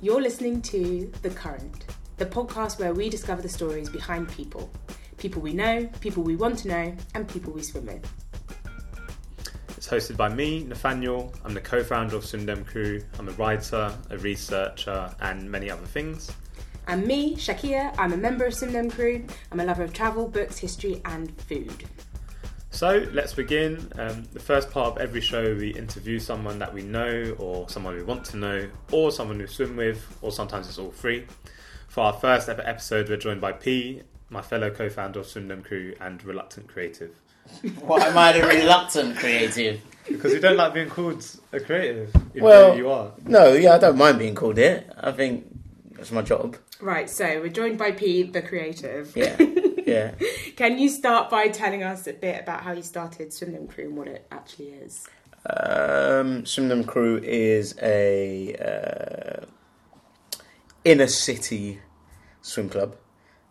You're 0.00 0.20
listening 0.20 0.60
to 0.62 1.10
The 1.22 1.30
Current, 1.30 1.86
the 2.18 2.26
podcast 2.26 2.78
where 2.78 2.92
we 2.92 3.08
discover 3.08 3.40
the 3.40 3.48
stories 3.48 3.88
behind 3.88 4.28
people. 4.28 4.70
People 5.16 5.40
we 5.40 5.54
know, 5.54 5.88
people 6.00 6.22
we 6.22 6.36
want 6.36 6.58
to 6.60 6.68
know, 6.68 6.96
and 7.14 7.26
people 7.26 7.52
we 7.52 7.62
swim 7.62 7.86
with. 7.86 8.06
It's 9.76 9.88
hosted 9.88 10.16
by 10.16 10.28
me, 10.28 10.64
Nathaniel. 10.64 11.32
I'm 11.44 11.54
the 11.54 11.60
co 11.60 11.82
founder 11.82 12.16
of 12.16 12.26
Swim 12.26 12.44
Dem 12.44 12.64
Crew. 12.64 13.02
I'm 13.18 13.28
a 13.28 13.32
writer, 13.32 13.96
a 14.10 14.18
researcher, 14.18 15.14
and 15.20 15.50
many 15.50 15.70
other 15.70 15.86
things. 15.86 16.30
And 16.86 17.06
me, 17.06 17.36
Shakia, 17.36 17.94
I'm 17.96 18.12
a 18.12 18.16
member 18.16 18.44
of 18.44 18.54
Swim 18.54 18.72
Dem 18.72 18.90
Crew. 18.90 19.24
I'm 19.52 19.60
a 19.60 19.64
lover 19.64 19.84
of 19.84 19.92
travel, 19.94 20.28
books, 20.28 20.58
history, 20.58 21.00
and 21.06 21.34
food. 21.42 21.84
So 22.74 23.06
let's 23.12 23.32
begin. 23.32 23.88
Um, 23.96 24.24
the 24.32 24.40
first 24.40 24.68
part 24.68 24.88
of 24.88 24.98
every 24.98 25.20
show, 25.20 25.54
we 25.54 25.68
interview 25.70 26.18
someone 26.18 26.58
that 26.58 26.74
we 26.74 26.82
know, 26.82 27.36
or 27.38 27.68
someone 27.68 27.94
we 27.94 28.02
want 28.02 28.24
to 28.26 28.36
know, 28.36 28.68
or 28.90 29.12
someone 29.12 29.38
we 29.38 29.46
swim 29.46 29.76
with, 29.76 30.04
or 30.22 30.32
sometimes 30.32 30.68
it's 30.68 30.76
all 30.76 30.90
three. 30.90 31.24
For 31.86 32.00
our 32.02 32.12
first 32.12 32.48
ever 32.48 32.62
episode, 32.66 33.08
we're 33.08 33.16
joined 33.16 33.40
by 33.40 33.52
Peigh, 33.52 34.02
my 34.28 34.42
fellow 34.42 34.70
co 34.70 34.90
founder 34.90 35.20
of 35.20 35.26
Swimdem 35.26 35.64
Crew 35.64 35.94
and 36.00 36.22
Reluctant 36.24 36.66
Creative. 36.66 37.14
Why 37.80 38.06
am 38.06 38.18
I 38.18 38.32
a 38.32 38.44
reluctant 38.44 39.18
creative? 39.18 39.80
Because 40.08 40.32
you 40.32 40.40
don't 40.40 40.56
like 40.56 40.74
being 40.74 40.90
called 40.90 41.24
a 41.52 41.60
creative, 41.60 42.12
even 42.32 42.42
Well- 42.42 42.76
you 42.76 42.90
are. 42.90 43.12
No, 43.24 43.52
yeah, 43.52 43.74
I 43.74 43.78
don't 43.78 43.96
mind 43.96 44.18
being 44.18 44.34
called 44.34 44.58
it. 44.58 44.90
I 45.00 45.12
think 45.12 45.46
that's 45.92 46.10
my 46.10 46.22
job. 46.22 46.56
Right, 46.80 47.08
so 47.08 47.40
we're 47.40 47.48
joined 47.50 47.78
by 47.78 47.92
Peigh, 47.92 48.24
the 48.24 48.42
creative. 48.42 49.16
Yeah, 49.16 49.36
yeah. 49.86 50.12
Can 50.56 50.78
you 50.78 50.88
start 50.88 51.30
by 51.30 51.48
telling 51.48 51.82
us 51.82 52.06
a 52.06 52.12
bit 52.12 52.40
about 52.40 52.62
how 52.62 52.72
you 52.72 52.82
started 52.82 53.28
Swimdem 53.30 53.68
Crew 53.68 53.84
and 53.86 53.96
what 53.96 54.08
it 54.08 54.26
actually 54.30 54.68
is? 54.68 55.06
Um, 55.46 56.46
Swim 56.46 56.68
Dem 56.68 56.84
Crew 56.84 57.18
is 57.22 57.74
a 57.82 58.54
uh, 58.56 59.44
inner 60.84 61.06
city 61.06 61.80
swim 62.40 62.70
club, 62.70 62.96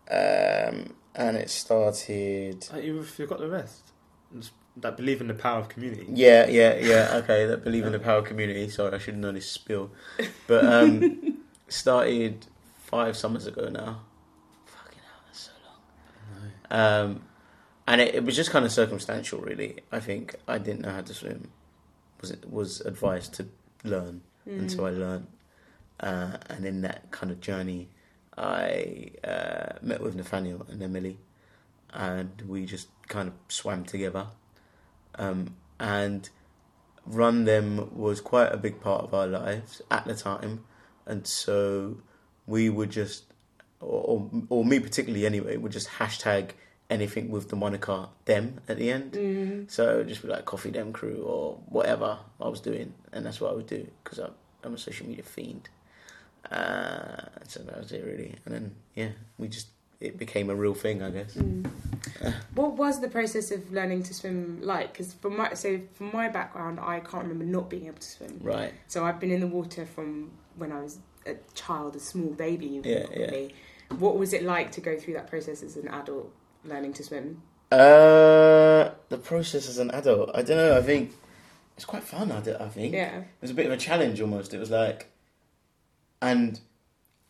um, 0.10 0.96
and 1.16 1.38
it 1.38 1.50
started. 1.52 2.68
Uh, 2.74 2.78
You 2.78 3.04
forgot 3.04 3.40
the 3.40 3.48
rest. 3.48 3.92
Just 4.36 4.54
That 4.78 4.98
believe 4.98 5.22
in 5.22 5.28
the 5.28 5.36
power 5.36 5.60
of 5.60 5.70
community. 5.70 6.08
Yeah, 6.10 6.48
yeah, 6.48 6.76
yeah. 6.78 7.22
Okay, 7.24 7.46
that 7.46 7.64
believe 7.64 7.86
in 7.86 7.92
the 7.92 8.00
power 8.00 8.20
of 8.20 8.26
community. 8.26 8.68
Sorry, 8.70 8.92
I 8.94 8.98
should 8.98 9.18
know 9.18 9.32
this 9.32 9.50
spill, 9.50 9.92
but 10.48 10.66
um, 10.66 11.44
started 11.68 12.48
five 12.80 13.16
summers 13.16 13.46
ago 13.46 13.70
now. 13.70 14.02
Fucking 14.66 15.00
hell, 15.00 15.22
that's 15.28 15.40
so 15.42 15.52
long. 15.64 16.52
Um, 16.74 17.22
and 17.88 18.02
it, 18.02 18.16
it 18.16 18.24
was 18.26 18.36
just 18.36 18.52
kind 18.52 18.66
of 18.66 18.72
circumstantial, 18.72 19.40
really. 19.40 19.78
I 19.92 20.02
think 20.02 20.36
I 20.48 20.58
didn't 20.58 20.82
know 20.82 20.92
how 20.92 21.02
to 21.02 21.14
swim. 21.14 21.52
Was 22.20 22.32
it 22.32 22.50
was 22.52 22.82
advised 22.82 23.34
to 23.36 23.46
learn, 23.84 24.22
and 24.46 24.72
so 24.72 24.86
I 24.86 24.90
learned. 24.90 25.28
Uh, 26.00 26.38
and 26.50 26.66
in 26.66 26.82
that 26.82 27.12
kind 27.12 27.32
of 27.32 27.40
journey, 27.40 27.88
I 28.38 29.12
uh, 29.24 29.74
met 29.82 30.02
with 30.02 30.16
Nathaniel 30.16 30.66
and 30.70 30.82
Emily, 30.82 31.18
and 31.94 32.42
we 32.48 32.66
just 32.66 32.88
kind 33.08 33.28
of 33.28 33.36
swam 33.48 33.86
together. 33.86 34.28
Um, 35.16 35.56
and 35.80 36.30
Run 37.06 37.46
Dem 37.46 37.96
was 37.96 38.22
quite 38.22 38.52
a 38.52 38.58
big 38.58 38.82
part 38.82 39.04
of 39.04 39.14
our 39.14 39.28
lives 39.28 39.82
at 39.92 40.06
the 40.06 40.16
time, 40.16 40.64
and 41.06 41.28
so 41.28 41.98
we 42.48 42.70
would 42.70 42.90
just, 42.90 43.33
or, 43.84 44.30
or, 44.50 44.66
me 44.66 44.80
particularly 44.80 45.26
anyway, 45.26 45.58
would 45.58 45.72
just 45.72 45.90
hashtag 45.90 46.52
anything 46.90 47.30
with 47.30 47.50
the 47.50 47.56
moniker 47.56 48.08
them 48.26 48.60
at 48.68 48.78
the 48.78 48.92
end. 48.92 49.14
Mm. 49.14 49.72
So 49.72 49.94
it 49.94 49.98
would 49.98 50.08
just 50.08 50.22
be 50.22 50.28
like 50.28 50.46
coffee 50.46 50.72
dem 50.72 50.94
crew 50.94 51.24
or 51.24 51.60
whatever 51.68 52.20
I 52.42 52.48
was 52.48 52.62
doing, 52.62 52.94
and 53.12 53.26
that's 53.26 53.42
what 53.42 53.52
I 53.52 53.56
would 53.56 53.68
do 53.68 53.88
because 54.04 54.20
I'm 54.64 54.74
a 54.74 54.78
social 54.78 55.08
media 55.08 55.24
fiend. 55.24 55.70
Uh, 56.52 57.26
so 57.48 57.62
that 57.64 57.78
was 57.78 57.92
it 57.92 58.04
really, 58.06 58.36
and 58.46 58.54
then 58.54 58.76
yeah, 58.96 59.10
we 59.38 59.48
just 59.48 59.68
it 60.04 60.18
became 60.18 60.50
a 60.50 60.56
real 60.56 60.74
thing, 60.74 61.02
I 61.02 61.10
guess. 61.10 61.38
What 62.56 62.74
was 62.74 63.00
the 63.00 63.08
process 63.08 63.52
of 63.52 63.72
learning 63.72 64.04
to 64.04 64.14
swim 64.14 64.60
like? 64.62 64.94
Because 64.94 65.14
from 65.14 65.38
my 65.38 65.54
so 65.54 65.80
from 65.94 66.12
my 66.14 66.30
background, 66.30 66.80
I 66.80 67.00
can't 67.00 67.24
remember 67.24 67.46
not 67.46 67.70
being 67.70 67.88
able 67.88 67.98
to 67.98 68.08
swim. 68.08 68.40
Right. 68.42 68.74
So 68.88 69.06
I've 69.06 69.20
been 69.20 69.32
in 69.32 69.40
the 69.40 69.48
water 69.48 69.86
from 69.86 70.32
when 70.58 70.72
I 70.72 70.82
was 70.82 71.00
a 71.26 71.36
child, 71.54 71.96
a 71.96 72.00
small 72.00 72.32
baby. 72.32 72.82
Yeah, 72.84 73.06
yeah. 73.16 73.48
Probably. 73.94 74.08
What 74.08 74.18
was 74.18 74.34
it 74.34 74.44
like 74.44 74.72
to 74.74 74.82
go 74.82 74.98
through 74.98 75.14
that 75.16 75.28
process 75.30 75.64
as 75.64 75.78
an 75.78 75.88
adult 75.88 76.32
learning 76.66 76.94
to 76.94 77.04
swim? 77.04 77.42
Uh, 77.72 78.92
the 79.10 79.18
process 79.22 79.68
as 79.68 79.78
an 79.80 79.90
adult, 79.92 80.30
I 80.36 80.42
don't 80.44 80.58
know. 80.58 80.78
I 80.78 80.82
think 80.82 81.12
it's 81.76 81.86
quite 81.86 82.04
fun. 82.04 82.32
I 82.32 82.42
think 82.42 82.94
Yeah. 82.94 83.20
it 83.20 83.26
was 83.42 83.52
a 83.52 83.54
bit 83.54 83.66
of 83.66 83.72
a 83.72 83.78
challenge 83.78 84.22
almost. 84.22 84.54
It 84.54 84.60
was 84.60 84.70
like, 84.70 85.10
and 86.22 86.60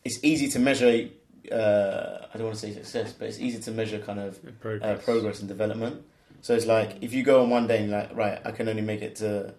it's 0.04 0.22
easy 0.22 0.48
to 0.48 0.58
measure. 0.58 1.08
Uh, 1.50 2.26
I 2.32 2.38
don't 2.38 2.44
want 2.46 2.54
to 2.56 2.60
say 2.60 2.72
success, 2.72 3.12
but 3.12 3.28
it's 3.28 3.38
easy 3.38 3.58
to 3.60 3.70
measure 3.70 3.98
kind 3.98 4.18
of 4.20 4.38
uh, 4.46 4.50
Progress. 4.60 5.04
progress 5.04 5.40
and 5.40 5.48
development. 5.48 6.02
So 6.42 6.54
it's 6.54 6.66
like 6.66 6.98
if 7.02 7.12
you 7.14 7.22
go 7.22 7.42
on 7.42 7.50
one 7.50 7.66
day 7.66 7.78
and 7.78 7.90
you're 7.90 7.98
like, 8.00 8.14
right, 8.16 8.38
I 8.44 8.50
can 8.52 8.68
only 8.68 8.82
make 8.82 9.00
it 9.02 9.16
to 9.16 9.54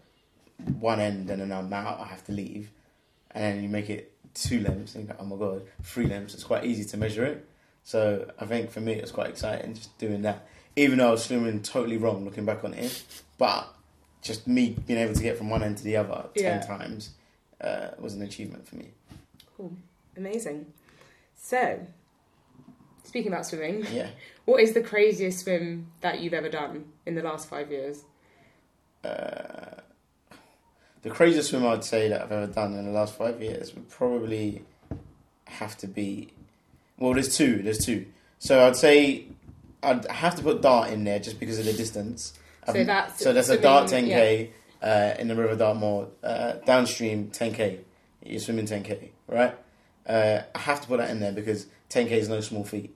one 0.80 1.00
end 1.00 1.30
and 1.30 1.42
then 1.42 1.52
I'm 1.52 1.72
out, 1.74 2.00
I 2.00 2.06
have 2.06 2.24
to 2.26 2.32
leave, 2.32 2.70
and 3.32 3.44
then 3.44 3.64
you 3.64 3.70
make 3.70 3.90
it 3.90 4.15
two 4.36 4.60
lengths 4.60 4.94
and 4.96 5.08
like, 5.10 5.18
oh 5.20 5.26
my 5.26 5.36
god, 5.38 5.64
three 5.82 6.06
lengths. 6.06 6.36
It's 6.36 6.44
quite 6.44 6.66
easy 6.66 6.86
to 6.86 6.98
measure 6.98 7.26
it. 7.26 7.48
So 7.84 8.30
I 8.40 8.46
think 8.46 8.70
for 8.72 8.80
me 8.82 8.94
it 8.94 9.02
was 9.02 9.12
quite 9.12 9.30
exciting 9.30 9.74
just 9.74 9.98
doing 9.98 10.22
that, 10.24 10.48
even 10.76 11.00
though 11.00 11.08
I 11.08 11.12
was 11.12 11.24
swimming 11.26 11.62
totally 11.64 11.98
wrong 11.98 12.24
looking 12.26 12.46
back 12.46 12.64
on 12.64 12.74
it, 12.74 13.04
but 13.38 13.68
just 14.22 14.48
me 14.48 14.76
being 14.88 15.00
able 15.00 15.14
to 15.14 15.22
get 15.24 15.38
from 15.38 15.50
one 15.50 15.64
end 15.64 15.78
to 15.78 15.84
the 15.84 15.98
other 15.98 16.26
Yeah. 16.36 16.60
ten 16.60 16.68
times 16.68 17.12
uh, 17.62 17.90
was 18.00 18.14
an 18.14 18.22
achievement 18.22 18.68
for 18.68 18.76
me. 18.76 18.90
Cool. 19.56 19.72
Amazing. 20.18 20.66
So, 21.38 21.80
speaking 23.04 23.32
about 23.32 23.46
swimming, 23.46 23.86
Yeah. 23.92 24.10
what 24.46 24.62
is 24.62 24.74
the 24.74 24.82
craziest 24.82 25.40
swim 25.44 25.92
that 26.02 26.20
you've 26.22 26.34
ever 26.34 26.50
done 26.50 26.86
in 27.06 27.14
the 27.16 27.22
last 27.22 27.48
five 27.48 27.70
years? 27.72 28.04
Uh, 29.04 29.82
the 31.06 31.12
craziest 31.12 31.52
swim 31.52 31.66
I'd 31.66 31.84
say 31.84 32.10
that 32.10 32.22
I've 32.24 32.32
ever 32.32 32.48
done 32.52 32.74
in 32.74 32.86
the 32.86 32.92
last 32.92 33.14
five 33.16 33.40
years 33.40 33.74
would 33.76 33.88
probably 33.90 34.64
have 35.46 35.78
to 35.78 35.88
be. 35.88 36.30
Well, 36.98 37.14
there's 37.14 37.38
two. 37.38 37.62
There's 37.62 37.78
two. 37.86 38.08
So 38.40 38.66
I'd 38.66 38.76
say 38.76 39.26
I'd 39.84 40.06
have 40.08 40.34
to 40.36 40.42
put 40.42 40.62
dart 40.64 40.90
in 40.90 41.04
there 41.04 41.20
just 41.20 41.40
because 41.40 41.60
of 41.60 41.66
the 41.66 41.74
distance. 41.74 42.34
So 42.66 42.72
I've- 42.74 42.84
that's 42.86 43.24
so 43.24 43.34
there's 43.34 43.50
a 43.50 43.58
dart 43.62 43.88
10k 43.88 44.50
uh, 44.82 45.14
in 45.20 45.28
the 45.28 45.36
River 45.36 45.56
Dartmoor 45.56 46.08
uh, 46.24 46.54
downstream 46.66 47.30
10k. 47.30 47.80
You're 48.24 48.40
swimming 48.40 48.66
10k, 48.66 49.10
right? 49.28 49.56
Uh, 50.08 50.42
I 50.56 50.58
have 50.60 50.82
to 50.82 50.88
put 50.88 50.98
that 50.98 51.12
in 51.12 51.20
there 51.20 51.32
because 51.32 51.68
10k 51.92 52.12
is 52.12 52.30
no 52.30 52.42
small 52.42 52.64
feat. 52.64 52.95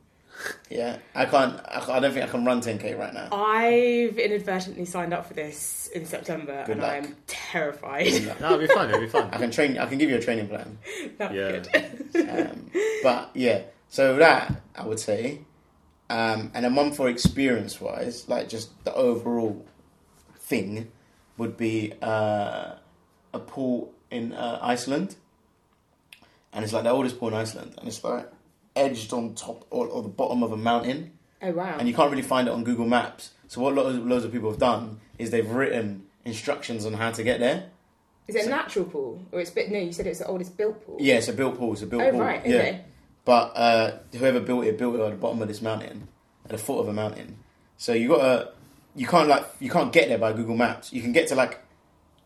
Yeah, 0.69 0.97
I 1.15 1.25
can't. 1.25 1.59
I, 1.67 1.79
can't- 1.79 1.89
I 1.89 1.99
don't 1.99 2.13
think 2.13 2.25
I 2.25 2.29
can 2.29 2.45
run 2.45 2.61
10k 2.61 2.97
right 2.97 3.13
now. 3.13 3.27
I've 3.31 4.17
inadvertently 4.17 4.85
signed 4.85 5.13
up 5.13 5.25
for 5.25 5.33
this 5.33 5.89
in 5.93 6.05
September, 6.05 6.63
Good 6.65 6.73
and 6.77 6.81
luck. 6.81 6.91
I'm 6.93 7.15
terrified. 7.27 8.07
No, 8.39 8.53
it'll 8.53 8.57
be 8.59 8.67
fun. 8.67 8.89
It'll 8.89 9.01
be 9.01 9.07
fun. 9.09 9.29
I 9.33 9.37
can 9.37 9.51
train. 9.51 9.77
I 9.77 9.85
can 9.87 9.97
give 9.97 10.09
you 10.09 10.15
a 10.17 10.21
training 10.21 10.47
plan. 10.47 10.77
That'd 11.17 11.35
Yeah. 11.37 11.59
be 11.59 12.19
good. 12.23 12.29
Um, 12.29 12.71
but 13.03 13.31
yeah, 13.33 13.63
so 13.89 14.15
that 14.17 14.61
I 14.75 14.85
would 14.85 14.99
say, 14.99 15.39
um, 16.09 16.51
and 16.53 16.65
a 16.65 16.69
one 16.69 16.91
for 16.93 17.09
experience 17.09 17.81
wise, 17.81 18.29
like 18.29 18.47
just 18.49 18.69
the 18.85 18.93
overall 18.93 19.65
thing, 20.37 20.89
would 21.37 21.57
be 21.57 21.93
uh, 22.01 22.75
a 23.33 23.39
pool 23.39 23.93
in 24.11 24.31
uh, 24.33 24.59
Iceland, 24.61 25.15
and 26.53 26.63
it's 26.63 26.73
like 26.73 26.83
the 26.83 26.89
oldest 26.91 27.19
pool 27.19 27.27
in 27.29 27.33
Iceland, 27.35 27.75
and 27.77 27.87
it's 27.87 28.03
like 28.03 28.29
edged 28.79 29.13
on 29.13 29.33
top 29.35 29.65
or, 29.69 29.87
or 29.87 30.01
the 30.01 30.09
bottom 30.09 30.41
of 30.43 30.51
a 30.51 30.57
mountain, 30.57 31.11
Oh 31.41 31.51
wow! 31.51 31.77
and 31.77 31.87
you 31.87 31.93
can't 31.93 32.09
really 32.09 32.23
find 32.23 32.47
it 32.47 32.51
on 32.51 32.63
Google 32.63 32.85
Maps. 32.85 33.31
So 33.47 33.61
what 33.61 33.73
loads, 33.75 33.97
loads 33.99 34.25
of 34.25 34.31
people 34.31 34.49
have 34.49 34.59
done 34.59 34.99
is 35.17 35.31
they've 35.31 35.49
written 35.49 36.05
instructions 36.25 36.85
on 36.85 36.93
how 36.93 37.11
to 37.11 37.23
get 37.23 37.39
there. 37.39 37.65
Is 38.27 38.35
it 38.35 38.45
a 38.45 38.49
natural 38.49 38.85
pool, 38.85 39.21
or 39.31 39.39
it's 39.39 39.49
bit? 39.49 39.71
No, 39.71 39.79
you 39.79 39.91
said 39.91 40.05
it's 40.05 40.19
the 40.19 40.27
oldest 40.27 40.55
built 40.55 40.85
pool. 40.85 40.97
Yeah, 40.99 41.15
it's 41.15 41.27
a 41.29 41.33
built 41.33 41.57
pool. 41.57 41.73
It's 41.73 41.81
a 41.81 41.87
built 41.87 42.03
Oh 42.03 42.11
pool. 42.11 42.19
right. 42.19 42.45
Yeah. 42.45 42.55
Okay. 42.57 42.81
But 43.25 43.51
uh, 43.55 43.97
whoever 44.13 44.39
built 44.39 44.65
it 44.65 44.77
built 44.77 44.95
it 44.95 45.01
at 45.01 45.09
the 45.11 45.17
bottom 45.17 45.41
of 45.41 45.47
this 45.47 45.61
mountain, 45.61 46.07
at 46.45 46.51
the 46.51 46.57
foot 46.57 46.79
of 46.79 46.87
a 46.87 46.93
mountain. 46.93 47.37
So 47.77 47.93
you 47.93 48.09
gotta, 48.09 48.51
you 48.95 49.07
can't 49.07 49.27
like, 49.27 49.45
you 49.59 49.69
can't 49.69 49.91
get 49.91 50.09
there 50.09 50.17
by 50.17 50.33
Google 50.33 50.55
Maps. 50.55 50.91
You 50.93 51.01
can 51.01 51.11
get 51.11 51.27
to 51.29 51.35
like 51.35 51.59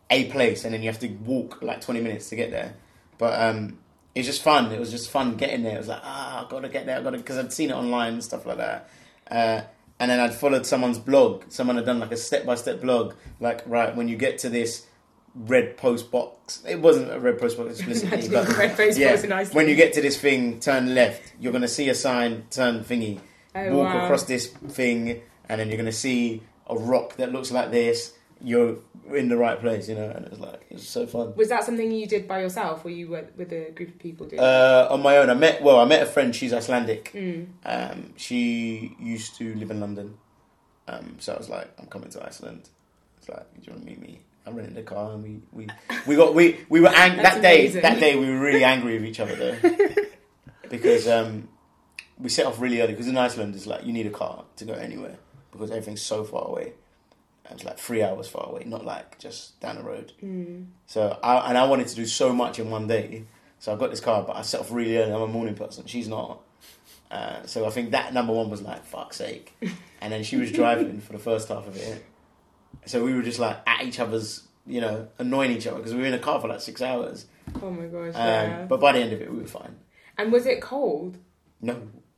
a 0.09 0.25
place, 0.31 0.65
and 0.65 0.73
then 0.73 0.81
you 0.83 0.89
have 0.89 0.99
to 0.99 1.07
walk 1.07 1.61
like 1.61 1.81
twenty 1.81 2.01
minutes 2.01 2.29
to 2.29 2.35
get 2.35 2.51
there. 2.51 2.73
But 3.17 3.39
um, 3.41 3.79
it's 4.15 4.27
just 4.27 4.43
fun. 4.43 4.71
It 4.71 4.79
was 4.79 4.91
just 4.91 5.09
fun 5.09 5.35
getting 5.35 5.63
there. 5.63 5.75
It 5.75 5.79
was 5.79 5.87
like, 5.87 6.01
ah, 6.03 6.45
I 6.45 6.49
gotta 6.49 6.69
get 6.69 6.85
there. 6.85 6.97
I 6.97 7.01
gotta 7.01 7.17
because 7.17 7.37
I'd 7.37 7.51
seen 7.51 7.71
it 7.71 7.73
online 7.73 8.13
and 8.13 8.23
stuff 8.23 8.45
like 8.45 8.57
that. 8.57 8.89
Uh, 9.29 9.61
and 9.99 10.11
then 10.11 10.19
I'd 10.19 10.33
followed 10.33 10.65
someone's 10.65 10.99
blog. 10.99 11.45
Someone 11.49 11.77
had 11.77 11.85
done 11.85 11.99
like 11.99 12.11
a 12.11 12.17
step 12.17 12.45
by 12.45 12.55
step 12.55 12.81
blog. 12.81 13.13
Like, 13.39 13.61
right 13.65 13.95
when 13.95 14.07
you 14.07 14.17
get 14.17 14.37
to 14.39 14.49
this 14.49 14.85
red 15.35 15.77
post 15.77 16.11
box, 16.11 16.63
it 16.67 16.79
wasn't 16.79 17.11
a 17.11 17.19
red 17.19 17.39
post 17.39 17.57
box 17.57 17.79
explicitly, 17.79 18.29
but 18.31 18.55
red 18.57 18.75
face 18.75 18.97
yeah, 18.97 19.19
in 19.19 19.31
Iceland. 19.31 19.55
when 19.55 19.67
you 19.67 19.75
get 19.75 19.93
to 19.93 20.01
this 20.01 20.19
thing, 20.19 20.59
turn 20.59 20.93
left. 20.93 21.33
You're 21.39 21.53
gonna 21.53 21.67
see 21.67 21.89
a 21.89 21.95
sign, 21.95 22.45
turn 22.51 22.83
thingy. 22.83 23.19
Oh, 23.55 23.77
walk 23.77 23.93
wow. 23.93 24.03
across 24.05 24.23
this 24.23 24.47
thing, 24.47 25.21
and 25.47 25.59
then 25.59 25.69
you're 25.69 25.77
gonna 25.77 25.91
see 25.91 26.43
a 26.67 26.75
rock 26.75 27.15
that 27.17 27.31
looks 27.31 27.51
like 27.51 27.71
this. 27.71 28.13
you're 28.41 28.77
in 29.11 29.29
the 29.29 29.37
right 29.37 29.59
place, 29.59 29.89
you 29.89 29.95
know. 29.95 30.09
And 30.09 30.25
it 30.25 30.31
was 30.31 30.39
like 30.39 30.65
it 30.69 30.73
was 30.75 30.87
so 30.87 31.05
fun. 31.07 31.33
Was 31.35 31.49
that 31.49 31.63
something 31.63 31.91
you 31.91 32.07
did 32.07 32.27
by 32.27 32.41
yourself, 32.41 32.85
or 32.85 32.89
you 32.89 33.09
were 33.09 33.25
with 33.37 33.51
a 33.51 33.71
group 33.71 33.89
of 33.89 33.99
people 33.99 34.27
doing? 34.27 34.41
Uh, 34.41 34.87
on 34.89 35.01
my 35.01 35.17
own, 35.17 35.29
I 35.29 35.33
met 35.33 35.61
well, 35.61 35.79
I 35.79 35.85
met 35.85 36.01
a 36.01 36.05
friend. 36.05 36.35
She's 36.35 36.53
Icelandic. 36.53 37.11
Mm. 37.13 37.47
Um, 37.65 38.13
she 38.17 38.95
used 38.99 39.35
to 39.37 39.55
live 39.55 39.71
in 39.71 39.79
London, 39.79 40.17
um, 40.87 41.17
so 41.19 41.33
I 41.33 41.37
was 41.37 41.49
like, 41.49 41.69
I'm 41.79 41.87
coming 41.87 42.09
to 42.11 42.25
Iceland. 42.25 42.69
It's 43.17 43.29
like, 43.29 43.53
do 43.55 43.61
you 43.63 43.73
want 43.73 43.85
to 43.85 43.89
meet 43.89 44.01
me? 44.01 44.19
I 44.45 44.51
rented 44.51 44.77
a 44.77 44.83
car 44.83 45.13
and 45.13 45.23
we 45.23 45.41
we, 45.53 45.67
we 46.05 46.15
got 46.15 46.35
we 46.35 46.59
we 46.69 46.81
were 46.81 46.89
ang- 46.89 47.17
that 47.23 47.41
day 47.41 47.61
amazing. 47.61 47.81
that 47.81 47.99
day 47.99 48.17
we 48.17 48.29
were 48.29 48.39
really 48.39 48.63
angry 48.63 48.95
with 48.95 49.05
each 49.05 49.19
other 49.21 49.35
though 49.35 49.95
because 50.69 51.07
um, 51.07 51.47
we 52.17 52.27
set 52.29 52.45
off 52.45 52.59
really 52.59 52.81
early 52.81 52.91
because 52.91 53.07
in 53.07 53.17
Iceland 53.17 53.55
it's 53.55 53.65
like 53.65 53.85
you 53.85 53.93
need 53.93 54.05
a 54.05 54.09
car 54.11 54.43
to 54.57 54.65
go 54.65 54.73
anywhere 54.73 55.17
because 55.51 55.71
everything's 55.71 56.01
so 56.01 56.23
far 56.23 56.47
away. 56.47 56.73
And 57.45 57.55
It's 57.55 57.65
like 57.65 57.77
three 57.77 58.01
hours 58.01 58.27
far 58.27 58.47
away, 58.49 58.63
not 58.65 58.85
like 58.85 59.19
just 59.19 59.59
down 59.59 59.75
the 59.75 59.83
road. 59.83 60.13
Mm. 60.23 60.67
So 60.87 61.17
I 61.21 61.49
and 61.49 61.57
I 61.57 61.65
wanted 61.65 61.87
to 61.89 61.95
do 61.95 62.05
so 62.05 62.31
much 62.33 62.57
in 62.59 62.69
one 62.69 62.87
day. 62.87 63.25
So 63.59 63.73
I 63.73 63.77
got 63.77 63.89
this 63.89 63.99
car, 63.99 64.23
but 64.23 64.35
I 64.35 64.41
set 64.41 64.59
off 64.61 64.71
really 64.71 64.97
early. 64.97 65.11
I'm 65.13 65.21
a 65.21 65.27
morning 65.27 65.55
person. 65.55 65.85
She's 65.85 66.07
not. 66.07 66.39
Uh, 67.11 67.45
so 67.45 67.65
I 67.65 67.69
think 67.69 67.91
that 67.91 68.13
number 68.13 68.33
one 68.33 68.49
was 68.49 68.61
like 68.61 68.85
fuck's 68.85 69.17
sake, 69.17 69.55
and 70.01 70.11
then 70.11 70.23
she 70.23 70.35
was 70.37 70.51
driving 70.51 70.99
for 71.01 71.13
the 71.13 71.19
first 71.19 71.49
half 71.49 71.67
of 71.67 71.75
it. 71.77 72.03
So 72.85 73.03
we 73.03 73.13
were 73.13 73.21
just 73.21 73.39
like 73.39 73.57
at 73.67 73.83
each 73.83 73.99
other's, 73.99 74.47
you 74.65 74.81
know, 74.81 75.07
annoying 75.19 75.51
each 75.51 75.67
other 75.67 75.77
because 75.77 75.93
we 75.93 75.99
were 76.01 76.07
in 76.07 76.13
a 76.13 76.19
car 76.19 76.41
for 76.41 76.47
like 76.47 76.61
six 76.61 76.81
hours. 76.81 77.25
Oh 77.61 77.69
my 77.69 77.85
gosh! 77.85 78.15
Um, 78.15 78.15
yeah. 78.15 78.65
But 78.67 78.79
by 78.79 78.93
the 78.93 78.99
end 78.99 79.13
of 79.13 79.21
it, 79.21 79.31
we 79.31 79.39
were 79.39 79.47
fine. 79.47 79.75
and 80.17 80.31
was 80.31 80.45
it 80.45 80.61
cold? 80.61 81.17
No, 81.61 81.73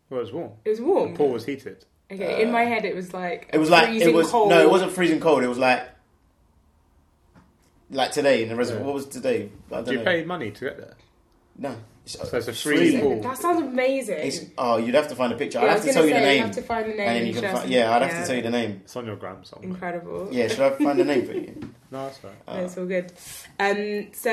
Well, 0.09 0.19
it 0.19 0.23
was 0.23 0.31
warm. 0.33 0.51
It 0.63 0.69
was 0.69 0.81
warm. 0.81 1.11
The 1.11 1.17
pool 1.17 1.29
was 1.31 1.45
heated. 1.45 1.85
Okay, 2.11 2.43
in 2.43 2.51
my 2.51 2.63
head 2.63 2.85
it 2.85 2.95
was 2.95 3.13
like 3.13 3.49
it 3.51 3.57
was 3.57 3.69
like 3.69 3.87
freezing 3.87 4.09
it 4.09 4.13
was 4.15 4.29
cold. 4.29 4.49
no, 4.49 4.61
it 4.61 4.69
wasn't 4.69 4.91
freezing 4.91 5.19
cold. 5.19 5.43
It 5.43 5.47
was 5.47 5.57
like 5.57 5.89
like 7.89 8.11
today 8.11 8.43
in 8.43 8.49
the 8.49 8.55
reservoir. 8.55 8.81
Yeah. 8.81 8.85
What 8.87 8.95
was 8.95 9.05
today? 9.07 9.49
I 9.71 9.75
don't 9.75 9.85
Do 9.85 9.91
you 9.91 9.97
know. 9.99 10.03
pay 10.05 10.23
money 10.23 10.51
to 10.51 10.59
get 10.65 10.77
there? 10.77 10.93
No, 11.57 11.75
it's, 12.03 12.13
So 12.13 12.37
it's 12.37 12.47
a 12.47 12.53
free 12.53 12.99
free. 12.99 13.19
That 13.19 13.37
sounds 13.37 13.61
amazing. 13.61 14.17
It's, 14.19 14.41
oh, 14.57 14.77
you'd 14.77 14.93
have 14.95 15.07
to 15.07 15.15
find 15.15 15.31
a 15.31 15.37
picture. 15.37 15.59
Yeah, 15.59 15.65
I 15.65 15.67
I'd 15.69 15.71
have 15.73 15.81
to 15.81 15.87
gonna 15.87 15.93
tell 15.93 16.07
you 16.07 16.13
the 16.13 16.19
name. 16.19 16.37
You 16.37 16.43
have 16.45 16.55
to 16.55 16.61
find 16.61 16.85
the 16.85 16.95
name. 16.95 16.99
and 17.07 17.15
then 17.17 17.27
you 17.27 17.33
can 17.33 17.55
find, 17.55 17.69
yeah, 17.69 17.95
I'd 17.95 18.01
have 18.01 18.21
to 18.21 18.27
tell 18.27 18.35
you 18.35 18.41
the 18.41 18.49
name. 18.49 18.81
It's 18.83 18.95
on 18.95 19.05
your 19.05 19.15
gram 19.15 19.43
somewhere. 19.45 19.69
Incredible. 19.69 20.27
Yeah, 20.31 20.47
should 20.49 20.59
I 20.59 20.69
find 20.71 20.99
the 20.99 21.05
name 21.05 21.25
for 21.25 21.33
you? 21.33 21.69
No, 21.91 22.07
that's 22.07 22.21
right. 22.23 22.33
Uh, 22.47 22.57
No, 22.57 22.63
it's 22.65 22.77
all 22.77 22.85
good. 22.87 23.13
Um, 23.59 24.07
so, 24.11 24.29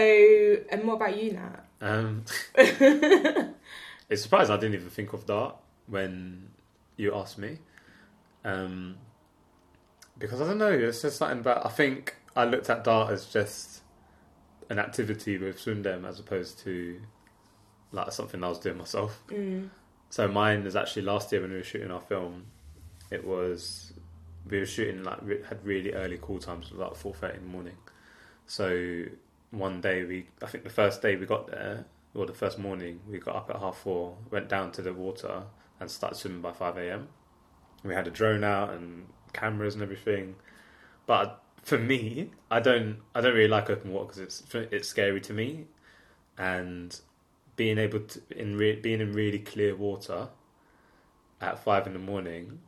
and 0.70 0.84
what 0.84 0.94
about 0.94 1.22
you, 1.22 1.32
Nat? 1.32 1.64
Um, 1.80 2.24
it's 2.56 4.22
surprising 4.22 4.54
I 4.54 4.58
didn't 4.58 4.74
even 4.74 4.90
think 4.90 5.12
of 5.12 5.26
that 5.26 5.54
when 5.86 6.48
you 6.96 7.14
asked 7.14 7.38
me. 7.38 7.58
Um, 8.44 8.96
because 10.18 10.40
I 10.40 10.46
don't 10.46 10.58
know, 10.58 10.70
it's 10.70 11.02
just 11.02 11.16
something 11.16 11.40
about. 11.40 11.64
I 11.64 11.70
think 11.70 12.16
I 12.36 12.44
looked 12.44 12.70
at 12.70 12.84
Dart 12.84 13.10
as 13.10 13.26
just 13.26 13.82
an 14.70 14.78
activity 14.78 15.38
with 15.38 15.58
Swim 15.58 15.82
Dem 15.82 16.04
as 16.04 16.18
opposed 16.18 16.58
to 16.60 17.00
like 17.92 18.12
something 18.12 18.42
I 18.42 18.48
was 18.48 18.58
doing 18.58 18.78
myself. 18.78 19.22
Mm. 19.28 19.70
So 20.10 20.28
mine 20.28 20.66
is 20.66 20.76
actually 20.76 21.02
last 21.02 21.32
year 21.32 21.40
when 21.40 21.50
we 21.50 21.56
were 21.56 21.62
shooting 21.62 21.90
our 21.90 22.00
film. 22.00 22.46
It 23.10 23.26
was 23.26 23.92
we 24.48 24.58
were 24.58 24.66
shooting 24.66 25.04
like 25.04 25.44
had 25.44 25.64
really 25.64 25.92
early 25.92 26.18
call 26.18 26.38
times, 26.38 26.70
like 26.72 26.94
four 26.94 27.14
thirty 27.14 27.38
in 27.38 27.44
the 27.44 27.48
morning. 27.48 27.76
So 28.46 29.04
one 29.50 29.80
day 29.80 30.04
we, 30.04 30.26
I 30.42 30.46
think 30.46 30.64
the 30.64 30.70
first 30.70 31.02
day 31.02 31.16
we 31.16 31.26
got 31.26 31.46
there, 31.46 31.84
or 32.14 32.26
the 32.26 32.32
first 32.32 32.58
morning 32.58 33.00
we 33.08 33.18
got 33.18 33.36
up 33.36 33.50
at 33.50 33.56
half 33.56 33.78
four, 33.78 34.16
went 34.30 34.48
down 34.48 34.72
to 34.72 34.82
the 34.82 34.92
water 34.92 35.44
and 35.82 35.90
started 35.90 36.16
swimming 36.16 36.40
by 36.40 36.52
five 36.52 36.76
a.m. 36.78 37.08
We 37.84 37.94
had 37.94 38.06
a 38.06 38.10
drone 38.10 38.44
out 38.44 38.70
and 38.70 39.06
cameras 39.32 39.74
and 39.74 39.82
everything, 39.82 40.36
but 41.06 41.42
for 41.62 41.78
me, 41.78 42.30
I 42.50 42.58
don't, 42.60 42.96
I 43.14 43.20
don't 43.20 43.34
really 43.34 43.48
like 43.48 43.70
open 43.70 43.92
water 43.92 44.06
because 44.06 44.18
it's 44.20 44.42
it's 44.72 44.88
scary 44.88 45.20
to 45.22 45.32
me, 45.32 45.66
and 46.38 46.98
being 47.56 47.78
able 47.78 48.00
to 48.00 48.20
in 48.30 48.56
re- 48.56 48.76
being 48.76 49.00
in 49.00 49.12
really 49.12 49.38
clear 49.38 49.74
water 49.76 50.28
at 51.40 51.62
five 51.62 51.86
in 51.86 51.92
the 51.92 51.98
morning 51.98 52.60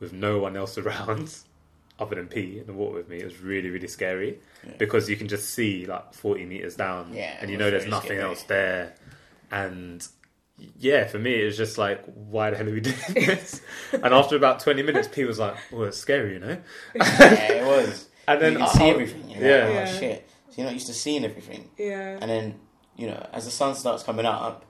with 0.00 0.12
no 0.12 0.38
one 0.38 0.56
else 0.56 0.76
around 0.82 1.34
other 1.98 2.14
than 2.16 2.26
Peigh 2.28 2.58
in 2.58 2.66
the 2.66 2.72
water 2.74 2.96
with 2.96 3.08
me, 3.08 3.18
it 3.18 3.24
was 3.24 3.40
really 3.40 3.70
really 3.70 3.88
scary 3.88 4.38
Yeah. 4.66 4.72
because 4.78 5.08
you 5.08 5.16
can 5.16 5.28
just 5.28 5.50
see 5.50 5.86
like 5.86 6.12
forty 6.14 6.44
meters 6.44 6.76
down, 6.76 7.12
Yeah, 7.14 7.36
and 7.40 7.50
you 7.50 7.56
know 7.56 7.70
there's 7.70 7.86
nothing 7.86 8.08
scary. 8.18 8.22
else 8.22 8.42
there, 8.44 8.94
and 9.50 10.06
yeah, 10.78 11.06
for 11.06 11.18
me 11.18 11.42
it 11.42 11.44
was 11.44 11.56
just 11.56 11.78
like, 11.78 12.02
why 12.06 12.50
the 12.50 12.56
hell 12.56 12.68
are 12.68 12.72
we 12.72 12.80
doing 12.80 12.96
this? 13.14 13.60
and 13.92 14.06
after 14.14 14.36
about 14.36 14.60
twenty 14.60 14.82
minutes, 14.82 15.08
Peigh 15.08 15.24
was 15.24 15.38
like, 15.38 15.56
well, 15.70 15.84
it's 15.84 15.96
scary, 15.98 16.34
you 16.34 16.38
know, 16.40 16.58
yeah, 16.94 17.52
it 17.52 17.64
was. 17.88 18.08
and 18.28 18.40
then 18.40 18.52
you 18.52 18.58
can 18.58 18.66
I- 18.68 18.72
see 18.72 18.84
everything. 18.90 19.30
You're 19.30 19.42
yeah. 19.42 19.64
like, 19.64 19.68
oh 19.68 19.72
Yeah. 19.72 19.98
shit. 19.98 20.28
So 20.50 20.54
you're 20.58 20.66
not 20.66 20.74
used 20.74 20.86
to 20.86 20.94
seeing 20.94 21.24
everything. 21.24 21.68
Yeah. 21.76 22.18
And 22.20 22.30
then, 22.30 22.54
you 22.96 23.06
know, 23.08 23.28
as 23.32 23.44
the 23.44 23.50
sun 23.50 23.74
starts 23.74 24.02
coming 24.02 24.24
up, 24.24 24.64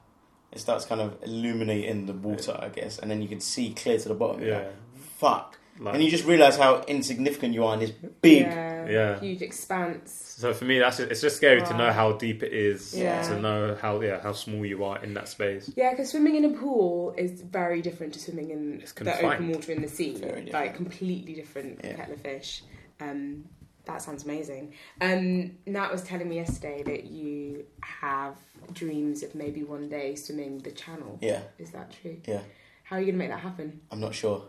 it 0.51 0.59
starts 0.59 0.85
kind 0.85 1.01
of 1.01 1.17
illuminating 1.23 2.07
the 2.07 2.13
water, 2.15 2.57
I 2.59 2.69
guess, 2.71 2.99
and 2.99 3.11
then 3.11 3.23
you 3.23 3.29
can 3.29 3.41
see 3.41 3.73
clear 3.75 3.99
to 3.99 4.09
the 4.09 4.15
bottom. 4.15 4.43
Yeah, 4.43 4.59
like, 4.59 4.73
fuck. 5.19 5.59
Like, 5.79 5.95
and 5.95 6.03
you 6.05 6.11
just 6.11 6.25
realise 6.25 6.57
how 6.57 6.83
insignificant 6.89 7.55
you 7.55 7.65
are 7.65 7.75
in 7.75 7.81
this 7.81 7.91
big. 8.23 8.43
Yeah. 8.43 8.89
Yeah. 8.89 9.21
Huge 9.21 9.43
expanse. 9.43 10.13
So 10.39 10.53
for 10.55 10.65
me, 10.65 10.79
that's 10.79 11.01
it's 11.01 11.21
just 11.21 11.37
scary 11.39 11.61
to 11.63 11.77
know 11.77 11.91
how 11.93 12.13
deep 12.13 12.43
it 12.43 12.53
is, 12.53 12.95
Yeah. 12.97 13.23
to 13.23 13.41
know 13.41 13.77
how 13.81 14.01
yeah 14.01 14.21
how 14.23 14.33
small 14.33 14.65
you 14.65 14.85
are 14.85 15.03
in 15.03 15.15
that 15.15 15.29
space. 15.29 15.71
Yeah, 15.77 15.91
because 15.91 16.11
swimming 16.11 16.37
in 16.37 16.45
a 16.45 16.51
pool 16.51 17.15
is 17.17 17.41
very 17.41 17.83
different 17.83 18.13
to 18.15 18.21
swimming 18.21 18.51
in 18.51 18.81
It's 18.83 18.93
the 18.93 19.25
open 19.27 19.49
water 19.51 19.73
in 19.73 19.83
the 19.83 19.89
sea. 19.89 20.13
Very 20.13 20.45
different. 20.45 20.53
Like 20.53 20.77
completely 20.77 21.35
different 21.35 21.81
Yeah. 21.83 21.95
kettle 21.95 22.15
of 22.15 22.21
fish. 22.21 22.63
Um, 23.01 23.47
that 23.87 24.03
sounds 24.03 24.25
amazing. 24.25 24.75
Um, 25.01 25.53
Nat 25.67 25.91
was 25.93 26.03
telling 26.03 26.29
me 26.29 26.37
yesterday 26.37 26.83
that 26.85 27.05
you 27.05 27.65
have 27.81 28.37
dreams 28.73 29.23
of 29.23 29.35
maybe 29.35 29.63
one 29.63 29.89
day 29.89 30.15
swimming 30.17 30.59
the 30.59 30.73
channel. 30.73 31.19
Yeah, 31.23 31.43
Is 31.59 31.71
that 31.71 31.95
true? 32.03 32.19
Yeah. 32.27 32.41
How 32.83 32.97
are 32.97 33.01
you 33.01 33.07
going 33.07 33.15
to 33.15 33.19
make 33.19 33.31
that 33.31 33.41
happen? 33.41 33.81
I'm 33.91 34.01
not 34.01 34.15
sure. 34.15 34.43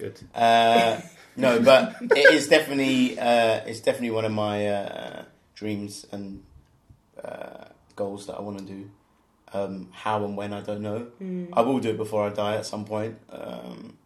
Good. 0.00 0.18
Uh, 0.34 0.98
no, 1.36 1.60
but 1.60 1.96
it 2.00 2.32
is 2.32 2.48
definitely 2.48 3.18
uh, 3.18 3.60
it's 3.66 3.80
definitely 3.80 4.12
one 4.12 4.24
of 4.24 4.32
my 4.32 4.66
uh, 4.66 5.24
dreams 5.54 6.06
and 6.10 6.42
uh, 7.22 7.66
goals 7.96 8.26
that 8.26 8.36
I 8.36 8.40
want 8.40 8.58
to 8.58 8.64
do. 8.64 8.90
Um, 9.52 9.88
how 9.92 10.24
and 10.24 10.36
when 10.36 10.54
I 10.54 10.60
don't 10.62 10.80
know. 10.80 11.08
Mm. 11.20 11.48
I 11.52 11.60
will 11.60 11.80
do 11.80 11.90
it 11.90 11.96
before 11.96 12.26
I 12.26 12.30
die 12.30 12.56
at 12.56 12.64
some 12.64 12.84
point. 12.84 13.18
Um, 13.30 13.98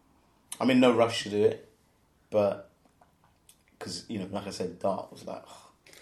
I'm 0.59 0.71
in 0.71 0.81
no 0.81 0.93
rush 0.93 1.23
to 1.25 1.31
do 1.31 1.45
it, 1.45 1.69
but 2.31 2.71
because 3.79 4.05
you 4.09 4.19
know, 4.19 4.29
like 4.33 4.49
I 4.49 4.51
said, 4.51 4.81
Dart 4.81 5.13
was 5.13 5.25
like, 5.25 5.45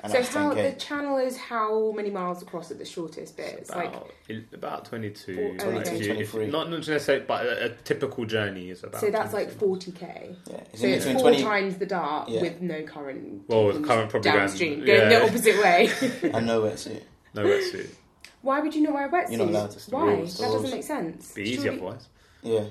and 0.03 0.13
so 0.13 0.23
how 0.23 0.53
10k. 0.55 0.73
the 0.75 0.81
channel 0.81 1.19
is 1.19 1.37
how 1.37 1.93
many 1.93 2.11
miles 2.11 2.43
across 2.43 2.71
at 2.71 2.79
the 2.79 2.85
shortest 2.85 3.37
bit? 3.37 3.55
It's 3.61 3.71
like 3.71 3.89
about, 3.89 4.11
about 4.53 4.85
22, 4.87 5.35
22, 5.59 5.59
22, 5.59 6.07
23. 6.15 6.47
Not 6.47 6.71
not 6.71 6.79
necessarily, 6.89 7.25
but 7.25 7.47
a, 7.47 7.67
a 7.67 7.69
typical 7.71 8.25
journey 8.25 8.71
is 8.71 8.83
about. 8.85 9.01
so 9.01 9.11
that's 9.11 9.33
like 9.33 9.51
40k. 9.53 10.37
yeah, 10.51 10.61
So 10.75 10.87
it's 10.87 11.05
four 11.05 11.21
20. 11.31 11.43
times 11.43 11.77
the 11.77 11.87
dart 11.87 12.29
Yeah. 12.29 12.41
with 12.43 12.61
no 12.61 12.83
current. 12.83 13.43
Well, 13.49 13.67
with 13.67 13.77
taking 13.77 13.89
current 13.89 14.11
probably 14.11 14.31
going- 14.31 14.41
downstream, 14.47 14.85
going 14.85 14.89
yeah. 14.89 15.09
the 15.19 15.25
opposite 15.25 15.63
way. 15.63 16.31
I 16.35 16.41
know 16.41 16.65
it's 16.65 16.87
it. 16.87 17.07
No 17.35 17.45
wetsuit. 17.45 17.91
Why 18.43 18.61
would 18.61 18.75
you 18.75 18.83
not 18.83 18.95
wear 18.95 19.07
a 19.07 19.11
wetsuit? 19.11 19.31
You're 19.31 19.39
not 19.39 19.49
allowed 19.49 19.71
to. 19.71 19.91
Why? 19.91 20.05
rules, 20.15 20.39
that 20.39 20.51
doesn't 20.51 20.71
make 20.71 20.83
sense. 20.83 21.33
Be 21.33 21.43
easy 21.43 21.63
Surely- 21.63 21.77
otherwise. 21.79 22.09
Yeah, 22.43 22.65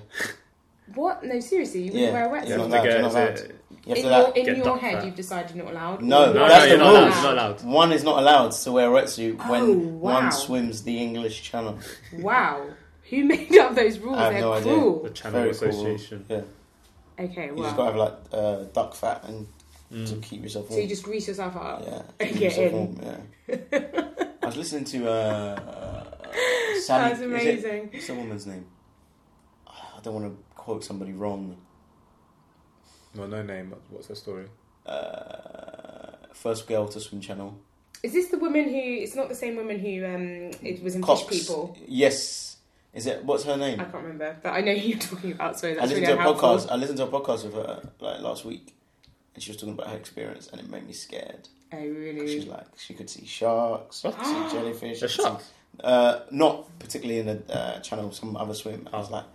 What? 0.96 1.24
No, 1.24 1.40
seriously, 1.40 1.84
you 1.84 1.92
wouldn't 1.94 2.12
Yeah. 2.12 2.12
wear 2.12 2.26
a 2.26 2.48
You're 2.48 2.58
wetsuit. 2.58 2.58
not 2.58 2.68
allowed, 2.68 2.84
you're 2.86 3.02
not 3.02 3.08
is 3.36 3.42
allowed. 3.42 3.54
It- 3.86 3.98
you 3.98 4.08
have 4.08 4.28
in 4.36 4.46
to 4.46 4.52
your, 4.52 4.52
allow- 4.52 4.56
in 4.56 4.64
your 4.64 4.78
head, 4.78 5.06
you've 5.06 5.16
decided 5.16 5.56
you're 5.56 5.66
not 5.66 5.74
allowed. 5.74 6.02
No, 6.04 6.32
No, 6.34 6.48
That's 6.48 6.54
no, 6.54 6.62
the 6.62 6.68
you're 6.70 6.78
not 6.78 7.04
rules. 7.04 7.16
allowed. 7.18 7.24
Not 7.24 7.34
allowed. 7.34 7.64
One 7.64 7.92
is 7.92 8.04
not 8.04 8.20
allowed 8.20 8.52
to 8.52 8.72
wear 8.72 8.96
a 8.96 9.02
wetsuit 9.02 9.50
when 9.50 9.62
Oh, 9.64 9.74
wow. 9.74 10.14
one 10.22 10.32
swims 10.32 10.84
the 10.84 10.98
English 10.98 11.42
Channel. 11.44 11.80
Wow, 12.20 12.68
who 13.10 13.24
made 13.26 13.58
up 13.58 13.76
those 13.76 13.98
rules? 14.00 14.18
I 14.18 14.24
have 14.26 14.34
They're 14.34 14.42
no 14.42 14.54
idea. 14.54 14.74
cruel. 14.74 15.04
The 15.04 15.10
Channel 15.10 15.40
Very 15.42 15.54
cool. 15.56 15.70
Association. 15.70 16.26
Yeah, 16.30 16.42
Okay, 17.20 17.48
Well. 17.52 17.58
you 17.58 17.64
just 17.64 17.76
gotta 17.76 17.92
have 17.92 17.96
like 17.96 18.14
uh, 18.32 18.56
duck 18.74 18.94
fat 18.96 19.24
and 19.28 19.48
to 19.92 20.16
Mm. 20.16 20.24
keep 20.24 20.42
yourself 20.42 20.70
so 20.70 20.78
you 20.78 20.88
just 20.88 21.04
grease 21.04 21.28
yourself 21.28 21.54
up. 21.58 21.84
yeah, 21.86 22.02
and 22.26 22.38
get 22.40 22.58
in. 22.58 22.72
warm. 22.72 22.98
Yeah. 23.04 23.58
I 24.42 24.46
was 24.46 24.56
listening 24.56 24.86
to 24.86 25.10
uh, 25.10 25.12
uh, 25.12 26.80
Sally. 26.80 27.10
That's 27.10 27.16
is 27.16 27.22
it- 27.22 27.26
amazing. 27.26 27.90
What's 27.92 28.08
the 28.08 28.14
woman's 28.14 28.46
name? 28.48 28.66
I 29.68 30.00
don't 30.02 30.14
want 30.14 30.28
to 30.28 30.44
quote 30.56 30.84
somebody 30.86 31.12
wrong. 31.12 31.58
Well, 33.16 33.28
no 33.28 33.44
name. 33.44 33.74
What's 33.90 34.08
her 34.08 34.16
story? 34.16 34.46
Uh, 34.86 36.12
first 36.34 36.68
girl 36.68 36.88
to 36.88 37.00
swim 37.00 37.22
channel. 37.22 37.58
Is 38.04 38.14
this 38.14 38.28
the 38.30 38.38
woman 38.38 38.66
who? 38.66 38.72
It's 39.04 39.16
not 39.16 39.30
the 39.30 39.36
same 39.36 39.56
woman 39.56 39.80
who 39.80 40.06
um 40.06 40.52
it 40.66 40.82
was 40.82 40.96
in 40.96 41.02
Cox. 41.02 41.22
Fish 41.22 41.42
People. 41.42 41.78
Yes. 41.88 42.58
Is 42.94 43.06
it? 43.08 43.24
What's 43.24 43.44
her 43.46 43.56
name? 43.58 43.80
I 43.80 43.84
can't 43.86 44.04
remember, 44.04 44.36
but 44.44 44.50
I 44.52 44.62
know 44.62 44.74
who 44.74 44.88
you're 44.90 44.98
talking 45.00 45.32
about. 45.34 45.60
So 45.60 45.70
I 45.70 45.74
listened 45.74 45.92
really 45.92 46.06
to 46.08 46.14
a 46.14 46.22
helpful. 46.22 46.50
podcast. 46.50 46.72
I 46.72 46.76
listened 46.76 46.98
to 46.98 47.06
a 47.06 47.08
podcast 47.08 47.44
with 47.46 47.54
her 47.54 47.90
like 48.00 48.22
last 48.22 48.44
week, 48.44 48.74
and 49.34 49.44
she 49.44 49.52
was 49.52 49.58
talking 49.58 49.74
about 49.74 49.88
her 49.88 49.98
experience, 49.98 50.48
and 50.52 50.60
it 50.60 50.70
made 50.70 50.86
me 50.88 50.94
scared. 50.94 51.48
Oh 51.74 51.78
really? 51.78 52.28
She's 52.28 52.48
like, 52.48 52.66
she 52.78 52.94
could 52.94 53.10
see 53.10 53.26
sharks, 53.26 54.02
she 54.02 54.12
could 54.12 54.26
see 54.26 54.34
jellyfish. 54.52 55.00
she 55.00 55.02
The 55.02 55.08
could 55.08 55.12
see- 55.12 55.24
sharks. 55.24 55.50
Uh, 55.82 56.20
not 56.32 56.68
particularly 56.80 57.20
in 57.22 57.28
the 57.28 57.56
uh, 57.58 57.80
channel. 57.80 58.12
Some 58.12 58.36
other 58.36 58.54
swim. 58.54 58.90
I 58.92 58.98
was 58.98 59.10
like, 59.10 59.24
fuck. 59.24 59.32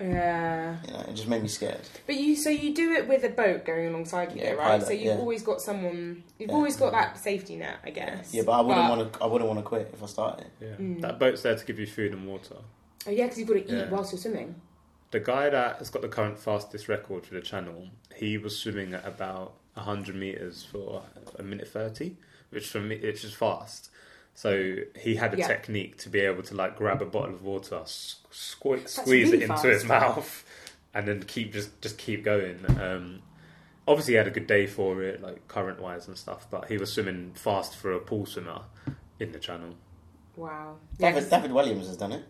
Yeah. 0.00 0.76
You 0.86 0.92
know, 0.92 1.00
it 1.00 1.14
just 1.14 1.28
made 1.28 1.42
me 1.42 1.48
scared. 1.48 1.80
But 2.06 2.16
you, 2.16 2.34
so 2.36 2.50
you 2.50 2.74
do 2.74 2.92
it 2.92 3.08
with 3.08 3.24
a 3.24 3.28
boat 3.28 3.64
going 3.64 3.88
alongside 3.88 4.32
you, 4.32 4.40
Yeah, 4.42 4.52
though, 4.52 4.58
right? 4.58 4.66
pilot, 4.66 4.86
so 4.86 4.92
you've 4.92 5.04
yeah. 5.04 5.16
always 5.18 5.42
got 5.42 5.60
someone. 5.60 6.24
You've 6.38 6.50
Yeah. 6.50 6.54
always 6.56 6.76
got 6.76 6.92
that 6.92 7.18
safety 7.18 7.56
net, 7.56 7.76
I 7.84 7.90
guess. 7.90 8.34
Yeah, 8.34 8.42
but 8.44 8.52
I 8.52 8.60
wouldn't 8.60 8.88
want 8.88 9.12
to. 9.12 9.22
I 9.22 9.26
wouldn't 9.26 9.48
want 9.48 9.60
to 9.60 9.64
quit 9.64 9.90
if 9.92 10.02
I 10.02 10.06
started. 10.06 10.46
Yeah. 10.60 10.68
Mm. 10.78 11.00
That 11.00 11.18
boat's 11.18 11.42
there 11.42 11.54
to 11.56 11.64
give 11.64 11.78
you 11.78 11.86
food 11.86 12.12
and 12.12 12.26
water. 12.26 12.56
Oh 13.06 13.10
yeah, 13.10 13.24
because 13.24 13.38
you've 13.38 13.48
got 13.48 13.54
to 13.54 13.60
eat 13.60 13.68
Yeah. 13.70 13.90
whilst 13.90 14.12
you're 14.12 14.20
swimming. 14.20 14.56
The 15.10 15.20
guy 15.20 15.48
that 15.50 15.78
has 15.78 15.90
got 15.90 16.02
the 16.02 16.08
current 16.08 16.38
fastest 16.38 16.88
record 16.88 17.24
for 17.24 17.34
the 17.34 17.40
channel, 17.40 17.88
he 18.16 18.36
was 18.36 18.56
swimming 18.58 18.94
at 18.94 19.06
about 19.06 19.54
100 19.74 20.16
meters 20.16 20.64
for 20.64 21.02
a 21.38 21.42
minute 21.42 21.68
30, 21.68 22.16
which 22.50 22.66
for 22.68 22.80
me, 22.80 22.98
which 22.98 23.22
is 23.24 23.32
fast. 23.32 23.90
So 24.34 24.76
he 24.98 25.14
had 25.14 25.32
a 25.34 25.38
Yeah. 25.38 25.46
technique 25.46 25.96
to 25.98 26.08
be 26.08 26.20
able 26.20 26.42
to 26.44 26.54
like 26.54 26.76
grab 26.76 27.00
a 27.00 27.06
bottle 27.06 27.34
of 27.34 27.42
water, 27.44 27.76
s- 27.82 28.16
sque- 28.32 28.78
That's 28.80 28.94
squeeze 28.94 29.26
really 29.30 29.38
it 29.38 29.42
into 29.42 29.54
fast. 29.54 29.64
his 29.64 29.84
mouth, 29.96 30.44
and 30.92 31.06
then 31.06 31.22
keep 31.22 31.52
just 31.52 31.80
just 31.80 31.98
keep 31.98 32.24
going. 32.24 32.64
Um, 32.80 33.22
obviously, 33.86 34.14
he 34.14 34.18
had 34.18 34.26
a 34.26 34.32
good 34.32 34.46
day 34.48 34.66
for 34.66 35.02
it, 35.02 35.22
like 35.22 35.46
current 35.48 35.80
wise 35.80 36.08
and 36.08 36.16
stuff. 36.18 36.46
But 36.50 36.66
he 36.66 36.78
was 36.78 36.92
swimming 36.92 37.32
fast 37.34 37.76
for 37.76 37.92
a 37.92 38.00
pool 38.00 38.26
swimmer 38.26 38.62
in 39.20 39.30
the 39.32 39.38
channel. 39.38 39.76
Wow. 40.36 40.78
Yeah, 40.98 41.10
David, 41.12 41.20
'cause- 41.22 41.30
David 41.30 41.50
Walliams 41.52 41.86
has 41.86 41.96
done 41.96 42.12
it. 42.12 42.24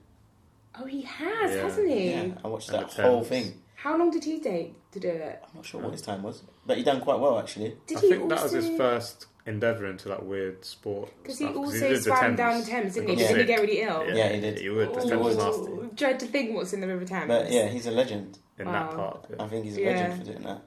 oh, 0.79 0.85
he 0.85 1.03
has, 1.03 1.55
Yeah. 1.55 1.63
hasn't 1.63 1.89
he? 1.89 2.11
Yeah, 2.11 2.35
I 2.45 2.49
watched 2.49 2.69
And 2.69 2.81
that 2.81 2.93
whole 2.93 3.23
thing. 3.25 3.63
How 3.85 3.99
long 3.99 4.11
did 4.11 4.25
he 4.25 4.41
take 4.41 4.73
to 4.93 4.99
do 4.99 5.09
it? 5.09 5.43
I'm 5.47 5.57
not 5.57 5.67
sure 5.67 5.79
what 5.83 5.93
his 5.93 6.01
time 6.01 6.23
was, 6.23 6.43
but 6.67 6.79
he 6.79 6.83
done 6.83 7.03
quite 7.03 7.19
well 7.21 7.39
actually. 7.39 7.77
Did 7.87 7.99
I 7.99 8.01
he 8.01 8.09
think 8.09 8.23
also? 8.23 8.35
that 8.35 8.43
was 8.45 8.53
his 8.53 8.77
first 8.79 9.27
endeavour 9.47 9.85
into 9.91 10.09
that 10.09 10.25
weird 10.25 10.65
sport. 10.65 11.13
Because 11.23 11.39
he 11.39 11.45
stuff, 11.45 11.55
'cause 11.57 11.75
also 11.75 11.89
did 11.91 11.99
the 11.99 12.03
swam 12.03 12.35
down 12.35 12.61
the 12.61 12.67
Thames 12.67 12.95
Thames, 12.95 12.95
didn't 12.95 13.11
he? 13.11 13.17
Didn't 13.17 13.39
he 13.41 13.45
get 13.45 13.61
really 13.61 13.81
ill? 13.83 14.07
Yeah, 14.11 14.29
he 14.33 14.41
did. 14.41 14.59
He 14.59 14.71
would. 14.71 14.95
The 14.95 15.03
He 15.03 15.09
Thames 15.11 15.23
was 15.23 15.37
was. 15.37 15.59
nasty 15.69 15.97
Dread 15.97 16.19
to 16.21 16.27
think 16.27 16.55
what's 16.57 16.73
in 16.73 16.81
the 16.81 16.89
River 16.89 17.05
Thames. 17.05 17.29
But 17.29 17.53
yeah, 17.53 17.67
he's 17.69 17.87
a 17.87 17.91
legend. 17.91 18.39
in 18.59 18.65
Wow. 18.67 18.73
that 18.73 18.91
part. 18.97 19.27
Yeah. 19.29 19.45
I 19.45 19.49
think 19.49 19.65
he's 19.67 19.77
a 19.77 19.81
Yeah. 19.83 19.89
legend 19.91 20.19
for 20.21 20.25
doing 20.33 20.43
that. 20.45 20.63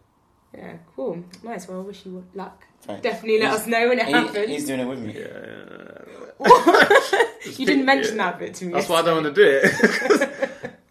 Yeah, 0.54 0.74
cool. 0.96 1.24
Nice. 1.42 1.68
Well, 1.68 1.80
I 1.80 1.84
wish 1.84 2.06
you 2.06 2.24
luck. 2.36 2.66
Thanks. 2.82 3.02
Definitely 3.02 3.40
let 3.40 3.50
He's- 3.50 3.62
us 3.62 3.68
know 3.68 3.88
when 3.90 3.98
it 4.00 4.06
He- 4.06 4.12
happens. 4.12 4.48
he's 4.50 4.66
doing 4.68 4.80
it 4.82 4.86
with 4.86 5.00
me. 5.00 5.14
Yeah. 5.18 6.40
you 7.58 7.66
didn't 7.66 7.86
mention 7.86 8.18
that 8.18 8.38
bit 8.38 8.54
to 8.56 8.66
me. 8.66 8.74
That's 8.74 8.88
why 8.90 9.00
I 9.00 9.02
don't 9.04 9.24
want 9.24 9.36
to 9.36 9.42
do 9.44 9.62
it. 9.64 10.34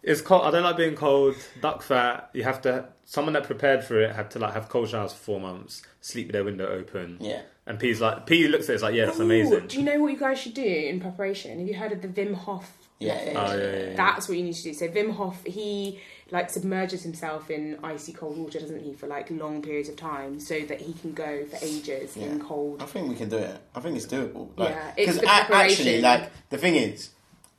it's 0.07 0.23
cold. 0.23 0.43
I 0.45 0.51
don't 0.51 0.63
like 0.63 0.77
being 0.79 0.95
cold. 0.95 1.35
Duck 1.61 1.83
fat. 1.83 2.31
You 2.33 2.45
have 2.45 2.63
to. 2.63 2.87
Someone 3.05 3.35
that 3.35 3.45
prepared 3.45 3.85
for 3.85 4.01
it 4.01 4.17
had 4.17 4.31
to 4.33 4.39
like 4.39 4.55
have 4.55 4.69
cold 4.69 4.89
showers 4.89 5.13
for 5.13 5.19
four 5.19 5.41
months, 5.41 5.83
sleep 6.01 6.27
with 6.29 6.33
their 6.33 6.43
window 6.43 6.67
open, 6.67 7.19
Yeah. 7.21 7.43
and 7.65 7.79
Peigh's 7.79 8.01
like 8.01 8.27
Peigh 8.27 8.49
looks 8.49 8.65
at 8.65 8.71
it, 8.71 8.75
it's 8.75 8.83
like 8.83 8.95
yeah, 8.97 9.07
that's 9.07 9.21
Ooh, 9.21 9.23
amazing. 9.23 9.69
Do 9.69 9.79
you 9.79 9.85
know 9.85 10.01
what 10.01 10.11
you 10.13 10.19
guys 10.19 10.41
should 10.41 10.55
do 10.55 10.65
in 10.65 10.99
preparation? 10.99 11.57
Have 11.61 11.69
you 11.69 11.75
heard 11.75 11.93
of 11.93 12.03
the 12.03 12.09
Wim 12.09 12.35
Hof 12.35 12.69
Yeah, 12.99 13.15
method? 13.15 13.33
yeah, 13.33 13.47
Oh, 13.49 13.57
yeah, 13.57 13.63
yeah, 13.63 13.91
yeah. 13.91 13.97
That's 13.97 14.29
what 14.29 14.37
you 14.39 14.43
need 14.43 14.55
to 14.57 14.63
do. 14.65 14.75
So 14.75 14.89
Wim 14.89 15.13
Hof, 15.13 15.45
he 15.45 16.01
like 16.33 16.51
submerges 16.51 17.05
himself 17.05 17.49
in 17.49 17.79
icy 17.85 18.13
cold 18.13 18.37
water, 18.37 18.59
doesn't 18.59 18.81
he, 18.83 18.93
for 18.93 19.07
like 19.07 19.31
long 19.31 19.63
periods 19.63 19.89
of 19.89 19.95
time, 19.95 20.41
so 20.41 20.59
that 20.63 20.81
he 20.81 20.93
can 20.95 21.13
go 21.13 21.45
for 21.47 21.59
ages 21.65 22.17
in 22.17 22.41
cold. 22.41 22.83
I 22.83 22.87
think 22.87 23.09
we 23.09 23.15
can 23.15 23.29
do 23.29 23.37
it. 23.37 23.57
I 23.77 23.79
think 23.79 23.97
it's 23.97 24.07
doable. 24.07 24.49
Like, 24.57 24.71
Yeah, 24.71 24.89
it's 24.89 24.97
because 24.97 25.19
the 25.21 25.29
actually, 25.29 25.55
preparation. 25.55 26.03
like 26.03 26.31
the 26.51 26.59
thing 26.59 26.75
is, 26.75 27.11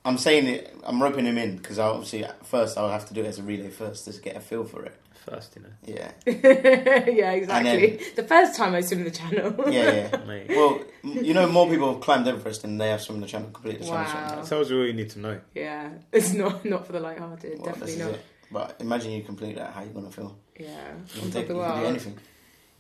I'm 0.08 0.18
saying 0.18 0.48
it. 0.48 0.76
I'm 0.84 1.02
roping 1.04 1.26
him 1.26 1.38
in 1.38 1.58
because 1.58 1.78
obviously 1.80 2.24
at 2.24 2.46
first 2.46 2.78
I'll 2.78 2.90
have 2.90 3.08
to 3.10 3.14
do 3.14 3.22
it 3.24 3.28
as 3.28 3.40
a 3.40 3.44
relay 3.44 3.70
first 3.70 4.06
to 4.06 4.22
get 4.22 4.36
a 4.36 4.40
feel 4.40 4.64
for 4.64 4.84
it. 4.86 4.96
First, 5.30 5.58
you 5.58 5.64
know, 5.64 5.70
Yeah, 5.84 6.12
yeah, 6.26 7.32
exactly. 7.32 8.00
the 8.16 8.24
first 8.24 8.56
time 8.56 8.74
I 8.74 8.80
swim 8.82 9.04
the 9.04 9.12
channel. 9.12 9.54
yeah, 9.70 10.10
yeah. 10.14 10.18
mate. 10.28 10.48
well, 10.50 10.80
you 11.04 11.34
know, 11.34 11.48
more 11.48 11.68
people 11.70 11.92
have 11.92 12.02
climbed 12.02 12.26
Everest 12.30 12.62
than 12.62 12.78
they 12.78 12.90
have 12.92 13.02
swum 13.02 13.20
the 13.20 13.28
channel, 13.28 13.50
completed 13.50 13.82
the 13.82 13.86
channel. 13.88 14.04
Wow. 14.06 14.36
That 14.38 14.46
tells 14.46 14.72
you 14.72 14.80
all 14.80 14.86
you 14.88 14.94
need 14.94 15.10
to 15.12 15.20
know. 15.20 15.42
Yeah, 15.54 15.90
it's 16.14 16.32
not 16.34 16.64
not 16.64 16.86
for 16.86 16.94
the 16.94 17.02
light-hearted. 17.02 17.58
Well, 17.60 17.66
definitely 17.66 17.98
not. 17.98 18.12
it. 18.12 18.26
But 18.50 18.78
imagine 18.80 19.12
you 19.12 19.24
complete 19.24 19.58
that. 19.58 19.74
How 19.74 19.82
you 19.84 19.90
gonna 19.90 20.10
feel? 20.12 20.38
Yeah, 20.58 20.70
You 21.14 21.22
can, 21.24 21.32
take, 21.32 21.50
of 21.50 21.50
the 21.50 21.54
you 21.56 21.60
can 21.62 21.76
do 21.76 21.82
world. 21.82 21.86
anything. 21.86 22.18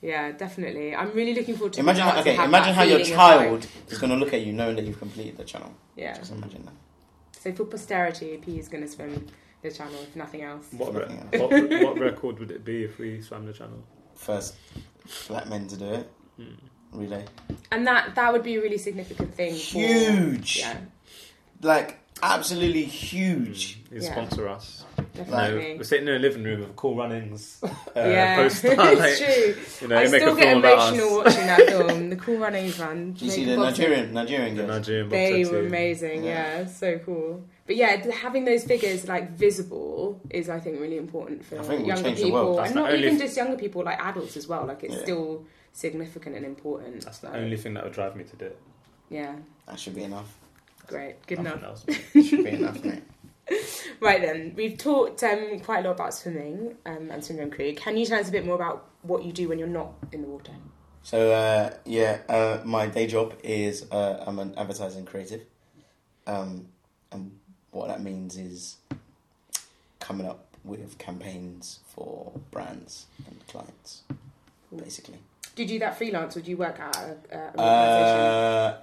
Yeah, 0.01 0.31
definitely. 0.31 0.95
I'm 0.95 1.11
really 1.11 1.33
looking 1.33 1.55
forward 1.57 1.73
to. 1.73 1.79
Imagine, 1.81 2.03
how, 2.03 2.19
okay, 2.21 2.35
and 2.37 2.45
imagine 2.45 2.73
how 2.75 2.83
your 2.83 2.99
feeling 2.99 3.17
like- 3.17 3.37
child 3.41 3.67
is 3.89 3.97
gonna 3.97 4.15
look 4.15 4.33
at 4.33 4.41
you 4.45 4.53
knowing 4.53 4.77
that 4.77 4.85
you've 4.85 4.99
completed 4.99 5.35
the 5.37 5.43
channel. 5.43 5.73
yeah. 5.97 6.15
Just 6.17 6.31
imagine 6.31 6.63
that. 6.65 6.73
So 7.47 7.53
for 7.53 7.65
posterity, 7.65 8.35
Peigh 8.37 8.59
is 8.59 8.67
going 8.67 8.83
to 8.83 8.89
swim 8.89 9.25
the 9.61 9.71
channel 9.71 9.95
if 10.01 10.15
nothing 10.17 10.41
else. 10.41 10.67
What, 10.71 10.93
re- 10.93 10.99
Nothing 11.01 11.19
else. 11.19 11.51
what, 11.51 11.83
what 11.83 11.99
record 11.99 12.39
would 12.39 12.51
it 12.51 12.65
be 12.65 12.83
if 12.83 12.97
we 12.99 13.21
swam 13.21 13.45
the 13.45 13.53
channel? 13.53 13.81
First 14.15 14.55
black 15.29 15.47
men 15.47 15.65
to 15.69 15.77
do 15.77 15.85
it. 15.85 16.11
Hmm. 16.35 16.43
Relay. 16.91 17.23
And 17.71 17.87
that 17.87 18.15
that 18.15 18.33
would 18.33 18.43
be 18.43 18.55
a 18.55 18.61
really 18.61 18.77
significant 18.77 19.33
thing. 19.33 19.53
For, 19.53 19.79
Huge. 19.79 20.59
Yeah, 20.59 20.77
Like 21.61 21.99
absolutely 22.23 22.83
huge. 22.85 23.79
You 23.91 24.01
Yeah. 24.01 24.11
sponsor 24.11 24.47
us. 24.47 24.83
No, 24.97 25.03
definitely. 25.23 25.77
we're 25.77 25.83
sitting 25.83 26.07
in 26.07 26.15
a 26.15 26.19
living 26.19 26.43
room 26.43 26.59
with 26.61 26.75
cool 26.75 26.95
runnings. 26.95 27.59
Uh, 27.63 27.69
yeah, 27.95 28.35
poster, 28.35 28.67
it's 28.77 28.77
like, 28.77 29.17
true. 29.17 29.63
You 29.81 29.87
know, 29.87 29.97
I 29.97 30.03
you 30.03 30.11
make 30.11 30.21
still 30.21 30.35
get 30.35 30.57
emotional 30.57 31.17
watching 31.17 31.47
that 31.47 31.67
film. 31.67 32.09
The 32.09 32.15
Cool 32.15 32.37
Runnings, 32.37 32.77
man. 32.79 33.11
Do 33.13 33.25
you 33.25 33.31
see 33.31 33.41
Jamaican 33.45 33.59
the 33.59 33.65
Bobsled. 33.65 33.79
Nigerian 33.89 34.13
Nigerian 34.13 34.55
The 34.55 34.63
girls? 34.63 34.77
Nigerian 34.87 35.09
They 35.09 35.31
bobsled 35.43 35.51
were 35.53 35.59
team. 35.61 35.67
amazing, 35.67 36.23
Yeah. 36.23 36.57
yeah. 36.59 36.65
so 36.67 36.99
cool. 36.99 37.43
But 37.65 37.75
yeah, 37.75 38.11
having 38.11 38.45
those 38.45 38.63
figures 38.63 39.07
like 39.07 39.31
visible 39.31 40.21
is, 40.29 40.49
I 40.49 40.59
think, 40.59 40.79
really 40.79 40.97
important 40.97 41.43
for 41.45 41.59
I 41.59 41.63
think 41.63 41.85
younger 41.87 42.03
change 42.03 42.17
the 42.19 42.23
people, 42.25 42.43
world. 42.43 42.57
That's 42.59 42.69
and 42.71 42.75
not 42.75 42.91
only 42.91 43.03
even 43.05 43.15
f- 43.15 43.21
just 43.21 43.37
younger 43.37 43.57
people, 43.57 43.83
like 43.83 43.99
adults 43.99 44.37
as 44.37 44.47
well. 44.47 44.65
Like 44.65 44.83
it's 44.83 44.95
Yeah. 44.95 45.01
still 45.03 45.45
significant 45.73 46.35
and 46.35 46.45
important. 46.45 47.03
That's 47.05 47.19
the 47.19 47.27
Like, 47.27 47.37
only 47.37 47.57
thing 47.57 47.73
that 47.75 47.83
would 47.83 47.93
drive 47.93 48.15
me 48.15 48.23
to 48.25 48.35
do 48.35 48.45
it. 48.45 48.57
Yeah, 49.09 49.35
That 49.67 49.79
should 49.79 49.95
be 49.95 50.03
enough. 50.03 50.33
Great, 50.87 51.25
good 51.27 51.39
Nothing 51.39 51.59
enough. 51.59 51.85
else. 51.87 52.27
should 52.27 52.43
be 52.43 52.49
enough, 52.51 52.83
mate. 52.83 53.03
Right 53.99 54.21
then, 54.21 54.53
we've 54.55 54.77
talked 54.77 55.23
um, 55.23 55.59
quite 55.61 55.79
a 55.83 55.87
lot 55.87 55.95
about 55.95 56.13
swimming 56.13 56.75
um, 56.85 57.09
and 57.09 57.23
Swim 57.23 57.37
Dem 57.37 57.49
Crew. 57.49 57.73
Can 57.73 57.97
you 57.97 58.05
tell 58.05 58.19
us 58.19 58.27
a 58.27 58.31
bit 58.31 58.45
more 58.45 58.55
about 58.55 58.89
what 59.01 59.23
you 59.23 59.31
do 59.31 59.47
when 59.49 59.57
you're 59.57 59.67
not 59.67 59.93
in 60.11 60.21
the 60.21 60.27
water? 60.27 60.51
So 61.01 61.31
uh, 61.31 61.73
yeah, 61.85 62.19
uh, 62.27 62.59
my 62.65 62.87
day 62.87 63.07
job 63.07 63.33
is 63.43 63.89
uh, 63.91 64.23
I'm 64.27 64.37
an 64.39 64.53
advertising 64.57 65.05
creative, 65.05 65.41
um, 66.27 66.67
and 67.11 67.31
what 67.71 67.87
that 67.87 68.03
means 68.03 68.37
is 68.37 68.77
coming 69.99 70.27
up 70.27 70.45
with 70.65 70.97
campaigns 70.97 71.79
for 71.87 72.33
brands 72.51 73.05
and 73.25 73.47
clients, 73.47 74.03
basically. 74.75 75.19
Do 75.55 75.63
you 75.63 75.69
do 75.69 75.79
that 75.79 75.97
freelance 75.97 76.35
or 76.37 76.41
do 76.41 76.51
you 76.51 76.57
work 76.57 76.79
at 76.79 76.95
a, 76.97 77.17
a 77.31 77.37
an 77.37 77.59
organisation? 77.59 78.19
Uh, 78.19 78.77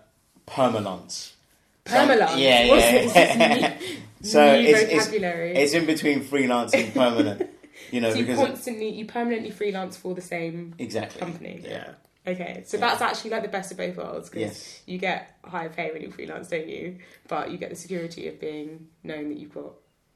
permalance. 1.85 2.33
Permalance? 2.33 2.39
Yeah, 2.41 2.69
What's 2.69 2.85
yeah. 3.15 3.77
this 3.77 3.81
new- 3.81 3.97
so 4.31 4.61
New 4.61 4.69
it's, 4.69 4.81
it's 4.81 4.93
vocabulary. 5.07 5.55
it's 5.57 5.73
in 5.75 5.87
between 5.87 6.23
freelance 6.23 6.73
and 6.75 6.93
permanent. 6.95 7.51
You 7.91 8.01
know 8.01 8.11
so 8.11 8.17
you 8.19 8.25
because 8.25 8.41
it- 8.41 8.47
constantly, 8.47 8.89
you 8.91 9.05
permanently 9.07 9.51
freelance 9.51 9.97
for 9.97 10.15
the 10.15 10.21
same 10.23 10.75
exactly 10.79 11.21
company. 11.21 11.61
Yeah. 11.65 11.91
Okay, 12.27 12.63
so 12.67 12.79
Yeah. 12.79 12.89
that's 12.89 13.03
actually 13.03 13.31
like 13.33 13.43
the 13.43 13.49
best 13.49 13.71
of 13.71 13.77
both 13.77 13.97
worlds 13.97 14.31
because 14.31 14.41
Yes. 14.43 14.81
you 14.87 14.97
get 14.99 15.37
higher 15.45 15.69
pay 15.69 15.93
when 15.93 16.01
you 16.01 16.11
freelance, 16.11 16.49
don't 16.49 16.67
you? 16.69 16.99
But 17.29 17.51
you 17.51 17.59
get 17.59 17.69
the 17.71 17.77
security 17.77 18.29
of 18.29 18.41
being 18.41 18.87
known 19.03 19.29
that 19.29 19.37
you've 19.39 19.53
got 19.53 19.73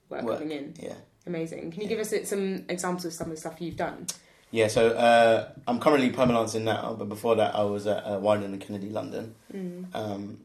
work, 0.08 0.22
Work. 0.22 0.38
coming 0.38 0.56
in. 0.56 0.74
Yeah. 0.80 0.94
Amazing. 1.26 1.70
Can 1.72 1.82
you 1.82 1.88
Yeah. 1.88 1.96
give 1.96 2.00
us 2.00 2.28
some 2.28 2.64
examples 2.70 3.04
of 3.04 3.12
some 3.12 3.26
of 3.26 3.32
the 3.34 3.40
stuff 3.40 3.60
you've 3.60 3.76
done? 3.76 4.06
Yeah, 4.50 4.68
so 4.68 4.88
uh, 4.92 5.50
I'm 5.66 5.78
currently 5.78 6.10
permalancing 6.10 6.62
now, 6.62 6.96
but 6.98 7.10
before 7.10 7.36
that 7.36 7.54
I 7.54 7.64
was 7.64 7.86
at 7.86 8.02
uh, 8.04 8.18
Wieden 8.18 8.44
and 8.46 8.60
Kennedy, 8.60 8.88
London, 8.88 9.34
Mm. 9.54 9.94
um, 9.94 10.38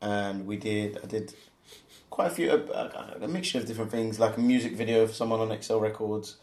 and 0.00 0.46
we 0.46 0.56
did 0.56 0.98
I 1.02 1.06
did 1.06 1.34
quite 2.10 2.26
a 2.26 2.34
few 2.34 2.50
uh, 2.50 3.14
a 3.20 3.28
mixture 3.28 3.58
of 3.58 3.66
different 3.66 3.90
things, 3.90 4.18
like 4.18 4.36
a 4.36 4.40
music 4.40 4.72
video 4.72 5.06
for 5.06 5.14
someone 5.14 5.40
on 5.40 5.62
XL 5.62 5.78
Records, 5.78 6.36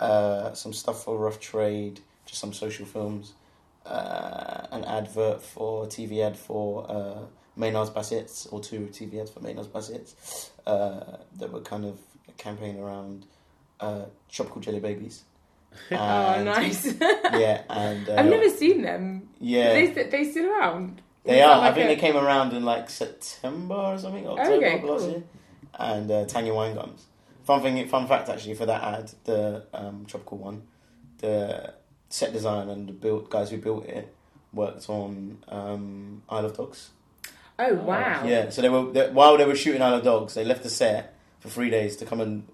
uh, 0.00 0.52
some 0.52 0.72
stuff 0.72 1.04
for 1.04 1.16
Rough 1.16 1.40
Trade, 1.40 2.00
just 2.26 2.40
some 2.40 2.52
social 2.52 2.86
films, 2.86 3.34
uh, 3.86 4.66
an 4.70 4.84
advert 4.84 5.42
for 5.42 5.86
TV 5.86 6.20
ad 6.20 6.36
for 6.36 6.90
uh, 6.90 7.20
Maynard's 7.56 7.90
Bassett's 7.90 8.46
or 8.46 8.60
two 8.60 8.88
TV 8.92 9.20
ads 9.20 9.30
for 9.30 9.40
Maynard's 9.40 9.68
Bassett's 9.68 10.50
uh, 10.66 11.18
that 11.38 11.52
were 11.52 11.60
kind 11.60 11.84
of 11.84 11.98
a 12.28 12.32
campaign 12.32 12.78
around 12.78 13.26
uh, 13.80 14.06
tropical 14.30 14.60
jelly 14.60 14.80
babies. 14.80 15.24
oh, 15.90 16.42
nice. 16.44 16.94
Yeah, 17.00 17.62
and 17.68 18.08
uh, 18.08 18.14
I've 18.16 18.26
never 18.26 18.48
seen 18.48 18.82
them. 18.82 19.28
yeah, 19.40 19.72
they, 19.72 19.86
they 19.86 20.30
still 20.30 20.50
around? 20.50 21.02
They 21.24 21.42
are. 21.42 21.58
like 21.58 21.72
I 21.72 21.74
think 21.74 21.86
a- 21.86 21.94
they 21.94 22.00
came 22.00 22.16
around 22.16 22.52
in 22.52 22.64
like 22.64 22.90
September 22.90 23.74
or 23.74 23.98
something, 23.98 24.26
October 24.26 24.52
Okay, 24.56 24.78
of 24.78 24.84
last 24.84 25.00
cool. 25.02 25.10
year. 25.10 25.22
And 25.78 26.10
uh, 26.10 26.24
Tanya 26.26 26.54
Wine 26.54 26.74
Gums. 26.74 27.04
Fun 27.44 27.60
thing, 27.62 27.86
fun 27.88 28.06
fact 28.06 28.28
actually 28.28 28.54
for 28.54 28.66
that 28.66 28.82
ad, 28.82 29.10
the 29.24 29.64
um, 29.74 30.04
tropical 30.06 30.38
one, 30.38 30.62
the 31.18 31.74
set 32.08 32.32
design 32.32 32.68
and 32.68 32.88
the 32.88 32.92
build 32.92 33.28
guys 33.30 33.50
who 33.50 33.58
built 33.58 33.84
it 33.86 34.14
worked 34.52 34.88
on 34.88 35.38
um, 35.48 36.22
Isle 36.30 36.46
of 36.46 36.56
Dogs. 36.56 36.90
Oh, 37.58 37.74
wow. 37.74 38.24
Yeah, 38.24 38.50
so 38.50 38.62
they 38.62 38.68
were 38.68 38.90
they, 38.92 39.10
while 39.10 39.36
they 39.36 39.44
were 39.44 39.54
shooting 39.56 39.82
Isle 39.82 39.94
of 39.96 40.04
Dogs, 40.04 40.34
they 40.34 40.44
left 40.44 40.62
the 40.62 40.70
set 40.70 41.14
for 41.40 41.48
three 41.48 41.70
days 41.70 41.96
to 41.96 42.06
come 42.06 42.20
and 42.20 42.46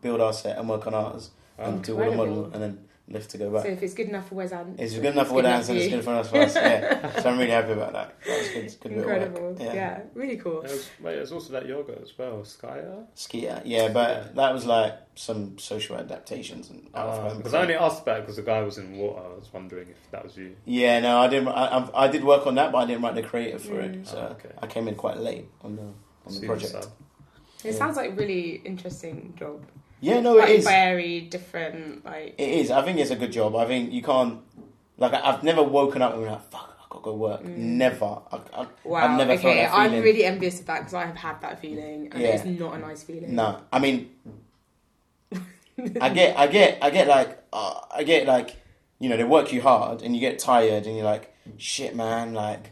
build 0.00 0.20
our 0.20 0.32
set 0.32 0.58
and 0.58 0.68
work 0.68 0.86
on 0.86 0.94
ours 0.94 1.30
and 1.58 1.82
do 1.82 1.92
all 1.94 1.98
the 1.98 2.04
Incredible. 2.10 2.26
model 2.36 2.44
and 2.54 2.62
then 2.62 2.85
left 3.08 3.30
to 3.30 3.38
go 3.38 3.50
back. 3.52 3.62
So 3.62 3.68
if 3.68 3.82
it's 3.82 3.94
good 3.94 4.08
enough 4.08 4.28
for 4.28 4.34
Wes 4.36 4.50
Anderson, 4.52 4.84
it's 4.84 4.94
good 4.94 5.04
enough 5.06 5.28
for 5.28 5.34
Wes 5.34 5.44
Anderson. 5.46 5.76
It's 5.76 5.88
good 5.94 6.04
for 6.04 6.10
us. 6.14 6.28
for 6.30 6.38
us, 6.38 6.54
Yeah. 6.56 7.20
so 7.20 7.30
I'm 7.30 7.38
really 7.38 7.50
happy 7.52 7.72
about 7.72 7.92
that. 7.92 8.16
That 8.26 8.38
was 8.38 8.48
good. 8.48 8.64
It's 8.64 8.74
good 8.76 8.88
bit 8.90 8.98
of 8.98 9.04
work. 9.06 9.16
Incredible. 9.22 9.56
Yeah. 9.74 10.00
really 10.14 10.36
cool. 10.38 10.62
There's, 10.62 10.90
wait, 11.00 11.14
there's 11.14 11.30
also 11.32 11.52
that 11.52 11.66
yoga 11.66 11.98
as 12.02 12.16
well, 12.18 12.38
Skya. 12.38 13.06
Skier, 13.14 13.62
yeah, 13.64 13.88
but 13.88 14.34
that 14.34 14.52
was 14.52 14.64
like 14.66 14.94
some 15.14 15.56
social 15.58 15.96
adaptations 15.96 16.68
and 16.70 16.88
out 16.94 17.08
of 17.08 17.22
home. 17.30 17.36
Because 17.38 17.54
I 17.54 17.62
only 17.62 17.74
asked 17.74 18.02
about 18.02 18.18
it 18.18 18.20
because 18.22 18.36
the 18.36 18.42
guy 18.42 18.60
was 18.62 18.78
in 18.78 18.96
water. 18.96 19.20
I 19.24 19.28
was 19.38 19.48
wondering 19.52 19.88
if 19.88 20.10
that 20.10 20.24
was 20.24 20.36
you. 20.36 20.56
Yeah, 20.64 21.00
no, 21.00 21.18
I 21.18 21.28
didn't. 21.28 21.48
I, 21.48 21.66
I, 21.78 22.04
I 22.06 22.08
did 22.08 22.24
work 22.24 22.46
on 22.46 22.56
that, 22.56 22.72
but 22.72 22.78
I 22.78 22.86
didn't 22.86 23.02
write 23.02 23.14
the 23.14 23.22
creative 23.22 23.62
for 23.62 23.74
Mm. 23.74 24.00
it. 24.02 24.08
So 24.08 24.18
Oh, 24.18 24.32
okay. 24.32 24.50
I 24.60 24.66
came 24.66 24.88
in 24.88 24.94
quite 24.96 25.18
late 25.18 25.46
on 25.62 25.76
the 25.76 25.82
on 25.82 25.94
the 26.26 26.32
Seen 26.32 26.46
project. 26.46 26.72
sub. 26.72 26.84
It 27.64 27.70
Yeah. 27.70 27.72
sounds 27.78 27.96
like 27.96 28.10
a 28.10 28.14
really 28.14 28.60
interesting 28.64 29.32
job. 29.38 29.62
Yeah, 30.00 30.20
no, 30.20 30.38
it 30.38 30.50
is. 30.50 30.64
very 30.64 31.22
different. 31.22 32.04
Like 32.04 32.34
It 32.38 32.48
is. 32.48 32.70
I 32.70 32.82
think 32.82 32.98
it's 32.98 33.10
a 33.10 33.16
good 33.16 33.32
job. 33.32 33.56
I 33.56 33.66
think 33.66 33.92
you 33.92 34.02
can't. 34.02 34.40
Like 34.98 35.12
I've 35.14 35.42
never 35.42 35.62
woken 35.62 36.02
up 36.02 36.12
and 36.14 36.22
been 36.22 36.32
like, 36.32 36.50
"Fuck, 36.50 36.78
I 36.80 36.84
gotta 36.90 37.04
go 37.04 37.14
work." 37.14 37.42
Mm. 37.42 37.56
Never. 37.58 38.04
I, 38.32 38.36
I, 38.54 38.66
wow. 38.84 38.98
I've 39.04 39.18
never 39.18 39.32
okay, 39.32 39.66
I'm 39.66 39.92
really 40.02 40.24
envious 40.24 40.60
of 40.60 40.66
that 40.66 40.80
because 40.80 40.94
I 40.94 41.06
have 41.06 41.16
had 41.16 41.40
that 41.42 41.60
feeling, 41.60 42.08
and 42.12 42.22
Yeah. 42.22 42.28
it's 42.28 42.44
not 42.44 42.74
a 42.74 42.78
nice 42.78 43.02
feeling. 43.02 43.34
No, 43.34 43.60
I 43.72 43.78
mean, 43.78 44.10
I 46.00 46.08
get, 46.14 46.38
I 46.38 46.46
get, 46.46 46.78
I 46.82 46.90
get 46.90 47.06
like, 47.08 47.38
uh, 47.52 47.80
I 47.94 48.02
get 48.04 48.26
like, 48.26 48.56
you 48.98 49.08
know, 49.08 49.16
they 49.16 49.24
work 49.24 49.52
you 49.52 49.60
hard 49.60 50.00
and 50.02 50.14
you 50.14 50.20
get 50.20 50.38
tired 50.38 50.86
and 50.86 50.96
you're 50.96 51.04
like, 51.04 51.34
shit, 51.58 51.94
man, 51.94 52.32
like, 52.32 52.70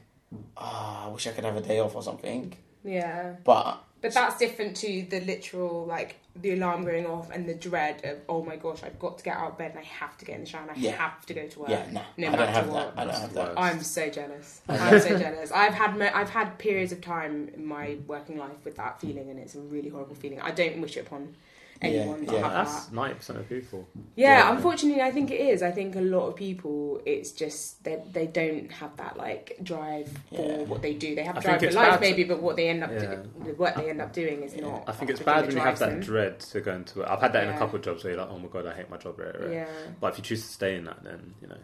ah, 0.56 1.06
I 1.06 1.08
wish 1.08 1.26
I 1.26 1.32
could 1.32 1.44
have 1.44 1.56
a 1.56 1.60
day 1.60 1.80
off 1.80 1.94
or 1.94 2.02
something. 2.02 2.54
Yeah, 2.82 3.34
But 3.44 3.82
but 4.04 4.12
that's 4.14 4.36
different 4.38 4.76
to 4.76 5.06
the 5.08 5.20
literal 5.20 5.86
like 5.86 6.16
the 6.36 6.52
alarm 6.52 6.84
going 6.84 7.06
off 7.06 7.30
and 7.30 7.48
the 7.48 7.54
dread 7.54 8.04
of 8.04 8.18
oh 8.28 8.42
my 8.44 8.56
gosh, 8.56 8.82
I've 8.82 8.98
got 8.98 9.18
to 9.18 9.24
get 9.24 9.36
out 9.36 9.52
of 9.52 9.58
bed 9.58 9.70
and 9.70 9.78
I 9.80 9.82
have 9.84 10.18
to 10.18 10.24
get 10.24 10.34
in 10.34 10.40
the 10.42 10.46
shower 10.46 10.62
and 10.62 10.70
I 10.72 10.74
Yeah. 10.76 10.90
have 10.92 11.24
to 11.26 11.32
go 11.34 11.46
to 11.46 11.58
work. 11.60 11.68
yeah, 11.70 11.86
no, 11.90 12.02
no 12.18 12.28
I 12.32 12.36
don't 12.36 12.48
have 12.48 12.68
what. 12.68 12.94
That. 12.96 13.00
I 13.02 13.04
don't 13.10 13.20
have 13.20 13.32
that. 13.34 13.54
I'm 13.56 13.82
so 13.82 14.10
jealous. 14.10 14.60
I'm 14.68 15.00
so 15.00 15.18
jealous. 15.18 15.50
I've 15.52 15.74
had 15.74 15.96
mo- 15.96 16.10
I've 16.12 16.30
had 16.30 16.58
periods 16.58 16.92
of 16.92 17.00
time 17.00 17.50
in 17.54 17.64
my 17.64 17.96
working 18.06 18.36
life 18.36 18.62
with 18.64 18.76
that 18.76 19.00
feeling, 19.00 19.30
and 19.30 19.38
it's 19.38 19.54
a 19.54 19.60
really 19.60 19.88
horrible 19.88 20.16
feeling. 20.16 20.40
I 20.40 20.50
don't 20.50 20.80
wish 20.80 20.96
it 20.96 21.06
upon 21.06 21.34
anyone 21.82 22.22
Yeah, 22.24 22.30
to 22.30 22.36
yeah. 22.36 22.42
have 22.42 22.52
That's 22.66 22.84
that. 22.86 22.94
ninety 22.94 23.14
percent 23.16 23.38
of 23.40 23.48
people. 23.48 23.86
Yeah, 24.16 24.38
Yeah. 24.38 24.56
unfortunately, 24.56 25.02
I 25.02 25.10
think 25.10 25.30
it 25.30 25.40
is. 25.40 25.62
I 25.62 25.70
think 25.70 25.96
a 25.96 26.00
lot 26.00 26.28
of 26.28 26.36
people, 26.36 27.00
it's 27.04 27.32
just 27.32 27.82
that 27.84 28.12
they 28.12 28.26
don't 28.26 28.70
have 28.72 28.96
that 28.96 29.16
like 29.16 29.56
drive 29.62 30.08
for 30.34 30.42
Yeah. 30.42 30.56
what 30.64 30.82
they 30.82 30.94
do. 30.94 31.14
They 31.14 31.24
have 31.24 31.36
I 31.36 31.40
a 31.40 31.42
drive 31.42 31.60
for 31.60 31.66
life, 31.72 31.74
bad 31.74 31.94
to- 31.96 32.00
maybe, 32.00 32.24
but 32.24 32.40
what 32.42 32.56
they 32.56 32.68
end 32.68 32.84
up 32.84 32.90
Yeah. 32.92 32.98
doing, 33.00 33.30
the 33.44 33.52
work 33.54 33.74
they 33.76 33.90
end 33.90 34.00
up 34.00 34.12
doing 34.12 34.42
is 34.42 34.54
Yeah. 34.54 34.62
not. 34.62 34.84
I 34.86 34.92
think 34.92 35.10
it's 35.10 35.20
bad 35.20 35.46
when 35.46 35.50
you 35.56 35.56
have 35.58 35.64
drives 35.76 35.80
that 35.80 35.90
them. 35.90 36.00
dread 36.00 36.40
to 36.40 36.60
go 36.60 36.72
into 36.74 37.02
it. 37.02 37.08
I've 37.08 37.20
had 37.20 37.32
that 37.32 37.44
in 37.44 37.50
a 37.50 37.58
couple 37.58 37.76
of 37.76 37.82
jobs 37.82 38.04
where 38.04 38.12
you're 38.14 38.20
like, 38.22 38.30
oh 38.30 38.38
my 38.38 38.48
god, 38.48 38.66
I 38.66 38.74
hate 38.74 38.90
my 38.90 38.96
job. 38.96 39.18
Right, 39.18 39.38
right. 39.40 39.52
Yeah, 39.52 39.66
But 40.00 40.12
if 40.12 40.18
you 40.18 40.24
choose 40.24 40.42
to 40.42 40.48
stay 40.52 40.76
in 40.76 40.84
that, 40.84 41.02
then 41.04 41.34
you 41.42 41.48
know. 41.48 41.56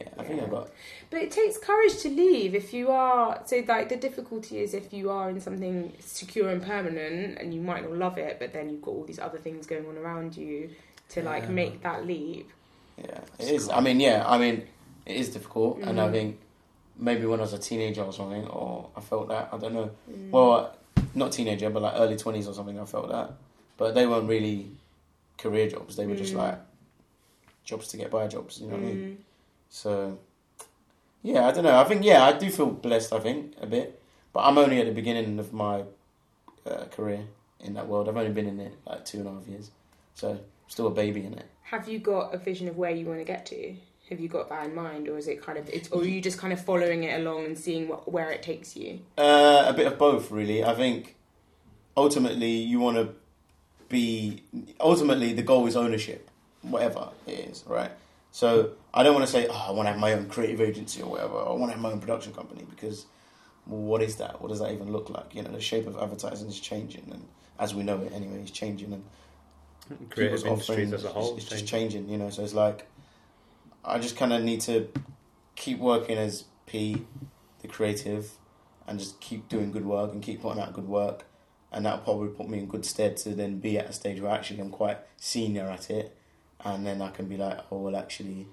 Yeah, 0.00 0.08
I 0.18 0.24
think 0.24 0.42
I 0.42 0.46
got. 0.46 0.70
but 1.10 1.20
it 1.22 1.30
takes 1.30 1.58
courage 1.58 1.96
to 2.02 2.08
leave 2.08 2.54
if 2.54 2.72
you 2.72 2.90
are. 2.90 3.40
So, 3.46 3.62
like, 3.66 3.88
the 3.88 3.96
difficulty 3.96 4.58
is 4.60 4.74
if 4.74 4.92
you 4.92 5.10
are 5.10 5.28
in 5.30 5.40
something 5.40 5.92
secure 6.00 6.48
and 6.48 6.62
permanent, 6.62 7.38
and 7.38 7.52
you 7.54 7.60
might 7.60 7.82
not 7.82 7.92
love 7.96 8.18
it, 8.18 8.38
but 8.38 8.52
then 8.52 8.70
you've 8.70 8.82
got 8.82 8.92
all 8.92 9.04
these 9.04 9.18
other 9.18 9.38
things 9.38 9.66
going 9.66 9.86
on 9.86 9.96
around 9.98 10.36
you 10.36 10.70
to 11.10 11.22
like 11.22 11.44
Yeah. 11.44 11.50
make 11.50 11.82
that 11.82 12.06
leap. 12.06 12.48
Yeah, 12.98 13.20
it 13.38 13.50
is. 13.50 13.68
I 13.68 13.80
mean, 13.80 14.00
yeah, 14.00 14.24
I 14.26 14.38
mean, 14.38 14.66
it 15.06 15.16
is 15.16 15.30
difficult, 15.30 15.78
and 15.82 16.00
I 16.00 16.08
Mhm. 16.08 16.12
think 16.12 16.38
maybe 16.96 17.26
when 17.26 17.40
I 17.40 17.42
was 17.42 17.52
a 17.52 17.58
teenager 17.58 18.02
or 18.02 18.12
something, 18.12 18.46
or 18.48 18.88
I 18.96 19.00
felt 19.00 19.28
that. 19.28 19.48
I 19.52 19.58
don't 19.58 19.74
know. 19.74 19.90
Mm. 20.10 20.30
Well, 20.30 20.76
not 21.14 21.32
teenager, 21.32 21.68
but 21.70 21.82
like 21.82 21.94
early 21.96 22.16
twenties 22.16 22.46
or 22.48 22.54
something. 22.54 22.78
I 22.78 22.84
felt 22.84 23.08
that, 23.10 23.32
but 23.76 23.94
they 23.94 24.06
weren't 24.06 24.28
really 24.28 24.70
career 25.38 25.68
jobs. 25.68 25.96
They 25.96 26.06
were 26.06 26.14
just 26.16 26.34
Mm. 26.34 26.38
like 26.38 26.58
jobs 27.64 27.88
to 27.88 27.96
get 27.96 28.10
by 28.10 28.26
jobs. 28.28 28.60
You 28.60 28.68
know 28.68 28.76
what 28.76 28.82
I 28.82 28.86
mean? 28.86 29.24
So, 29.74 30.18
yeah, 31.22 31.48
I 31.48 31.50
don't 31.50 31.64
know. 31.64 31.78
I 31.78 31.84
think 31.84 32.04
yeah, 32.04 32.22
I 32.24 32.32
do 32.36 32.50
feel 32.50 32.66
blessed. 32.66 33.10
I 33.10 33.20
think 33.20 33.54
a 33.58 33.66
bit, 33.66 34.02
but 34.34 34.40
I'm 34.40 34.58
only 34.58 34.78
at 34.78 34.86
the 34.86 34.92
beginning 34.92 35.38
of 35.38 35.54
my 35.54 35.84
uh, 36.66 36.84
career 36.90 37.24
in 37.58 37.72
that 37.72 37.88
world. 37.88 38.06
I've 38.06 38.16
only 38.18 38.32
been 38.32 38.46
in 38.46 38.60
it 38.60 38.74
like 38.86 39.06
two 39.06 39.20
and 39.20 39.28
a 39.28 39.32
half 39.32 39.48
years, 39.48 39.70
so 40.14 40.38
still 40.68 40.88
a 40.88 40.90
baby 40.90 41.24
in 41.24 41.32
it. 41.32 41.46
Have 41.62 41.88
you 41.88 41.98
got 41.98 42.34
a 42.34 42.36
vision 42.36 42.68
of 42.68 42.76
where 42.76 42.90
you 42.90 43.06
want 43.06 43.20
to 43.20 43.24
get 43.24 43.46
to? 43.46 43.74
Have 44.10 44.20
you 44.20 44.28
got 44.28 44.50
that 44.50 44.66
in 44.66 44.74
mind, 44.74 45.08
or 45.08 45.16
is 45.16 45.26
it 45.26 45.42
kind 45.42 45.56
of, 45.56 45.66
it's, 45.70 45.88
or 45.90 46.02
are 46.02 46.04
you 46.04 46.20
just 46.20 46.36
kind 46.36 46.52
of 46.52 46.62
following 46.62 47.04
it 47.04 47.18
along 47.18 47.46
and 47.46 47.58
seeing 47.58 47.88
what, 47.88 48.12
where 48.12 48.30
it 48.30 48.42
takes 48.42 48.76
you? 48.76 49.00
Uh, 49.16 49.64
a 49.66 49.72
bit 49.72 49.86
of 49.86 49.96
both, 49.96 50.30
really. 50.30 50.62
I 50.62 50.74
think 50.74 51.16
ultimately 51.96 52.50
you 52.50 52.78
want 52.78 52.98
to 52.98 53.14
be. 53.88 54.42
Ultimately, 54.80 55.32
the 55.32 55.42
goal 55.42 55.66
is 55.66 55.76
ownership, 55.76 56.28
whatever 56.60 57.08
it 57.26 57.38
is, 57.50 57.64
right? 57.66 57.92
So 58.32 58.72
I 58.94 59.02
don't 59.02 59.14
want 59.14 59.26
to 59.26 59.30
say, 59.32 59.46
oh, 59.48 59.64
I 59.68 59.70
want 59.72 59.86
to 59.86 59.92
have 59.92 60.00
my 60.00 60.14
own 60.14 60.28
creative 60.28 60.60
agency 60.60 61.02
or 61.02 61.10
whatever. 61.10 61.34
Or 61.34 61.50
I 61.54 61.58
want 61.58 61.70
to 61.70 61.74
have 61.74 61.82
my 61.82 61.90
own 61.92 62.00
production 62.00 62.32
company 62.32 62.64
because, 62.68 63.04
what 63.66 64.02
is 64.02 64.16
that? 64.16 64.40
What 64.40 64.48
does 64.48 64.58
that 64.60 64.72
even 64.72 64.90
look 64.90 65.10
like? 65.10 65.34
You 65.34 65.42
know, 65.42 65.52
the 65.52 65.60
shape 65.60 65.86
of 65.86 65.96
advertising 65.98 66.48
is 66.48 66.58
changing, 66.58 67.08
and 67.12 67.28
as 67.58 67.74
we 67.74 67.82
know 67.84 68.00
it 68.00 68.12
anyway, 68.12 68.40
it's 68.40 68.50
changing, 68.50 68.92
and 68.94 69.04
Creative 70.10 70.46
industries 70.46 70.92
as 70.92 71.04
a 71.04 71.08
is- 71.08 71.12
whole. 71.12 71.36
is 71.36 71.44
change. 71.44 71.50
just 71.50 71.66
changing. 71.66 72.08
You 72.08 72.18
know, 72.18 72.30
so 72.30 72.42
it's 72.42 72.54
like 72.54 72.88
I 73.84 73.98
just 73.98 74.16
kind 74.16 74.32
of 74.32 74.42
need 74.42 74.62
to 74.62 74.88
keep 75.54 75.78
working 75.78 76.16
as 76.16 76.44
Peigh, 76.66 77.02
the 77.60 77.68
creative, 77.68 78.30
and 78.86 78.98
just 78.98 79.20
keep 79.20 79.48
doing 79.48 79.70
good 79.72 79.84
work 79.84 80.12
and 80.12 80.22
keep 80.22 80.40
putting 80.40 80.62
out 80.62 80.72
good 80.72 80.88
work, 80.88 81.24
and 81.70 81.84
that'll 81.84 81.98
probably 82.00 82.28
put 82.28 82.48
me 82.48 82.58
in 82.60 82.66
good 82.66 82.86
stead 82.86 83.16
to 83.18 83.34
then 83.34 83.58
be 83.58 83.78
at 83.78 83.90
a 83.90 83.92
stage 83.92 84.20
where 84.20 84.32
actually 84.32 84.60
I'm 84.60 84.70
quite 84.70 84.98
senior 85.18 85.68
at 85.68 85.90
it, 85.90 86.16
and 86.64 86.86
then 86.86 87.02
I 87.02 87.10
can 87.10 87.26
be 87.26 87.36
like, 87.36 87.58
oh 87.70 87.78
well, 87.78 87.96
actually. 87.96 88.46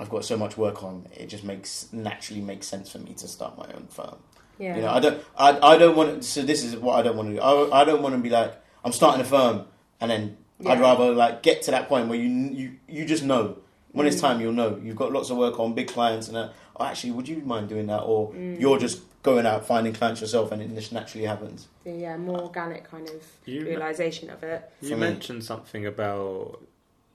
I've 0.00 0.10
got 0.10 0.24
so 0.24 0.36
much 0.36 0.56
work 0.56 0.84
on. 0.84 1.06
It 1.16 1.26
just 1.26 1.42
makes 1.42 1.88
naturally 1.92 2.40
makes 2.40 2.68
sense 2.68 2.92
for 2.92 2.98
me 2.98 3.14
to 3.14 3.26
start 3.26 3.58
my 3.58 3.66
own 3.74 3.88
firm. 3.90 4.16
Yeah. 4.58 4.76
You 4.76 4.82
know, 4.82 4.90
I 4.90 5.00
don't, 5.00 5.24
I, 5.36 5.58
I 5.74 5.76
don't 5.78 5.96
want. 5.96 6.22
To, 6.22 6.28
so 6.28 6.42
this 6.42 6.62
is 6.62 6.76
what 6.76 6.98
I 6.98 7.02
don't 7.02 7.16
want 7.16 7.30
to 7.30 7.34
do. 7.36 7.40
I, 7.40 7.80
I 7.80 7.84
don't 7.84 8.00
want 8.02 8.14
to 8.14 8.20
be 8.20 8.30
like, 8.30 8.54
I'm 8.84 8.92
starting 8.92 9.20
a 9.20 9.24
firm, 9.24 9.66
and 10.00 10.08
then 10.10 10.36
I'd 10.64 10.80
rather 10.80 11.10
like 11.12 11.42
get 11.42 11.62
to 11.62 11.72
that 11.72 11.88
point 11.88 12.08
where 12.08 12.18
you, 12.18 12.28
you, 12.28 12.72
you 12.88 13.04
just 13.06 13.24
know 13.24 13.58
when 13.92 14.06
it's 14.06 14.16
Mm. 14.18 14.20
time. 14.20 14.40
You'll 14.40 14.52
know 14.52 14.80
you've 14.82 14.94
got 14.96 15.12
lots 15.12 15.30
of 15.30 15.36
work 15.36 15.58
on, 15.58 15.74
big 15.74 15.88
clients, 15.88 16.28
and 16.28 16.36
uh, 16.36 16.50
oh, 16.78 16.84
actually, 16.84 17.10
would 17.12 17.28
you 17.28 17.38
mind 17.38 17.68
doing 17.68 17.86
that? 17.88 18.02
Or 18.02 18.30
Mm. 18.32 18.60
you're 18.60 18.78
just 18.78 19.00
going 19.22 19.46
out 19.46 19.66
finding 19.66 19.92
clients 19.92 20.20
yourself, 20.20 20.52
and 20.52 20.62
it 20.62 20.74
just 20.74 20.92
naturally 20.92 21.26
happens. 21.26 21.68
yeah, 21.84 22.16
more 22.16 22.40
organic 22.40 22.84
kind 22.90 23.08
of 23.08 23.22
You, 23.44 23.64
realization 23.66 24.30
of 24.30 24.42
it. 24.42 24.70
you 24.80 24.90
for 24.90 24.94
me. 24.94 25.00
mentioned 25.00 25.44
something 25.44 25.86
about 25.86 26.60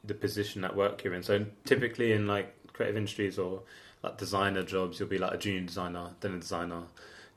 the 0.03 0.13
position 0.13 0.63
at 0.65 0.75
work 0.75 1.03
you're 1.03 1.13
in. 1.13 1.23
So 1.23 1.45
typically 1.65 2.11
in 2.11 2.27
like 2.27 2.53
creative 2.73 2.97
industries 2.97 3.39
or 3.39 3.61
like 4.03 4.17
designer 4.17 4.63
jobs, 4.63 4.99
you'll 4.99 5.07
be 5.09 5.17
like 5.17 5.33
a 5.33 5.37
junior 5.37 5.61
designer, 5.61 6.09
then 6.19 6.33
a 6.35 6.39
designer, 6.39 6.81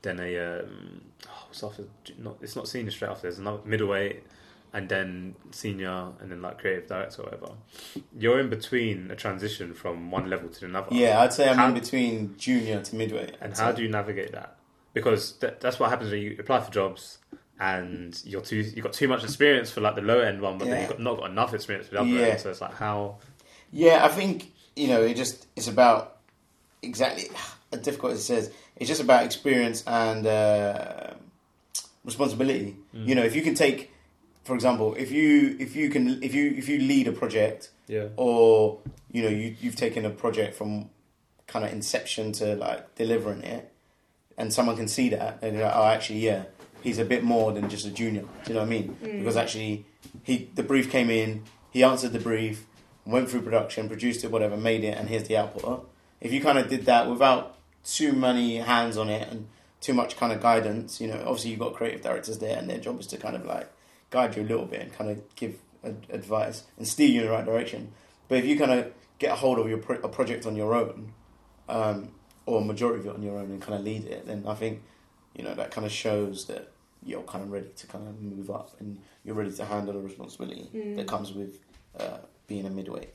then 0.01 0.19
a 0.19 0.59
um, 0.59 1.01
oh, 1.27 1.45
what's 1.47 1.63
after? 1.63 1.85
Not 2.17 2.37
it's 2.41 2.55
not 2.57 2.67
senior 2.67 2.91
straight 2.91 3.09
after. 3.09 3.21
There's 3.23 3.39
another 3.39 3.61
middleweight, 3.63 4.21
and 4.73 4.89
then 4.89 5.35
senior, 5.51 6.09
and 6.19 6.29
then 6.29 6.41
like 6.41 6.59
creative 6.59 6.87
director 6.89 7.21
or 7.21 7.25
whatever. 7.25 7.53
You're 8.19 8.41
in 8.41 8.49
between 8.49 9.09
a 9.11 9.15
transition 9.15 9.73
from 9.73 10.11
one 10.11 10.29
level 10.29 10.49
to 10.49 10.65
another. 10.65 10.89
Yeah, 10.91 11.21
I'd 11.21 11.31
say 11.31 11.47
I'm 11.47 11.55
How- 11.55 11.67
in 11.69 11.73
between 11.73 12.35
junior 12.37 12.81
to 12.83 12.95
midway. 12.97 13.31
And 13.39 13.57
how 13.57 13.71
do 13.71 13.81
you 13.81 13.87
navigate 13.89 14.33
that? 14.33 14.56
Because 14.99 15.33
th- 15.33 15.55
that's 15.59 15.79
what 15.79 15.89
happens 15.89 16.11
when 16.11 16.21
you 16.21 16.35
apply 16.39 16.59
for 16.61 16.71
jobs 16.71 17.17
and 17.59 18.21
you're 18.23 18.41
too 18.41 18.57
you've 18.57 18.83
got 18.83 18.93
too 18.93 19.07
much 19.07 19.23
experience 19.23 19.71
for 19.71 19.81
like 19.81 19.95
the 19.95 20.01
low 20.01 20.19
end 20.19 20.41
one, 20.41 20.57
but 20.57 20.67
then 20.67 20.79
you've 20.81 20.89
got 20.89 20.99
not 20.99 21.17
got 21.17 21.29
enough 21.31 21.53
experience 21.53 21.87
for 21.87 21.95
the 21.95 22.01
other 22.01 22.09
Yeah. 22.09 22.27
end. 22.27 22.39
So 22.41 22.49
it's 22.49 22.61
like 22.61 22.75
how 22.75 23.17
Yeah, 23.71 24.05
I 24.05 24.09
think 24.09 24.51
you 24.75 24.87
know 24.87 25.01
it 25.01 25.15
just 25.15 25.47
it's 25.55 25.67
about 25.67 26.17
exactly 26.81 27.25
as 27.73 27.79
difficult 27.79 28.13
as 28.13 28.19
it 28.19 28.23
says. 28.23 28.51
It's 28.75 28.87
just 28.87 29.01
about 29.01 29.25
experience 29.25 29.83
and 29.87 30.27
uh, 30.27 31.13
responsibility. 32.05 32.75
Mm. 32.95 33.07
You 33.07 33.15
know, 33.15 33.23
if 33.23 33.35
you 33.35 33.41
can 33.41 33.55
take, 33.55 33.91
for 34.43 34.53
example, 34.55 34.93
if 34.95 35.11
you 35.11 35.55
if 35.59 35.75
you 35.75 35.89
can 35.89 36.21
if 36.23 36.33
you 36.35 36.51
if 36.57 36.69
you 36.69 36.79
lead 36.79 37.07
a 37.07 37.11
project 37.11 37.71
yeah 37.87 38.07
or 38.17 38.79
you 39.11 39.23
know 39.23 39.29
you 39.29 39.55
you've 39.61 39.75
taken 39.75 40.05
a 40.05 40.09
project 40.09 40.55
from 40.55 40.89
kind 41.47 41.63
of 41.65 41.71
inception 41.71 42.33
to 42.33 42.55
like 42.55 42.93
delivering 42.95 43.41
it, 43.43 43.71
and 44.37 44.53
someone 44.53 44.75
can 44.75 44.87
see 44.87 45.09
that 45.09 45.39
and 45.41 45.59
like, 45.59 45.75
oh, 45.75 45.85
actually, 45.85 46.19
yeah, 46.19 46.43
he's 46.81 46.99
a 46.99 47.05
bit 47.05 47.23
more 47.23 47.51
than 47.51 47.69
just 47.69 47.85
a 47.85 47.91
junior. 47.91 48.21
Do 48.21 48.27
you 48.47 48.53
know 48.53 48.61
what 48.61 48.67
I 48.67 48.69
mean? 48.69 48.97
Mm. 49.03 49.19
Because 49.19 49.37
actually, 49.37 49.85
he 50.23 50.49
the 50.55 50.63
brief 50.63 50.91
came 50.91 51.09
in, 51.09 51.43
he 51.71 51.83
answered 51.83 52.13
the 52.13 52.19
brief, 52.19 52.65
went 53.05 53.29
through 53.29 53.41
production, 53.41 53.87
produced 53.87 54.23
it, 54.23 54.31
whatever, 54.31 54.57
made 54.57 54.83
it, 54.83 54.97
and 54.97 55.09
here's 55.09 55.27
the 55.27 55.37
output. 55.37 55.89
If 56.21 56.31
you 56.31 56.41
kind 56.41 56.57
of 56.57 56.69
did 56.69 56.85
that 56.85 57.09
without 57.09 57.57
too 57.83 58.13
many 58.13 58.57
hands 58.57 58.97
on 58.97 59.09
it 59.09 59.27
and 59.29 59.47
too 59.79 59.93
much 59.93 60.17
kind 60.17 60.33
of 60.33 60.41
guidance, 60.41 60.99
you 60.99 61.07
know, 61.07 61.21
obviously 61.25 61.51
you've 61.51 61.59
got 61.59 61.73
creative 61.73 62.01
directors 62.01 62.39
there, 62.39 62.57
and 62.57 62.69
their 62.69 62.79
job 62.79 62.99
is 62.99 63.07
to 63.07 63.17
kind 63.17 63.35
of 63.35 63.45
like 63.45 63.71
guide 64.09 64.35
you 64.35 64.43
a 64.43 64.45
little 64.45 64.65
bit 64.65 64.81
and 64.81 64.93
kind 64.93 65.09
of 65.09 65.35
give 65.35 65.55
ad- 65.83 66.05
advice 66.09 66.63
and 66.77 66.87
steer 66.87 67.07
you 67.07 67.21
in 67.21 67.27
the 67.27 67.31
right 67.31 67.45
direction. 67.45 67.91
But 68.27 68.39
if 68.39 68.45
you 68.45 68.57
kind 68.57 68.71
of 68.71 68.91
get 69.19 69.31
a 69.31 69.35
hold 69.35 69.59
of 69.59 69.67
your 69.69 69.77
pro- 69.77 69.97
a 69.97 70.09
project 70.09 70.45
on 70.45 70.55
your 70.55 70.73
own, 70.75 71.13
um, 71.69 72.09
or 72.47 72.61
a 72.61 72.65
majority 72.65 72.99
of 73.01 73.05
it 73.07 73.13
on 73.15 73.21
your 73.21 73.37
own, 73.37 73.51
and 73.51 73.61
kind 73.61 73.75
of 73.77 73.83
lead 73.85 74.05
it, 74.05 74.25
then 74.25 74.43
I 74.47 74.55
think 74.55 74.81
you 75.35 75.43
know 75.43 75.53
that 75.53 75.69
kind 75.69 75.85
of 75.85 75.91
shows 75.91 76.45
that 76.45 76.71
you're 77.05 77.21
kind 77.23 77.43
of 77.43 77.51
ready 77.51 77.69
to 77.75 77.87
kind 77.87 78.07
of 78.07 78.19
move 78.21 78.49
up 78.49 78.71
and 78.79 78.97
you're 79.23 79.35
ready 79.35 79.51
to 79.51 79.63
handle 79.65 79.93
the 79.93 79.99
responsibility 79.99 80.67
Mm. 80.73 80.95
that 80.95 81.07
comes 81.07 81.31
with 81.31 81.59
uh, 81.99 82.17
being 82.47 82.65
a 82.65 82.69
midweight. 82.69 83.09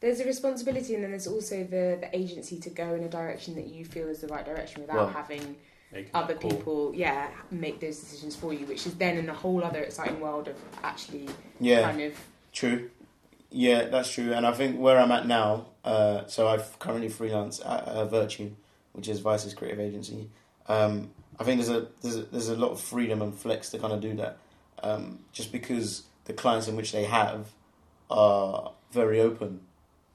there's 0.00 0.20
a 0.20 0.24
responsibility, 0.24 0.94
and 0.94 1.02
then 1.02 1.10
there's 1.10 1.26
also 1.26 1.56
the 1.64 1.98
the 2.00 2.10
agency 2.22 2.56
to 2.60 2.70
go 2.70 2.94
in 2.94 3.02
a 3.02 3.08
direction 3.08 3.54
that 3.56 3.66
you 3.74 3.84
feel 3.84 4.06
is 4.08 4.20
the 4.20 4.28
right 4.28 4.44
direction 4.44 4.82
without 4.82 4.96
Well, 4.96 5.08
having 5.08 5.56
other 6.12 6.34
people, 6.34 6.92
yeah, 6.94 7.28
make 7.50 7.80
those 7.80 7.98
decisions 7.98 8.36
for 8.36 8.52
you, 8.52 8.66
which 8.66 8.86
is 8.86 8.94
then 8.94 9.16
in 9.16 9.28
a 9.30 9.34
whole 9.42 9.64
other 9.64 9.80
exciting 9.88 10.20
world 10.20 10.46
of 10.48 10.56
actually 10.82 11.26
Yeah, 11.60 11.82
kind 11.90 12.02
of 12.02 12.12
true. 12.52 12.90
Yeah, 13.50 13.86
that's 13.86 14.10
true. 14.12 14.32
And 14.34 14.44
I 14.46 14.52
think 14.52 14.78
where 14.78 14.98
I'm 14.98 15.12
at 15.18 15.26
now, 15.26 15.66
uh, 15.84 16.26
so 16.26 16.40
I've 16.48 16.78
currently 16.78 17.08
freelance 17.08 17.60
at 17.60 17.82
uh, 17.88 18.04
Virtue, 18.04 18.50
which 18.96 19.08
is 19.08 19.20
Vice's 19.20 19.54
creative 19.54 19.78
agency. 19.78 20.28
Um, 20.68 21.10
I 21.38 21.44
think 21.44 21.60
there's 21.60 21.70
a, 21.70 21.88
there's 22.00 22.16
a 22.16 22.22
there's 22.22 22.48
a 22.48 22.56
lot 22.56 22.72
of 22.72 22.80
freedom 22.80 23.20
and 23.22 23.34
flex 23.34 23.70
to 23.70 23.78
kind 23.78 23.92
of 23.92 24.00
do 24.00 24.14
that, 24.14 24.38
um, 24.82 25.20
just 25.32 25.52
because 25.52 26.04
the 26.24 26.32
clients 26.32 26.66
in 26.66 26.76
which 26.76 26.92
they 26.92 27.04
have 27.04 27.50
are 28.10 28.72
very 28.90 29.20
open 29.20 29.60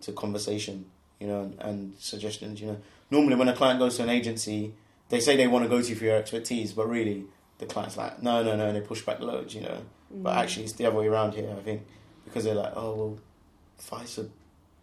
to 0.02 0.12
conversation, 0.12 0.86
you 1.20 1.28
know, 1.28 1.42
and, 1.42 1.62
and 1.62 1.94
suggestions. 2.00 2.60
You 2.60 2.68
know, 2.68 2.78
normally 3.12 3.36
when 3.36 3.48
a 3.48 3.56
client 3.56 3.80
goes 3.80 3.98
to 3.98 4.04
an 4.04 4.10
agency, 4.10 4.74
they 5.10 5.20
say 5.20 5.38
they 5.38 5.48
want 5.48 5.64
to 5.64 5.70
go 5.70 5.82
to 5.82 5.88
you 5.88 5.96
for 5.96 6.06
your 6.06 6.18
expertise, 6.18 6.74
but 6.74 6.90
really 6.90 7.26
the 7.60 7.68
client's 7.68 7.98
like, 7.98 8.24
no, 8.24 8.42
no, 8.42 8.56
no, 8.56 8.68
and 8.68 8.76
they 8.76 8.82
push 8.82 9.02
back 9.02 9.20
loads, 9.20 9.54
you 9.54 9.62
know. 9.62 9.82
But 10.10 10.34
mm, 10.34 10.38
actually, 10.38 10.64
it's 10.64 10.74
the 10.74 10.88
other 10.88 10.98
way 10.98 11.08
around 11.08 11.36
here. 11.36 11.54
I 11.56 11.62
think 11.62 11.84
because 12.26 12.44
they're 12.44 12.56
like, 12.56 12.74
oh 12.76 12.96
well, 12.96 13.20
Vice 13.80 14.18
are 14.18 14.28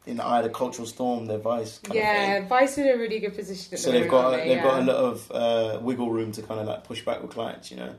in 0.09 0.17
the 0.17 0.25
eye 0.25 0.39
of 0.39 0.45
the 0.45 0.51
cultural 0.51 0.87
storm. 0.87 1.27
They're 1.27 1.39
Vice. 1.39 1.79
Kind 1.79 1.95
yeah, 1.97 2.39
thing. 2.41 2.49
Vice 2.49 2.79
in 2.79 2.89
a 2.89 2.97
really 2.97 3.19
good 3.21 3.35
position. 3.37 3.75
At 3.75 3.79
So 3.81 3.93
the 3.93 4.01
they've 4.01 4.11
got 4.11 4.35
a, 4.35 4.37
they? 4.39 4.49
they've 4.55 4.63
got 4.63 4.81
a 4.81 4.85
lot 4.85 4.97
of 4.97 5.31
uh, 5.31 5.79
wiggle 5.83 6.11
room 6.11 6.33
to 6.33 6.43
kind 6.43 6.61
of 6.61 6.67
like 6.67 6.85
push 6.85 7.05
back 7.05 7.23
with 7.23 7.31
clients, 7.31 7.71
you 7.71 7.77
know. 7.77 7.95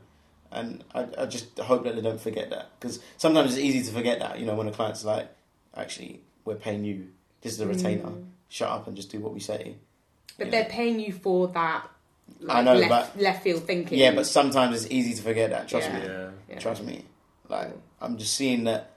And 0.51 0.83
I, 0.95 1.05
I 1.19 1.25
just 1.27 1.57
hope 1.59 1.83
that 1.83 1.95
they 1.95 2.01
don't 2.01 2.19
forget 2.19 2.49
that 2.49 2.71
because 2.79 2.99
sometimes 3.17 3.51
it's 3.51 3.59
easy 3.63 3.83
to 3.83 3.91
forget 3.91 4.19
that, 4.19 4.39
you 4.39 4.45
know, 4.47 4.55
when 4.55 4.67
a 4.67 4.71
client's 4.71 5.05
like, 5.05 5.29
actually, 5.77 6.21
we're 6.45 6.55
paying 6.55 6.83
you. 6.83 7.07
This 7.41 7.53
is 7.53 7.59
a 7.61 7.67
retainer. 7.67 8.03
Mm. 8.09 8.25
Shut 8.49 8.69
up 8.69 8.87
and 8.87 8.95
just 8.97 9.11
do 9.11 9.19
what 9.19 9.33
we 9.33 9.39
say. 9.39 9.75
But 10.37 10.47
Yeah. 10.47 10.51
they're 10.51 10.69
paying 10.69 10.99
you 10.99 11.13
for 11.13 11.47
that. 11.49 11.87
Like, 12.39 12.57
I 12.57 12.61
know, 12.61 12.73
left, 12.75 13.17
left 13.17 13.43
field 13.43 13.63
thinking. 13.65 13.97
Yeah, 13.99 14.11
but 14.13 14.25
sometimes 14.25 14.75
it's 14.83 14.91
easy 14.91 15.13
to 15.13 15.21
forget 15.21 15.51
that. 15.51 15.67
Trust 15.67 15.87
Yeah. 15.87 15.99
me. 15.99 16.05
Yeah. 16.05 16.29
Yeah. 16.49 16.59
Trust 16.59 16.83
me. 16.83 17.03
Like 17.47 17.71
I'm 18.01 18.17
just 18.17 18.33
seeing 18.35 18.63
that 18.65 18.91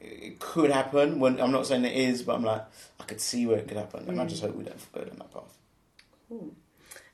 it 0.00 0.38
could 0.40 0.70
happen. 0.70 1.20
When 1.20 1.40
I'm 1.40 1.52
not 1.52 1.66
saying 1.66 1.84
it 1.84 1.96
is, 1.96 2.22
but 2.22 2.34
I'm 2.36 2.44
like 2.44 2.64
I 3.00 3.04
could 3.04 3.20
see 3.20 3.46
where 3.46 3.58
it 3.58 3.68
could 3.68 3.76
happen, 3.76 4.08
and 4.08 4.20
I 4.20 4.24
Mm. 4.24 4.28
just 4.28 4.42
hope 4.42 4.54
we 4.54 4.64
don't 4.64 4.92
go 4.92 5.00
down 5.04 5.18
that 5.18 5.32
path. 5.32 5.56
Cool. 6.28 6.54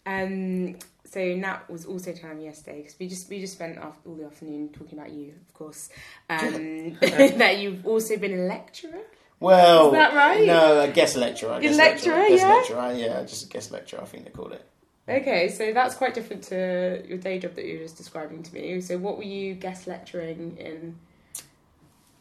Um, 0.07 0.77
so 1.05 1.21
Nat 1.35 1.61
was 1.71 1.87
also 1.87 2.13
telling 2.13 2.39
me 2.39 2.45
yesterday 2.45 2.79
because 2.79 2.99
we 2.99 3.09
just 3.09 3.29
we 3.31 3.41
just 3.41 3.55
spent 3.55 3.79
all 3.79 4.15
the 4.15 4.25
afternoon 4.25 4.69
talking 4.71 4.99
about 4.99 5.13
you, 5.13 5.35
of 5.49 5.55
course. 5.55 5.89
Um, 6.29 6.97
that 7.01 7.59
you've 7.59 7.87
also 7.87 8.17
been 8.17 8.35
a 8.35 8.43
lecturer. 8.43 9.01
Well, 9.41 9.89
Is 9.89 9.93
that 9.93 10.15
right? 10.15 10.47
No, 10.47 10.81
a 10.81 10.89
guest 10.89 11.17
lecturer. 11.17 11.53
I 11.53 11.61
You're 11.61 11.73
guess 11.73 11.77
lecturer, 11.77 12.29
guest 12.29 12.43
yeah? 12.43 12.55
lecturer, 12.55 12.93
yeah, 12.95 13.23
just 13.25 13.47
a 13.47 13.49
guest 13.49 13.73
lecturer. 13.73 14.01
I 14.01 14.05
think 14.07 14.25
they 14.25 14.31
called 14.31 14.53
it. 14.53 14.65
Okay, 15.07 15.49
so 15.51 15.73
that's 15.75 15.95
quite 15.95 16.15
different 16.15 16.45
to 16.45 17.03
your 17.07 17.19
day 17.19 17.39
job 17.39 17.55
that 17.57 17.65
you 17.67 17.75
were 17.79 17.85
just 17.85 17.99
describing 17.99 18.43
to 18.43 18.55
me. 18.55 18.81
So 18.81 18.97
what 18.97 19.19
were 19.19 19.25
you 19.25 19.55
guest 19.55 19.87
lecturing 19.87 20.57
in? 20.57 20.97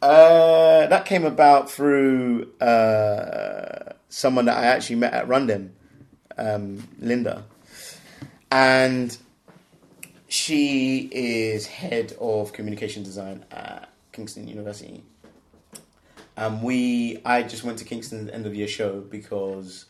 Uh, 0.04 0.86
that 0.88 1.06
came 1.06 1.24
about 1.24 1.70
through 1.70 2.52
uh, 2.60 3.94
someone 4.10 4.44
that 4.44 4.58
I 4.58 4.66
actually 4.66 4.96
met 4.96 5.14
at 5.14 5.26
Rundem, 5.26 5.70
um, 6.36 6.86
Linda, 7.00 7.44
and 8.50 9.16
she 10.28 11.08
is 11.10 11.66
head 11.66 12.14
of 12.20 12.52
communication 12.52 13.02
design 13.02 13.46
at 13.50 13.88
Kingston 14.12 14.46
University. 14.46 15.02
And 16.36 16.62
we, 16.62 17.22
I 17.24 17.42
just 17.42 17.64
went 17.64 17.78
to 17.78 17.86
Kingston 17.86 18.28
end 18.28 18.44
of 18.44 18.54
year 18.54 18.68
show 18.68 19.00
because 19.00 19.86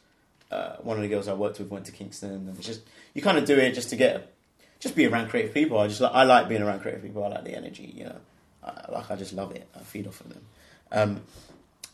uh, 0.53 0.77
one 0.77 0.97
of 0.97 1.03
the 1.03 1.09
girls 1.09 1.27
I 1.27 1.35
worked 1.35 1.59
with 1.59 1.71
went 1.71 1.87
to 1.87 1.93
Kingston, 1.93 2.31
and 2.31 2.57
it's 2.57 2.65
just 2.69 2.83
you 3.15 3.21
kind 3.21 3.37
of 3.37 3.47
do 3.47 3.59
it 3.59 3.73
just 3.73 3.91
to 3.91 3.97
get, 3.97 4.33
just 4.79 4.95
be 4.95 5.07
around 5.07 5.31
creative 5.31 5.53
people. 5.53 5.77
I 5.77 5.89
just 5.89 6.01
like 6.01 6.13
I 6.15 6.23
like 6.23 6.49
being 6.49 6.63
around 6.63 6.83
creative 6.83 7.03
people. 7.03 7.25
I 7.25 7.31
like 7.31 7.43
the 7.43 7.57
energy, 7.57 7.93
you 7.97 8.05
know. 8.05 8.21
I, 8.65 8.93
like 8.93 9.11
I 9.11 9.17
just 9.17 9.33
love 9.33 9.53
it. 9.53 9.69
I 9.75 9.81
feed 9.81 10.07
off 10.07 10.21
of 10.21 10.31
them. 10.31 10.47
Um, 10.93 11.21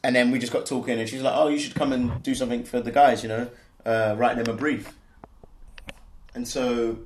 and 0.02 0.16
then 0.16 0.30
we 0.30 0.38
just 0.38 0.52
got 0.52 0.66
talking, 0.66 0.98
and 0.98 1.08
she's 1.08 1.22
like, 1.22 1.34
"Oh, 1.36 1.48
you 1.48 1.58
should 1.58 1.74
come 1.74 1.92
and 1.92 2.22
do 2.22 2.34
something 2.34 2.64
for 2.64 2.80
the 2.80 2.90
guys, 2.90 3.22
you 3.22 3.28
know, 3.28 3.50
uh, 3.84 4.14
write 4.16 4.36
them 4.36 4.48
a 4.48 4.56
brief." 4.56 4.94
And 6.34 6.46
so, 6.46 6.98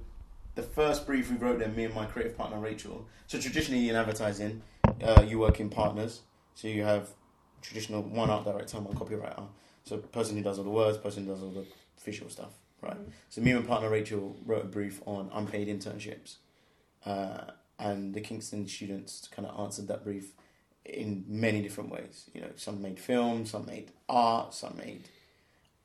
the 0.55 0.62
first 0.62 1.07
brief 1.07 1.31
we 1.31 1.37
wrote 1.37 1.59
them, 1.59 1.74
me 1.74 1.85
and 1.85 1.94
my 1.94 2.07
creative 2.07 2.37
partner 2.37 2.59
Rachel. 2.59 3.07
So 3.27 3.38
traditionally 3.38 3.88
in 3.88 3.96
advertising, 3.96 4.62
uh, 5.03 5.24
you 5.27 5.38
work 5.38 5.61
in 5.61 5.70
partners. 5.70 6.20
So 6.55 6.68
you 6.68 6.85
have 6.85 7.09
traditional 7.62 8.03
one 8.03 8.31
art 8.31 8.44
director, 8.44 8.79
one 8.81 8.94
copywriter. 8.94 9.46
So 9.85 9.98
person 9.98 10.37
who 10.37 10.42
does 10.42 10.59
all 10.59 10.64
the 10.64 10.70
words, 10.70 10.98
person 10.98 11.24
who 11.24 11.33
does 11.33 11.42
all 11.42 11.50
the 11.50 11.66
visual 12.05 12.31
stuff, 12.31 12.53
right? 12.81 12.96
So 13.29 13.40
me 13.40 13.50
and 13.53 13.62
my 13.62 13.66
partner 13.66 13.90
Rachel 13.90 14.37
wrote 14.44 14.64
a 14.64 14.68
brief 14.68 15.03
on 15.07 15.31
unpaid 15.33 15.68
internships, 15.68 16.37
uh, 17.05 17.50
and 17.79 18.15
the 18.15 18.21
Kingston 18.21 18.67
students 18.69 19.29
kind 19.35 19.47
of 19.49 19.59
answered 19.59 19.89
that 19.89 20.05
brief 20.05 20.31
in 20.85 21.25
many 21.27 21.63
different 21.63 21.91
ways. 21.91 22.31
You 22.35 22.43
know, 22.43 22.51
some 22.57 22.83
made 22.83 22.99
film, 22.99 23.47
some 23.47 23.67
made 23.67 23.91
art, 24.09 24.55
some 24.55 24.77
made 24.77 25.09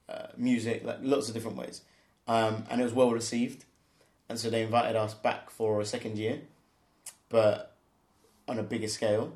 uh, 0.07 0.27
music, 0.37 0.83
like 0.83 0.97
lots 1.01 1.27
of 1.27 1.33
different 1.33 1.57
ways, 1.57 1.81
um, 2.27 2.63
and 2.69 2.81
it 2.81 2.83
was 2.83 2.93
well 2.93 3.11
received. 3.11 3.65
And 4.27 4.39
so 4.39 4.49
they 4.51 4.61
invited 4.61 4.95
us 4.95 5.15
back 5.15 5.49
for 5.49 5.81
a 5.81 5.85
second 5.85 6.17
year, 6.19 6.41
but 7.29 7.75
on 8.47 8.59
a 8.59 8.63
bigger 8.63 8.87
scale. 8.87 9.33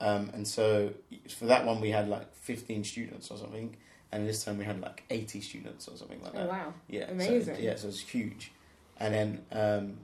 Um, 0.00 0.30
and 0.32 0.46
so 0.46 0.90
for 1.36 1.46
that 1.46 1.64
one, 1.66 1.80
we 1.80 1.90
had 1.90 2.08
like 2.08 2.32
15 2.36 2.84
students 2.84 3.30
or 3.32 3.38
something, 3.38 3.74
and 4.12 4.28
this 4.28 4.44
time 4.44 4.56
we 4.58 4.64
had 4.64 4.80
like 4.80 5.02
80 5.10 5.40
students 5.40 5.88
or 5.88 5.96
something 5.96 6.22
like 6.22 6.34
that. 6.34 6.42
Oh 6.42 6.46
that. 6.46 6.50
wow! 6.50 6.74
Yeah, 6.88 7.06
so- 7.06 7.12
Amazing. 7.12 7.56
yeah, 7.60 7.74
so 7.74 7.88
it's 7.88 8.00
huge. 8.00 8.52
And 9.00 9.14
then 9.14 9.44
um, 9.52 9.96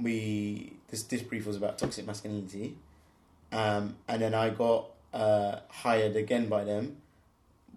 we 0.00 0.74
this 0.88 1.02
this 1.04 1.22
brief 1.22 1.46
was 1.46 1.56
about 1.56 1.78
toxic 1.78 2.06
masculinity, 2.06 2.76
um, 3.52 3.96
and 4.08 4.22
then 4.22 4.34
I 4.34 4.50
got 4.50 4.90
uh, 5.12 5.56
hired 5.68 6.16
again 6.16 6.48
by 6.48 6.64
them. 6.64 6.96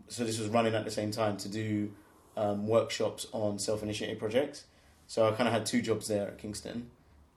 So 0.08 0.23
this 0.23 0.39
was 0.39 0.49
running 0.49 0.75
at 0.75 0.86
the 0.86 0.91
same 0.91 1.12
time 1.12 1.38
to 1.38 1.49
do 1.49 1.91
um, 2.38 2.67
workshops 2.67 3.28
on 3.32 3.58
self-initiated 3.58 4.19
projects. 4.19 4.65
So 5.08 5.28
I 5.28 5.32
kind 5.32 5.47
of 5.47 5.54
had 5.54 5.65
two 5.65 5.82
jobs 5.82 6.08
there 6.08 6.28
at 6.28 6.38
Kingston, 6.38 6.89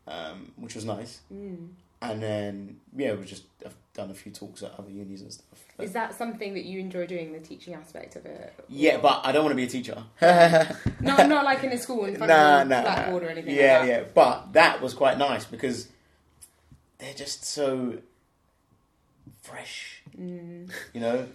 um, 0.06 0.52
which 0.56 0.74
was 0.74 0.84
nice. 0.84 1.20
Mm. 1.32 1.68
And 2.00 2.22
then 2.22 2.80
yeah, 2.96 3.14
we 3.14 3.24
just 3.24 3.42
I've 3.66 3.74
done 3.94 4.10
a 4.10 4.14
few 4.14 4.30
talks 4.30 4.62
at 4.62 4.72
other 4.78 4.90
unis 4.90 5.20
and 5.22 5.32
stuff. 5.32 5.64
But- 5.76 5.84
Is 5.84 5.92
that 5.92 6.14
something 6.16 6.54
that 6.54 6.64
you 6.64 6.78
enjoy 6.80 7.06
doing, 7.06 7.32
the 7.32 7.40
teaching 7.40 7.74
aspect 7.74 8.14
of 8.16 8.24
it? 8.26 8.54
yeah, 8.68 8.98
but 8.98 9.20
I 9.24 9.32
don't 9.32 9.44
want 9.44 9.52
to 9.52 9.56
be 9.56 9.64
a 9.64 9.68
teacher. 9.68 10.02
not 11.00 11.28
not 11.28 11.44
like 11.44 11.64
in 11.64 11.72
a 11.72 11.78
school 11.78 12.04
in 12.04 12.16
front 12.16 12.30
Nah, 12.30 12.60
of 12.60 12.66
a 12.66 12.70
nah, 12.70 12.82
blackboard 12.82 13.22
or 13.24 13.28
anything. 13.30 13.54
Yeah, 13.56 13.78
like 13.80 13.88
that. 13.88 14.02
yeah. 14.02 14.04
But 14.14 14.52
that 14.52 14.80
was 14.80 14.94
quite 14.94 15.18
nice 15.18 15.44
because 15.44 15.88
they're 16.98 17.14
just 17.14 17.44
so 17.44 17.98
fresh, 19.42 20.02
Mm. 20.18 20.70
you 20.92 21.00
know. 21.00 21.26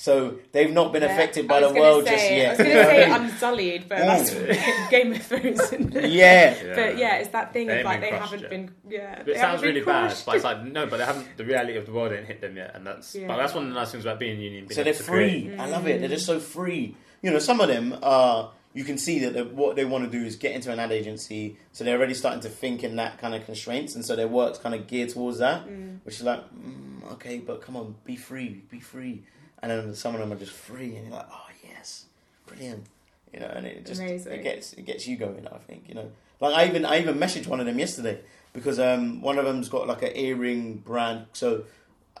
So 0.00 0.38
they've 0.52 0.72
not 0.72 0.92
been 0.92 1.02
Yeah, 1.02 1.12
affected 1.12 1.48
by 1.48 1.58
the 1.58 1.74
world 1.74 2.04
say- 2.04 2.10
just 2.12 2.30
yet. 2.30 2.30
I 2.30 2.36
yet. 2.36 2.48
was 2.50 2.58
going 2.58 2.70
to 2.70 2.84
say 2.84 3.08
what 3.10 3.10
I 3.10 3.18
mean? 3.18 3.30
unsullied, 3.30 3.88
but 3.88 3.98
Mm. 3.98 4.06
that's 4.06 4.90
Game 4.90 5.12
of 5.12 5.22
Thrones. 5.22 5.60
Isn't 5.60 5.92
yeah, 6.12 6.54
But 6.76 6.98
yeah, 6.98 7.16
it's 7.16 7.30
that 7.30 7.52
thing 7.52 7.66
They 7.66 7.80
of 7.80 7.84
like 7.84 8.00
they 8.00 8.10
haven't 8.10 8.40
yet. 8.42 8.50
been. 8.50 8.70
Yeah, 8.88 9.16
But 9.24 9.28
it 9.28 9.38
sounds 9.38 9.60
been 9.60 9.74
really 9.74 9.84
bad, 9.84 10.14
but 10.24 10.36
it's 10.36 10.44
like 10.44 10.62
no, 10.62 10.86
but 10.86 10.98
they 10.98 11.04
haven't. 11.04 11.36
The 11.36 11.44
reality 11.44 11.76
of 11.76 11.86
the 11.86 11.92
world 11.92 12.12
ain't 12.12 12.26
hit 12.26 12.40
them 12.40 12.56
yet, 12.56 12.76
and 12.76 12.86
that's. 12.86 13.16
Yeah. 13.16 13.26
But 13.26 13.38
that's 13.38 13.54
one 13.54 13.64
of 13.64 13.70
the 13.70 13.74
nice 13.74 13.90
things 13.90 14.04
about 14.04 14.20
being 14.20 14.36
in 14.36 14.40
union. 14.40 14.64
being 14.66 14.76
so 14.76 14.84
they're 14.84 14.94
able 14.94 15.04
to 15.04 15.10
create. 15.10 15.46
free. 15.48 15.56
I 15.58 15.66
love 15.66 15.88
it. 15.88 15.98
They're 15.98 16.08
just 16.08 16.26
so 16.26 16.38
free. 16.38 16.94
You 17.22 17.32
know, 17.32 17.40
some 17.40 17.60
of 17.60 17.66
them 17.66 17.98
are. 18.00 18.52
You 18.74 18.84
can 18.84 18.98
see 18.98 19.18
that 19.20 19.34
they- 19.34 19.42
what 19.42 19.74
they 19.74 19.84
want 19.84 20.04
to 20.04 20.10
do 20.16 20.24
is 20.24 20.36
get 20.36 20.52
into 20.54 20.70
an 20.70 20.78
ad 20.78 20.92
agency, 20.92 21.56
so 21.72 21.82
they're 21.82 21.96
already 21.96 22.14
starting 22.14 22.42
to 22.42 22.48
think 22.48 22.84
in 22.84 22.94
that 22.96 23.18
kind 23.18 23.34
of 23.34 23.44
constraints, 23.46 23.96
and 23.96 24.04
so 24.04 24.14
their 24.14 24.28
work's 24.28 24.58
kind 24.58 24.74
of 24.76 24.86
geared 24.86 25.08
towards 25.08 25.38
that. 25.38 25.66
Mm. 25.66 25.98
which 26.04 26.16
is 26.16 26.22
like, 26.22 26.40
mm, 26.54 27.12
okay, 27.14 27.38
but 27.38 27.60
come 27.60 27.74
on, 27.76 27.96
be 28.04 28.14
free, 28.14 28.62
be 28.70 28.78
free. 28.78 29.24
And 29.62 29.70
then 29.70 29.94
some 29.94 30.14
of 30.14 30.20
them 30.20 30.32
are 30.32 30.36
just 30.36 30.52
free, 30.52 30.94
and 30.96 31.06
you're 31.06 31.16
like, 31.16 31.26
oh 31.30 31.46
yes, 31.68 32.04
brilliant, 32.46 32.86
you 33.32 33.40
know. 33.40 33.46
And 33.54 33.66
it 33.66 33.84
just 33.86 34.00
Amazing. 34.00 34.32
it 34.32 34.42
gets 34.42 34.72
it 34.74 34.82
gets 34.86 35.06
you 35.08 35.16
going. 35.16 35.46
I 35.48 35.58
think 35.58 35.84
you 35.88 35.94
know. 35.94 36.10
Like 36.40 36.54
I 36.54 36.66
even 36.68 36.84
I 36.84 37.00
even 37.00 37.18
messaged 37.18 37.46
one 37.48 37.58
of 37.60 37.66
them 37.66 37.78
yesterday 37.78 38.20
because 38.52 38.78
um 38.78 39.20
one 39.20 39.38
of 39.38 39.44
them's 39.44 39.68
got 39.68 39.88
like 39.88 40.02
an 40.02 40.12
earring 40.14 40.76
brand. 40.76 41.26
So 41.32 41.64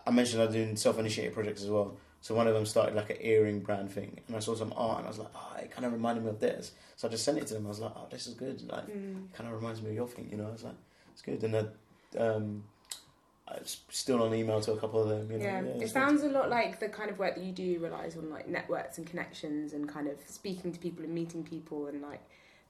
I 0.06 0.10
mentioned 0.10 0.42
I'm 0.42 0.50
doing 0.52 0.74
self 0.76 0.98
initiated 0.98 1.34
projects 1.34 1.62
as 1.62 1.70
well. 1.70 1.96
So 2.20 2.34
one 2.34 2.48
of 2.48 2.54
them 2.54 2.66
started 2.66 2.96
like 2.96 3.10
an 3.10 3.18
earring 3.20 3.60
brand 3.60 3.92
thing, 3.92 4.18
and 4.26 4.36
I 4.36 4.40
saw 4.40 4.56
some 4.56 4.72
art, 4.76 4.98
and 4.98 5.06
I 5.06 5.08
was 5.10 5.18
like, 5.20 5.30
oh, 5.36 5.56
it 5.62 5.70
kind 5.70 5.86
of 5.86 5.92
reminded 5.92 6.24
me 6.24 6.30
of 6.30 6.40
theirs. 6.40 6.72
So 6.96 7.06
I 7.06 7.10
just 7.12 7.24
sent 7.24 7.38
it 7.38 7.46
to 7.46 7.54
them. 7.54 7.64
I 7.66 7.68
was 7.68 7.78
like, 7.78 7.92
oh, 7.94 8.08
this 8.10 8.26
is 8.26 8.34
good. 8.34 8.60
Like, 8.68 8.88
Mm. 8.88 9.32
kind 9.32 9.48
of 9.48 9.54
reminds 9.54 9.80
me 9.80 9.90
of 9.90 9.94
your 9.94 10.08
thing, 10.08 10.28
you 10.28 10.36
know. 10.36 10.48
I 10.48 10.50
was 10.50 10.64
like, 10.64 10.74
it's 11.12 11.22
good. 11.22 11.44
And 11.44 11.54
then, 11.54 11.68
um, 12.18 12.64
still 13.88 14.22
on 14.22 14.34
email 14.34 14.60
to 14.60 14.72
a 14.72 14.76
couple 14.78 15.02
of 15.02 15.08
them. 15.08 15.30
You 15.30 15.38
know, 15.38 15.44
Yeah, 15.44 15.60
it's 15.60 15.76
it 15.76 15.78
good. 15.80 15.90
sounds 15.90 16.22
a 16.22 16.28
lot 16.28 16.50
like 16.50 16.80
the 16.80 16.88
kind 16.88 17.10
of 17.10 17.18
work 17.18 17.34
that 17.36 17.44
you 17.44 17.52
do 17.52 17.78
relies 17.80 18.16
on 18.16 18.30
like 18.30 18.48
networks 18.48 18.98
and 18.98 19.06
connections 19.06 19.72
and 19.72 19.88
kind 19.88 20.08
of 20.08 20.18
speaking 20.26 20.72
to 20.72 20.78
people 20.78 21.04
and 21.04 21.14
meeting 21.14 21.44
people 21.44 21.86
and 21.86 22.02
like 22.02 22.20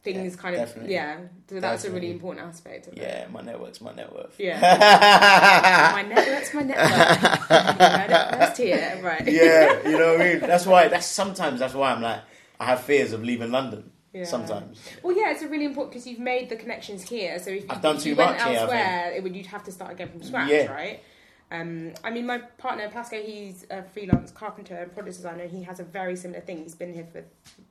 things 0.02 0.34
Yeah, 0.36 0.40
kind 0.42 0.56
of 0.56 0.76
yeah. 0.88 1.18
So 1.48 1.60
that's 1.60 1.84
a 1.84 1.90
really 1.90 2.10
important 2.10 2.46
aspect 2.46 2.86
of 2.86 2.94
it. 2.94 3.00
Yeah, 3.02 3.26
my 3.32 3.40
network's 3.42 3.80
my 3.80 3.92
net 3.94 4.14
worth. 4.14 4.34
Yeah. 4.38 4.60
my 5.92 6.02
network's 6.02 6.54
my 6.54 6.62
network. 6.62 7.38
first 8.40 8.58
here, 8.58 9.00
right? 9.02 9.26
yeah, 9.26 9.82
you 9.88 9.98
know 9.98 10.12
what 10.12 10.20
I 10.20 10.24
mean. 10.34 10.40
That's 10.40 10.66
why. 10.66 10.88
That's 10.88 11.06
sometimes. 11.06 11.60
That's 11.60 11.74
why 11.74 11.92
I'm 11.92 12.02
like, 12.02 12.20
I 12.60 12.66
have 12.66 12.80
fears 12.80 13.12
of 13.12 13.22
leaving 13.24 13.50
London. 13.50 13.90
Yeah. 14.12 14.24
Sometimes. 14.24 14.78
Well, 15.02 15.16
yeah, 15.16 15.30
it's 15.32 15.42
a 15.42 15.48
really 15.48 15.66
important 15.66 15.92
because 15.92 16.06
you've 16.06 16.18
made 16.18 16.48
the 16.48 16.56
connections 16.56 17.08
here. 17.08 17.38
So 17.38 17.50
if 17.50 17.64
you, 17.64 17.68
I've 17.70 17.82
done 17.82 17.96
if 17.96 18.02
too 18.04 18.10
you 18.10 18.16
went 18.16 18.38
much 18.38 18.48
here, 18.48 18.58
elsewhere, 18.58 19.12
it 19.14 19.22
would 19.22 19.36
you'd 19.36 19.46
have 19.46 19.64
to 19.64 19.72
start 19.72 19.92
again 19.92 20.08
from 20.08 20.22
scratch, 20.22 20.48
Yeah. 20.50 20.72
right? 20.72 21.02
Um, 21.50 21.94
I 22.04 22.10
mean, 22.10 22.26
my 22.26 22.38
partner 22.38 22.88
Pasco, 22.90 23.20
he's 23.22 23.64
a 23.70 23.82
freelance 23.82 24.30
carpenter 24.32 24.76
and 24.76 24.92
product 24.92 25.16
designer. 25.16 25.46
He 25.46 25.62
has 25.62 25.80
a 25.80 25.84
very 25.84 26.14
similar 26.16 26.40
thing. 26.40 26.62
He's 26.62 26.74
been 26.74 26.92
here 26.92 27.06
for 27.10 27.24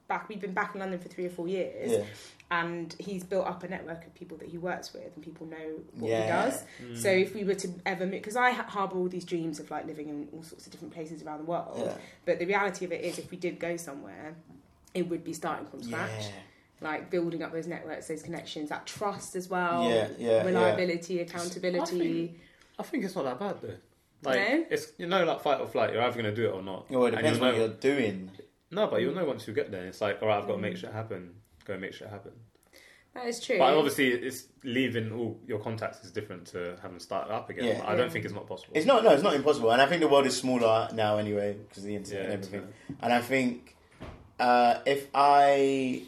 back. 0.07 0.29
We've 0.29 0.39
been 0.39 0.53
back 0.53 0.73
in 0.73 0.79
London 0.79 0.99
for 0.99 1.09
three 1.09 1.25
or 1.25 1.29
four 1.29 1.47
years, 1.47 1.91
Yeah. 1.91 2.03
and 2.49 2.95
he's 2.99 3.23
built 3.23 3.45
up 3.45 3.63
a 3.63 3.67
network 3.67 4.05
of 4.07 4.13
people 4.15 4.37
that 4.37 4.47
he 4.49 4.57
works 4.57 4.93
with, 4.93 5.11
and 5.15 5.23
people 5.23 5.45
know 5.47 5.57
what 5.93 6.09
Yeah. 6.09 6.23
he 6.43 6.49
does. 6.49 7.01
So 7.01 7.09
if 7.09 7.35
we 7.35 7.43
were 7.43 7.53
to 7.55 7.69
ever, 7.85 8.07
because 8.07 8.35
I 8.35 8.49
harbour 8.51 8.97
all 8.97 9.09
these 9.09 9.25
dreams 9.25 9.59
of 9.59 9.69
like 9.69 9.85
living 9.85 10.09
in 10.09 10.27
all 10.33 10.41
sorts 10.43 10.65
of 10.65 10.71
different 10.71 10.93
places 10.93 11.21
around 11.21 11.39
the 11.39 11.45
world, 11.45 11.79
Yeah. 11.85 11.97
but 12.25 12.39
the 12.39 12.45
reality 12.45 12.83
of 12.85 12.91
it 12.91 13.01
is, 13.03 13.19
if 13.19 13.29
we 13.29 13.37
did 13.37 13.59
go 13.59 13.77
somewhere, 13.77 14.33
it 14.97 15.07
would 15.09 15.23
be 15.23 15.33
starting 15.33 15.65
from 15.67 15.83
scratch 15.83 16.09
Yeah. 16.25 16.31
like 16.81 17.09
building 17.09 17.43
up 17.43 17.51
those 17.51 17.67
networks, 17.67 18.07
those 18.07 18.23
connections, 18.23 18.69
that 18.69 18.85
trust 18.85 19.35
as 19.35 19.49
well, 19.49 19.89
Yeah. 19.89 20.07
Yeah. 20.17 20.43
reliability, 20.45 21.19
accountability. 21.21 21.79
I 21.79 22.27
think- 22.27 22.39
I 22.79 22.83
think 22.83 23.03
it's 23.05 23.15
not 23.15 23.25
that 23.25 23.39
bad 23.39 23.61
though. 23.61 23.77
Like 24.23 24.39
No? 24.49 24.65
it's 24.69 24.91
you 24.97 25.07
know 25.07 25.23
like 25.25 25.41
fight 25.41 25.59
or 25.59 25.67
flight. 25.67 25.93
You're 25.93 26.01
either 26.01 26.13
going 26.21 26.35
to 26.35 26.41
do 26.41 26.47
it 26.49 26.53
or 26.53 26.61
not. 26.61 26.85
Yeah. 26.89 26.97
Well, 26.97 27.07
it 27.07 27.11
depends 27.11 27.37
you'll 27.39 27.47
what 27.47 27.53
know- 27.55 27.59
you're 27.65 27.73
doing. 27.75 28.31
No, 28.69 28.87
but 28.87 29.01
you'll 29.01 29.13
know 29.15 29.25
once 29.25 29.47
you 29.47 29.53
get 29.53 29.71
there. 29.71 29.85
It's 29.85 30.01
like, 30.01 30.21
all 30.21 30.27
right, 30.27 30.37
I've 30.39 30.47
got 30.47 30.53
to 30.55 30.61
make 30.61 30.73
Mm. 30.73 30.81
shit 30.81 30.91
happen. 30.91 31.35
Go 31.65 31.73
and 31.73 31.81
make 31.81 31.93
shit 31.93 32.09
happen. 32.09 32.33
That 33.13 33.25
is 33.25 33.39
true. 33.39 33.57
But 33.57 33.73
obviously, 33.73 34.09
it's 34.11 34.47
leaving 34.63 35.11
all 35.11 35.39
your 35.47 35.59
contacts 35.59 36.03
is 36.05 36.11
different 36.11 36.45
to 36.47 36.77
having 36.81 36.99
started 36.99 37.33
up 37.33 37.49
again. 37.49 37.65
Yeah. 37.65 37.83
I 37.87 37.95
don't 37.95 38.11
think 38.11 38.25
it's 38.25 38.33
not 38.33 38.45
possible. 38.47 38.73
It's 38.75 38.85
not. 38.85 39.03
No, 39.03 39.11
it's 39.11 39.23
not 39.23 39.33
impossible. 39.33 39.71
And 39.71 39.81
I 39.81 39.87
think 39.87 40.01
the 40.01 40.07
world 40.07 40.27
is 40.27 40.37
smaller 40.37 40.89
now 40.93 41.17
anyway 41.17 41.53
because 41.53 41.77
of 41.79 41.83
the 41.85 41.93
Yeah, 41.93 41.97
internet 41.99 42.23
and 42.25 42.33
everything. 42.33 42.59
internet. 42.61 42.75
And 43.01 43.13
I 43.13 43.21
think 43.21 43.75
uh, 44.39 44.79
if 44.85 45.07
I, 45.13 46.03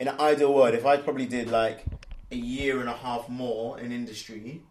in 0.00 0.08
an 0.08 0.18
ideal 0.20 0.52
world, 0.54 0.74
if 0.74 0.84
I 0.86 0.96
probably 0.96 1.26
did 1.26 1.50
like 1.50 1.84
a 2.30 2.36
year 2.36 2.80
and 2.80 2.88
a 2.88 2.94
half 2.94 3.28
more 3.28 3.78
in 3.78 3.92
industry, 3.92 4.62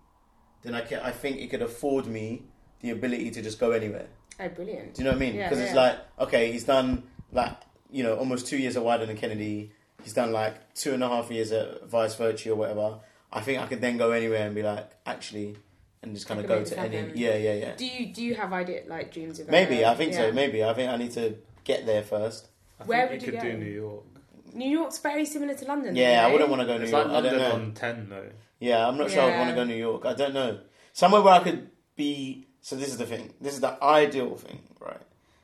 then 0.63 0.75
I 0.75 0.82
can, 0.82 0.99
I 0.99 1.12
think 1.12 1.38
it 1.39 1.49
could 1.49 1.62
afford 1.62 2.08
me 2.08 2.43
the 2.82 2.91
ability 2.91 3.32
to 3.32 3.41
just 3.41 3.60
go 3.60 3.71
anywhere. 3.71 4.08
oh, 4.39 4.49
brilliant. 4.49 4.95
Do 4.95 5.01
you 5.01 5.06
know 5.06 5.12
what 5.12 5.17
I 5.17 5.19
mean? 5.19 5.36
Yeah, 5.36 5.49
Because 5.49 5.63
it's 5.63 5.73
like, 5.75 5.97
okay, 6.19 6.51
he's 6.51 6.63
done 6.63 7.03
like 7.32 7.56
you 7.89 8.03
know 8.03 8.15
almost 8.15 8.47
two 8.47 8.58
years 8.58 8.75
at 8.75 8.84
Wieden 8.84 9.10
and 9.10 9.17
Kennedy. 9.17 9.71
He's 10.03 10.13
done 10.13 10.32
like 10.34 10.73
two 10.73 10.93
and 10.93 11.03
a 11.03 11.08
half 11.08 11.32
years 11.32 11.51
at 11.51 11.88
Vice 11.88 12.15
Virtue 12.15 12.51
or 12.51 12.56
whatever. 12.56 12.99
I 13.32 13.39
think 13.41 13.62
I 13.62 13.67
could 13.67 13.82
then 13.82 13.97
go 13.97 14.12
anywhere 14.12 14.45
and 14.45 14.53
be 14.53 14.62
like, 14.62 14.91
actually, 15.06 15.56
and 16.01 16.13
just 16.13 16.27
kind 16.27 16.39
of 16.39 16.47
go 16.47 16.63
to 16.63 16.69
this 16.69 16.77
any. 16.77 17.12
Yeah, 17.15 17.36
yeah, 17.36 17.53
yeah. 17.53 17.75
Do 17.75 17.86
you 17.86 18.13
do 18.13 18.21
you 18.21 18.36
have 18.36 18.51
idea 18.51 18.84
like 18.88 19.13
dreams 19.13 19.39
of 19.39 19.49
Maybe 19.49 19.86
I 19.86 19.95
think 19.95 20.12
yeah. 20.12 20.19
so. 20.19 20.32
Maybe 20.34 20.63
I 20.63 20.73
think 20.73 20.91
I 20.91 20.97
need 20.97 21.12
to 21.12 21.36
get 21.63 21.86
there 21.86 22.04
first. 22.04 22.47
I 22.80 22.84
Where 22.86 23.08
think 23.08 23.21
would 23.21 23.28
you 23.28 23.34
you 23.34 23.39
could 23.39 23.47
go? 23.47 23.52
do 23.52 23.58
New 23.63 23.71
York. 23.71 24.04
New 24.54 24.69
York's 24.69 24.99
very 24.99 25.26
similar 25.26 25.54
to 25.56 25.65
London. 25.65 25.95
Yeah, 25.95 26.21
though, 26.21 26.28
I 26.28 26.32
wouldn't 26.32 26.49
want 26.49 26.62
to 26.62 26.65
go 26.67 26.78
New 26.78 26.84
It's 26.84 26.91
York. 26.91 27.08
like 27.08 27.15
I 27.17 27.21
don't 27.21 27.38
know. 27.38 27.52
on 27.54 27.73
ten 27.73 28.10
though. 28.10 28.30
Yeah, 28.60 28.88
I'm 28.88 28.97
not 28.97 29.10
sure 29.12 29.21
I'd 29.23 29.38
want 29.38 29.49
to 29.49 29.56
Yeah. 29.56 29.56
go 29.56 29.63
New 29.65 29.76
York. 29.76 30.06
I 30.06 30.13
don't 30.13 30.34
know. 30.34 30.60
Somewhere 30.93 31.21
where 31.21 31.34
I 31.34 31.39
could 31.43 31.69
be. 31.95 32.47
So 32.62 32.76
this 32.76 32.89
is 32.89 32.97
the 32.97 33.06
thing. 33.06 33.34
This 33.41 33.54
is 33.56 33.62
the 33.62 33.82
ideal 33.84 34.36
thing, 34.36 34.62
right? 34.80 35.02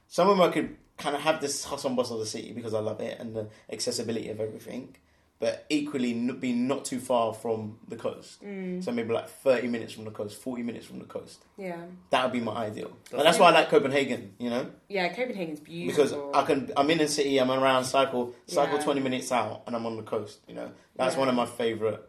Somewhere 0.07 0.37
where 0.37 0.49
I 0.49 0.51
could 0.51 0.77
kind 0.97 1.15
of 1.15 1.21
have 1.21 1.41
this 1.41 1.63
hustle 1.65 1.89
and 1.89 1.97
bustle 1.97 2.15
of 2.17 2.21
the 2.21 2.25
city 2.29 2.51
because 2.53 2.73
I 2.73 2.79
love 2.79 2.99
it 3.01 3.19
and 3.19 3.35
the 3.35 3.47
accessibility 3.71 4.29
of 4.29 4.39
everything, 4.39 4.95
but 5.39 5.65
equally 5.69 6.11
n- 6.11 6.37
be 6.39 6.51
not 6.53 6.83
too 6.85 6.99
far 6.99 7.33
from 7.33 7.77
the 7.87 7.95
coast. 7.95 8.43
Mm, 8.43 8.83
So 8.83 8.91
maybe 8.91 9.13
like 9.13 9.29
30 9.29 9.67
minutes 9.69 9.93
from 9.93 10.03
the 10.05 10.11
coast, 10.11 10.41
40 10.41 10.63
minutes 10.63 10.85
from 10.85 10.99
the 10.99 11.05
coast. 11.05 11.43
yeah, 11.57 11.77
That 12.09 12.23
would 12.25 12.33
be 12.33 12.41
my 12.41 12.53
ideal. 12.65 12.91
And 13.11 13.21
that's 13.21 13.39
why 13.39 13.47
I 13.47 13.51
like 13.51 13.69
Copenhagen. 13.69 14.33
You 14.37 14.49
know, 14.49 14.67
yeah. 14.89 15.07
Copenhagen's 15.13 15.61
beautiful. 15.61 16.05
because. 16.05 16.35
I 16.35 16.45
can. 16.45 16.71
I'm 16.75 16.89
in 16.89 16.97
the 16.97 17.07
city. 17.07 17.37
I'm 17.39 17.49
around. 17.51 17.85
Cycle. 17.85 18.35
Cycle 18.47 18.77
Yeah. 18.77 18.83
20 18.83 18.99
minutes 19.01 19.31
out, 19.31 19.63
and 19.65 19.75
I'm 19.75 19.85
on 19.85 19.95
the 19.95 20.03
coast. 20.03 20.39
You 20.47 20.55
know, 20.55 20.71
that's 20.95 21.13
Yeah. 21.15 21.19
one 21.19 21.29
of 21.29 21.35
my 21.35 21.45
favorite 21.45 22.01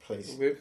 places 0.00 0.38
With 0.38 0.58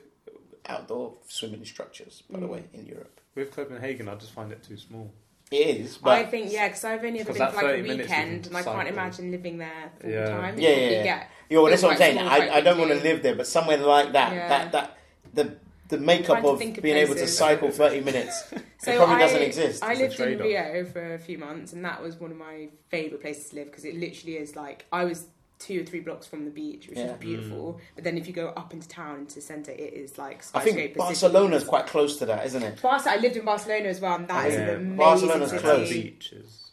outdoor 0.67 1.13
swimming 1.27 1.63
structures, 1.63 2.23
by 2.29 2.39
the 2.41 2.45
Mm. 2.47 2.49
way, 2.49 2.63
in 2.73 2.85
Europe. 2.85 3.21
with 3.35 3.51
Copenhagen, 3.51 4.09
I 4.09 4.15
just 4.15 4.33
find 4.33 4.51
it 4.51 4.63
too 4.63 4.77
small. 4.77 5.13
It 5.49 5.77
is, 5.81 5.99
I 6.03 6.23
think 6.23 6.51
yeah, 6.51 6.67
because 6.67 6.83
I've 6.83 7.03
only 7.05 7.21
ever 7.21 7.29
'Cause 7.29 7.37
been 7.37 7.47
for 7.51 7.55
like 7.67 7.79
a 7.79 7.81
weekend, 7.81 8.47
and 8.47 8.57
I 8.57 8.63
can't 8.63 8.87
imagine 8.89 9.31
living 9.31 9.57
there 9.59 9.91
full 10.01 10.09
Yeah. 10.09 10.29
time. 10.29 10.59
Yeah, 10.59 10.69
You 10.69 10.75
yeah, 10.75 10.79
probably 10.81 10.95
yeah. 10.95 11.03
get- 11.03 11.29
yo, 11.49 11.61
well, 11.61 11.69
that's 11.69 11.83
what 11.83 11.91
I'm 11.93 11.97
saying. 11.97 12.17
I, 12.19 12.55
I 12.57 12.61
don't 12.61 12.77
want 12.77 12.91
to 12.91 12.97
live 12.97 13.23
there, 13.23 13.33
but 13.35 13.47
somewhere 13.47 13.77
like 13.77 14.11
that, 14.11 14.33
Yeah. 14.33 14.47
that 14.49 14.71
that 14.73 14.97
the 15.33 15.55
the 15.87 15.97
makeup 15.97 16.43
of 16.43 16.59
think 16.59 16.77
of 16.77 16.83
being 16.83 16.97
able 16.97 17.15
to 17.15 17.25
cycle 17.27 17.71
30 17.71 18.01
minutes, 18.01 18.43
So 18.79 18.91
it 18.91 18.97
probably 18.97 19.15
I, 19.15 19.19
doesn't 19.19 19.41
exist. 19.41 19.81
I 19.83 19.93
lived 19.93 20.19
in. 20.19 20.37
Rio 20.37 20.83
for 20.83 21.13
a 21.13 21.17
few 21.19 21.37
months, 21.37 21.71
and 21.71 21.85
that 21.85 22.03
was 22.03 22.17
one 22.19 22.31
of 22.31 22.37
my 22.37 22.67
favourite 22.89 23.21
places 23.21 23.49
to 23.51 23.55
live 23.55 23.67
because 23.67 23.85
it 23.85 23.95
literally 23.95 24.35
is 24.37 24.57
like 24.57 24.85
I 24.91 25.05
was 25.05 25.27
two 25.59 25.81
or 25.81 25.83
three 25.85 25.99
blocks 25.99 26.27
from 26.27 26.45
the 26.45 26.51
beach, 26.51 26.87
which 26.87 26.97
Yeah. 26.99 27.13
is 27.13 27.17
beautiful. 27.17 27.73
Mm. 27.73 27.81
But 27.95 28.03
then 28.03 28.17
if 28.17 28.27
you 28.27 28.33
go 28.33 28.49
up 28.49 28.73
into 28.73 28.87
town 28.87 29.19
into 29.19 29.35
the 29.35 29.41
centre, 29.41 29.71
it 29.71 29.93
is 29.93 30.17
like 30.17 30.43
I 30.53 30.61
think 30.61 30.77
skyscrapers. 30.95 31.61
is 31.61 31.63
quite 31.67 31.87
close 31.87 32.17
to 32.17 32.25
that, 32.27 32.45
isn't 32.45 32.63
it? 32.63 32.81
Barca, 32.81 33.09
I 33.11 33.17
lived 33.17 33.37
in 33.37 33.45
Barcelona 33.45 33.89
as 33.89 33.99
well, 33.99 34.15
and 34.15 34.27
that 34.27 34.47
is 34.49 34.53
Yeah. 34.55 34.61
an 34.61 34.69
amazing 34.75 34.95
Barcelona's 34.97 35.49
city. 35.49 35.61
close. 35.63 35.89
Beaches. 35.89 36.66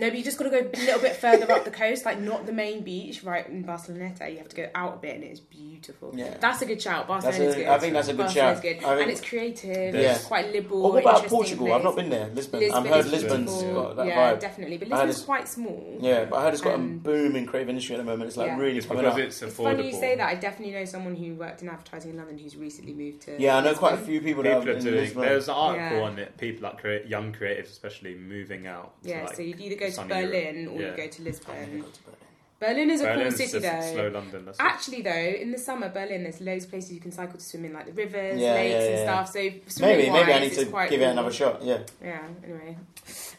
No, 0.00 0.08
but 0.08 0.16
you 0.18 0.24
just 0.24 0.38
got 0.38 0.44
to 0.44 0.50
go 0.50 0.58
a 0.72 0.78
little 0.78 1.00
bit 1.00 1.16
further 1.16 1.50
up 1.52 1.64
the 1.64 1.70
coast, 1.70 2.04
like 2.04 2.18
not 2.20 2.46
the 2.46 2.52
main 2.52 2.82
beach, 2.82 3.22
right 3.22 3.46
in 3.46 3.64
Barceloneta. 3.64 4.30
You 4.32 4.38
have 4.38 4.48
to 4.48 4.56
go 4.56 4.68
out 4.74 4.94
a 4.94 4.96
bit, 4.96 5.14
and 5.16 5.24
it 5.24 5.32
is 5.32 5.40
beautiful. 5.40 6.12
Yeah. 6.14 6.36
That's 6.40 6.62
a 6.62 6.66
good 6.66 6.80
shout. 6.80 7.06
That's 7.06 7.24
Barcelona's 7.24 7.54
a, 7.54 7.58
good. 7.58 7.66
I 7.68 7.78
think 7.78 7.92
that's 7.94 8.08
a 8.08 8.12
good 8.12 8.18
Barcelona's 8.24 8.56
shout. 8.58 8.62
good, 8.62 8.76
I 8.78 8.88
think, 8.96 9.02
and 9.02 9.10
it's 9.10 9.20
creative. 9.20 9.94
Yeah. 9.94 10.14
It's 10.14 10.24
quite 10.24 10.52
liberal. 10.52 10.86
Or 10.86 10.92
what 10.92 11.02
about 11.02 11.14
interesting 11.16 11.36
Portugal? 11.36 11.66
place. 11.66 11.76
I've 11.76 11.84
not 11.84 11.96
been 11.96 12.10
there. 12.10 12.28
Lisbon. 12.28 12.60
Lisbon 12.60 12.82
I've 12.82 12.88
heard 12.90 13.04
is 13.06 13.12
Lisbon's 13.12 13.50
beautiful. 13.52 13.82
got 13.82 13.96
that 13.96 14.06
yeah, 14.06 14.32
vibe. 14.32 14.40
definitely. 14.40 14.78
But 14.78 14.86
I 14.88 14.90
Lisbon's 14.90 15.10
it's- 15.16 15.24
quite 15.26 15.48
small. 15.48 15.98
Yeah, 16.00 16.24
but 16.24 16.36
I 16.36 16.42
heard 16.44 16.52
it's 16.54 16.62
got 16.62 16.74
Um, 16.74 16.84
a 16.84 16.94
booming 17.08 17.46
creative 17.46 17.68
industry 17.68 17.94
at 17.96 17.98
the 17.98 18.04
moment. 18.04 18.28
It's 18.28 18.36
like 18.36 18.46
Yeah. 18.48 18.58
really 18.58 18.78
It's 18.78 18.86
coming 18.86 19.02
because 19.04 19.18
up. 19.18 19.24
it's 19.26 19.42
It's 19.42 19.54
funny 19.56 19.86
you 19.86 19.92
say 20.00 20.16
that. 20.16 20.26
I 20.26 20.34
definitely 20.34 20.74
know 20.74 20.84
someone 20.86 21.14
who 21.14 21.34
worked 21.34 21.62
in 21.62 21.68
advertising 21.68 22.12
in 22.12 22.16
London 22.16 22.38
who's 22.38 22.56
recently 22.56 22.94
moved 22.94 23.20
to. 23.22 23.40
Yeah, 23.40 23.56
I 23.58 23.60
know 23.60 23.74
quite 23.74 23.94
a 23.94 23.98
few 23.98 24.20
people 24.22 24.42
that 24.44 24.50
People 24.60 24.60
have 24.66 24.68
are 24.68 24.78
in 24.78 24.84
doing. 24.84 24.94
Lisbon. 24.96 25.22
There's 25.22 25.48
an 25.48 25.54
article 25.54 25.98
Yeah. 25.98 26.02
on 26.04 26.18
it. 26.18 26.36
People 26.38 26.62
like 26.68 26.78
create, 26.78 27.06
young 27.06 27.32
creatives, 27.32 27.66
especially 27.70 28.14
moving 28.14 28.66
out. 28.66 28.92
to, 29.02 29.08
Yeah, 29.08 29.24
like, 29.24 29.34
so 29.36 29.42
you'd 29.42 29.60
either 29.60 29.76
go 29.76 29.89
to 29.90 29.96
sunny 29.96 30.08
Berlin 30.08 30.56
Europe. 30.62 30.76
or 30.76 30.82
Yeah. 30.82 30.90
you 30.90 30.96
go 30.96 31.06
to 31.08 31.22
Lisbon. 31.22 31.54
never 31.54 31.76
go 31.78 31.90
to 31.90 32.02
Berlin. 32.02 32.16
Berlin 32.60 32.90
is 32.90 33.00
a 33.00 33.04
Berlin's 33.04 33.38
cool 33.38 33.46
city 33.46 33.60
just 33.64 33.86
though. 33.88 33.94
slow 33.94 34.08
London. 34.08 34.44
That's 34.44 34.58
it. 34.58 34.62
Actually, 34.62 35.00
though, 35.00 35.10
in 35.40 35.50
the 35.50 35.56
summer, 35.56 35.88
Berlin, 35.88 36.24
there's 36.24 36.42
loads 36.42 36.64
of 36.64 36.70
places 36.70 36.92
you 36.92 37.00
can 37.00 37.10
cycle 37.10 37.38
to 37.38 37.42
swim 37.44 37.64
in, 37.64 37.72
like 37.72 37.86
the 37.86 37.92
rivers, 37.92 38.38
Yeah, 38.38 38.52
lakes, 38.52 38.72
yeah, 38.74 38.80
and 38.80 38.94
yeah. 38.96 39.02
stuff. 39.04 39.28
So 39.32 39.38
Maybe, 39.38 39.62
swimming 39.68 40.12
maybe 40.12 40.32
I 40.34 40.38
need 40.40 40.52
to 40.52 40.66
quite 40.66 40.90
give 40.90 41.00
it 41.00 41.04
another 41.06 41.32
shot. 41.32 41.62
Yeah. 41.62 41.78
Yeah. 42.04 42.20
Anyway, 42.44 42.76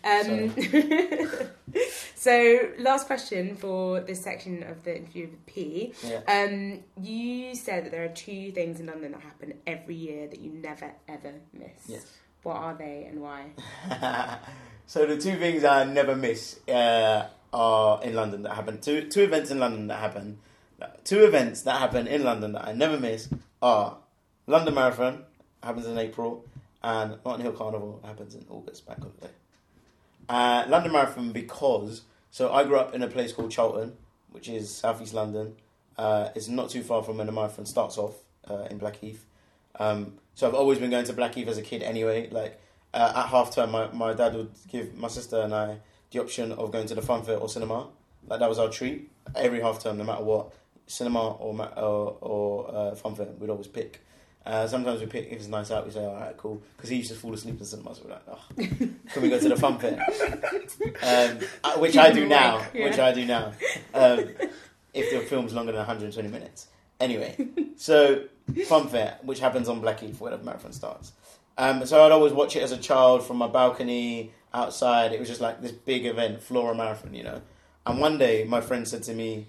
um, 0.03 1.47
so 2.15 2.59
last 2.79 3.05
question 3.07 3.55
for 3.55 3.99
this 4.01 4.21
section 4.23 4.63
of 4.63 4.83
the 4.83 4.97
interview 4.97 5.27
with 5.27 5.45
P. 5.45 5.93
Yeah. 6.03 6.21
Um, 6.27 6.79
you 6.99 7.53
said 7.55 7.85
that 7.85 7.91
there 7.91 8.03
are 8.03 8.07
two 8.09 8.51
things 8.53 8.79
in 8.79 8.87
London 8.87 9.11
that 9.11 9.21
happen 9.21 9.53
every 9.67 9.95
year 9.95 10.27
that 10.27 10.39
you 10.39 10.51
never 10.51 10.91
ever 11.07 11.33
miss. 11.53 11.69
Yes. 11.87 12.05
What 12.43 12.55
are 12.55 12.73
they 12.73 13.07
and 13.09 13.21
why? 13.21 13.51
so 14.87 15.05
the 15.05 15.17
two 15.17 15.37
things 15.37 15.63
I 15.63 15.83
never 15.83 16.15
miss 16.15 16.59
uh, 16.67 17.27
are 17.53 18.03
in 18.03 18.15
London 18.15 18.43
that 18.43 18.55
happen. 18.55 18.79
Two 18.79 19.07
two 19.07 19.23
events 19.23 19.51
in 19.51 19.59
London 19.59 19.87
that 19.87 19.99
happen. 19.99 20.39
Two 21.03 21.23
events 21.23 21.61
that 21.63 21.79
happen 21.79 22.07
in 22.07 22.23
London 22.23 22.53
that 22.53 22.67
I 22.67 22.73
never 22.73 22.99
miss 22.99 23.29
are 23.61 23.97
London 24.47 24.73
Marathon 24.73 25.23
happens 25.61 25.85
in 25.85 25.97
April 25.97 26.43
and 26.81 27.17
Notting 27.23 27.45
Hill 27.45 27.53
Carnival 27.53 28.01
happens 28.03 28.33
in 28.33 28.45
August 28.49 28.87
bank 28.87 28.99
holiday. 28.99 29.29
Uh, 30.27 30.65
London 30.67 30.91
Marathon 30.91 31.31
because 31.31 32.01
so 32.31 32.51
I 32.51 32.63
grew 32.63 32.77
up 32.77 32.95
in 32.95 33.03
a 33.03 33.07
place 33.07 33.33
called 33.33 33.51
Charlton, 33.51 33.93
which 34.31 34.47
is 34.47 34.73
southeast 34.73 35.13
London. 35.13 35.55
Uh, 35.97 36.29
it's 36.33 36.47
not 36.47 36.69
too 36.69 36.81
far 36.81 37.03
from 37.03 37.17
where 37.17 37.25
the 37.25 37.31
marathon 37.33 37.65
starts 37.65 37.97
off 37.97 38.15
uh, 38.49 38.67
in 38.71 38.77
Blackheath. 38.77 39.25
Um, 39.79 40.13
so 40.35 40.47
I've 40.47 40.53
always 40.53 40.79
been 40.79 40.89
going 40.89 41.05
to 41.05 41.13
Blackheath 41.13 41.47
as 41.47 41.57
a 41.57 41.61
kid 41.61 41.83
anyway. 41.83 42.29
Like 42.29 42.59
uh, 42.93 43.13
at 43.15 43.27
half 43.27 43.53
time, 43.53 43.71
my, 43.71 43.87
my 43.91 44.13
dad 44.13 44.35
would 44.35 44.51
give 44.67 44.95
my 44.95 45.07
sister 45.07 45.41
and 45.41 45.53
I 45.53 45.77
the 46.11 46.19
option 46.19 46.51
of 46.51 46.71
going 46.71 46.87
to 46.87 46.95
the 46.95 47.01
fun 47.01 47.23
fair 47.23 47.37
or 47.37 47.49
cinema. 47.49 47.87
Like 48.27 48.39
that 48.39 48.49
was 48.49 48.59
our 48.59 48.69
treat 48.69 49.09
every 49.35 49.61
half 49.61 49.81
term, 49.81 49.97
no 49.97 50.03
matter 50.03 50.23
what, 50.23 50.53
cinema 50.87 51.31
or 51.31 51.69
or, 51.77 52.17
or 52.21 52.75
uh, 52.75 52.95
fun 52.95 53.15
fair. 53.15 53.27
We'd 53.39 53.49
always 53.49 53.67
pick. 53.67 54.03
Uh, 54.43 54.65
sometimes 54.67 54.99
we 54.99 55.05
pick 55.05 55.27
if 55.27 55.33
it's 55.33 55.47
nice 55.47 55.69
out. 55.69 55.85
We 55.85 55.91
say, 55.91 56.03
"All 56.03 56.15
right, 56.15 56.35
cool," 56.35 56.61
because 56.75 56.89
he 56.89 56.97
used 56.97 57.09
to 57.09 57.15
fall 57.15 57.33
asleep 57.33 57.59
in 57.59 57.65
cinema. 57.65 57.93
So 57.93 58.01
we're 58.05 58.11
like, 58.11 58.23
"Oh, 58.27 58.45
can 58.57 59.21
we 59.21 59.29
go 59.29 59.39
to 59.39 59.49
the 59.49 59.55
fun 59.55 59.77
fair?" 59.77 60.03
um, 61.03 61.39
uh, 61.63 61.77
which 61.77 61.95
I 61.95 62.11
do 62.11 62.27
now. 62.27 62.65
Yeah. 62.73 62.85
Which 62.85 62.99
I 62.99 63.11
do 63.11 63.25
now. 63.25 63.53
Um, 63.93 64.29
if 64.93 65.11
the 65.11 65.19
film's 65.27 65.53
longer 65.53 65.71
than 65.71 65.79
120 65.79 66.27
minutes. 66.29 66.67
Anyway, 66.99 67.35
so 67.77 68.23
fun 68.65 68.87
fair, 68.87 69.17
which 69.23 69.39
happens 69.39 69.67
on 69.69 69.81
Blackheath 69.81 70.19
where 70.19 70.35
the 70.35 70.43
marathon 70.43 70.71
starts. 70.73 71.11
Um, 71.57 71.85
so 71.85 72.03
I'd 72.05 72.11
always 72.11 72.33
watch 72.33 72.55
it 72.55 72.63
as 72.63 72.71
a 72.71 72.77
child 72.77 73.23
from 73.25 73.37
my 73.37 73.47
balcony 73.47 74.31
outside. 74.53 75.11
It 75.13 75.19
was 75.19 75.27
just 75.29 75.41
like 75.41 75.61
this 75.61 75.71
big 75.71 76.05
event, 76.05 76.41
Flora 76.41 76.73
Marathon, 76.75 77.13
you 77.13 77.23
know. 77.23 77.41
And 77.85 77.99
one 77.99 78.17
day, 78.17 78.45
my 78.45 78.61
friend 78.61 78.87
said 78.87 79.03
to 79.03 79.13
me, 79.13 79.47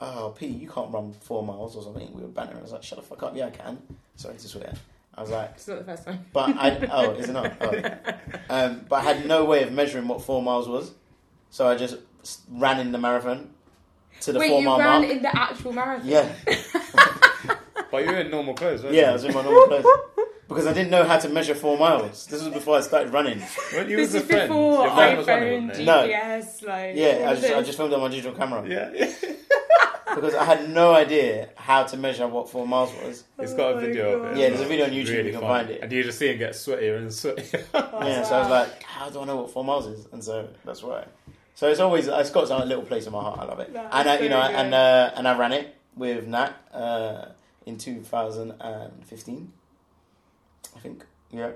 "Oh, 0.00 0.34
Peigh, 0.36 0.48
you 0.48 0.68
can't 0.68 0.92
run 0.92 1.12
four 1.12 1.42
miles 1.42 1.76
or 1.76 1.82
something." 1.82 2.12
We 2.12 2.22
were 2.22 2.28
bantering. 2.28 2.58
I 2.58 2.62
was 2.62 2.72
like, 2.72 2.82
"Shut 2.82 2.98
the 2.98 3.04
fuck 3.04 3.22
up." 3.22 3.36
Yeah, 3.36 3.46
I 3.46 3.50
can. 3.50 3.78
Sorry 4.16 4.36
to 4.36 4.48
swear. 4.48 4.74
I 5.14 5.20
was 5.22 5.30
like, 5.30 5.50
It's 5.56 5.66
not 5.66 5.78
the 5.80 5.84
first 5.84 6.04
time. 6.04 6.24
but 6.32 6.50
I 6.56 6.88
oh, 6.92 7.10
is 7.12 7.28
it 7.28 7.32
not? 7.32 7.52
Oh. 7.60 7.72
Um, 8.50 8.86
but 8.88 8.96
I 8.96 9.02
had 9.02 9.26
no 9.26 9.44
way 9.44 9.62
of 9.62 9.72
measuring 9.72 10.08
what 10.08 10.22
four 10.22 10.40
miles 10.42 10.68
was, 10.68 10.92
so 11.50 11.66
I 11.68 11.74
just 11.76 11.96
ran 12.50 12.80
in 12.80 12.92
the 12.92 12.98
marathon 12.98 13.50
to 14.22 14.32
the 14.32 14.38
Wait, 14.38 14.48
four 14.48 14.60
you 14.60 14.64
mile 14.64 14.78
ran 14.78 15.00
mark. 15.02 15.12
in 15.12 15.22
the 15.22 15.36
actual 15.36 15.72
marathon? 15.72 16.08
Yeah, 16.08 16.32
But 17.90 18.04
you 18.04 18.10
were 18.12 18.18
in 18.20 18.30
normal 18.30 18.54
clothes, 18.54 18.82
weren't 18.82 18.94
yeah, 18.94 19.04
I 19.04 19.06
you? 19.08 19.12
was 19.14 19.24
in 19.24 19.34
my 19.34 19.42
normal 19.42 19.66
clothes 19.66 19.86
because 20.48 20.66
I 20.66 20.72
didn't 20.72 20.90
know 20.90 21.04
how 21.04 21.18
to 21.18 21.28
measure 21.28 21.54
four 21.54 21.78
miles. 21.78 22.26
This 22.26 22.42
was 22.42 22.52
before 22.52 22.76
I 22.76 22.80
started 22.80 23.12
running. 23.12 23.42
Weren't 23.72 23.88
you 23.88 23.96
This 23.96 24.12
with 24.12 24.22
is 24.24 24.30
a 24.30 24.32
friend? 24.32 24.48
before 24.48 24.84
Your 24.86 24.94
friend 24.94 25.18
was 25.18 25.26
running, 25.26 25.48
iPhone, 25.48 25.68
wasn't? 25.68 25.86
No. 25.86 26.08
GPS, 26.08 26.66
like 26.66 26.96
Yeah, 26.96 27.30
I 27.30 27.34
just 27.34 27.52
I 27.54 27.62
just 27.62 27.76
filmed 27.78 27.92
on 27.94 28.00
my 28.00 28.08
digital 28.08 28.32
camera 28.32 28.66
Yeah, 28.68 28.90
yeah. 28.94 29.12
because 30.14 30.34
I 30.34 30.44
had 30.44 30.70
no 30.70 30.94
idea 30.94 31.50
how 31.56 31.84
to 31.84 31.96
measure 31.96 32.26
what 32.26 32.48
four 32.50 32.66
miles 32.66 32.92
was. 33.04 33.24
It's 33.38 33.54
got 33.54 33.68
Oh 33.68 33.72
a 33.72 33.74
my 33.76 33.80
video 33.86 34.12
of 34.16 34.22
God. 34.22 34.32
it. 34.32 34.38
Yeah, 34.40 34.48
there's 34.48 34.60
a 34.60 34.64
video 34.66 34.84
on 34.86 34.90
YouTube, 34.90 35.08
Really 35.10 35.26
you 35.26 35.32
can 35.32 35.40
fun. 35.40 35.48
find 35.66 35.70
it. 35.70 35.80
And 35.82 35.92
you 35.92 36.02
just 36.02 36.18
see 36.18 36.28
him 36.32 36.38
get 36.38 36.52
sweatier 36.52 36.98
and 36.98 37.08
sweatier. 37.08 37.64
yeah, 37.74 38.22
so 38.22 38.36
I 38.36 38.40
was 38.40 38.48
like, 38.50 38.82
how 38.82 39.10
do 39.10 39.20
I 39.20 39.24
know 39.24 39.36
what 39.36 39.50
four 39.50 39.64
miles 39.64 39.86
is? 39.86 40.06
And 40.12 40.22
so 40.24 40.48
that's 40.64 40.82
why. 40.82 41.04
So 41.54 41.68
it's 41.68 41.80
always 41.80 42.06
it's 42.08 42.30
got 42.30 42.50
a 42.50 42.64
little 42.64 42.84
place 42.84 43.06
in 43.06 43.12
my 43.12 43.20
heart. 43.20 43.38
I 43.40 43.44
love 43.44 43.60
it, 43.60 43.72
That 43.72 43.88
and 43.92 44.08
I, 44.08 44.14
you 44.18 44.28
so 44.28 44.28
know, 44.28 44.46
good. 44.46 44.56
and 44.56 44.74
uh, 44.74 45.10
and 45.16 45.26
I 45.28 45.36
ran 45.38 45.52
it 45.52 45.74
with 45.96 46.26
Nat 46.26 46.52
uh, 46.72 47.26
in 47.68 47.76
2015, 47.76 49.52
I 50.74 50.78
think. 50.80 51.04
Yeah. 51.30 51.50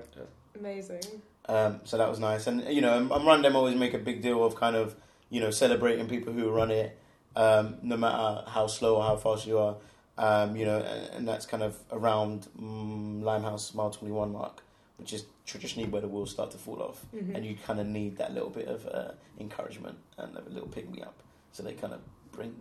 Amazing. 0.57 1.01
Um, 1.47 1.81
so 1.83 1.97
that 1.97 2.07
was 2.07 2.19
nice, 2.19 2.47
and 2.47 2.63
you 2.73 2.81
know, 2.81 2.93
I'm 3.11 3.25
Run 3.27 3.41
Dem 3.41 3.55
always 3.55 3.75
make 3.75 3.93
a 3.93 3.97
big 3.97 4.21
deal 4.21 4.43
of 4.45 4.55
kind 4.55 4.75
of 4.75 4.95
you 5.29 5.41
know 5.41 5.51
celebrating 5.51 6.07
people 6.07 6.31
who 6.31 6.49
run 6.51 6.71
it, 6.71 6.97
um, 7.35 7.75
no 7.81 7.97
matter 7.97 8.43
how 8.49 8.67
slow 8.67 8.97
or 8.97 9.03
how 9.03 9.17
fast 9.17 9.45
you 9.47 9.57
are. 9.57 9.75
Um, 10.15 10.55
you 10.55 10.65
know, 10.65 10.77
and, 10.79 11.09
and 11.15 11.27
that's 11.27 11.47
kind 11.47 11.63
of 11.63 11.75
around 11.91 12.47
mm, 12.61 13.23
Limehouse 13.23 13.73
mile 13.73 13.89
21 13.89 14.31
mark, 14.31 14.61
which 14.97 15.11
is 15.11 15.25
traditionally 15.47 15.89
where 15.89 16.01
the 16.01 16.07
wheels 16.07 16.29
start 16.29 16.51
to 16.51 16.57
fall 16.59 16.83
off 16.83 17.03
Mhm. 17.15 17.33
and 17.35 17.43
you 17.43 17.55
kind 17.65 17.79
of 17.79 17.87
need 17.87 18.17
that 18.17 18.31
little 18.31 18.51
bit 18.51 18.67
of 18.67 18.85
uh, 18.85 19.11
encouragement 19.39 19.97
and 20.19 20.37
a 20.37 20.41
little 20.51 20.69
pick 20.69 20.87
me 20.87 21.01
up. 21.01 21.15
So 21.51 21.63
they 21.63 21.73
kind 21.73 21.93
of 21.93 21.99
bring 22.31 22.53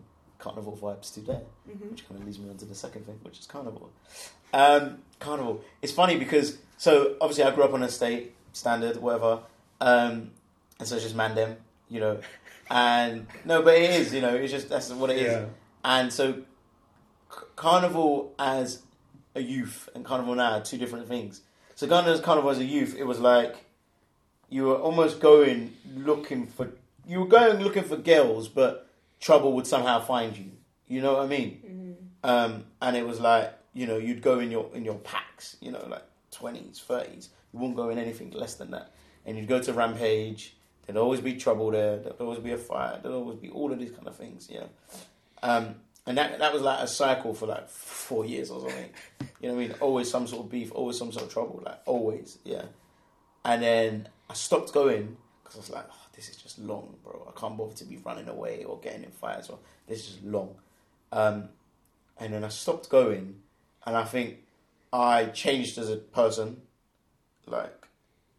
carnival 0.43 0.77
vibes 0.81 1.15
today, 1.15 1.41
Mhm. 1.69 1.91
which 1.93 2.07
kind 2.09 2.21
of 2.21 2.27
leads 2.27 2.39
me 2.39 2.51
on 2.51 2.57
to 2.59 2.65
the 2.65 2.75
second 2.75 3.07
thing, 3.07 3.19
which 3.23 3.39
is 3.39 3.47
carnival. 3.47 3.91
Um, 4.53 4.99
carnival. 5.21 5.63
It's 5.81 5.93
funny 5.93 6.19
because 6.19 6.59
so 6.77 7.17
obviously 7.21 7.45
I 7.45 7.51
grew 7.55 7.65
up 7.65 7.73
on 7.73 7.83
a 7.83 7.89
state 7.89 8.35
standard, 8.53 8.97
whatever, 8.97 9.41
um, 9.81 10.33
and 10.79 10.89
so 10.89 10.97
it's 10.97 11.05
just 11.05 11.17
Mandem, 11.17 11.57
you 11.89 12.01
know, 12.01 12.19
and 12.71 13.27
no, 13.45 13.63
but 13.63 13.75
it 13.77 13.91
is, 13.91 14.13
you 14.13 14.21
know, 14.21 14.35
it's 14.35 14.53
just 14.53 14.69
that's 14.69 14.91
what 14.91 15.11
it 15.11 15.19
is. 15.19 15.33
yeah. 15.33 15.45
And 15.85 16.13
so, 16.13 16.33
c- 16.35 17.47
carnival 17.57 18.35
as 18.39 18.83
a 19.35 19.41
youth 19.41 19.89
and 19.95 20.05
carnival 20.05 20.35
now 20.35 20.59
are 20.59 20.61
two 20.63 20.77
different 20.79 21.09
things. 21.09 21.41
So, 21.77 21.87
going 21.87 22.07
as 22.07 22.21
carnival 22.21 22.51
as 22.51 22.59
a 22.59 22.65
youth, 22.65 22.95
it 22.99 23.05
was 23.05 23.19
like 23.21 23.65
you 24.49 24.65
were 24.65 24.77
almost 24.77 25.21
going 25.21 25.77
looking 25.97 26.47
for 26.47 26.71
you 27.07 27.21
were 27.21 27.27
going 27.27 27.63
looking 27.63 27.85
for 27.85 27.97
girls, 27.97 28.49
but 28.49 28.89
trouble 29.23 29.53
would 29.55 29.67
somehow 29.67 30.01
find 30.01 30.37
you. 30.37 30.51
You 30.89 31.01
know 31.01 31.15
what 31.15 31.23
I 31.23 31.27
mean? 31.27 31.51
Mhm. 32.25 32.29
Um, 32.29 32.65
and 32.83 32.97
it 32.97 33.07
was 33.07 33.21
like 33.21 33.55
you 33.73 33.87
know 33.87 33.97
you'd 33.97 34.21
go 34.21 34.41
in 34.41 34.51
your 34.51 34.69
in 34.75 34.85
your 34.85 34.97
packs, 34.97 35.57
you 35.63 35.73
know, 35.73 35.83
like 35.89 36.05
twenties, 36.31 36.79
thirties. 36.81 37.31
You 37.55 37.61
wouldn't 37.61 37.77
go 37.77 37.89
in 37.89 37.99
anything 37.99 38.31
less 38.33 38.55
than 38.55 38.73
that. 38.73 38.93
And 39.25 39.39
you'd 39.39 39.49
go 39.49 39.63
to 39.63 39.73
Rampage. 39.73 40.57
There'd 40.85 40.99
always 40.99 41.21
be 41.21 41.37
trouble 41.37 41.71
there. 41.71 41.97
There'd 41.99 42.21
always 42.21 42.41
be 42.41 42.51
a 42.53 42.59
fire. 42.59 42.99
There'd 43.01 43.15
always 43.15 43.39
be 43.39 43.51
all 43.51 43.73
of 43.73 43.79
these 43.79 43.93
kind 43.93 44.09
of 44.09 44.17
things. 44.17 44.49
Yeah. 44.51 44.65
Um, 45.43 45.77
and 46.07 46.19
that 46.19 46.39
that 46.41 46.53
was 46.53 46.63
like 46.63 46.81
a 46.81 46.89
cycle 46.89 47.33
for 47.33 47.47
like 47.47 47.69
four 47.69 48.25
years 48.27 48.51
or 48.51 48.61
something. 48.61 48.91
You 49.41 49.49
know 49.49 49.55
what 49.57 49.65
I 49.65 49.69
mean? 49.69 49.77
Always 49.81 50.09
some 50.09 50.29
sort 50.29 50.45
of 50.45 50.51
beef. 50.53 50.71
Always 50.73 50.97
some 50.97 51.11
sort 51.11 51.27
of 51.27 51.33
trouble. 51.33 51.63
Like 51.67 51.81
always. 51.85 52.39
Yeah. 52.45 52.67
And 53.45 53.61
then 53.61 54.09
I 54.31 54.35
stopped 54.35 54.73
going 54.73 55.17
because 55.53 55.71
I 55.71 55.73
was 55.73 55.85
like, 55.85 55.89
oh, 55.91 56.07
this 56.15 56.29
is 56.29 56.37
just 56.37 56.59
long, 56.59 56.95
bro. 57.05 57.33
I 57.35 57.39
can't 57.39 57.57
bother 57.57 57.75
to 57.75 57.85
be 57.85 57.99
running 57.99 58.29
away 58.29 58.65
or 58.65 58.79
getting 58.79 59.05
in 59.05 59.11
fights. 59.11 59.51
Or 59.51 59.59
this 59.87 60.09
is 60.09 60.19
long. 60.23 60.55
Um, 61.11 61.49
and 62.19 62.33
then 62.33 62.45
I 62.45 62.49
stopped 62.49 62.89
going, 62.89 63.41
and 63.85 63.97
I 63.97 64.05
think 64.05 64.39
I 64.93 65.27
changed 65.27 65.79
as 65.79 65.91
a 65.91 65.97
person, 65.97 66.63
like, 67.47 67.87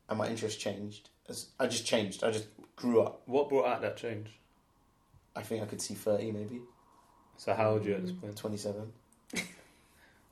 and 0.10 0.18
my 0.18 0.28
interest 0.28 0.60
changed. 0.60 1.10
As 1.30 1.48
I 1.60 1.68
just 1.68 1.86
changed. 1.86 2.24
I 2.24 2.32
just 2.32 2.48
grew 2.76 3.02
up. 3.02 3.22
What 3.26 3.50
brought 3.50 3.68
out 3.68 3.82
that 3.82 3.98
change? 3.98 4.28
I 5.36 5.42
think 5.42 5.64
I 5.64 5.66
could 5.66 5.82
see 5.82 5.94
thirty, 5.94 6.32
maybe 6.32 6.62
So 7.38 7.54
how 7.54 7.72
old 7.72 7.86
are 7.86 7.90
you 7.90 7.96
at 7.96 8.04
this 8.04 8.12
point? 8.12 8.36
twenty-seven. 8.38 8.92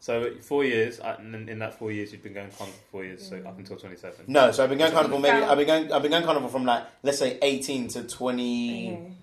So 0.02 0.34
four 0.42 0.64
years, 0.66 1.00
uh, 1.00 1.16
and 1.20 1.34
in 1.36 1.48
in 1.48 1.60
that 1.60 1.78
four 1.78 1.92
years, 1.92 2.12
you've 2.12 2.24
been 2.24 2.34
going 2.34 2.50
carnival 2.50 2.80
for 2.86 2.92
four 2.92 3.04
years, 3.06 3.22
so 3.30 3.38
up 3.46 3.58
until 3.60 3.78
twenty-seven. 3.78 4.26
No, 4.28 4.52
so 4.52 4.64
I've 4.64 4.70
been 4.70 4.80
going 4.80 4.92
carnival. 4.92 5.20
Maybe 5.20 5.38
I've 5.44 5.58
been 5.58 5.68
going. 5.68 5.92
I've 5.94 6.02
been 6.02 6.10
going 6.10 6.24
carnival 6.24 6.50
from 6.50 6.66
like 6.66 6.86
let's 7.04 7.20
say 7.20 7.38
eighteen 7.44 7.88
to 7.90 8.02
twenty-four 8.04 9.00
Okay. 9.00 9.16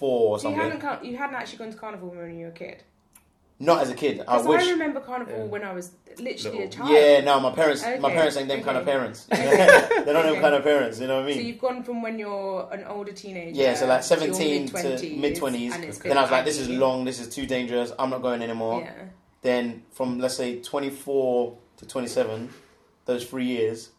or 0.00 0.38
So 0.38 0.48
you 0.48 0.54
something. 0.56 0.60
hadn't 0.62 0.80
car- 0.80 1.00
you 1.04 1.16
hadn't 1.18 1.36
actually 1.36 1.58
gone 1.58 1.70
to 1.72 1.76
carnival 1.76 2.08
when 2.08 2.38
you 2.38 2.46
were 2.46 2.52
a 2.52 2.54
kid. 2.54 2.82
Not 3.60 3.82
as 3.82 3.90
a 3.90 3.94
kid. 3.94 4.20
I 4.20 4.38
Because 4.38 4.46
I, 4.66 4.70
remember 4.70 5.00
carnival 5.00 5.36
Yeah. 5.36 5.44
when 5.44 5.62
I 5.64 5.72
was 5.72 5.90
literally 6.18 6.58
a 6.58 6.60
Little. 6.66 6.78
child. 6.86 6.90
Yeah, 6.90 7.20
no, 7.22 7.40
my 7.40 7.50
parents. 7.50 7.82
My 7.82 7.90
Okay, 7.94 8.14
parents 8.14 8.36
ain't 8.36 8.46
them 8.48 8.62
kind 8.62 8.76
of 8.78 8.84
okay. 8.84 8.92
parents. 8.92 9.24
They're 9.30 10.14
not 10.14 10.22
them 10.22 10.32
Okay. 10.32 10.40
kind 10.40 10.54
of 10.54 10.62
parents. 10.62 11.00
You 11.00 11.08
know 11.08 11.16
what 11.16 11.24
I 11.24 11.26
mean 11.26 11.34
So 11.34 11.38
mean? 11.40 11.48
you've 11.48 11.58
gone 11.60 11.82
from 11.82 12.00
when 12.00 12.18
you're 12.20 12.68
an 12.72 12.84
older 12.84 13.10
teenager. 13.12 13.60
Yeah, 13.60 13.74
so 13.74 13.86
like 13.86 14.02
to 14.02 14.14
your 14.14 14.32
17 14.32 14.68
to 14.68 14.72
mid-twenties, 14.74 15.20
mid-twenties. 15.20 15.74
and 15.74 15.84
it's 15.84 15.98
Okay. 15.98 16.08
Then 16.08 16.18
I 16.18 16.22
was 16.22 16.30
like, 16.30 16.44
this 16.44 16.58
is 16.58 16.68
at 16.68 16.74
you. 16.74 16.78
long. 16.80 17.04
This 17.04 17.18
is 17.20 17.28
too 17.34 17.46
dangerous. 17.46 17.92
I'm 17.98 18.10
not 18.10 18.22
going 18.22 18.42
anymore. 18.42 18.80
Yeah. 18.82 18.92
Then 19.42 19.84
from 19.92 20.18
let's 20.18 20.36
say 20.36 20.60
24 20.60 21.58
to 21.78 21.86
27, 21.86 22.50
those 23.04 23.24
three 23.24 23.46
years, 23.46 23.90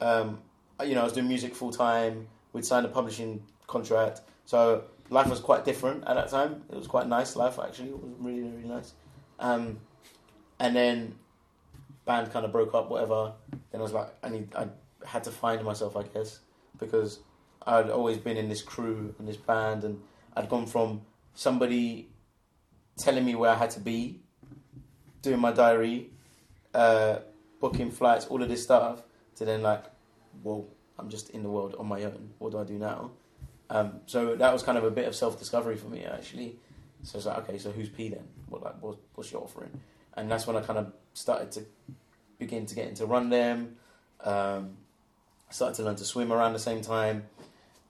um, 0.00 0.40
you 0.84 0.94
know, 0.94 1.00
I 1.00 1.04
was 1.04 1.12
doing 1.12 1.28
music 1.28 1.54
full 1.54 1.70
time. 1.70 2.28
We'd 2.52 2.64
signed 2.64 2.86
a 2.86 2.88
publishing 2.88 3.42
contract, 3.66 4.20
so 4.44 4.84
life 5.10 5.28
was 5.28 5.40
quite 5.40 5.64
different 5.64 6.04
at 6.06 6.14
that 6.14 6.28
time. 6.28 6.62
It 6.70 6.76
was 6.76 6.86
quite 6.86 7.08
nice 7.08 7.36
life 7.36 7.58
actually. 7.58 7.88
It 7.88 8.02
was 8.02 8.12
really 8.18 8.42
really 8.42 8.68
nice. 8.68 8.92
Um, 9.40 9.80
and 10.60 10.76
then 10.76 11.16
band 12.04 12.32
kind 12.32 12.44
of 12.44 12.52
broke 12.52 12.74
up, 12.74 12.90
whatever. 12.90 13.32
Then 13.70 13.80
I 13.80 13.82
was 13.82 13.92
like, 13.92 14.08
I 14.22 14.28
need, 14.28 14.54
I 14.54 14.68
had 15.04 15.24
to 15.24 15.30
find 15.30 15.64
myself, 15.64 15.96
I 15.96 16.02
guess, 16.02 16.40
because 16.78 17.20
I'd 17.66 17.90
always 17.90 18.18
been 18.18 18.36
in 18.36 18.48
this 18.48 18.62
crew 18.62 19.14
and 19.18 19.26
this 19.26 19.36
band, 19.36 19.84
and 19.84 20.00
I'd 20.36 20.48
gone 20.48 20.66
from 20.66 21.02
somebody 21.34 22.08
telling 22.96 23.24
me 23.24 23.34
where 23.34 23.50
I 23.50 23.54
had 23.54 23.70
to 23.70 23.80
be, 23.80 24.20
doing 25.24 25.40
my 25.40 25.52
diary, 25.52 26.10
uh, 26.74 27.18
booking 27.60 27.90
flights, 27.90 28.26
all 28.26 28.42
of 28.42 28.48
this 28.48 28.62
stuff, 28.62 29.02
to 29.36 29.44
then 29.44 29.62
like, 29.62 29.84
well, 30.42 30.66
I'm 30.98 31.08
just 31.08 31.30
in 31.30 31.42
the 31.42 31.48
world 31.48 31.74
on 31.78 31.86
my 31.86 32.04
own. 32.04 32.30
What 32.38 32.52
do 32.52 32.58
I 32.58 32.64
do 32.64 32.78
now? 32.78 33.10
Um, 33.70 34.00
so 34.06 34.36
that 34.36 34.52
was 34.52 34.62
kind 34.62 34.78
of 34.78 34.84
a 34.84 34.90
bit 34.90 35.08
of 35.08 35.14
self 35.14 35.38
discovery 35.38 35.76
for 35.76 35.88
me 35.88 36.04
actually. 36.04 36.56
So 37.02 37.18
it's 37.18 37.26
like, 37.26 37.38
okay, 37.38 37.58
so 37.58 37.70
who's 37.70 37.88
Peigh 37.88 38.10
then? 38.10 38.24
What 38.48 38.62
like, 38.62 38.80
what, 38.80 38.96
what's 39.14 39.32
your 39.32 39.42
offering? 39.42 39.80
And 40.16 40.30
that's 40.30 40.46
when 40.46 40.56
I 40.56 40.60
kind 40.60 40.78
of 40.78 40.92
started 41.12 41.50
to 41.52 41.64
begin 42.38 42.66
to 42.66 42.74
get 42.74 42.88
into 42.88 43.06
Run 43.06 43.30
Dem. 43.30 43.76
Um, 44.22 44.76
started 45.50 45.76
to 45.76 45.82
learn 45.82 45.96
to 45.96 46.04
swim 46.04 46.32
around 46.32 46.52
the 46.52 46.58
same 46.58 46.80
time. 46.80 47.24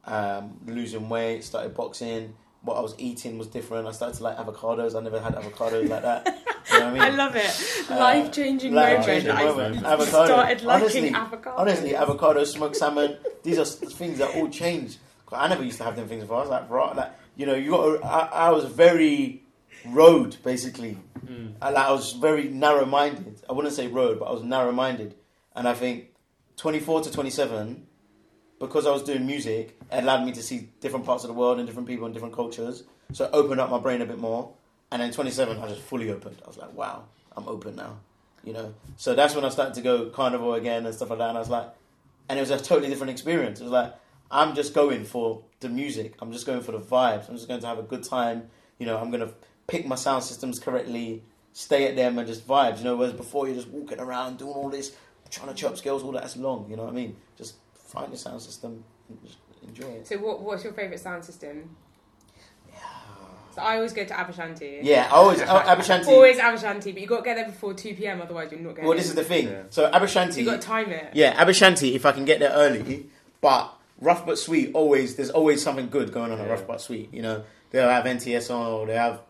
Um, 0.04 0.60
losing 0.66 1.08
weight, 1.08 1.44
started 1.44 1.74
boxing. 1.74 2.34
What 2.62 2.76
I 2.76 2.80
was 2.80 2.94
eating 2.98 3.38
was 3.38 3.46
different. 3.46 3.86
I 3.86 3.92
started 3.92 4.16
to 4.16 4.22
like 4.24 4.36
avocados. 4.36 4.96
I 4.96 5.02
never 5.02 5.20
had 5.20 5.34
avocados 5.34 5.88
like 5.88 6.02
that. 6.02 6.38
You 6.72 6.78
know 6.80 6.86
I 6.86 6.92
mean? 6.92 7.02
I 7.02 7.08
love 7.10 7.36
it. 7.36 7.90
Uh, 7.90 7.96
Life 7.98 8.32
changing 8.32 8.72
life-changing 8.74 9.34
moment. 9.34 9.56
moment. 9.56 9.86
I 9.86 9.92
Avocado. 9.94 10.24
started 10.26 10.62
liking 10.62 10.82
Honestly- 10.84 11.10
avocados. 11.12 11.58
Honestly, 11.58 11.96
avocado, 11.96 12.44
smoked 12.44 12.76
salmon, 12.76 13.16
these 13.42 13.58
are 13.58 13.64
things 13.64 14.18
that 14.18 14.34
all 14.36 14.48
change. 14.48 14.96
'Cause 15.26 15.38
I 15.40 15.48
never 15.48 15.62
used 15.62 15.78
to 15.78 15.84
have 15.84 15.96
them 15.96 16.08
things 16.08 16.22
before. 16.22 16.38
I 16.38 16.40
was 16.40 16.50
like, 16.50 16.70
right, 16.70 16.96
like, 16.96 17.12
you 17.36 17.46
know, 17.46 17.54
you 17.54 17.70
got. 17.70 18.04
I, 18.04 18.46
I 18.46 18.50
was 18.50 18.64
very 18.64 19.42
road 19.86 20.36
basically. 20.42 20.96
Mm. 21.26 21.54
I, 21.60 21.70
like, 21.70 21.86
I 21.86 21.92
was 21.92 22.12
very 22.12 22.48
narrow 22.48 22.84
minded. 22.86 23.40
I 23.48 23.52
wouldn't 23.52 23.74
say 23.74 23.86
road, 23.88 24.18
but 24.18 24.26
I 24.26 24.32
was 24.32 24.42
narrow 24.42 24.72
minded. 24.72 25.14
And 25.56 25.68
I 25.68 25.74
think 25.74 26.06
24 26.56 27.02
to 27.02 27.10
27, 27.12 27.86
because 28.58 28.86
I 28.86 28.90
was 28.90 29.02
doing 29.02 29.26
music, 29.26 29.78
it 29.90 30.02
allowed 30.02 30.24
me 30.24 30.32
to 30.32 30.42
see 30.42 30.68
different 30.80 31.04
parts 31.04 31.24
of 31.24 31.28
the 31.28 31.34
world 31.34 31.58
and 31.58 31.66
different 31.66 31.88
people 31.88 32.04
and 32.06 32.14
different 32.14 32.34
cultures. 32.34 32.84
So 33.12 33.24
it 33.24 33.30
opened 33.32 33.60
up 33.60 33.70
my 33.70 33.78
brain 33.78 34.00
a 34.02 34.06
bit 34.06 34.18
more. 34.18 34.52
And 34.94 35.02
then 35.02 35.10
27, 35.10 35.58
I 35.58 35.66
just 35.66 35.80
fully 35.80 36.08
opened. 36.12 36.40
I 36.44 36.46
was 36.46 36.56
like, 36.56 36.72
wow, 36.72 37.02
I'm 37.36 37.48
open 37.48 37.74
now. 37.74 37.96
You 38.44 38.52
know, 38.52 38.74
so 38.96 39.16
that's 39.16 39.34
when 39.34 39.44
I 39.44 39.48
started 39.48 39.74
to 39.74 39.80
go 39.80 40.08
carnival 40.10 40.54
again 40.54 40.86
and 40.86 40.94
stuff 40.94 41.10
like 41.10 41.18
that. 41.18 41.30
And 41.30 41.36
I 41.36 41.40
was 41.40 41.50
like, 41.50 41.68
and 42.28 42.38
it 42.38 42.42
was 42.42 42.52
a 42.52 42.58
totally 42.58 42.90
different 42.90 43.10
experience. 43.10 43.58
It 43.58 43.64
was 43.64 43.72
like, 43.72 43.92
I'm 44.30 44.54
just 44.54 44.72
going 44.72 45.04
for 45.04 45.42
the 45.58 45.68
music. 45.68 46.14
I'm 46.20 46.30
just 46.30 46.46
going 46.46 46.60
for 46.60 46.70
the 46.70 46.78
vibes. 46.78 47.28
I'm 47.28 47.34
just 47.34 47.48
going 47.48 47.60
to 47.60 47.66
have 47.66 47.80
a 47.80 47.82
good 47.82 48.04
time. 48.04 48.48
You 48.78 48.86
know, 48.86 48.96
I'm 48.96 49.10
going 49.10 49.26
to 49.26 49.34
pick 49.66 49.84
my 49.84 49.96
sound 49.96 50.22
systems 50.22 50.60
correctly, 50.60 51.24
stay 51.54 51.88
at 51.88 51.96
them 51.96 52.16
and 52.16 52.28
just 52.28 52.46
vibes. 52.46 52.78
You 52.78 52.84
know, 52.84 52.94
whereas 52.94 53.14
before 53.14 53.48
you're 53.48 53.56
just 53.56 53.70
walking 53.70 53.98
around 53.98 54.38
doing 54.38 54.52
all 54.52 54.68
this, 54.68 54.94
trying 55.28 55.48
to 55.48 55.54
chop 55.54 55.76
scales, 55.76 56.04
all 56.04 56.12
that's 56.12 56.36
long. 56.36 56.70
You 56.70 56.76
know 56.76 56.84
what 56.84 56.92
I 56.92 56.94
mean? 56.94 57.16
Just 57.36 57.56
find 57.74 58.10
your 58.10 58.18
sound 58.18 58.42
system 58.42 58.84
and 59.08 59.18
just 59.24 59.38
enjoy 59.66 59.86
it. 59.86 60.06
So 60.06 60.18
what, 60.18 60.40
what's 60.40 60.62
your 60.62 60.72
favourite 60.72 61.00
sound 61.00 61.24
system? 61.24 61.74
So 63.54 63.62
I 63.62 63.76
always 63.76 63.92
go 63.92 64.04
to 64.04 64.14
Abashanti. 64.14 64.80
Yeah, 64.82 65.06
I 65.06 65.14
always 65.14 65.40
oh, 65.40 65.44
Abashanti. 65.44 66.08
Always 66.08 66.38
Abashanti, 66.38 66.92
but 66.92 67.00
you 67.00 67.06
got 67.06 67.18
to 67.18 67.22
get 67.22 67.36
there 67.36 67.46
before 67.46 67.72
two 67.72 67.94
p.m. 67.94 68.20
Otherwise, 68.20 68.50
you're 68.50 68.60
not 68.60 68.70
getting. 68.70 68.88
Well, 68.88 68.96
this 68.96 69.08
is 69.08 69.14
the 69.14 69.22
thing. 69.22 69.46
Yeah. 69.46 69.62
So 69.70 69.88
Abashanti. 69.90 70.38
you 70.38 70.44
got 70.44 70.60
to 70.60 70.66
time 70.66 70.90
it. 70.90 71.10
Yeah, 71.14 71.42
Abashanti, 71.42 71.94
if 71.94 72.04
I 72.04 72.12
can 72.12 72.24
get 72.24 72.40
there 72.40 72.50
early, 72.50 73.06
but 73.40 73.72
rough 74.00 74.26
but 74.26 74.38
sweet, 74.38 74.72
always 74.74 75.14
there's 75.14 75.30
always 75.30 75.62
something 75.62 75.88
good 75.88 76.12
going 76.12 76.32
on 76.32 76.40
at 76.40 76.50
rough 76.50 76.66
but 76.66 76.80
sweet. 76.80 77.14
You 77.14 77.22
know, 77.22 77.44
they'll 77.70 77.88
have 77.88 78.04
NTS 78.04 78.52
on 78.52 78.72
or 78.72 78.86
they 78.86 78.96
have 78.96 79.20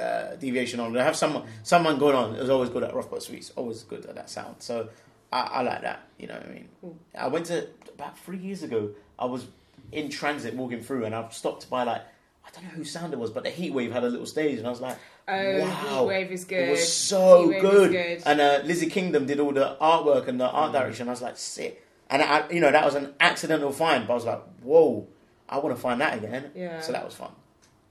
uh, 0.00 0.34
deviation 0.36 0.80
on. 0.80 0.92
They 0.92 1.00
have 1.00 1.16
someone 1.16 1.44
someone 1.62 1.98
going 1.98 2.16
on. 2.16 2.34
It's 2.34 2.50
always 2.50 2.70
good 2.70 2.82
at 2.82 2.94
rough 2.94 3.10
but 3.10 3.22
sweet. 3.22 3.38
It's 3.38 3.50
always 3.50 3.84
good 3.84 4.06
at 4.06 4.16
that 4.16 4.28
sound. 4.28 4.56
So 4.58 4.88
I, 5.32 5.40
I 5.40 5.62
like 5.62 5.82
that. 5.82 6.08
You 6.18 6.26
know 6.26 6.34
what 6.34 6.46
I 6.46 6.52
mean? 6.52 6.68
Cool. 6.80 6.98
I 7.16 7.28
went 7.28 7.46
to 7.46 7.68
about 7.94 8.18
three 8.18 8.38
years 8.38 8.64
ago. 8.64 8.90
I 9.18 9.26
was 9.26 9.46
in 9.92 10.10
transit 10.10 10.54
walking 10.54 10.82
through, 10.82 11.04
and 11.04 11.14
I 11.14 11.28
stopped 11.28 11.70
by 11.70 11.84
like 11.84 12.02
I 12.46 12.50
don't 12.54 12.64
know 12.64 12.70
whose 12.70 12.90
sound 12.92 13.12
it 13.12 13.18
was, 13.18 13.30
but 13.30 13.42
the 13.44 13.50
Heatwave 13.50 13.90
had 13.92 14.04
a 14.04 14.08
little 14.08 14.26
stage, 14.26 14.58
and 14.58 14.66
I 14.66 14.70
was 14.70 14.80
like, 14.80 14.98
Oh, 15.26 15.58
Wow. 15.60 16.06
Heatwave 16.06 16.30
is 16.30 16.44
good. 16.44 16.68
it 16.68 16.70
was 16.70 16.92
so 16.92 17.48
Heatwave 17.48 17.54
is 17.56 17.62
good. 17.62 17.90
good. 17.92 18.22
And 18.26 18.40
uh, 18.40 18.60
Lizzie 18.64 18.88
Kingdom 18.90 19.26
did 19.26 19.40
all 19.40 19.52
the 19.52 19.76
artwork 19.80 20.28
and 20.28 20.38
the 20.40 20.48
art 20.48 20.72
direction. 20.72 21.08
I 21.08 21.12
was 21.12 21.22
like, 21.22 21.36
sick. 21.38 21.82
And 22.10 22.22
I, 22.22 22.48
you 22.50 22.60
know, 22.60 22.70
that 22.70 22.84
was 22.84 22.94
an 22.94 23.14
accidental 23.18 23.72
find, 23.72 24.06
but 24.06 24.12
I 24.12 24.16
was 24.16 24.24
like, 24.26 24.42
whoa, 24.62 25.08
I 25.48 25.58
want 25.58 25.74
to 25.74 25.80
find 25.80 26.00
that 26.02 26.18
again. 26.18 26.50
Yeah. 26.54 26.80
So 26.80 26.92
that 26.92 27.04
was 27.04 27.14
fun. 27.14 27.30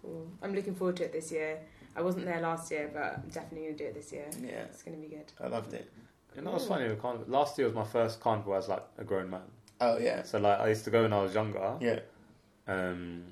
Cool. 0.03 0.27
I'm 0.41 0.53
looking 0.53 0.75
forward 0.75 0.97
to 0.97 1.05
it 1.05 1.11
this 1.13 1.31
year. 1.31 1.59
I 1.95 2.01
wasn't 2.01 2.25
there 2.25 2.39
last 2.41 2.71
year, 2.71 2.89
but 2.93 3.19
I'm 3.23 3.29
definitely 3.29 3.67
gonna 3.67 3.77
do 3.77 3.85
it 3.85 3.93
this 3.95 4.11
year. 4.11 4.25
Yeah, 4.41 4.63
It's 4.65 4.81
gonna 4.83 4.97
be 4.97 5.07
good. 5.07 5.31
I 5.41 5.47
loved 5.47 5.73
it. 5.73 5.91
You 6.35 6.41
know 6.41 6.51
was 6.51 6.67
funny 6.67 6.87
with 6.89 6.99
carnival? 7.01 7.25
Last 7.27 7.57
year 7.57 7.67
was 7.67 7.75
my 7.75 7.83
first 7.83 8.19
carnival 8.19 8.55
as 8.55 8.67
like 8.67 8.83
a 8.97 9.03
grown 9.03 9.29
man. 9.29 9.41
Oh 9.81 9.97
yeah, 9.99 10.23
So 10.23 10.39
like 10.39 10.59
I 10.59 10.69
used 10.69 10.83
to 10.85 10.89
go 10.91 11.03
when 11.03 11.13
I 11.13 11.21
was 11.21 11.33
younger, 11.35 11.75
yeah, 11.79 11.99
um, 12.67 13.23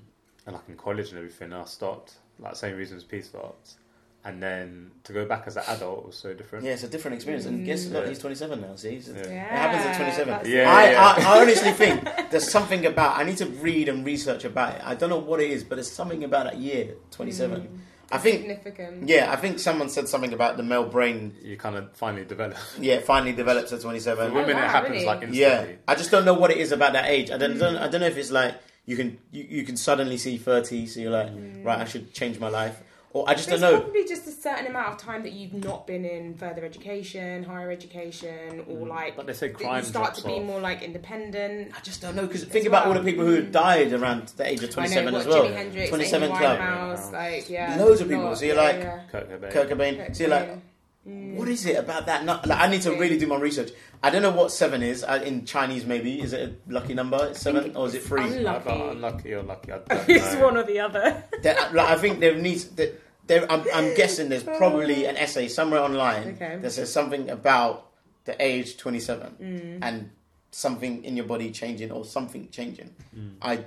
and 0.46 0.56
like 0.56 0.68
in 0.70 0.76
college 0.76 1.10
and 1.10 1.18
everything. 1.18 1.52
And 1.52 1.62
I 1.62 1.66
stopped, 1.66 2.16
like 2.40 2.56
same 2.56 2.76
reasons 2.76 3.04
Peigh 3.04 3.22
stopped, 3.22 3.76
and 4.24 4.42
then 4.42 4.92
to 5.04 5.14
go 5.14 5.26
back 5.26 5.44
as 5.48 5.58
an 5.58 5.64
adult 5.68 6.06
was 6.06 6.16
so 6.16 6.34
different. 6.34 6.64
yeah. 6.66 6.74
It's 6.74 6.84
a 6.84 6.88
different 6.88 7.16
experience. 7.16 7.46
And 7.46 7.66
guess 7.66 7.86
what? 7.88 8.04
Yeah. 8.04 8.10
He's 8.10 8.20
27 8.20 8.62
now. 8.62 8.76
See, 8.76 8.98
It's- 8.98 9.10
Yeah. 9.10 9.22
it 9.32 9.50
happens 9.50 9.86
at 9.86 9.96
27. 9.98 10.52
Yeah, 10.52 10.72
I, 10.72 10.92
yeah. 10.92 11.02
I, 11.02 11.38
I 11.38 11.42
honestly 11.42 11.72
think 11.72 12.08
there's 12.30 12.50
something 12.50 12.86
about. 12.86 13.18
I 13.18 13.24
need 13.24 13.38
to 13.38 13.48
read 13.48 13.90
and 13.90 14.06
research 14.06 14.46
about 14.46 14.76
it. 14.76 14.82
I 14.86 14.96
don't 14.96 15.10
know 15.10 15.18
what 15.20 15.40
it 15.42 15.50
is, 15.50 15.64
but 15.64 15.76
there's 15.76 15.92
something 15.92 16.24
about 16.24 16.46
that 16.46 16.58
year 16.58 16.96
27. 17.12 17.62
Mm. 17.62 17.78
I 18.14 18.18
think. 18.18 18.40
significant. 18.42 19.08
Yeah, 19.08 19.32
I 19.32 19.38
think 19.38 19.58
someone 19.58 19.88
said 19.90 20.08
something 20.10 20.34
about 20.34 20.58
the 20.58 20.64
male 20.64 20.84
brain. 20.84 21.34
You 21.42 21.56
kind 21.56 21.78
of 21.78 21.96
finally 21.96 22.26
develop. 22.26 22.58
Yeah, 22.78 23.00
finally 23.00 23.32
develops 23.32 23.72
at 23.72 23.78
For 23.80 23.84
27. 23.84 24.34
women, 24.34 24.58
wow, 24.58 24.66
it 24.66 24.70
happens 24.70 24.94
really? 24.96 25.06
like 25.06 25.24
Yeah. 25.32 25.66
I 25.88 25.96
just 25.96 26.12
don't 26.12 26.26
know 26.26 26.34
what 26.34 26.52
it 26.52 26.58
is 26.58 26.74
about 26.74 26.92
that 26.94 27.06
age. 27.10 27.32
I 27.32 27.38
don't, 27.38 27.58
don't 27.58 27.78
I 27.78 27.88
don't 27.88 28.02
know 28.02 28.08
if 28.08 28.18
it's 28.18 28.30
like 28.30 28.56
you 28.92 28.98
can 28.98 29.18
you, 29.32 29.46
you 29.50 29.64
can 29.64 29.78
suddenly 29.78 30.18
see 30.18 30.38
thirty, 30.38 30.86
so 30.86 31.00
you're 31.00 31.12
like, 31.12 31.30
mm. 31.30 31.64
right, 31.64 31.80
I 31.80 31.86
should 31.86 32.14
change 32.14 32.40
my 32.40 32.50
life, 32.50 32.84
or 33.14 33.24
I 33.26 33.36
just 33.36 33.48
There's 33.48 33.62
don't 33.62 33.74
know. 33.74 33.80
probably 33.80 34.06
just 34.06 34.28
a 34.28 34.32
certain 34.32 34.68
amount 34.68 34.90
of 34.90 34.98
time 34.98 35.24
that 35.24 35.32
you've 35.32 35.54
not 35.54 35.88
been 35.88 36.04
in 36.04 36.36
further 36.36 36.66
education, 36.66 37.44
higher 37.44 37.72
education, 37.72 38.66
or 38.68 38.86
mm. 38.86 38.90
like 38.90 39.16
But 39.16 39.28
they 39.28 39.34
say 39.34 39.48
crime 39.48 39.84
you 39.84 39.90
start 39.90 40.16
to 40.16 40.26
be 40.26 40.34
off. 40.34 40.44
more 40.44 40.60
like 40.60 40.82
independent. 40.82 41.72
I 41.74 41.80
just 41.80 42.02
don't 42.02 42.18
know 42.18 42.28
because 42.28 42.44
As 42.44 42.50
think 42.50 42.66
about 42.66 42.88
all 42.88 42.94
the 42.94 43.02
people 43.02 43.26
who 43.26 43.44
mm. 43.44 43.52
died 43.52 43.94
around 43.94 44.28
the 44.36 44.46
age 44.46 44.62
of 44.62 44.72
I 44.72 44.74
twenty 44.74 44.90
seven 44.90 45.14
know 45.14 45.22
as 45.22 45.26
well. 45.28 45.46
Jimi 45.46 45.56
Hendrix, 45.56 45.90
27 45.90 46.30
Amy 46.30 46.38
Club. 46.38 46.60
Winehouse, 46.60 47.14
like 47.14 47.50
yeah, 47.50 47.78
Loads 47.78 48.02
of 48.02 48.10
people, 48.10 48.36
so 48.36 48.44
you're 48.44 48.56
yeah, 48.56 48.62
like- 48.62 48.78
yeah. 48.78 49.02
Kurt 49.10 49.30
Cobain. 49.30 49.52
Kurt 49.52 49.70
Cobain. 49.70 49.98
Kurt 49.98 50.16
So 50.18 50.24
you're 50.24 50.32
like, 50.32 50.50
Cobain. 50.50 50.62
Mm. 51.08 51.36
what 51.36 51.48
is 51.48 51.66
it 51.66 51.78
about 51.78 52.06
that? 52.06 52.26
Not, 52.26 52.46
like, 52.46 52.60
I 52.60 52.68
need 52.68 52.84
to 52.84 52.92
really 52.92 53.18
do 53.18 53.26
my 53.26 53.38
research. 53.38 53.72
I 54.04 54.10
don't 54.12 54.22
know 54.22 54.32
what 54.32 54.52
seven 54.52 54.84
is 54.84 55.04
uh, 55.04 55.20
in 55.26 55.46
Chinese. 55.46 55.84
Maybe 55.86 56.22
is 56.22 56.32
it 56.34 56.42
a 56.50 56.72
lucky 56.72 56.94
number? 56.94 57.34
Seven 57.34 57.76
or 57.76 57.88
is 57.88 57.96
it 57.96 58.04
three? 58.04 58.22
un- 58.22 58.46
I 58.46 58.52
Lucky. 58.58 58.70
unlucky 58.70 59.34
or 59.34 59.42
lucky. 59.44 59.72
I 59.72 59.78
don't 59.88 60.10
it's 60.10 60.36
one 60.36 60.58
or 60.58 60.64
the 60.64 60.80
other. 60.80 61.24
Like, 61.44 61.78
I 61.80 61.96
think 61.98 62.20
there 62.20 62.36
needs. 62.36 62.66
There, 62.66 62.92
there, 63.28 63.52
I'm, 63.52 63.64
I'm 63.74 63.96
guessing 63.96 64.30
there's 64.30 64.44
probably 64.44 65.06
an 65.06 65.18
essay 65.18 65.48
somewhere 65.48 65.80
online 65.82 66.30
Okay. 66.36 66.58
that 66.62 66.72
says 66.72 66.92
something 66.94 67.30
about 67.30 67.88
the 68.26 68.36
age 68.44 68.78
27 68.78 69.36
Mm. 69.42 69.80
and 69.82 70.10
something 70.52 71.04
in 71.04 71.16
your 71.16 71.26
body 71.26 71.50
changing 71.52 71.92
or 71.92 72.06
something 72.06 72.50
changing. 72.50 72.94
Mm. 73.18 73.34
I 73.42 73.66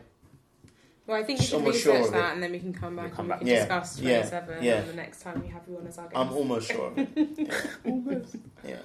Well, 1.07 1.19
I 1.19 1.23
think 1.23 1.41
you 1.41 1.45
should 1.47 1.55
Almost 1.57 1.83
sure 1.83 1.93
research 1.93 2.07
of 2.09 2.13
that, 2.15 2.33
and 2.33 2.43
then 2.43 2.51
we 2.53 2.59
can 2.59 2.73
come 2.73 2.97
back 2.97 3.07
We'll 3.09 3.17
come 3.17 3.25
and 3.27 3.29
back. 3.31 3.41
we 3.41 3.47
can 3.47 3.55
Yeah, 3.55 3.61
discuss 3.79 4.01
yeah, 4.01 4.17
27 4.29 4.65
yeah. 4.65 4.75
and 4.77 4.89
the 4.89 4.95
next 4.95 5.21
time 5.23 5.43
we 5.43 5.49
have 5.49 5.63
you 5.69 5.77
on 5.77 5.87
as 5.87 5.99
our 5.99 6.05
guest. 6.07 6.17
I'm 6.17 6.33
almost 6.33 6.71
sure 6.73 6.87
of 6.89 6.99
it. 6.99 7.09
Yeah. 7.37 7.61
almost. 7.85 8.37
Yeah. 8.67 8.77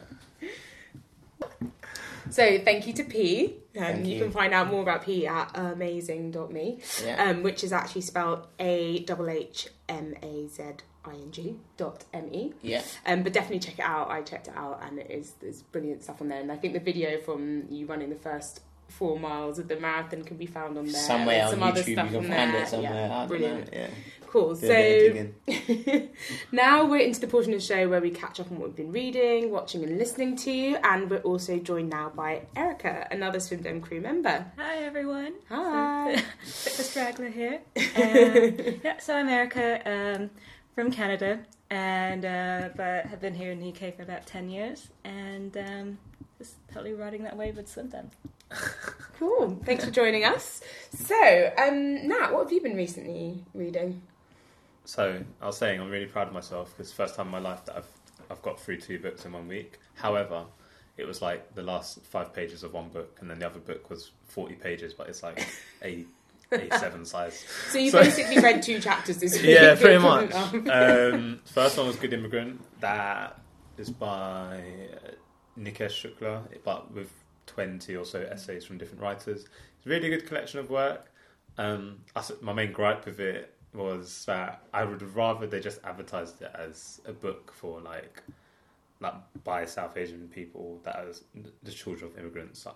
So 2.30 2.59
thank 2.59 2.86
you 2.86 2.93
to 2.93 3.03
Peigh, 3.03 3.55
and 3.74 3.86
Thank 3.95 4.05
you, 4.05 4.15
you. 4.17 4.22
can 4.24 4.32
find 4.32 4.53
out 4.53 4.67
more 4.70 4.82
about 4.84 5.03
Peigh 5.03 5.26
at 5.26 5.51
awhmazing.me, 5.53 6.80
Yeah. 7.03 7.24
um, 7.30 7.41
which 7.41 7.63
is 7.63 7.74
actually 7.74 8.01
spelled 8.01 8.45
A 8.59 8.99
W 9.05 9.30
H 9.30 9.67
M 9.88 10.13
A 10.22 10.47
Z 10.47 10.63
I 11.05 11.11
N 11.13 11.32
G 11.32 11.55
dot 11.78 12.03
M 12.13 12.30
E. 12.32 12.53
Yeah. 12.61 12.84
Um, 13.07 13.24
but 13.24 13.34
definitely 13.34 13.59
check 13.59 13.80
it 13.80 13.86
out. 13.86 14.11
I 14.11 14.22
checked 14.22 14.47
it 14.47 14.53
out, 14.55 14.80
and 14.84 14.99
it 14.99 15.09
is 15.09 15.32
there's 15.41 15.63
brilliant 15.63 16.03
stuff 16.03 16.22
on 16.22 16.28
there. 16.28 16.39
And 16.41 16.51
I 16.51 16.57
think 16.57 16.74
the 16.74 16.80
video 16.80 17.20
from 17.20 17.63
you 17.72 17.88
running 17.88 18.09
the 18.11 18.15
first 18.15 18.61
four 18.90 19.20
miles 19.20 19.60
of 19.60 19.68
the 19.68 19.80
marathon 19.80 20.24
can 20.24 20.38
be 20.38 20.46
found 20.46 20.78
on 20.78 20.86
there. 20.86 20.94
Somewhere 21.02 21.38
There's 21.38 21.54
on 21.54 21.60
some 21.60 21.64
other 21.64 21.82
YouTube, 21.82 21.88
you 21.88 21.94
stuff 21.96 22.12
can 22.12 22.22
find 22.22 22.32
there. 22.32 22.62
it 22.64 22.68
somewhere. 22.68 22.94
Yeah, 22.94 23.26
brilliant. 23.28 23.72
know. 23.72 23.80
Yeah. 23.80 23.88
Cool. 24.28 24.54
Do 24.54 24.68
a 24.72 25.10
bit 25.12 25.34
of 25.48 25.84
So 25.88 26.08
now 26.52 26.86
we're 26.86 27.02
into 27.02 27.20
the 27.20 27.26
portion 27.26 27.52
of 27.54 27.60
the 27.62 27.66
show 27.66 27.90
where 27.90 28.00
we 28.00 28.12
catch 28.12 28.40
up 28.40 28.52
on 28.52 28.60
what 28.60 28.68
we've 28.68 28.76
been 28.76 28.92
reading, 28.92 29.50
watching, 29.50 29.84
and 29.84 29.98
listening 29.98 30.36
to, 30.38 30.78
and 30.84 31.10
we're 31.10 31.18
also 31.22 31.58
joined 31.58 31.90
now 31.90 32.10
by 32.16 32.44
Erica, 32.56 33.08
another 33.10 33.40
Swim 33.40 33.64
Dem 33.64 33.82
crew 33.82 34.00
member. 34.02 34.46
Hi 34.56 34.84
everyone. 34.84 35.34
Hi. 35.50 36.12
Bit 36.14 36.24
the 36.78 36.84
straggler 36.84 37.30
here. 37.30 37.62
Um, 37.96 38.80
yeah, 38.84 38.98
so 39.00 39.16
I'm 39.16 39.28
Erica 39.30 39.82
um, 39.90 40.30
from 40.76 40.92
Canada, 40.92 41.40
and 41.72 42.24
uh, 42.24 42.70
but 42.76 43.08
have 43.08 43.20
been 43.20 43.34
here 43.34 43.52
in 43.52 43.60
the 43.60 43.70
UK 43.70 43.96
for 43.96 44.04
about 44.04 44.28
ten 44.28 44.48
years, 44.50 44.90
and 45.04 45.58
um, 45.58 45.98
just 46.38 46.56
totally 46.72 46.94
riding 46.94 47.24
that 47.24 47.36
wave 47.36 47.58
with 47.58 47.68
Swim 47.68 47.88
Dem. 47.88 48.12
Cool. 49.20 49.60
Thanks 49.66 49.84
for 49.84 49.91
joining 49.91 50.24
us. 50.24 50.62
So, 50.95 51.52
um, 51.58 52.08
Nat, 52.08 52.32
what 52.32 52.43
have 52.43 52.54
you 52.54 52.62
been 52.62 52.78
recently 52.78 53.43
reading? 53.54 54.02
So 54.86 55.22
I 55.41 55.45
was 55.45 55.58
saying 55.58 55.82
I'm 55.82 55.89
really 55.89 56.06
proud 56.06 56.28
of 56.28 56.34
myself 56.34 56.74
because 56.76 56.93
first 56.93 57.16
time 57.16 57.26
in 57.26 57.32
my 57.34 57.39
life 57.39 57.66
that 57.66 57.76
I've 57.76 57.88
I've 58.32 58.41
got 58.41 58.58
through 58.62 58.78
two 58.78 58.97
books 58.97 59.26
in 59.26 59.34
one 59.34 59.45
week. 59.50 59.78
However, 59.95 60.45
it 60.95 61.06
was 61.06 61.22
like 61.22 61.54
the 61.54 61.64
last 61.64 62.02
five 62.06 62.34
pages 62.34 62.64
of 62.64 62.74
one 62.74 62.88
book, 62.88 63.18
and 63.20 63.30
then 63.30 63.39
the 63.39 63.45
other 63.45 63.60
book 63.60 63.89
was 63.89 64.12
40 64.30 64.56
pages, 64.56 64.93
but 64.93 65.10
it's 65.10 65.22
like 65.22 65.45
a 65.84 66.06
A7 66.54 67.06
size. 67.06 67.45
So 67.72 67.78
you 67.78 67.91
So- 67.91 68.02
basically 68.02 68.39
read 68.39 68.64
two 68.64 68.80
chapters 68.80 69.18
this 69.18 69.34
week. 69.41 69.52
Yeah, 69.52 69.76
pretty 69.76 69.97
much. 70.02 70.32
Um, 70.34 70.70
Um, 70.70 71.39
first 71.43 71.78
one 71.78 71.88
was 71.88 71.97
Good 71.97 72.14
Immigrant. 72.14 72.62
That 72.80 73.38
is 73.78 73.89
by 73.89 74.64
Nikesh 75.60 76.16
Shukla, 76.18 76.43
but 76.64 76.93
with 76.93 77.12
20 77.50 77.95
or 77.95 78.06
so 78.06 78.22
essays 78.32 78.64
from 78.64 78.78
different 78.78 79.02
writers. 79.02 79.45
It's 79.78 79.86
a 79.86 79.89
really 79.89 80.10
good 80.10 80.26
collection 80.26 80.60
of 80.60 80.70
work. 80.70 81.12
Um, 81.58 82.00
my 82.41 82.54
main 82.54 82.72
gripe 82.72 83.06
with 83.06 83.20
it 83.20 83.54
was 83.74 84.26
that 84.26 84.64
I 84.74 84.84
would 84.84 85.02
rather 85.16 85.45
they 85.45 85.60
just 85.60 85.80
advertised 85.84 86.41
it 86.41 86.52
as 86.56 87.02
a 87.06 87.14
book 87.14 87.52
for 87.54 87.82
like 87.82 88.24
like 89.02 89.14
by 89.43 89.66
South 89.66 89.95
Asian 89.97 90.28
people 90.28 90.80
that 90.84 91.06
is 91.08 91.24
the 91.64 91.72
children 91.72 92.12
of 92.12 92.20
immigrants, 92.20 92.66
like, 92.66 92.76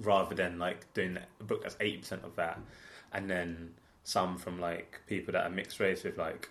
rather 0.00 0.34
than 0.34 0.58
like 0.58 0.92
doing 0.94 1.18
a 1.40 1.44
book 1.44 1.62
that's 1.62 1.76
eighty 1.80 1.98
percent 1.98 2.24
of 2.24 2.36
that, 2.36 2.58
and 3.12 3.30
then 3.30 3.74
some 4.04 4.36
from 4.38 4.60
like 4.60 5.00
people 5.06 5.32
that 5.32 5.44
are 5.44 5.50
mixed 5.50 5.80
race 5.80 6.04
with 6.04 6.18
like 6.18 6.48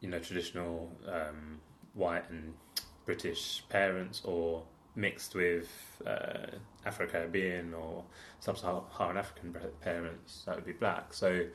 you 0.00 0.08
know 0.08 0.18
traditional 0.18 0.90
um, 1.06 1.60
white 1.94 2.28
and 2.30 2.54
British 3.04 3.64
parents 3.68 4.22
or 4.24 4.62
mixed 4.98 5.34
with 5.34 5.68
uh, 6.06 6.46
Afro 6.84 7.06
Caribbean 7.06 7.72
or 7.72 8.04
sub-Saharan 8.40 9.16
African 9.16 9.54
parents 9.80 10.42
that 10.46 10.56
would 10.56 10.66
be 10.66 10.72
black. 10.72 11.14
So, 11.14 11.46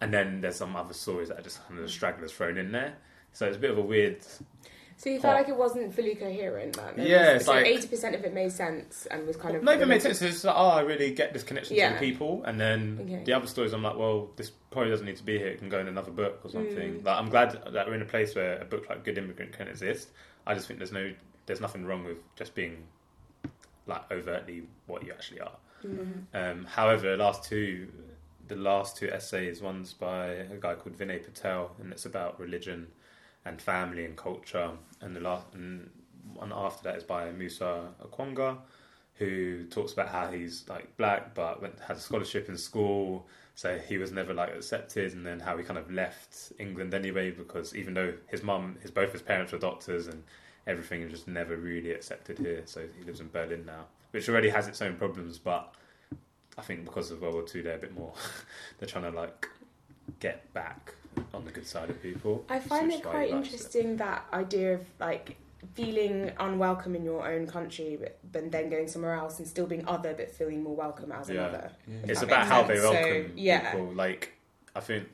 and 0.00 0.12
then 0.12 0.40
there's 0.40 0.56
some 0.56 0.76
other 0.76 0.94
stories 0.94 1.28
that 1.28 1.38
are 1.38 1.42
just 1.42 1.66
kind 1.68 1.80
of 1.80 1.90
stragglers 1.90 2.32
thrown 2.32 2.58
in 2.58 2.72
there. 2.72 2.94
So 3.32 3.46
it's 3.46 3.56
a 3.56 3.60
bit 3.60 3.70
of 3.70 3.78
a 3.78 3.82
weird. 3.82 4.18
so 4.96 5.10
you 5.10 5.20
felt 5.20 5.36
like 5.36 5.48
it 5.48 5.56
wasn't 5.56 5.94
fully 5.94 6.16
coherent. 6.16 6.76
Then. 6.76 6.94
There 6.96 7.06
Yeah, 7.06 7.34
was- 7.34 7.44
so 7.44 7.52
like- 7.52 7.66
eighty 7.66 7.86
percent 7.86 8.14
of 8.16 8.24
it 8.24 8.34
made 8.34 8.50
sense 8.50 9.06
and 9.10 9.26
was 9.26 9.36
kind 9.36 9.54
of 9.56 9.62
Not 9.62 9.76
even 9.76 9.88
makes 9.88 10.02
sense. 10.02 10.20
It's 10.22 10.42
like, 10.44 10.56
oh, 10.58 10.68
I 10.70 10.80
really 10.80 11.12
get 11.12 11.32
this 11.32 11.44
connection 11.44 11.76
to 11.76 11.90
the 11.94 11.98
people, 12.00 12.42
and 12.44 12.58
then 12.60 12.98
Okay. 13.02 13.22
the 13.24 13.32
other 13.32 13.46
stories, 13.46 13.72
I'm 13.72 13.82
like, 13.82 13.96
well, 13.96 14.30
this 14.36 14.50
probably 14.72 14.90
doesn't 14.90 15.06
need 15.06 15.16
to 15.16 15.22
be 15.24 15.38
here. 15.38 15.48
It 15.48 15.58
can 15.58 15.68
go 15.68 15.78
in 15.78 15.86
another 15.88 16.10
book 16.10 16.40
or 16.44 16.50
something. 16.50 17.00
Mm. 17.00 17.04
Like, 17.04 17.16
I'm 17.16 17.28
glad 17.28 17.62
that 17.72 17.86
we're 17.86 17.94
in 17.94 18.02
a 18.02 18.06
place 18.06 18.34
where 18.34 18.58
a 18.58 18.64
book 18.64 18.88
like 18.88 19.04
Good 19.04 19.18
Immigrant 19.18 19.52
can 19.52 19.68
exist. 19.68 20.08
I 20.46 20.54
just 20.54 20.66
think 20.66 20.78
there's 20.80 20.92
no, 20.92 21.12
there's 21.48 21.60
nothing 21.60 21.84
wrong 21.84 22.04
with 22.04 22.18
just 22.36 22.54
being 22.54 22.86
like 23.86 24.02
overtly 24.12 24.64
what 24.86 25.04
you 25.04 25.12
actually 25.12 25.40
are. 25.40 25.56
Mhm. 25.82 26.24
Um, 26.34 26.64
however, 26.66 27.10
the 27.10 27.16
last 27.16 27.42
two, 27.44 27.88
the 28.46 28.56
last 28.56 28.96
two 28.96 29.08
essays, 29.10 29.60
one's 29.62 29.92
by 29.94 30.26
a 30.26 30.56
guy 30.60 30.74
called 30.74 30.96
Vinay 30.96 31.24
Patel, 31.24 31.74
and 31.80 31.90
it's 31.90 32.04
about 32.04 32.38
religion 32.38 32.88
and 33.44 33.60
family 33.60 34.04
and 34.04 34.16
culture, 34.16 34.72
and 35.00 35.16
the 35.16 35.20
last 35.20 35.46
and 35.54 35.90
one 36.34 36.52
after 36.52 36.82
that 36.84 36.96
is 36.96 37.04
by 37.04 37.30
Musa 37.32 37.88
Okwonga, 38.04 38.58
who 39.14 39.64
talks 39.64 39.92
about 39.94 40.08
how 40.08 40.30
he's 40.30 40.68
like 40.68 40.96
black 40.98 41.34
but 41.34 41.62
went, 41.62 41.80
had 41.80 41.96
a 41.96 42.00
scholarship 42.00 42.48
in 42.48 42.58
school, 42.58 43.26
so 43.54 43.78
he 43.78 43.96
was 43.96 44.12
never 44.12 44.34
like 44.34 44.50
accepted, 44.54 45.14
and 45.14 45.24
then 45.26 45.40
how 45.40 45.56
he 45.56 45.64
kind 45.64 45.78
of 45.78 45.90
left 45.90 46.52
England 46.58 46.92
anyway 46.92 47.30
because 47.30 47.74
even 47.74 47.94
though 47.94 48.12
his 48.26 48.42
mum, 48.42 48.76
his 48.82 48.90
both 48.90 49.12
his 49.12 49.22
parents 49.22 49.52
were 49.52 49.58
doctors 49.58 50.08
and 50.08 50.22
everything, 50.68 51.02
is 51.02 51.10
just 51.10 51.26
never 51.26 51.56
really 51.56 51.90
accepted 51.92 52.38
here. 52.38 52.62
So 52.66 52.82
he 52.98 53.04
lives 53.04 53.20
in 53.20 53.28
Berlin 53.30 53.64
now, 53.66 53.86
which 54.12 54.28
already 54.28 54.50
has 54.50 54.68
its 54.68 54.80
own 54.82 54.94
problems, 54.96 55.38
but 55.38 55.74
I 56.56 56.62
think 56.62 56.84
because 56.84 57.10
of 57.10 57.20
World 57.22 57.34
War 57.34 57.42
Two, 57.42 57.62
they're 57.62 57.76
a 57.76 57.78
bit 57.78 57.94
more. 57.94 58.12
they're 58.78 58.88
trying 58.88 59.10
to 59.10 59.18
like 59.18 59.48
get 60.20 60.52
back 60.52 60.94
on 61.34 61.44
the 61.44 61.50
good 61.50 61.66
side 61.66 61.90
of 61.90 62.00
people. 62.02 62.44
I 62.48 62.60
find 62.60 62.86
which 62.86 62.96
it 62.96 62.98
is 63.00 63.04
why 63.06 63.10
quite 63.10 63.28
he 63.28 63.34
likes 63.34 63.48
it. 63.48 63.52
interesting 63.54 63.96
that 63.96 64.26
idea 64.32 64.74
of 64.74 64.86
like 65.00 65.36
feeling 65.74 66.30
unwelcome 66.38 66.94
in 66.94 67.04
your 67.04 67.26
own 67.28 67.46
country, 67.46 67.96
but, 68.00 68.18
but 68.32 68.50
then 68.52 68.70
going 68.70 68.86
somewhere 68.86 69.14
else 69.14 69.38
and 69.40 69.48
still 69.48 69.66
being 69.66 69.86
other, 69.88 70.14
but 70.14 70.30
feeling 70.30 70.62
more 70.62 70.76
welcome 70.76 71.10
as 71.10 71.28
Yeah. 71.28 71.48
another. 71.48 71.70
If 72.04 72.10
It's 72.10 72.22
about 72.22 72.40
makes 72.40 72.50
how 72.50 72.62
they 72.62 72.76
sense. 72.76 72.84
So, 72.86 72.92
welcome 72.92 73.32
yeah. 73.36 73.70
people. 73.72 73.92
Like 73.94 74.32
I 74.76 74.80
think 74.80 75.08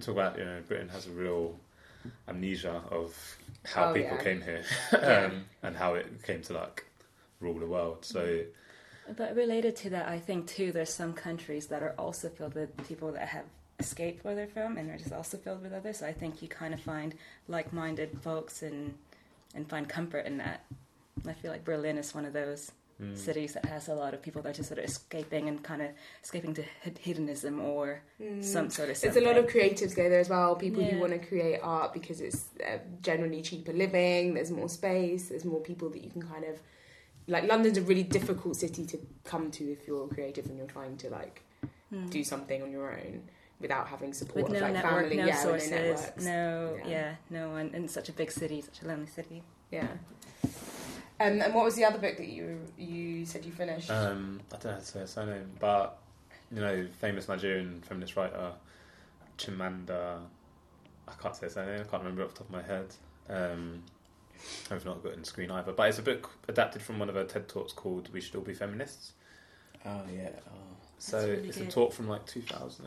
talk 0.00 0.14
about 0.14 0.38
you 0.38 0.44
know 0.44 0.60
Britain 0.66 0.88
has 0.88 1.06
a 1.06 1.10
real 1.10 1.58
amnesia 2.28 2.82
of 2.90 3.16
how 3.64 3.90
Oh, 3.90 3.94
people 3.94 4.16
yeah. 4.16 4.22
came 4.24 4.40
here 4.42 4.64
Yeah. 4.92 5.26
um, 5.32 5.44
and 5.62 5.76
how 5.76 5.94
it 5.94 6.22
came 6.22 6.42
to 6.42 6.52
like 6.54 6.84
rule 7.40 7.58
the 7.58 7.66
world. 7.66 8.04
So 8.04 8.44
But 9.16 9.34
related 9.36 9.76
to 9.76 9.90
that, 9.90 10.08
I 10.08 10.18
think 10.18 10.46
too, 10.46 10.72
there's 10.72 10.92
some 10.92 11.12
countries 11.12 11.66
that 11.68 11.82
are 11.82 11.94
also 11.98 12.28
filled 12.28 12.54
with 12.54 12.76
people 12.88 13.12
that 13.12 13.28
have 13.28 13.44
escaped 13.78 14.24
where 14.24 14.34
they're 14.34 14.46
from, 14.46 14.76
and 14.76 14.90
are 14.90 14.98
just 14.98 15.12
also 15.12 15.36
filled 15.38 15.62
with 15.62 15.72
others. 15.72 15.98
So 15.98 16.06
I 16.06 16.12
think 16.12 16.40
you 16.42 16.48
kind 16.48 16.72
of 16.74 16.80
find 16.80 17.14
like-minded 17.48 18.18
folks 18.22 18.62
and 18.62 18.94
and 19.54 19.68
find 19.68 19.88
comfort 19.88 20.24
in 20.26 20.38
that. 20.38 20.64
I 21.28 21.32
feel 21.34 21.50
like 21.50 21.64
Berlin 21.64 21.98
is 21.98 22.14
one 22.14 22.24
of 22.24 22.32
those 22.32 22.70
mm, 23.02 23.16
cities 23.18 23.54
that 23.54 23.64
has 23.66 23.88
a 23.88 23.94
lot 23.94 24.14
of 24.14 24.22
people 24.22 24.40
that 24.42 24.50
are 24.50 24.52
just 24.52 24.68
sort 24.68 24.78
of 24.78 24.84
escaping 24.84 25.48
and 25.48 25.62
kind 25.62 25.82
of 25.82 25.88
escaping 26.22 26.54
to 26.54 26.62
hed- 26.82 26.98
hedonism 26.98 27.60
or 27.60 28.02
Mm. 28.20 28.42
some 28.44 28.70
sort 28.70 28.90
of. 28.90 28.96
Stuff. 28.96 29.12
There's 29.14 29.24
a 29.24 29.28
lot 29.28 29.36
of 29.38 29.46
creatives 29.46 29.94
go 29.96 30.08
there 30.08 30.20
as 30.20 30.28
well. 30.28 30.54
People 30.56 30.82
who 30.84 30.98
want 31.00 31.12
to 31.12 31.18
create 31.18 31.60
art 31.62 31.92
because 31.92 32.20
it's 32.20 32.44
uh, 32.66 32.78
generally 33.02 33.42
cheaper 33.42 33.72
living. 33.72 34.34
There's 34.34 34.50
more 34.50 34.68
space. 34.68 35.28
There's 35.30 35.44
more 35.44 35.60
people 35.60 35.88
that 35.90 36.02
you 36.04 36.10
can 36.10 36.22
kind 36.22 36.44
of 36.44 36.60
like. 37.26 37.44
London's 37.48 37.78
a 37.78 37.82
really 37.82 38.04
difficult 38.04 38.56
city 38.56 38.84
to 38.86 38.98
come 39.24 39.50
to 39.52 39.64
if 39.72 39.86
you're 39.86 40.06
creative 40.08 40.46
and 40.46 40.56
you're 40.58 40.66
trying 40.78 40.96
to 40.98 41.10
like 41.10 41.42
Hmm. 41.90 42.08
do 42.08 42.24
something 42.24 42.62
on 42.62 42.70
your 42.72 42.90
own 42.92 43.22
without 43.60 43.86
having 43.86 44.12
support 44.14 44.44
with 44.48 44.54
of 44.54 44.60
no 44.60 44.60
like 44.66 44.72
network, 44.72 45.02
family, 45.02 45.16
no 45.18 45.26
yeah, 45.26 45.36
sources, 45.36 45.70
no 45.70 45.76
networks. 45.76 46.24
no, 46.24 46.76
Yeah. 46.78 46.88
yeah. 46.90 47.14
no 47.30 47.50
one 47.50 47.70
in 47.74 47.86
such 47.86 48.08
a 48.08 48.12
big 48.12 48.30
city, 48.32 48.60
such 48.62 48.82
a 48.82 48.88
lonely 48.88 49.06
city. 49.06 49.42
Yeah. 49.70 49.86
Um, 51.20 51.40
and 51.40 51.54
what 51.54 51.64
was 51.64 51.76
the 51.76 51.84
other 51.84 51.98
book 51.98 52.16
that 52.16 52.28
you 52.28 52.60
you 52.76 53.24
said 53.24 53.44
you 53.44 53.52
finished? 53.52 53.90
um, 53.90 54.40
I 54.50 54.56
don't 54.56 54.64
know 54.64 54.70
how 54.72 54.78
to 54.78 54.84
say 54.84 55.00
her 55.00 55.06
surname, 55.06 55.50
but 55.60 55.98
you 56.50 56.60
know, 56.60 56.86
famous 57.00 57.28
Nigerian 57.28 57.82
feminist 57.86 58.16
writer 58.16 58.52
Chimamanda. 59.38 60.18
I 61.08 61.12
can't 61.20 61.36
say 61.36 61.46
her 61.46 61.50
surname. 61.50 61.80
I 61.80 61.84
can't 61.84 62.02
remember 62.02 62.22
it 62.22 62.26
off 62.26 62.34
the 62.34 62.38
top 62.38 62.48
of 62.48 62.52
my 62.52 62.62
head. 62.62 62.86
Um, 63.28 63.82
I've 64.70 64.84
not 64.84 65.02
got 65.02 65.12
it 65.12 65.18
on 65.18 65.24
screen 65.24 65.50
either, 65.50 65.72
but 65.72 65.88
it's 65.88 65.98
a 65.98 66.02
book 66.02 66.30
adapted 66.48 66.82
from 66.82 66.98
one 66.98 67.08
of 67.08 67.14
her 67.14 67.24
TED 67.24 67.48
talks 67.48 67.72
called 67.72 68.12
"We 68.12 68.20
Should 68.20 68.34
All 68.36 68.42
Be 68.42 68.54
Feminists." 68.54 69.12
Oh 69.84 70.02
yeah. 70.12 70.30
Oh, 70.48 70.71
So 71.02 71.18
really 71.26 71.48
it's 71.48 71.58
good. 71.58 71.66
a 71.66 71.70
talk 71.70 71.92
from 71.92 72.08
like 72.08 72.24
2000 72.26 72.86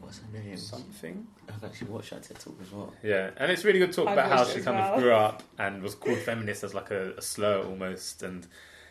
what's 0.00 0.18
her 0.18 0.24
name? 0.36 0.56
something. 0.56 1.26
I've 1.48 1.62
actually 1.62 1.90
watched 1.90 2.10
that 2.10 2.24
TED 2.24 2.40
talk 2.40 2.56
as 2.60 2.72
well. 2.72 2.92
Yeah, 3.04 3.30
and 3.36 3.52
it's 3.52 3.64
really 3.64 3.78
good 3.78 3.92
talk 3.92 4.08
I've 4.08 4.14
about 4.14 4.30
how 4.32 4.44
she 4.44 4.60
kind 4.60 4.78
well. 4.78 4.94
of 4.94 5.00
grew 5.00 5.12
up 5.12 5.44
and 5.58 5.80
was 5.80 5.94
called 5.94 6.18
feminist 6.18 6.64
as 6.64 6.74
like 6.74 6.90
a, 6.90 7.12
a 7.12 7.22
slur 7.22 7.62
almost, 7.64 8.24
and 8.24 8.48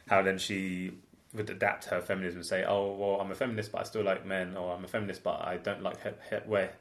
how 0.08 0.22
then 0.22 0.38
she 0.38 0.92
would 1.34 1.50
adapt 1.50 1.86
her 1.86 2.00
feminism 2.00 2.40
and 2.40 2.46
say, 2.46 2.64
"Oh, 2.64 2.94
well, 2.96 3.20
I'm 3.20 3.30
a 3.30 3.36
feminist, 3.36 3.74
but 3.74 3.82
I 3.82 3.84
still 3.84 4.04
like 4.04 4.26
men," 4.26 4.56
or 4.56 4.74
"I'm 4.74 4.86
a 4.86 4.88
feminist, 4.88 5.22
but 5.22 5.42
I 5.46 5.58
don't 5.58 5.84
like 5.84 6.02
he- 6.04 6.10
he- 6.36 6.50
wear." 6.50 6.72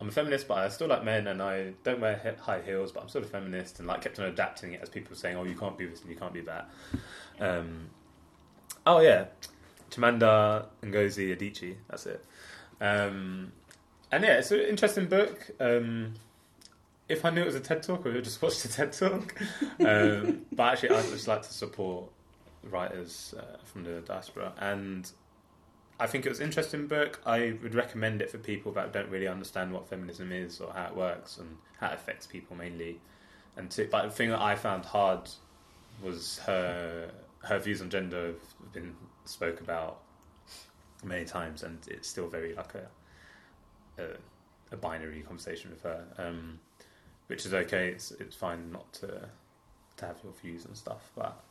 I'm 0.00 0.08
a 0.08 0.12
feminist, 0.12 0.46
but 0.46 0.58
I 0.58 0.68
still 0.68 0.86
like 0.88 1.02
men, 1.04 1.26
and 1.26 1.42
I 1.42 1.72
don't 1.82 2.00
wear 2.00 2.20
he- 2.22 2.40
high 2.40 2.60
heels, 2.62 2.92
but 2.92 3.02
I'm 3.02 3.08
still 3.08 3.22
a 3.22 3.26
feminist, 3.26 3.80
and 3.80 3.88
like 3.88 4.00
kept 4.02 4.20
on 4.20 4.26
adapting 4.26 4.74
it 4.74 4.80
as 4.80 4.88
people 4.88 5.10
were 5.10 5.16
saying, 5.16 5.36
"Oh, 5.36 5.42
you 5.44 5.56
can't 5.56 5.76
do 5.76 5.88
this 5.90 6.02
and 6.02 6.10
you 6.10 6.16
can't 6.16 6.34
do 6.34 6.42
that." 6.42 6.68
Um, 7.40 7.90
oh 8.86 9.00
yeah, 9.00 9.24
Chimamanda 9.96 10.66
Ngozi 10.82 11.36
Adichie. 11.36 11.76
That's 11.88 12.06
it. 12.06 12.24
Um, 12.80 13.52
and 14.12 14.24
yeah, 14.24 14.38
it's 14.38 14.50
an 14.50 14.60
interesting 14.60 15.06
book. 15.06 15.50
Um, 15.58 16.14
if 17.08 17.24
I 17.24 17.30
knew 17.30 17.42
it 17.42 17.46
was 17.46 17.54
a 17.54 17.60
TED 17.60 17.82
talk, 17.82 18.00
I 18.00 18.08
would 18.08 18.14
have 18.16 18.24
just 18.24 18.42
watched 18.42 18.62
the 18.62 18.68
TED 18.68 18.92
talk. 18.92 19.34
um, 19.80 20.46
but 20.52 20.72
actually, 20.72 20.90
I 20.90 21.02
just 21.02 21.28
like 21.28 21.42
to 21.42 21.52
support 21.52 22.10
writers 22.64 23.34
uh, 23.38 23.58
from 23.64 23.84
the 23.84 24.00
diaspora, 24.00 24.52
and 24.58 25.10
I 25.98 26.06
think 26.06 26.26
it 26.26 26.28
was 26.28 26.40
an 26.40 26.46
interesting 26.46 26.86
book. 26.86 27.20
I 27.24 27.56
would 27.62 27.74
recommend 27.74 28.20
it 28.22 28.30
for 28.30 28.38
people 28.38 28.72
that 28.72 28.92
don't 28.92 29.08
really 29.08 29.28
understand 29.28 29.72
what 29.72 29.88
feminism 29.88 30.32
is 30.32 30.60
or 30.60 30.72
how 30.72 30.86
it 30.86 30.96
works 30.96 31.38
and 31.38 31.56
how 31.78 31.88
it 31.88 31.94
affects 31.94 32.26
people 32.26 32.56
mainly. 32.56 33.00
And 33.56 33.70
to, 33.70 33.88
but 33.90 34.02
the 34.04 34.10
thing 34.10 34.30
that 34.30 34.40
I 34.40 34.54
found 34.56 34.84
hard 34.84 35.30
was 36.02 36.38
her 36.40 37.10
her 37.44 37.58
views 37.58 37.80
on 37.80 37.88
gender 37.88 38.26
have 38.26 38.72
been 38.72 38.94
spoke 39.28 39.60
about 39.60 40.02
many 41.04 41.24
times, 41.24 41.62
and 41.62 41.78
it's 41.88 42.08
still 42.08 42.28
very 42.28 42.54
like 42.54 42.74
a 42.74 42.86
a, 44.02 44.06
a 44.72 44.76
binary 44.76 45.20
conversation 45.22 45.70
with 45.70 45.82
her, 45.82 46.04
um, 46.18 46.58
which 47.28 47.46
is 47.46 47.54
okay. 47.54 47.88
It's 47.88 48.10
it's 48.12 48.36
fine 48.36 48.70
not 48.72 48.92
to 48.94 49.28
to 49.98 50.06
have 50.06 50.16
your 50.22 50.32
views 50.42 50.64
and 50.66 50.76
stuff, 50.76 51.10
but 51.16 51.42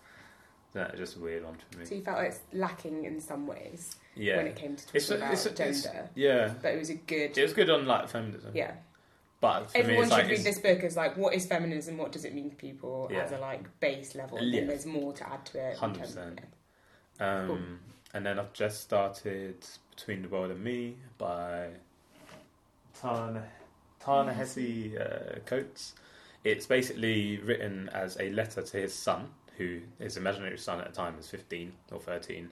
yeah, 0.76 0.91
just 0.95 1.15
a 1.15 1.19
weird 1.19 1.43
one 1.45 1.55
for 1.71 1.80
me. 1.80 1.86
so 1.86 1.95
you 1.95 2.01
felt 2.01 2.17
like 2.17 2.28
it's 2.30 2.41
lacking 2.53 3.05
in 3.05 3.19
some 3.19 3.47
ways 3.47 3.95
Yeah, 4.15 4.38
when 4.38 4.47
it 4.47 4.55
came 4.57 4.76
to 4.76 4.86
talking 4.86 4.97
It's 4.99 5.09
about 5.09 5.32
it's 5.34 5.43
gender, 5.45 5.69
it's- 5.69 6.09
yeah, 6.15 6.53
but 6.61 6.73
it 6.73 6.78
was 6.78 6.89
a 6.89 6.95
good. 6.95 7.36
it 7.38 7.41
was 7.41 7.53
good 7.53 7.69
on 7.69 7.86
like 7.88 8.07
feminism. 8.09 8.51
yeah, 8.53 8.73
but 9.41 9.71
for 9.71 9.78
everyone 9.80 10.03
me, 10.03 10.09
should 10.09 10.17
like 10.19 10.30
read 10.30 10.43
this 10.43 10.59
book 10.59 10.84
as 10.84 10.95
like 10.97 11.15
what 11.17 11.34
is 11.34 11.45
feminism, 11.47 11.97
what 11.97 12.11
does 12.11 12.26
it 12.26 12.36
mean 12.36 12.49
to 12.51 12.55
people 12.57 13.07
Yeah. 13.11 13.19
as 13.23 13.32
a 13.32 13.38
like 13.39 13.80
base 13.80 14.13
level, 14.15 14.38
and 14.38 14.51
Yeah. 14.51 14.59
then 14.59 14.67
there's 14.67 14.86
more 14.86 15.13
to 15.13 15.28
add 15.28 15.45
to 15.47 15.59
it. 15.71 15.78
Hundred 15.78 16.01
percent. 16.01 16.39
Um, 17.20 17.80
and 18.13 18.26
then 18.26 18.39
I've 18.39 18.53
just 18.53 18.82
started 18.82 19.55
Between 19.95 20.22
the 20.22 20.30
World 20.30 20.51
and 20.51 20.63
Me 20.63 20.95
by 21.18 21.70
Tana 22.99 23.43
Tana 23.99 24.34
Hesse 24.34 24.95
uh, 24.97 25.39
Coates. 25.45 25.95
It's 26.43 26.66
basically 26.66 27.38
written 27.38 27.89
as 27.93 28.18
a 28.20 28.30
letter 28.32 28.61
to 28.61 28.78
his 28.78 28.93
son, 28.93 29.30
who 29.57 29.80
his 29.99 30.18
imaginary 30.18 30.57
son 30.57 30.80
at 30.80 30.88
the 30.88 30.93
time 30.93 31.18
was 31.18 31.30
fifteen 31.30 31.74
or 31.91 31.99
thirteen, 31.99 32.49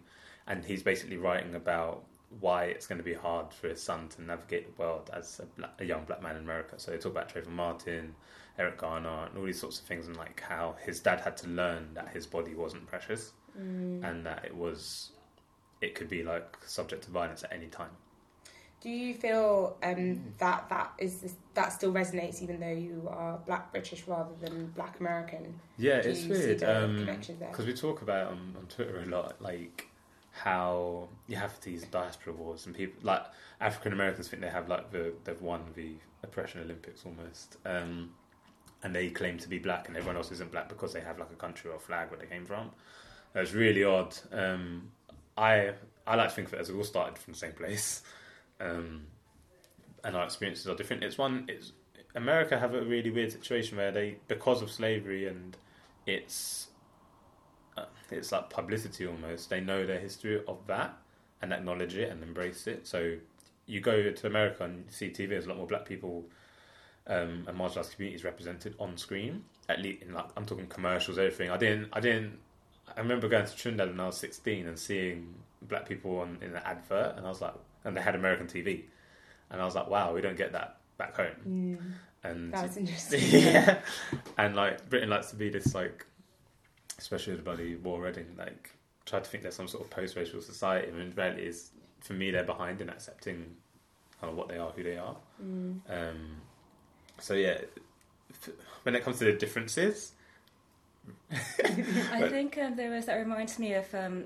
and 0.47 0.63
he's 0.65 0.81
basically 0.81 1.17
writing 1.17 1.55
about 1.55 2.03
why 2.39 2.65
it's 2.65 2.87
going 2.87 2.97
to 2.97 3.03
be 3.03 3.13
hard 3.13 3.53
for 3.53 3.67
his 3.67 3.81
son 3.81 4.09
to 4.09 4.21
navigate 4.23 4.65
the 4.65 4.81
world 4.81 5.09
as 5.13 5.39
a, 5.39 5.45
black, 5.57 5.71
a 5.79 5.85
young 5.85 6.03
black 6.05 6.23
man 6.23 6.35
in 6.35 6.41
America. 6.41 6.79
So 6.79 6.89
they 6.89 6.97
talk 6.97 7.11
about 7.11 7.31
Trayvon 7.31 7.49
Martin, 7.49 8.15
Eric 8.57 8.79
Garner, 8.79 9.27
and 9.27 9.37
all 9.37 9.45
these 9.45 9.59
sorts 9.59 9.79
of 9.79 9.85
things, 9.85 10.07
and 10.07 10.17
like 10.17 10.41
how 10.41 10.75
his 10.83 10.99
dad 10.99 11.21
had 11.21 11.37
to 11.37 11.47
learn 11.47 11.89
that 11.93 12.09
his 12.09 12.25
body 12.25 12.55
wasn't 12.55 12.87
precious 12.87 13.33
Mm. 13.59 14.03
and 14.03 14.25
that 14.25 14.45
it 14.45 14.55
was 14.55 15.11
it 15.81 15.95
could 15.95 16.09
be 16.09 16.23
like 16.23 16.57
subject 16.65 17.03
to 17.03 17.11
violence 17.11 17.43
at 17.43 17.53
any 17.53 17.67
time. 17.67 17.91
Do 18.81 18.89
you 18.89 19.13
feel 19.13 19.77
um, 19.83 19.95
Mm. 19.95 20.37
that 20.39 20.67
that 20.69 20.93
is 20.97 21.21
this, 21.21 21.35
that 21.53 21.71
still 21.71 21.93
resonates 21.93 22.41
even 22.41 22.59
though 22.59 22.67
you 22.87 23.07
are 23.09 23.37
Black 23.45 23.71
British 23.71 24.05
rather 24.07 24.33
than 24.41 24.67
Black 24.75 24.99
American? 24.99 25.59
Yeah, 25.77 26.01
Do 26.01 26.09
it's 26.09 26.23
you 26.23 26.31
weird 26.31 26.59
the 26.59 26.83
um, 26.85 27.05
because 27.39 27.65
we 27.65 27.73
talk 27.73 28.01
about 28.01 28.27
on, 28.31 28.55
on 28.57 28.65
Twitter 28.67 28.99
a 29.01 29.05
lot, 29.05 29.41
like 29.41 29.87
how 30.31 31.07
you 31.27 31.35
have 31.35 31.59
these 31.61 31.83
diaspora 31.83 32.33
wars 32.33 32.65
and 32.65 32.73
people 32.75 32.99
like 33.03 33.23
African 33.61 33.93
Americans 33.93 34.27
think 34.29 34.41
they 34.41 34.49
have 34.49 34.67
like 34.67 34.91
the 34.91 35.13
they've 35.23 35.41
won 35.41 35.61
the 35.75 35.93
oppression 36.23 36.59
Olympics 36.61 37.05
almost, 37.05 37.57
um, 37.65 38.09
and 38.83 38.93
they 38.95 39.09
claim 39.09 39.37
to 39.37 39.47
be 39.47 39.59
black 39.59 39.87
and 39.87 39.95
everyone 39.95 40.17
else 40.17 40.31
isn't 40.31 40.51
black 40.51 40.67
because 40.69 40.91
they 40.91 41.01
have 41.01 41.19
like 41.19 41.29
a 41.31 41.35
country 41.35 41.69
or 41.71 41.79
flag 41.79 42.09
where 42.09 42.19
they 42.19 42.25
came 42.25 42.45
from. 42.45 42.71
It's 43.35 43.53
really 43.53 43.83
odd. 43.83 44.15
Um, 44.31 44.91
I 45.37 45.71
I 46.05 46.15
like 46.15 46.29
to 46.29 46.35
think 46.35 46.47
of 46.49 46.53
it 46.55 46.59
as 46.59 46.71
we 46.71 46.77
all 46.77 46.83
started 46.83 47.17
from 47.17 47.33
the 47.33 47.39
same 47.39 47.53
place, 47.53 48.03
um, 48.59 49.07
and 50.03 50.15
our 50.15 50.25
experiences 50.25 50.67
are 50.67 50.75
different. 50.75 51.03
It's 51.03 51.17
one. 51.17 51.45
It's 51.47 51.71
America 52.15 52.59
have 52.59 52.75
a 52.75 52.83
really 52.83 53.09
weird 53.09 53.31
situation 53.31 53.77
where 53.77 53.91
they 53.91 54.17
because 54.27 54.61
of 54.61 54.69
slavery 54.71 55.27
and 55.27 55.57
it's 56.05 56.67
uh, 57.77 57.85
it's 58.11 58.31
like 58.31 58.49
publicity 58.49 59.07
almost. 59.07 59.49
They 59.49 59.61
know 59.61 59.85
their 59.85 59.99
history 59.99 60.41
of 60.47 60.59
that 60.67 60.97
and 61.41 61.51
acknowledge 61.51 61.95
it 61.95 62.11
and 62.11 62.21
embrace 62.23 62.67
it. 62.67 62.85
So 62.85 63.15
you 63.65 63.81
go 63.81 64.11
to 64.11 64.27
America 64.27 64.63
and 64.63 64.85
see 64.89 65.09
TV. 65.09 65.29
There's 65.29 65.45
a 65.45 65.49
lot 65.49 65.57
more 65.57 65.67
black 65.67 65.85
people 65.85 66.25
um, 67.07 67.45
and 67.47 67.57
marginalised 67.57 67.95
communities 67.95 68.23
represented 68.23 68.75
on 68.79 68.97
screen. 68.97 69.43
At 69.69 69.81
least 69.81 70.03
in 70.03 70.13
like 70.13 70.25
I'm 70.37 70.45
talking 70.45 70.67
commercials, 70.67 71.17
everything. 71.17 71.49
I 71.49 71.57
didn't. 71.57 71.89
I 71.93 71.99
didn't. 71.99 72.37
I 72.95 72.99
remember 73.01 73.27
going 73.27 73.45
to 73.45 73.55
Trinidad 73.55 73.89
when 73.89 73.99
I 73.99 74.05
was 74.07 74.17
16 74.17 74.67
and 74.67 74.77
seeing 74.77 75.33
black 75.61 75.87
people 75.87 76.19
on 76.19 76.37
in 76.41 76.49
an 76.55 76.61
advert, 76.65 77.15
and 77.17 77.25
I 77.25 77.29
was 77.29 77.41
like, 77.41 77.53
and 77.85 77.95
they 77.97 78.01
had 78.01 78.15
American 78.15 78.47
TV, 78.47 78.83
and 79.49 79.61
I 79.61 79.65
was 79.65 79.75
like, 79.75 79.89
wow, 79.89 80.13
we 80.13 80.21
don't 80.21 80.37
get 80.37 80.51
that 80.53 80.77
back 80.97 81.15
home. 81.15 81.35
Mm, 81.47 82.29
And 82.29 82.53
that 82.53 82.67
was 82.67 82.77
interesting. 82.83 83.21
yeah, 83.21 83.79
and 84.37 84.55
like 84.55 84.89
Britain 84.89 85.09
likes 85.09 85.29
to 85.31 85.35
be 85.35 85.49
this 85.49 85.73
like, 85.73 86.05
especially 86.99 87.33
with 87.33 87.39
the 87.39 87.45
bloody 87.45 87.75
war 87.75 88.01
Reading, 88.01 88.27
like 88.37 88.71
try 89.05 89.19
to 89.19 89.25
think 89.25 89.43
there's 89.43 89.55
some 89.55 89.67
sort 89.67 89.83
of 89.83 89.89
post-racial 89.89 90.41
society. 90.41 90.87
I 90.87 90.91
mean, 90.91 91.07
in 91.07 91.15
reality, 91.15 91.43
is 91.43 91.71
for 92.01 92.13
me 92.13 92.31
they're 92.31 92.43
behind 92.43 92.79
in 92.81 92.89
accepting 92.89 93.55
kind 94.21 94.31
of 94.31 94.37
what 94.37 94.47
they 94.49 94.57
are, 94.57 94.71
who 94.71 94.83
they 94.83 94.97
are. 94.97 95.15
Mm. 95.43 95.79
Um, 95.89 96.35
so 97.19 97.33
yeah, 97.33 97.59
when 98.83 98.95
it 98.95 99.03
comes 99.03 99.19
to 99.19 99.25
the 99.25 99.33
differences, 99.33 100.13
I 101.31 102.27
think 102.29 102.57
um, 102.57 102.75
there 102.75 102.91
was 102.91 103.05
that 103.05 103.15
reminds 103.15 103.59
me 103.59 103.73
of 103.73 103.93
um, 103.93 104.25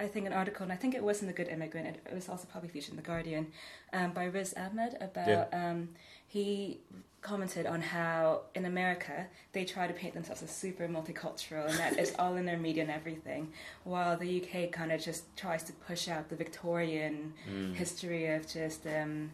I 0.00 0.06
think 0.06 0.26
an 0.26 0.32
article, 0.32 0.62
and 0.62 0.72
I 0.72 0.76
think 0.76 0.94
it 0.94 1.02
was 1.02 1.20
in 1.20 1.26
the 1.26 1.32
Good 1.32 1.48
Immigrant. 1.48 1.88
It, 1.88 2.06
it 2.10 2.14
was 2.14 2.28
also 2.28 2.46
probably 2.50 2.68
featured 2.68 2.90
in 2.90 2.96
the 2.96 3.02
Guardian 3.02 3.48
um, 3.92 4.12
by 4.12 4.24
Riz 4.24 4.54
Ahmed 4.56 4.96
about 5.00 5.48
um, 5.52 5.88
he 6.26 6.78
commented 7.20 7.66
on 7.66 7.80
how 7.80 8.42
in 8.54 8.64
America 8.64 9.26
they 9.52 9.64
try 9.64 9.88
to 9.88 9.92
paint 9.92 10.14
themselves 10.14 10.42
as 10.42 10.50
super 10.50 10.86
multicultural 10.86 11.68
and 11.68 11.76
that 11.78 11.98
it's 11.98 12.12
all 12.18 12.36
in 12.36 12.46
their 12.46 12.58
media 12.58 12.82
and 12.82 12.92
everything, 12.92 13.52
while 13.84 14.16
the 14.16 14.42
UK 14.42 14.70
kind 14.70 14.92
of 14.92 15.00
just 15.00 15.36
tries 15.36 15.62
to 15.64 15.72
push 15.72 16.08
out 16.08 16.28
the 16.28 16.36
Victorian 16.36 17.32
mm, 17.50 17.74
history 17.74 18.26
of 18.34 18.46
just 18.46 18.86
um, 18.86 19.30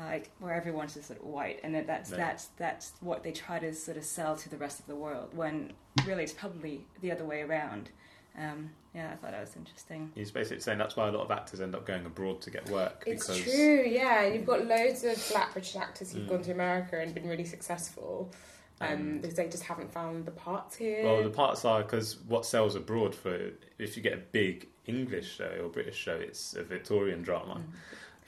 like 0.00 0.30
where 0.38 0.54
everyone's 0.54 0.94
just 0.94 1.08
sort 1.08 1.20
of 1.20 1.26
white, 1.26 1.60
and 1.62 1.74
that 1.74 1.86
that's 1.86 2.10
Yeah. 2.10 2.16
that's 2.16 2.46
that's 2.56 2.92
what 3.00 3.22
they 3.22 3.32
try 3.32 3.58
to 3.58 3.72
sort 3.74 3.96
of 3.96 4.04
sell 4.04 4.34
to 4.36 4.48
the 4.48 4.56
rest 4.56 4.80
of 4.80 4.86
the 4.86 4.96
world. 4.96 5.34
When 5.36 5.72
really 6.06 6.24
it's 6.24 6.32
probably 6.32 6.86
the 7.00 7.12
other 7.12 7.24
way 7.24 7.42
around. 7.42 7.90
Um, 8.38 8.70
yeah, 8.94 9.10
I 9.12 9.16
thought 9.16 9.32
that 9.32 9.40
was 9.40 9.56
interesting. 9.56 10.12
he's 10.14 10.30
basically 10.30 10.60
saying 10.60 10.78
that's 10.78 10.96
why 10.96 11.08
a 11.08 11.12
lot 11.12 11.24
of 11.24 11.30
actors 11.32 11.60
end 11.60 11.74
up 11.74 11.84
going 11.84 12.06
abroad 12.06 12.40
to 12.42 12.50
get 12.50 12.68
work 12.70 13.02
It's 13.06 13.26
because 13.26 13.42
true, 13.42 13.84
yeah. 13.86 14.24
You've 14.26 14.46
got 14.46 14.66
loads 14.66 15.02
of 15.04 15.28
black 15.30 15.52
British 15.52 15.76
actors 15.76 16.12
who've 16.12 16.22
Mm. 16.24 16.28
gone 16.28 16.42
to 16.42 16.52
America 16.52 16.98
and 16.98 17.12
been 17.14 17.28
really 17.28 17.44
successful. 17.44 18.30
Um, 18.82 19.18
because 19.18 19.36
they 19.36 19.46
just 19.46 19.64
haven't 19.64 19.92
found 19.92 20.24
the 20.24 20.30
parts 20.30 20.74
here. 20.76 21.04
Well, 21.04 21.22
the 21.22 21.28
parts 21.28 21.66
are 21.66 21.82
because 21.82 22.18
what 22.28 22.46
sells 22.46 22.76
abroad 22.76 23.14
for 23.14 23.50
if 23.78 23.94
you 23.96 24.02
get 24.02 24.14
a 24.14 24.22
big 24.32 24.68
English 24.86 25.36
show 25.36 25.60
or 25.62 25.68
British 25.68 25.96
show, 25.98 26.14
it's 26.14 26.54
a 26.54 26.62
Victorian 26.62 27.20
drama. 27.22 27.60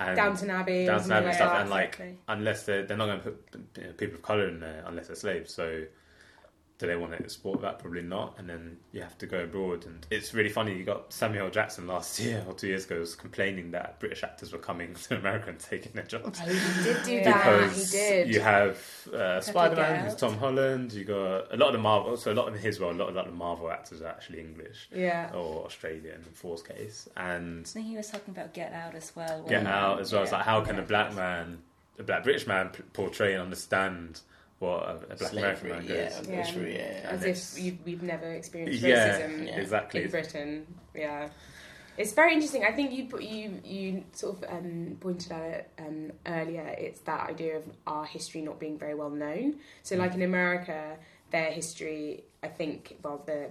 And 0.08 0.16
Downton 0.16 0.50
Abbey, 0.50 0.86
Downton 0.86 1.12
Abbey 1.12 1.26
like 1.26 1.34
stuff, 1.34 1.54
and 1.60 1.70
like 1.70 1.84
Exactly. 1.88 2.18
unless 2.28 2.64
they're 2.64 2.84
they're 2.84 2.96
not 2.96 3.06
going 3.06 3.20
to 3.20 3.30
put 3.30 3.56
you 3.78 3.84
know, 3.84 3.92
people 3.92 4.16
of 4.16 4.22
color 4.22 4.48
in 4.48 4.60
there 4.60 4.82
unless 4.86 5.06
they're 5.08 5.16
slaves. 5.16 5.52
So 5.54 5.84
do 6.78 6.86
they 6.88 6.96
want 6.96 7.12
to 7.12 7.18
export 7.18 7.60
that? 7.60 7.78
Probably 7.78 8.02
not. 8.02 8.34
And 8.38 8.48
then 8.48 8.76
you 8.90 9.02
have 9.02 9.16
to 9.18 9.26
go 9.26 9.44
abroad, 9.44 9.86
and 9.86 10.04
it's 10.10 10.34
really 10.34 10.48
funny. 10.48 10.76
You 10.76 10.84
got 10.84 11.12
Samuel 11.12 11.48
Jackson 11.50 11.86
last 11.86 12.18
year 12.20 12.44
or 12.46 12.54
two 12.54 12.68
years 12.68 12.86
ago 12.86 12.98
was 12.98 13.14
complaining 13.14 13.70
that 13.70 14.00
British 14.00 14.24
actors 14.24 14.52
were 14.52 14.58
coming 14.58 14.94
to 15.08 15.16
America 15.16 15.50
and 15.50 15.58
taking 15.60 15.92
their 15.92 16.04
jobs. 16.04 16.40
Oh, 16.42 16.48
he 16.48 16.82
did 16.82 17.02
do 17.04 17.24
that. 17.24 17.44
He 17.44 17.68
Because 17.68 17.90
did. 17.92 18.34
you 18.34 18.40
have 18.40 18.78
uh, 19.14 19.40
Spider 19.40 19.76
Man, 19.76 20.04
who's. 20.04 20.16
Tom 20.16 20.36
Holland. 20.38 20.92
You 20.92 21.04
got 21.04 21.52
a 21.52 21.56
lot 21.56 21.68
of 21.68 21.72
the 21.74 21.78
Marvel, 21.78 22.16
so 22.16 22.32
a 22.32 22.34
lot 22.34 22.48
of 22.48 22.58
his 22.58 22.80
well, 22.80 22.90
a 22.90 22.92
lot 22.92 23.08
of 23.10 23.14
like, 23.14 23.26
the 23.26 23.32
Marvel 23.32 23.70
actors 23.70 24.02
are 24.02 24.08
actually 24.08 24.40
English 24.40 24.88
yeah. 24.92 25.30
or 25.32 25.64
Australian 25.64 26.16
in 26.16 26.32
Thor's 26.34 26.62
case, 26.62 27.08
and 27.16 27.68
he 27.76 27.96
was 27.96 28.10
talking 28.10 28.34
about 28.34 28.54
Get 28.54 28.72
Out 28.72 28.94
as 28.94 29.14
well. 29.14 29.44
Get 29.48 29.66
Out 29.66 30.00
as 30.00 30.12
well. 30.12 30.22
It's 30.24 30.32
like 30.32 30.44
how 30.44 30.60
can 30.62 30.76
yeah, 30.76 30.82
a 30.82 30.86
black 30.86 31.14
man, 31.14 31.58
a 31.98 32.02
black 32.02 32.24
British 32.24 32.46
man, 32.46 32.70
portray 32.92 33.34
and 33.34 33.42
understand 33.42 34.20
what 34.62 34.82
a, 35.10 35.12
a 35.12 35.16
black 35.16 35.32
American 35.32 35.68
man 35.70 35.86
goes? 35.86 35.96
yeah, 36.28 36.36
Yeah. 36.36 36.42
goes 36.44 36.74
yeah. 36.74 37.00
As 37.10 37.20
if 37.22 37.28
it's- 37.28 37.58
you, 37.60 37.78
we've 37.84 38.02
never 38.02 38.30
experienced 38.32 38.82
racism 38.82 39.46
Yeah. 39.46 39.60
exactly. 39.60 40.04
in 40.04 40.10
Britain. 40.10 40.66
Yeah. 40.94 41.28
It's 41.98 42.12
very 42.14 42.32
interesting. 42.32 42.64
I 42.64 42.72
think 42.72 42.90
you 42.92 43.04
put 43.06 43.22
you 43.22 43.60
you 43.64 44.04
sort 44.12 44.42
of 44.42 44.50
um, 44.50 44.96
pointed 44.98 45.30
out 45.32 45.42
it 45.44 45.70
um, 45.78 46.10
earlier. 46.26 46.66
It's 46.78 47.00
that 47.00 47.28
idea 47.28 47.58
of 47.58 47.64
our 47.86 48.06
history 48.06 48.40
not 48.40 48.58
being 48.58 48.78
very 48.78 48.94
well 48.94 49.10
known. 49.10 49.56
So, 49.82 49.96
like 49.96 50.14
in 50.14 50.22
America, 50.22 50.96
their 51.32 51.50
history, 51.50 52.22
I 52.42 52.48
think, 52.48 52.96
well, 53.02 53.22
the 53.26 53.50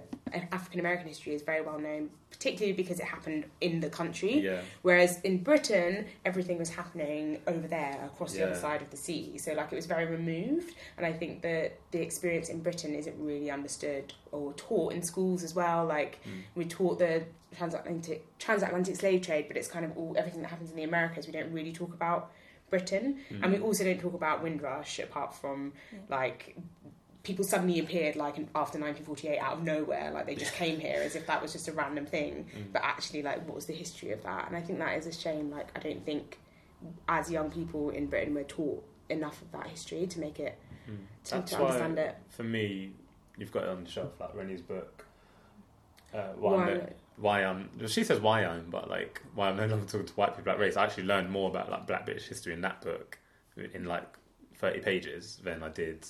African 0.52 0.80
American 0.80 1.06
history 1.08 1.34
is 1.34 1.42
very 1.42 1.60
well 1.62 1.78
known, 1.78 2.10
particularly 2.30 2.72
because 2.72 2.98
it 3.00 3.04
happened 3.06 3.44
in 3.60 3.80
the 3.80 3.90
country. 3.90 4.38
Yeah, 4.40 4.60
Whereas 4.82 5.20
in 5.22 5.38
Britain, 5.42 6.06
everything 6.24 6.58
was 6.58 6.70
happening 6.70 7.40
over 7.46 7.66
there 7.68 7.98
across 8.04 8.32
the 8.32 8.44
other 8.46 8.54
side 8.54 8.80
of 8.82 8.90
the 8.90 8.96
sea. 8.96 9.36
So, 9.38 9.52
like, 9.52 9.72
it 9.72 9.76
was 9.76 9.86
very 9.86 10.06
removed. 10.06 10.74
And 10.96 11.04
I 11.04 11.12
think 11.12 11.42
that 11.42 11.78
the 11.90 12.00
experience 12.00 12.48
in 12.48 12.60
Britain 12.62 12.94
isn't 12.94 13.16
really 13.18 13.50
understood 13.50 14.12
or 14.30 14.52
taught 14.54 14.92
in 14.94 15.02
schools 15.02 15.42
as 15.42 15.54
well. 15.54 15.84
Like, 15.84 16.18
Mm. 16.24 16.42
we 16.54 16.64
taught 16.64 16.98
the 16.98 17.24
transatlantic 17.56 18.24
transatlantic 18.38 18.96
slave 18.96 19.20
trade, 19.22 19.44
but 19.48 19.56
it's 19.58 19.68
kind 19.68 19.84
of 19.84 19.96
all 19.98 20.14
everything 20.16 20.40
that 20.42 20.48
happens 20.48 20.70
in 20.70 20.76
the 20.76 20.84
Americas. 20.84 21.26
We 21.26 21.32
don't 21.32 21.52
really 21.52 21.72
talk 21.72 21.92
about 21.92 22.30
Britain, 22.70 23.18
Mm. 23.30 23.42
and 23.42 23.52
we 23.52 23.58
also 23.58 23.84
don't 23.84 24.00
talk 24.00 24.14
about 24.14 24.42
Windrush 24.42 24.98
apart 24.98 25.34
from 25.34 25.72
Yeah. 25.92 25.98
like 26.08 26.56
people 27.22 27.44
suddenly 27.44 27.78
appeared 27.78 28.16
like 28.16 28.34
after 28.54 28.78
1948 28.80 29.38
out 29.38 29.58
of 29.58 29.62
nowhere, 29.62 30.10
like 30.12 30.26
they 30.26 30.34
just 30.34 30.54
came 30.54 30.80
here 30.80 31.00
as 31.02 31.14
if 31.14 31.26
that 31.28 31.40
was 31.40 31.52
just 31.52 31.68
a 31.68 31.72
random 31.72 32.04
thing. 32.06 32.46
Mm. 32.56 32.72
But 32.72 32.82
actually, 32.84 33.22
like, 33.22 33.46
what 33.46 33.54
was 33.54 33.66
the 33.66 33.72
history 33.74 34.10
of 34.12 34.22
that? 34.24 34.48
And 34.48 34.56
I 34.56 34.60
think 34.60 34.78
that 34.80 34.96
is 34.98 35.06
a 35.06 35.12
shame. 35.12 35.50
Like, 35.50 35.68
I 35.76 35.78
don't 35.80 36.04
think 36.04 36.38
as 37.08 37.30
young 37.30 37.48
people 37.50 37.90
in 37.90 38.06
Britain 38.06 38.34
we're 38.34 38.42
taught 38.42 38.84
enough 39.08 39.40
of 39.40 39.52
that 39.52 39.68
history 39.68 40.06
to 40.06 40.18
make 40.20 40.40
it 40.40 40.58
Mm. 40.90 40.96
to, 41.26 41.30
to 41.54 41.62
understand 41.62 41.96
it. 42.00 42.16
for 42.30 42.42
me, 42.42 42.90
you've 43.38 43.52
got 43.52 43.62
it 43.62 43.68
on 43.68 43.84
the 43.84 43.88
shelf, 43.90 44.18
like 44.18 44.34
Reni's 44.34 44.62
book. 44.62 45.04
Uh, 46.12 46.24
why, 46.36 46.50
Why- 46.50 46.62
I'm 46.62 46.78
no- 46.78 46.92
why 47.18 47.44
I'm 47.44 47.70
well, 47.78 47.88
she 47.88 48.02
says 48.02 48.18
why 48.20 48.44
I'm, 48.44 48.68
but 48.68 48.90
like 48.90 49.22
why 49.36 49.48
I'm 49.48 49.56
no 49.56 49.66
longer 49.72 49.86
talking 49.86 50.06
to 50.08 50.12
white 50.14 50.30
people 50.36 50.42
about 50.42 50.58
race. 50.58 50.76
I 50.76 50.82
actually 50.84 51.04
learned 51.04 51.30
more 51.30 51.48
about 51.48 51.70
like 51.70 51.86
Black 51.86 52.04
British 52.04 52.26
history 52.26 52.52
in 52.52 52.62
that 52.62 52.80
book 52.82 53.18
in 53.56 53.84
like 53.84 54.02
thirty 54.56 54.80
pages 54.80 55.38
than 55.44 55.62
I 55.62 55.68
did 55.68 56.04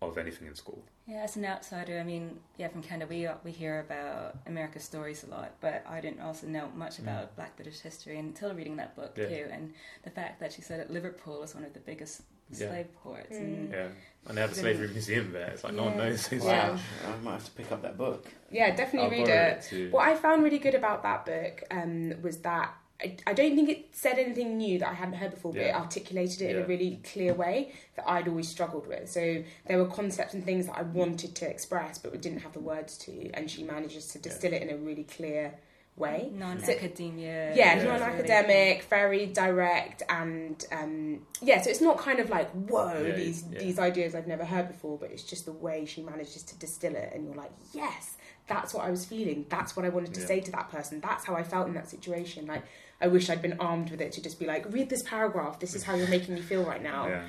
of 0.00 0.16
anything 0.16 0.46
in 0.46 0.54
school. 0.54 0.82
Yeah, 1.06 1.22
as 1.22 1.36
an 1.36 1.44
outsider, 1.44 1.98
I 1.98 2.04
mean, 2.04 2.38
yeah, 2.56 2.68
from 2.68 2.82
Canada, 2.82 3.08
we 3.10 3.28
we 3.44 3.50
hear 3.50 3.80
about 3.80 4.36
America's 4.46 4.84
stories 4.84 5.24
a 5.24 5.26
lot, 5.30 5.52
but 5.60 5.84
I 5.88 6.00
didn't 6.00 6.20
also 6.20 6.46
know 6.46 6.68
much 6.76 6.98
about 6.98 7.34
Black 7.36 7.56
British 7.56 7.80
history 7.80 8.18
until 8.18 8.54
reading 8.54 8.76
that 8.76 8.94
book 8.94 9.14
Mm. 9.16 9.22
Yeah. 9.22 9.28
too. 9.28 9.46
And 9.52 9.74
the 10.04 10.10
fact 10.10 10.38
that 10.40 10.52
she 10.52 10.62
said 10.62 10.78
that 10.80 10.90
Liverpool 10.90 11.40
was 11.40 11.54
one 11.54 11.64
of 11.64 11.72
the 11.72 11.80
biggest 11.80 12.22
Yeah. 12.50 12.68
slave 12.68 12.94
ports, 13.02 13.34
Mm. 13.36 13.40
and 13.40 13.72
Yeah, 13.72 13.88
and 14.26 14.36
they 14.36 14.40
have 14.40 14.52
a 14.52 14.54
slavery 14.54 14.88
museum 14.88 15.32
there. 15.32 15.50
It's 15.50 15.64
like 15.64 15.74
no 15.74 15.84
one 15.84 15.92
Yeah. 15.98 16.04
knows. 16.10 16.32
It's 16.32 16.44
Yeah. 16.44 16.70
Wow, 16.70 16.78
I 17.06 17.16
might 17.24 17.32
have 17.32 17.44
to 17.46 17.50
pick 17.52 17.72
up 17.72 17.82
that 17.82 17.96
book. 17.98 18.26
Yeah, 18.50 18.74
definitely 18.74 19.18
I'll 19.20 19.26
read 19.26 19.60
borrow 19.70 19.82
it. 19.86 19.92
What 19.92 20.08
I 20.08 20.14
found 20.14 20.44
really 20.44 20.58
good 20.60 20.74
about 20.76 21.02
that 21.02 21.24
book 21.26 21.64
um, 21.72 22.22
was 22.22 22.38
that 22.42 22.72
I, 23.00 23.16
I 23.28 23.32
don't 23.32 23.54
think 23.54 23.68
it 23.68 23.88
said 23.92 24.18
anything 24.18 24.56
new 24.58 24.80
that 24.80 24.88
I 24.88 24.94
hadn't 24.94 25.14
heard 25.14 25.30
before, 25.30 25.52
but 25.52 25.62
it 25.62 25.74
articulated 25.74 26.42
it 26.42 26.56
in 26.56 26.62
a 26.62 26.66
really 26.66 27.00
clear 27.12 27.32
way 27.32 27.72
that 27.96 28.08
I'd 28.08 28.26
always 28.26 28.48
struggled 28.48 28.86
with. 28.88 29.08
So 29.08 29.44
there 29.66 29.78
were 29.78 29.86
concepts 29.86 30.34
and 30.34 30.44
things 30.44 30.66
that 30.66 30.76
I 30.76 30.82
wanted 30.82 31.36
to 31.36 31.48
express 31.48 31.98
but 31.98 32.10
we 32.10 32.18
didn't 32.18 32.40
have 32.40 32.54
the 32.54 32.60
words 32.60 32.98
to, 32.98 33.30
and 33.34 33.48
she 33.50 33.62
manages 33.62 34.08
to 34.08 34.18
distill 34.18 34.52
it 34.52 34.62
in 34.62 34.70
a 34.70 34.76
really 34.76 35.04
clear 35.04 35.54
way. 35.96 36.30
non-academia. 36.32 37.54
Yeah, 37.56 37.76
Yeah. 37.76 37.84
non-academic, 37.84 38.84
very 38.84 39.26
direct, 39.26 40.02
and 40.08 40.64
um, 40.72 41.26
yeah. 41.40 41.60
So 41.60 41.70
it's 41.70 41.80
not 41.80 41.98
kind 41.98 42.20
of 42.20 42.30
like 42.30 42.50
whoa, 42.52 43.04
Yeah, 43.06 43.14
these 43.14 43.44
yeah. 43.52 43.58
these 43.60 43.78
ideas 43.78 44.14
I've 44.14 44.26
never 44.28 44.44
heard 44.44 44.68
before, 44.68 44.98
but 44.98 45.10
it's 45.10 45.22
just 45.24 45.44
the 45.44 45.52
way 45.52 45.84
she 45.86 46.02
manages 46.02 46.42
to 46.44 46.58
distill 46.58 46.94
it, 46.94 47.12
and 47.14 47.24
you're 47.26 47.34
like, 47.34 47.52
yes, 47.72 48.16
that's 48.46 48.72
what 48.74 48.84
I 48.84 48.90
was 48.90 49.04
feeling. 49.04 49.46
That's 49.48 49.76
what 49.76 49.84
I 49.84 49.88
wanted 49.88 50.14
to 50.14 50.20
Yeah. 50.20 50.26
say 50.26 50.40
to 50.40 50.50
that 50.52 50.70
person. 50.70 51.00
That's 51.00 51.24
how 51.24 51.34
I 51.34 51.42
felt 51.42 51.66
in 51.68 51.74
that 51.74 51.88
situation. 51.88 52.46
Like 52.46 52.62
I 53.00 53.06
wish 53.08 53.30
I'd 53.30 53.42
been 53.42 53.58
armed 53.60 53.90
with 53.90 54.00
it 54.00 54.12
to 54.12 54.22
just 54.22 54.38
be 54.40 54.46
like, 54.46 54.70
read 54.72 54.88
this 54.90 55.02
paragraph. 55.02 55.60
This 55.60 55.74
is 55.74 55.84
how 55.84 55.94
you're 55.94 56.08
making 56.08 56.34
me 56.34 56.40
feel 56.40 56.64
right 56.64 56.82
now. 56.82 57.06
Yeah, 57.06 57.22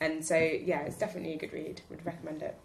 And 0.00 0.24
so 0.24 0.36
yeah, 0.36 0.82
it's 0.82 0.96
definitely 0.96 1.34
a 1.34 1.38
good 1.38 1.52
read. 1.52 1.80
Would 1.90 2.04
recommend 2.06 2.42
it. 2.42 2.56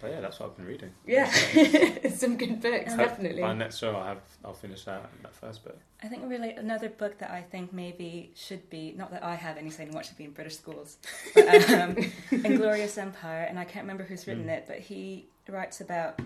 but 0.00 0.10
yeah, 0.10 0.20
that's 0.20 0.40
what 0.40 0.50
I've 0.50 0.56
been 0.56 0.66
reading. 0.66 0.92
Yeah, 1.06 1.30
some 2.10 2.36
good 2.38 2.60
books, 2.60 2.92
Um, 2.92 2.98
definitely. 2.98 3.42
My 3.42 3.52
next 3.54 3.78
show, 3.78 3.94
I'll 3.94 4.04
have 4.04 4.22
I'll 4.44 4.54
finish 4.54 4.84
that 4.86 5.08
that 5.22 5.34
first 5.34 5.62
book. 5.62 5.78
I 6.02 6.08
think 6.08 6.22
really 6.28 6.50
another 6.52 6.88
book 6.88 7.18
that 7.18 7.30
I 7.30 7.42
think 7.42 7.72
maybe 7.74 8.32
should 8.34 8.68
be 8.70 8.94
not 8.96 9.10
that 9.12 9.22
I 9.22 9.34
have 9.34 9.58
any 9.58 9.68
say 9.70 9.84
in 9.84 9.92
what 9.92 10.06
should 10.06 10.16
be 10.16 10.24
in 10.24 10.30
British 10.32 10.56
schools, 10.56 10.96
but 11.34 11.70
um, 11.70 11.96
Inglorious 12.32 12.96
Empire, 12.98 13.44
and 13.48 13.58
I 13.58 13.64
can't 13.64 13.84
remember 13.84 14.04
who's 14.04 14.26
written 14.26 14.46
Mm. 14.46 14.56
it, 14.56 14.64
but 14.66 14.78
he 14.78 15.26
writes 15.48 15.80
about 15.82 16.18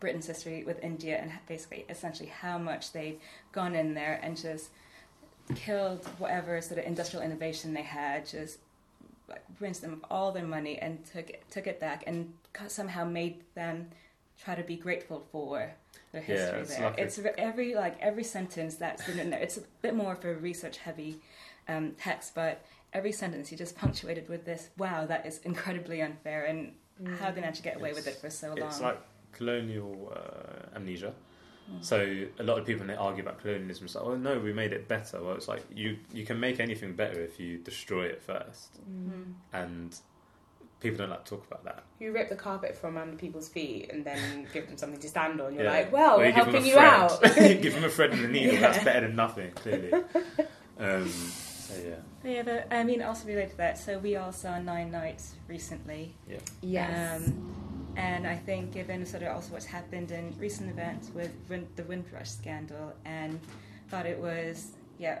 Britain's 0.00 0.26
history 0.26 0.64
with 0.64 0.82
India 0.82 1.18
and 1.20 1.32
basically 1.46 1.84
essentially 1.88 2.28
how 2.28 2.58
much 2.58 2.92
they've 2.92 3.18
gone 3.52 3.74
in 3.74 3.94
there 3.94 4.20
and 4.22 4.36
just 4.36 4.70
killed 5.54 6.06
whatever 6.18 6.60
sort 6.60 6.78
of 6.78 6.86
industrial 6.86 7.24
innovation 7.24 7.72
they 7.74 7.82
had, 7.82 8.26
just 8.26 8.58
like 9.28 9.44
rinsed 9.60 9.82
them 9.82 9.92
of 9.92 10.04
all 10.10 10.32
their 10.32 10.44
money 10.44 10.78
and 10.78 11.04
took 11.04 11.30
it, 11.30 11.42
took 11.50 11.66
it 11.66 11.80
back 11.80 12.04
and 12.06 12.32
somehow 12.68 13.04
made 13.04 13.42
them 13.54 13.88
try 14.42 14.54
to 14.54 14.62
be 14.62 14.76
grateful 14.76 15.26
for 15.32 15.72
their 16.12 16.22
Yeah, 16.22 16.36
history 16.36 16.60
it's 16.60 16.76
there. 16.76 16.84
like 16.86 16.98
it's 16.98 17.20
every 17.38 17.74
like 17.74 17.98
every 18.00 18.24
sentence 18.24 18.76
that's 18.76 19.08
in 19.08 19.30
there. 19.30 19.40
It's 19.40 19.56
a 19.58 19.62
bit 19.82 19.94
more 19.94 20.12
of 20.12 20.24
a 20.24 20.34
research 20.34 20.78
heavy 20.78 21.20
um, 21.68 21.92
text, 21.98 22.34
but 22.34 22.64
every 22.92 23.12
sentence 23.12 23.50
you 23.52 23.58
just 23.58 23.76
punctuated 23.76 24.28
with 24.28 24.44
this. 24.46 24.70
Wow, 24.78 25.04
that 25.06 25.26
is 25.26 25.38
incredibly 25.44 26.00
unfair, 26.02 26.44
and 26.44 26.72
Mm. 27.02 27.16
how 27.20 27.30
they 27.30 27.40
managed 27.40 27.58
to 27.58 27.62
get 27.62 27.76
away 27.76 27.92
with 27.92 28.08
it 28.08 28.16
for 28.16 28.28
so 28.28 28.48
long. 28.54 28.66
It's 28.68 28.80
like 28.80 29.00
colonial 29.32 30.12
uh, 30.14 30.76
amnesia. 30.76 31.12
Mm. 31.70 31.84
So 31.84 32.24
a 32.38 32.42
lot 32.42 32.58
of 32.58 32.64
people 32.66 32.80
when 32.80 32.88
they 32.88 32.94
argue 32.96 33.22
about 33.22 33.40
colonialism, 33.40 33.84
it's 33.86 33.94
like, 33.94 34.04
oh 34.04 34.16
no, 34.16 34.38
we 34.38 34.52
made 34.52 34.72
it 34.72 34.88
better. 34.88 35.22
Well, 35.22 35.34
it's 35.34 35.48
like 35.48 35.64
you 35.74 35.98
you 36.12 36.24
can 36.24 36.40
make 36.40 36.60
anything 36.60 36.94
better 36.94 37.20
if 37.20 37.38
you 37.38 37.58
destroy 37.58 38.04
it 38.06 38.22
first. 38.22 38.78
Mm. 38.90 39.34
And 39.52 39.96
people 40.80 40.96
don't 40.98 41.10
like 41.10 41.24
to 41.24 41.30
talk 41.36 41.46
about 41.46 41.64
that. 41.64 41.82
You 42.00 42.12
rip 42.12 42.28
the 42.28 42.36
carpet 42.36 42.76
from 42.76 42.96
under 42.96 43.16
people's 43.16 43.48
feet 43.48 43.90
and 43.92 44.04
then 44.04 44.46
give 44.54 44.66
them 44.68 44.76
something 44.78 45.00
to 45.00 45.08
stand 45.08 45.40
on. 45.40 45.54
You're 45.54 45.64
Yeah. 45.64 45.72
like, 45.72 45.92
well, 45.92 46.14
Or 46.14 46.18
we're 46.18 46.26
you 46.28 46.32
give 46.34 46.44
them 46.46 46.54
a 46.54 46.60
helping 46.60 46.70
you 46.70 46.78
out. 46.78 47.62
give 47.62 47.74
them 47.74 47.84
a 47.84 47.88
thread 47.90 48.10
and 48.12 48.24
a 48.24 48.28
needle. 48.28 48.54
Yeah. 48.54 48.60
That's 48.60 48.84
better 48.84 49.06
than 49.08 49.16
nothing, 49.16 49.50
clearly. 49.52 49.92
Um, 50.78 51.08
so 51.08 51.74
yeah, 51.84 51.96
Yeah, 52.30 52.42
but 52.44 52.68
I 52.70 52.82
mean, 52.84 53.02
also 53.02 53.26
related 53.26 53.50
to 53.50 53.56
that, 53.58 53.76
so 53.78 53.98
we 53.98 54.14
all 54.16 54.32
saw 54.32 54.58
Nine 54.60 54.90
Nights 54.92 55.34
recently. 55.48 56.14
Yeah. 56.30 56.38
Yes. 56.62 57.26
Um, 57.26 57.67
and 57.98 58.26
I 58.26 58.36
think, 58.36 58.72
given 58.72 59.04
sort 59.04 59.24
of 59.24 59.34
also 59.34 59.52
what's 59.52 59.66
happened 59.66 60.12
in 60.12 60.32
recent 60.38 60.70
events 60.70 61.10
with 61.14 61.32
Win- 61.48 61.68
the 61.76 61.82
Windrush 61.82 62.30
scandal, 62.30 62.94
and 63.04 63.38
thought 63.88 64.06
it 64.06 64.18
was, 64.18 64.68
yeah, 64.98 65.18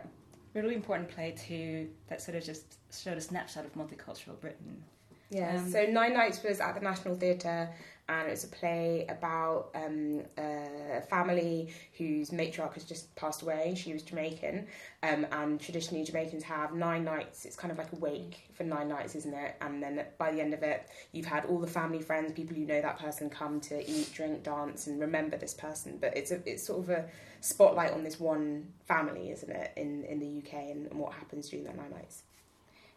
really 0.54 0.74
important 0.76 1.08
play 1.08 1.32
to 1.48 1.88
that 2.08 2.22
sort 2.22 2.36
of 2.36 2.44
just 2.44 2.78
showed 2.92 3.18
a 3.18 3.20
snapshot 3.20 3.64
of 3.64 3.74
multicultural 3.74 4.40
Britain. 4.40 4.82
Yeah, 5.30 5.56
Um, 5.58 5.70
so 5.70 5.84
Nine 5.86 6.14
Nights 6.14 6.42
was 6.42 6.60
at 6.60 6.74
the 6.74 6.80
National 6.80 7.14
Theatre 7.16 7.68
and 8.08 8.26
it 8.26 8.30
was 8.30 8.44
a 8.44 8.48
play 8.48 9.04
about 9.08 9.70
um, 9.74 10.22
a 10.38 11.02
family 11.10 11.72
whose 11.98 12.30
matriarch 12.30 12.72
has 12.74 12.84
just 12.84 13.14
passed 13.16 13.42
away. 13.42 13.74
She 13.76 13.92
was 13.92 14.02
Jamaican, 14.02 14.66
um, 15.02 15.26
and 15.30 15.60
traditionally 15.60 16.04
Jamaicans 16.04 16.42
have 16.44 16.74
nine 16.74 17.04
nights. 17.04 17.44
It's 17.44 17.56
kind 17.56 17.70
of 17.70 17.76
like 17.76 17.92
a 17.92 17.96
wake 17.96 18.48
for 18.54 18.64
nine 18.64 18.88
nights, 18.88 19.14
isn't 19.14 19.34
it? 19.34 19.56
And 19.60 19.82
then 19.82 20.04
by 20.16 20.32
the 20.32 20.40
end 20.40 20.54
of 20.54 20.62
it, 20.62 20.88
you've 21.12 21.26
had 21.26 21.44
all 21.46 21.58
the 21.58 21.66
family, 21.66 22.00
friends, 22.00 22.32
people 22.32 22.56
you 22.56 22.66
know 22.66 22.80
that 22.80 22.98
person 22.98 23.28
come 23.28 23.60
to 23.62 23.90
eat, 23.90 24.10
drink, 24.14 24.42
dance, 24.42 24.86
and 24.86 24.98
remember 24.98 25.36
this 25.36 25.52
person. 25.52 25.98
But 26.00 26.16
it's 26.16 26.30
a 26.30 26.40
it's 26.46 26.66
sort 26.66 26.80
of 26.80 26.90
a 26.90 27.04
spotlight 27.40 27.92
on 27.92 28.04
this 28.04 28.18
one 28.18 28.68
family, 28.86 29.30
isn't 29.30 29.50
it, 29.50 29.72
in 29.76 30.04
in 30.04 30.18
the 30.18 30.38
UK 30.38 30.54
and, 30.70 30.86
and 30.86 30.98
what 30.98 31.12
happens 31.12 31.50
during 31.50 31.66
that 31.66 31.76
nine 31.76 31.90
nights. 31.90 32.22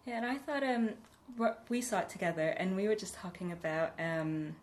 Yeah, 0.05 0.17
and 0.17 0.25
I 0.25 0.37
thought 0.37 0.63
um, 0.63 0.91
we 1.69 1.81
saw 1.81 1.99
it 1.99 2.09
together, 2.09 2.47
and 2.57 2.77
we 2.77 2.87
were 2.87 2.95
just 2.95 3.13
talking 3.13 3.51
about 3.51 3.91
um, 3.99 4.55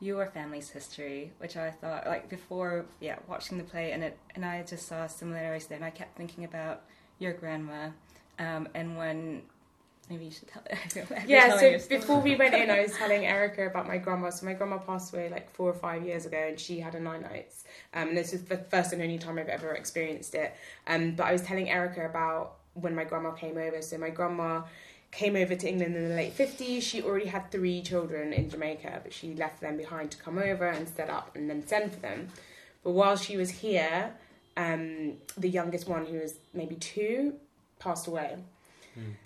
your 0.00 0.26
family's 0.26 0.70
history, 0.70 1.32
which 1.38 1.56
I 1.56 1.70
thought 1.70 2.06
like 2.06 2.28
before, 2.28 2.86
yeah, 3.00 3.18
watching 3.28 3.58
the 3.58 3.64
play, 3.64 3.92
and 3.92 4.02
it, 4.02 4.18
and 4.34 4.44
I 4.44 4.62
just 4.62 4.88
saw 4.88 5.06
similarities 5.06 5.66
there, 5.66 5.76
and 5.76 5.84
I 5.84 5.90
kept 5.90 6.16
thinking 6.16 6.44
about 6.44 6.82
your 7.18 7.32
grandma, 7.34 7.90
um, 8.38 8.68
and 8.74 8.96
when 8.96 9.42
maybe 10.08 10.24
you 10.24 10.30
should 10.30 10.48
tell. 10.48 10.62
Yeah, 11.26 11.56
so 11.58 11.78
before 11.88 12.20
we 12.20 12.34
went 12.34 12.54
in, 12.54 12.70
I 12.70 12.80
was 12.80 12.92
telling 12.98 13.24
Erica 13.24 13.66
about 13.66 13.86
my 13.86 13.98
grandma. 13.98 14.30
So 14.30 14.44
my 14.44 14.54
grandma 14.54 14.78
passed 14.78 15.14
away 15.14 15.28
like 15.28 15.50
four 15.54 15.70
or 15.70 15.74
five 15.74 16.04
years 16.04 16.26
ago, 16.26 16.46
and 16.48 16.58
she 16.58 16.80
had 16.80 16.94
a 16.94 17.00
nine 17.00 17.22
nights. 17.22 17.64
Um, 17.94 18.08
and 18.08 18.16
this 18.16 18.32
was 18.32 18.42
the 18.42 18.58
first 18.58 18.92
and 18.92 19.00
only 19.00 19.18
time 19.18 19.38
I've 19.38 19.48
ever 19.48 19.74
experienced 19.74 20.34
it. 20.34 20.54
Um, 20.86 21.12
but 21.12 21.26
I 21.26 21.32
was 21.32 21.42
telling 21.42 21.70
Erica 21.70 22.04
about 22.06 22.56
when 22.74 22.94
my 22.94 23.04
grandma 23.04 23.30
came 23.32 23.56
over. 23.56 23.80
So 23.82 23.98
my 23.98 24.10
grandma 24.10 24.62
came 25.10 25.36
over 25.36 25.54
to 25.54 25.68
England 25.68 25.96
in 25.96 26.08
the 26.08 26.14
late 26.14 26.32
fifties. 26.32 26.84
She 26.84 27.02
already 27.02 27.26
had 27.26 27.50
three 27.50 27.82
children 27.82 28.32
in 28.32 28.48
Jamaica, 28.48 29.00
but 29.02 29.12
she 29.12 29.34
left 29.34 29.60
them 29.60 29.76
behind 29.76 30.10
to 30.12 30.18
come 30.18 30.38
over 30.38 30.66
and 30.66 30.88
set 30.88 31.10
up 31.10 31.34
and 31.34 31.50
then 31.50 31.66
send 31.66 31.92
for 31.92 32.00
them. 32.00 32.28
But 32.82 32.92
while 32.92 33.16
she 33.16 33.36
was 33.36 33.50
here, 33.50 34.12
um, 34.56 35.14
the 35.36 35.48
youngest 35.48 35.88
one, 35.88 36.06
who 36.06 36.18
was 36.18 36.34
maybe 36.54 36.76
two, 36.76 37.34
passed 37.78 38.06
away. 38.06 38.36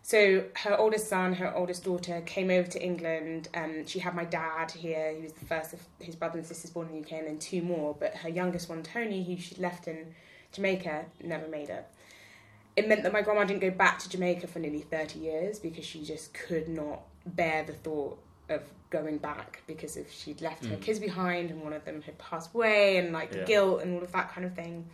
So 0.02 0.44
her 0.56 0.76
oldest 0.78 1.08
son, 1.08 1.34
her 1.34 1.54
oldest 1.54 1.84
daughter 1.84 2.20
came 2.26 2.50
over 2.50 2.68
to 2.68 2.82
England. 2.82 3.48
Um, 3.54 3.86
she 3.86 3.98
had 3.98 4.14
my 4.14 4.24
dad 4.24 4.70
here. 4.70 5.12
He 5.16 5.22
was 5.22 5.32
the 5.32 5.44
first 5.46 5.72
of 5.72 5.80
his 5.98 6.14
brothers 6.14 6.38
and 6.38 6.46
sisters 6.46 6.70
born 6.70 6.88
in 6.88 6.94
the 6.94 7.00
UK, 7.00 7.12
and 7.12 7.26
then 7.26 7.38
two 7.38 7.62
more. 7.62 7.96
But 7.98 8.14
her 8.16 8.28
youngest 8.28 8.68
one, 8.68 8.82
Tony, 8.82 9.24
who 9.24 9.36
she'd 9.36 9.58
left 9.58 9.88
in 9.88 10.14
Jamaica, 10.52 11.06
never 11.22 11.48
made 11.48 11.70
it. 11.70 11.86
It 12.76 12.88
meant 12.88 13.02
that 13.04 13.12
my 13.12 13.22
grandma 13.22 13.44
didn't 13.44 13.60
go 13.60 13.70
back 13.70 13.98
to 14.00 14.08
Jamaica 14.08 14.46
for 14.48 14.58
nearly 14.58 14.80
thirty 14.80 15.20
years 15.20 15.58
because 15.58 15.84
she 15.84 16.04
just 16.04 16.34
could 16.34 16.68
not 16.68 17.02
bear 17.26 17.64
the 17.64 17.72
thought 17.72 18.18
of 18.48 18.62
going 18.90 19.18
back 19.18 19.62
because 19.66 19.96
if 19.96 20.12
she'd 20.12 20.40
left 20.40 20.66
her 20.66 20.76
Mm. 20.76 20.80
kids 20.82 20.98
behind 20.98 21.50
and 21.50 21.62
one 21.62 21.72
of 21.72 21.84
them 21.84 22.02
had 22.02 22.16
passed 22.18 22.54
away 22.54 22.98
and 22.98 23.12
like 23.12 23.32
Yeah. 23.34 23.44
guilt 23.44 23.82
and 23.82 23.96
all 23.96 24.02
of 24.02 24.12
that 24.12 24.30
kind 24.32 24.46
of 24.46 24.54
thing. 24.54 24.86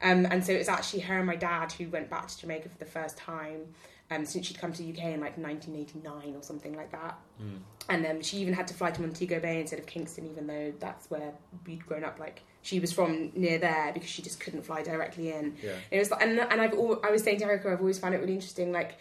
Um, 0.00 0.26
and 0.26 0.44
so 0.44 0.52
it's 0.52 0.68
actually 0.68 1.00
her 1.00 1.18
and 1.18 1.26
my 1.26 1.36
dad 1.36 1.72
who 1.72 1.88
went 1.88 2.10
back 2.10 2.28
to 2.28 2.38
Jamaica 2.38 2.68
for 2.68 2.78
the 2.78 2.84
first 2.86 3.16
time 3.16 3.74
um, 4.10 4.24
since 4.26 4.46
she'd 4.46 4.58
come 4.58 4.72
to 4.72 4.82
the 4.82 4.90
UK 4.90 5.12
in 5.14 5.20
like 5.20 5.38
1989 5.38 6.34
or 6.36 6.42
something 6.42 6.74
like 6.76 6.92
that. 6.92 7.18
Mm. 7.42 7.58
And 7.88 8.06
um, 8.06 8.22
she 8.22 8.36
even 8.38 8.54
had 8.54 8.68
to 8.68 8.74
fly 8.74 8.90
to 8.92 9.00
Montego 9.00 9.40
Bay 9.40 9.60
instead 9.60 9.78
of 9.80 9.86
Kingston, 9.86 10.26
even 10.30 10.46
though 10.46 10.72
that's 10.78 11.10
where 11.10 11.32
we'd 11.66 11.84
grown 11.84 12.04
up. 12.04 12.18
Like 12.20 12.42
she 12.62 12.78
was 12.78 12.92
from 12.92 13.32
near 13.34 13.58
there 13.58 13.90
because 13.92 14.08
she 14.08 14.22
just 14.22 14.38
couldn't 14.38 14.62
fly 14.62 14.82
directly 14.82 15.32
in. 15.32 15.56
yeah, 15.62 15.72
It 15.90 15.98
was 15.98 16.10
like, 16.10 16.22
and 16.22 16.38
and 16.38 16.60
I've 16.60 16.72
al- 16.74 17.00
I 17.04 17.10
was 17.10 17.22
saying 17.22 17.38
to 17.40 17.44
Erica, 17.44 17.70
I've 17.72 17.80
always 17.80 17.98
found 17.98 18.14
it 18.14 18.18
really 18.18 18.34
interesting, 18.34 18.70
like 18.72 18.92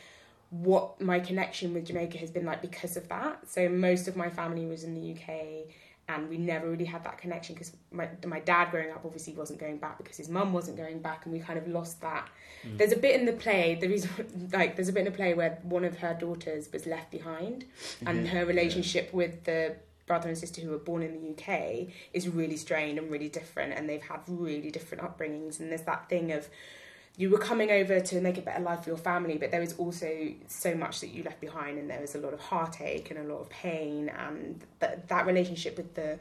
what 0.49 0.99
my 0.99 1.19
connection 1.19 1.73
with 1.73 1.85
Jamaica 1.85 2.17
has 2.17 2.31
been 2.31 2.45
like 2.45 2.61
because 2.61 2.97
of 2.97 3.07
that. 3.09 3.47
So 3.49 3.69
most 3.69 4.07
of 4.07 4.15
my 4.17 4.29
family 4.29 4.65
was 4.65 4.83
in 4.83 4.93
the 4.95 5.11
UK, 5.13 5.73
and 6.15 6.29
we 6.29 6.37
never 6.37 6.69
really 6.69 6.85
had 6.85 7.03
that 7.03 7.17
connection 7.17 7.55
because 7.55 7.71
my 7.91 8.07
my 8.25 8.39
dad 8.39 8.71
growing 8.71 8.91
up 8.91 9.01
obviously 9.05 9.33
wasn't 9.33 9.59
going 9.59 9.77
back 9.77 9.97
because 9.97 10.17
his 10.17 10.29
mum 10.29 10.53
wasn't 10.53 10.77
going 10.77 10.99
back, 10.99 11.25
and 11.25 11.33
we 11.33 11.39
kind 11.39 11.57
of 11.57 11.67
lost 11.67 12.01
that. 12.01 12.29
Mm. 12.65 12.77
There's 12.77 12.91
a 12.91 12.97
bit 12.97 13.19
in 13.19 13.25
the 13.25 13.33
play, 13.33 13.75
the 13.75 13.87
reason 13.87 14.49
like 14.53 14.75
there's 14.75 14.89
a 14.89 14.93
bit 14.93 15.05
in 15.05 15.11
the 15.11 15.17
play 15.17 15.33
where 15.33 15.59
one 15.63 15.85
of 15.85 15.97
her 15.99 16.13
daughters 16.13 16.71
was 16.71 16.85
left 16.85 17.11
behind, 17.11 17.65
and 18.05 18.27
her 18.27 18.45
relationship 18.45 19.13
with 19.13 19.43
the 19.45 19.75
brother 20.07 20.27
and 20.27 20.37
sister 20.37 20.59
who 20.61 20.71
were 20.71 20.77
born 20.77 21.03
in 21.03 21.13
the 21.13 21.29
UK 21.31 21.87
is 22.11 22.27
really 22.27 22.57
strained 22.57 22.97
and 22.97 23.09
really 23.09 23.29
different 23.29 23.71
and 23.71 23.87
they've 23.87 24.01
had 24.01 24.19
really 24.27 24.69
different 24.69 25.01
upbringings 25.01 25.61
and 25.61 25.71
there's 25.71 25.83
that 25.83 26.09
thing 26.09 26.33
of 26.33 26.49
you 27.17 27.29
were 27.29 27.37
coming 27.37 27.69
over 27.71 27.99
to 27.99 28.21
make 28.21 28.37
a 28.37 28.41
better 28.41 28.61
life 28.61 28.83
for 28.83 28.89
your 28.89 28.97
family 28.97 29.37
but 29.37 29.51
there 29.51 29.59
was 29.59 29.73
also 29.73 30.29
so 30.47 30.73
much 30.75 31.01
that 31.01 31.07
you 31.07 31.23
left 31.23 31.41
behind 31.41 31.77
and 31.77 31.89
there 31.89 32.01
was 32.01 32.15
a 32.15 32.17
lot 32.17 32.33
of 32.33 32.39
heartache 32.39 33.11
and 33.11 33.19
a 33.19 33.33
lot 33.33 33.41
of 33.41 33.49
pain 33.49 34.09
and 34.09 34.63
that 34.79 35.07
that 35.07 35.25
relationship 35.25 35.77
with 35.77 35.93
the 35.95 36.17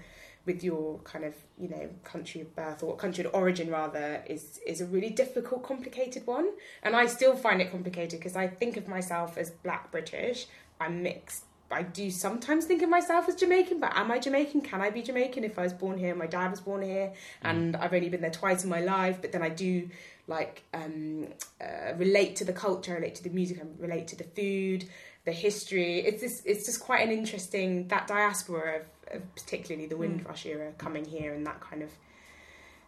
with 0.47 0.64
your 0.64 0.99
kind 1.01 1.24
of 1.24 1.34
you 1.59 1.68
know 1.68 1.88
country 2.03 2.41
of 2.41 2.55
birth 2.57 2.82
or 2.82 2.97
country 2.97 3.24
of 3.24 3.34
origin 3.34 3.70
rather 3.70 4.22
is 4.26 4.59
is 4.66 4.80
a 4.80 4.86
really 4.86 5.11
difficult 5.11 5.62
complicated 5.62 6.26
one 6.26 6.51
and 6.82 6.97
I 6.97 7.07
still 7.07 7.36
find 7.36 7.61
it 7.61 7.70
complicated 7.70 8.18
because 8.18 8.36
I 8.36 8.49
think 8.49 8.76
of 8.76 8.88
myself 8.88 9.38
as 9.38 9.51
black 9.51 9.91
British 9.91 10.47
I'm 10.80 11.03
mixed 11.03 11.45
I 11.72 11.82
do 11.82 12.11
sometimes 12.11 12.64
think 12.64 12.82
of 12.82 12.88
myself 12.88 13.28
as 13.28 13.36
Jamaican, 13.36 13.78
but 13.78 13.97
am 13.97 14.11
I 14.11 14.18
Jamaican? 14.18 14.62
Can 14.62 14.80
I 14.80 14.91
be 14.91 15.03
Jamaican 15.03 15.45
if 15.45 15.59
I 15.59 15.62
was 15.62 15.72
born 15.72 15.99
here? 15.99 16.14
My 16.14 16.26
dad 16.26 16.51
was 16.51 16.61
born 16.61 16.82
here, 16.82 17.09
mm. 17.09 17.14
and 17.43 17.76
I've 17.76 17.95
only 17.95 18.09
been 18.09 18.20
there 18.20 18.30
twice 18.30 18.64
in 18.64 18.70
my 18.70 18.80
life. 18.80 19.18
But 19.20 19.30
then 19.30 19.43
I 19.43 19.51
do 19.51 19.88
like 20.31 20.62
um, 20.72 21.26
uh, 21.61 21.93
relate 21.97 22.37
to 22.37 22.45
the 22.45 22.53
culture, 22.53 22.95
relate 22.95 23.16
to 23.16 23.22
the 23.22 23.31
music, 23.31 23.61
and 23.61 23.78
relate 23.78 24.09
to 24.09 24.16
the 24.16 24.24
food, 24.24 24.89
the 25.24 25.33
history. 25.33 25.99
It's 25.99 26.22
just 26.22 26.47
it's 26.47 26.64
just 26.64 26.81
quite 26.81 27.07
an 27.07 27.12
interesting 27.12 27.89
that 27.89 28.07
diaspora 28.07 28.81
of, 28.81 29.16
of 29.16 29.35
particularly 29.35 29.87
the 29.87 29.97
Windrush 29.97 30.47
era 30.47 30.72
coming 30.78 31.05
here 31.05 31.35
and 31.35 31.45
that 31.47 31.61
kind 31.61 31.83
of 31.83 31.91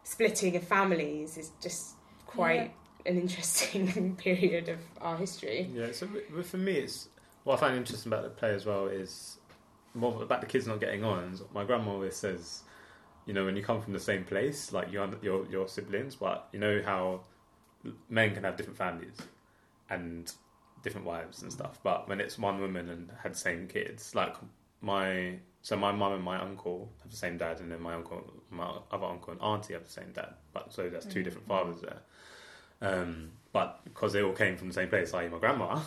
splitting 0.05 0.57
of 0.57 0.63
families 0.63 1.37
is 1.37 1.51
just 1.61 1.97
quite 2.27 2.73
an 3.05 3.19
interesting 3.19 4.17
period 4.19 4.69
of 4.69 4.79
our 5.01 5.17
history. 5.17 5.69
yeah. 5.75 5.93
So 5.93 6.07
w- 6.07 6.43
for 6.43 6.57
me, 6.57 6.75
it's 6.75 7.09
what 7.45 7.55
I 7.55 7.61
find 7.61 7.77
interesting 7.77 8.13
about 8.13 8.23
the 8.23 8.31
play 8.31 8.55
as 8.55 8.65
well 8.65 8.87
is 8.87 9.39
more 9.95 10.23
about 10.23 10.41
the 10.41 10.47
kids 10.47 10.67
not 10.67 10.81
getting 10.81 11.05
on. 11.05 11.39
My 11.53 11.65
grandma 11.65 11.93
always 11.93 12.17
says, 12.17 12.63
you 13.27 13.35
know, 13.35 13.45
when 13.45 13.57
you 13.57 13.63
come 13.63 13.83
from 13.83 13.93
the 13.93 14.01
same 14.01 14.25
place, 14.25 14.73
like 14.73 14.93
your 14.93 15.09
your 15.23 15.47
your 15.51 15.69
siblings, 15.69 16.15
but 16.15 16.49
you 16.53 16.61
know 16.61 16.81
how 16.85 17.23
men 18.09 18.35
can 18.35 18.45
have 18.45 18.57
different 18.57 18.79
families 18.79 19.17
and 19.91 20.33
different 20.83 21.07
wives 21.07 21.43
and 21.43 21.53
stuff. 21.53 21.79
But 21.83 22.09
when 22.09 22.21
it's 22.21 22.39
one 22.39 22.61
woman 22.61 22.89
and 22.89 23.11
had 23.23 23.35
the 23.35 23.39
same 23.39 23.67
kids, 23.69 24.15
like 24.15 24.35
my 24.81 25.39
so 25.63 25.77
my 25.77 25.93
mum 25.93 26.13
and 26.13 26.25
my 26.25 26.41
uncle 26.41 26.91
have 27.03 27.11
the 27.11 27.17
same 27.17 27.39
dad, 27.39 27.61
and 27.61 27.71
then 27.71 27.81
my 27.81 27.95
uncle, 27.95 28.33
my 28.51 28.69
other 28.91 29.07
uncle 29.07 29.33
and 29.33 29.41
auntie 29.41 29.75
have 29.75 29.85
the 29.85 29.91
same 29.91 30.11
dad. 30.13 30.35
But 30.53 30.73
so 30.73 30.89
that's 30.89 31.07
two 31.07 31.23
different 31.23 31.47
fathers 31.47 31.81
there. 31.81 32.01
Um, 32.81 33.31
but 33.53 33.81
because 33.85 34.13
they 34.13 34.23
all 34.23 34.33
came 34.33 34.57
from 34.57 34.69
the 34.69 34.75
same 34.75 34.89
place, 34.89 35.15
i.e. 35.15 35.29
my 35.29 35.39
grandma, 35.39 35.81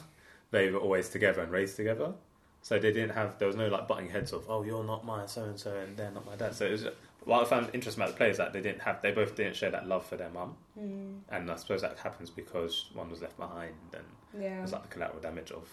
they 0.51 0.69
were 0.71 0.79
always 0.79 1.09
together 1.09 1.41
and 1.41 1.51
raised 1.51 1.75
together. 1.75 2.13
So 2.61 2.79
they 2.79 2.93
didn't 2.93 3.11
have 3.11 3.37
there 3.37 3.47
was 3.47 3.57
no 3.57 3.67
like 3.67 3.87
butting 3.87 4.09
heads 4.09 4.33
of 4.33 4.45
oh 4.49 4.63
you're 4.63 4.83
not 4.83 5.05
my 5.05 5.27
so 5.27 5.43
and 5.43 5.59
so 5.59 5.75
and 5.75 5.95
they're 5.97 6.11
not 6.11 6.25
my 6.25 6.35
dad. 6.35 6.55
So 6.55 6.65
it 6.65 6.71
was 6.71 6.87
what 7.25 7.41
I 7.41 7.45
found 7.45 7.69
interesting 7.73 8.01
about 8.01 8.13
the 8.13 8.17
play 8.17 8.29
is 8.29 8.37
that 8.37 8.53
they 8.53 8.61
didn't 8.61 8.81
have 8.81 9.01
they 9.01 9.11
both 9.11 9.35
didn't 9.35 9.55
share 9.55 9.71
that 9.71 9.87
love 9.87 10.05
for 10.05 10.15
their 10.17 10.29
mum, 10.29 10.55
Mm, 10.79 11.19
and 11.29 11.49
I 11.51 11.55
suppose 11.55 11.81
that 11.81 11.97
happens 11.97 12.29
because 12.29 12.89
one 12.93 13.09
was 13.09 13.21
left 13.21 13.37
behind 13.37 13.73
and 13.93 14.03
yeah. 14.43 14.61
it's 14.63 14.71
like 14.73 14.83
the 14.83 14.89
collateral 14.89 15.21
damage 15.21 15.51
of 15.51 15.67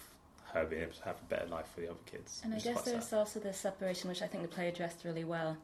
her 0.53 0.65
being 0.65 0.83
able 0.83 0.93
to 0.93 1.03
have 1.03 1.17
a 1.21 1.25
better 1.25 1.47
life 1.47 1.67
for 1.73 1.81
the 1.81 1.87
other 1.89 1.99
kids. 2.05 2.41
And 2.43 2.53
I 2.53 2.59
guess 2.59 2.81
there's 2.83 3.05
sad. 3.07 3.17
also 3.19 3.39
the 3.39 3.53
separation, 3.53 4.07
which 4.09 4.21
I 4.21 4.27
think 4.27 4.43
the 4.43 4.49
play 4.49 4.67
addressed 4.69 5.03
really 5.03 5.23
well, 5.23 5.57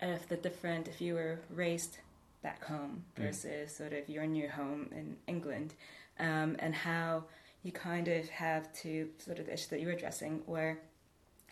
of 0.00 0.26
the 0.28 0.36
different, 0.36 0.88
if 0.88 1.00
you 1.00 1.14
were 1.14 1.38
raised 1.50 1.98
back 2.42 2.64
home 2.64 3.04
Mm. 3.18 3.24
versus 3.24 3.76
sort 3.76 3.92
of 3.92 4.08
your 4.08 4.26
new 4.26 4.48
home 4.48 4.88
in 4.92 5.16
England, 5.26 5.74
um, 6.18 6.56
and 6.58 6.74
how 6.74 7.24
you 7.62 7.70
kind 7.70 8.08
of 8.08 8.28
have 8.30 8.72
to, 8.82 9.10
sort 9.18 9.38
of 9.38 9.46
the 9.46 9.52
issue 9.52 9.68
that 9.70 9.80
you 9.80 9.86
were 9.86 9.92
addressing, 9.92 10.42
where 10.46 10.78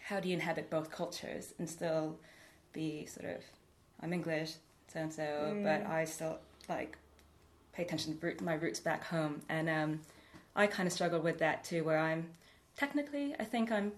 how 0.05 0.18
do 0.18 0.28
you 0.28 0.34
inhabit 0.34 0.70
both 0.70 0.91
cultures 0.91 1.53
and 1.59 1.68
still 1.68 2.18
be 2.72 3.05
sort 3.07 3.26
of, 3.36 3.43
I'm 4.01 4.12
English, 4.12 4.55
so 4.92 5.01
and 5.01 5.12
so, 5.12 5.59
but. 5.62 5.86
I 5.86 6.05
still 6.05 6.38
like 6.68 6.99
pay 7.72 7.84
attention 7.84 8.18
to 8.18 8.26
root- 8.26 8.40
my 8.40 8.55
roots 8.55 8.80
back 8.80 9.05
home. 9.05 9.42
And 9.49 9.68
um, 9.68 10.01
I 10.57 10.66
kind 10.66 10.86
of 10.86 10.92
struggled 10.92 11.22
with 11.22 11.38
that 11.38 11.64
too, 11.64 11.84
where 11.84 11.99
I'm 11.99 12.30
technically, 12.76 13.34
I 13.38 13.44
think 13.44 13.70
I'm 13.70 13.92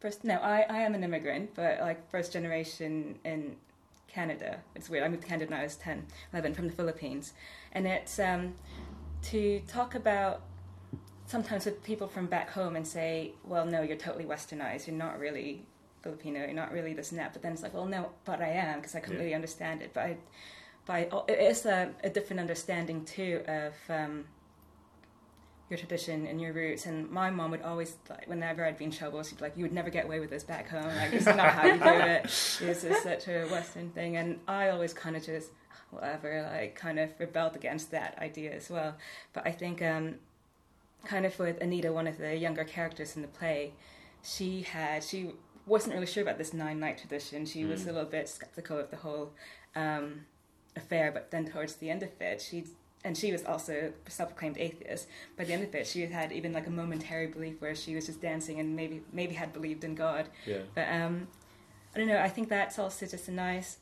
first. 0.00 0.24
No, 0.24 0.36
I, 0.36 0.64
I 0.68 0.78
am 0.78 0.94
an 0.94 1.04
immigrant, 1.04 1.54
but 1.54 1.80
like 1.80 2.10
first 2.10 2.32
generation 2.32 3.18
in 3.24 3.56
Canada. 4.08 4.60
It's 4.74 4.88
weird. 4.88 5.04
I 5.04 5.08
moved 5.08 5.22
to 5.22 5.28
Canada 5.28 5.50
when 5.50 5.60
I 5.60 5.64
was 5.64 5.76
10, 5.76 6.06
11 6.32 6.54
from 6.54 6.66
the 6.66 6.72
Philippines, 6.72 7.32
and 7.72 7.86
it's 7.86 8.18
um, 8.18 8.54
to 9.24 9.60
talk 9.68 9.94
about 9.94 10.42
sometimes 11.26 11.64
with 11.64 11.82
people 11.82 12.08
from 12.08 12.26
back 12.26 12.50
home 12.50 12.76
and 12.76 12.86
say, 12.86 13.32
well, 13.44 13.64
no, 13.64 13.80
you're 13.82 13.96
totally 13.96 14.24
westernized. 14.24 14.86
You're 14.86 14.96
not 14.96 15.18
really 15.18 15.64
Filipino. 16.02 16.40
You're 16.40 16.52
not 16.52 16.72
really 16.72 16.94
this 16.94 17.10
and 17.10 17.20
that. 17.20 17.32
But 17.32 17.42
then 17.42 17.52
it's 17.52 17.62
like, 17.62 17.74
well, 17.74 17.86
no, 17.86 18.10
but 18.24 18.40
I 18.40 18.48
am 18.48 18.78
because 18.80 18.94
I 18.94 19.00
completely 19.00 19.12
Yeah. 19.12 19.22
Really 19.22 19.34
understand 19.34 19.82
it. 19.82 19.90
But 19.94 20.00
I, 20.00 20.16
but 20.86 20.92
I, 20.92 21.32
it 21.32 21.38
is 21.38 21.66
a, 21.66 21.90
a 22.02 22.10
different 22.10 22.40
understanding 22.40 23.04
too 23.04 23.42
of 23.46 23.74
um, 23.88 24.24
your 25.70 25.78
tradition 25.78 26.26
and 26.26 26.40
your 26.40 26.52
roots. 26.52 26.86
And 26.86 27.10
my 27.10 27.30
mom 27.30 27.50
would 27.52 27.62
always, 27.62 27.96
like, 28.10 28.26
whenever 28.26 28.64
I'd 28.64 28.78
be 28.78 28.84
in 28.86 28.90
trouble, 28.90 29.22
she'd 29.22 29.38
be 29.38 29.44
like, 29.44 29.56
"You 29.56 29.64
would 29.64 29.72
never 29.72 29.90
get 29.90 30.04
away 30.06 30.20
with 30.20 30.30
this 30.30 30.44
back 30.44 30.68
home. 30.68 30.84
Like, 30.86 31.10
this 31.12 31.26
is 31.26 31.36
not 31.36 31.50
how 31.50 31.66
you 31.66 31.78
do 31.78 31.84
it. 31.84 32.22
This 32.24 32.84
is 32.84 33.02
such 33.02 33.28
a 33.28 33.46
Western 33.46 33.90
thing." 33.90 34.16
And 34.16 34.40
I 34.48 34.70
always 34.70 34.92
kind 34.92 35.16
of 35.16 35.24
just 35.24 35.50
whatever, 35.90 36.48
like, 36.52 36.74
kind 36.74 36.98
of 36.98 37.10
rebelled 37.18 37.54
against 37.54 37.90
that 37.92 38.18
idea 38.18 38.52
as 38.52 38.68
well. 38.70 38.96
But 39.32 39.46
I 39.46 39.52
think, 39.52 39.82
um, 39.82 40.16
kind 41.04 41.26
of 41.26 41.38
with 41.38 41.60
Anita, 41.62 41.92
one 41.92 42.06
of 42.06 42.18
the 42.18 42.36
younger 42.36 42.64
characters 42.64 43.14
in 43.16 43.22
the 43.22 43.28
play, 43.28 43.74
she 44.22 44.62
had 44.62 45.02
she 45.04 45.32
wasn't 45.66 45.94
really 45.94 46.06
sure 46.06 46.22
about 46.22 46.38
this 46.38 46.52
nine 46.52 46.80
night 46.80 46.98
tradition. 46.98 47.46
She 47.46 47.64
was 47.64 47.84
Mm. 47.84 47.88
a 47.88 47.92
little 47.92 48.10
bit 48.10 48.28
skeptical 48.28 48.78
of 48.78 48.90
the 48.90 48.96
whole 48.96 49.32
um, 49.74 50.26
affair, 50.76 51.10
but 51.12 51.30
then 51.30 51.44
towards 51.46 51.76
the 51.76 51.90
end 51.90 52.02
of 52.02 52.10
it, 52.20 52.40
she 52.40 52.64
and 53.04 53.18
she 53.18 53.32
was 53.32 53.44
also 53.44 53.92
a 54.06 54.10
self-proclaimed 54.10 54.56
atheist. 54.58 55.08
By 55.36 55.42
the 55.44 55.52
end 55.52 55.64
of 55.64 55.74
it, 55.74 55.88
she 55.88 56.06
had 56.06 56.30
even 56.30 56.52
like 56.52 56.68
a 56.68 56.70
momentary 56.70 57.26
belief 57.26 57.60
where 57.60 57.74
she 57.74 57.96
was 57.96 58.06
just 58.06 58.20
dancing 58.20 58.60
and 58.60 58.76
maybe 58.76 59.02
maybe 59.12 59.34
had 59.34 59.52
believed 59.52 59.82
in 59.84 59.94
God. 59.94 60.28
Yeah. 60.46 60.58
But 60.74 60.88
um, 60.88 61.26
I 61.94 61.98
don't 61.98 62.06
know. 62.08 62.18
I 62.18 62.28
think 62.28 62.48
that's 62.48 62.78
also 62.78 63.06
just 63.06 63.28
a 63.28 63.32
nice 63.32 63.78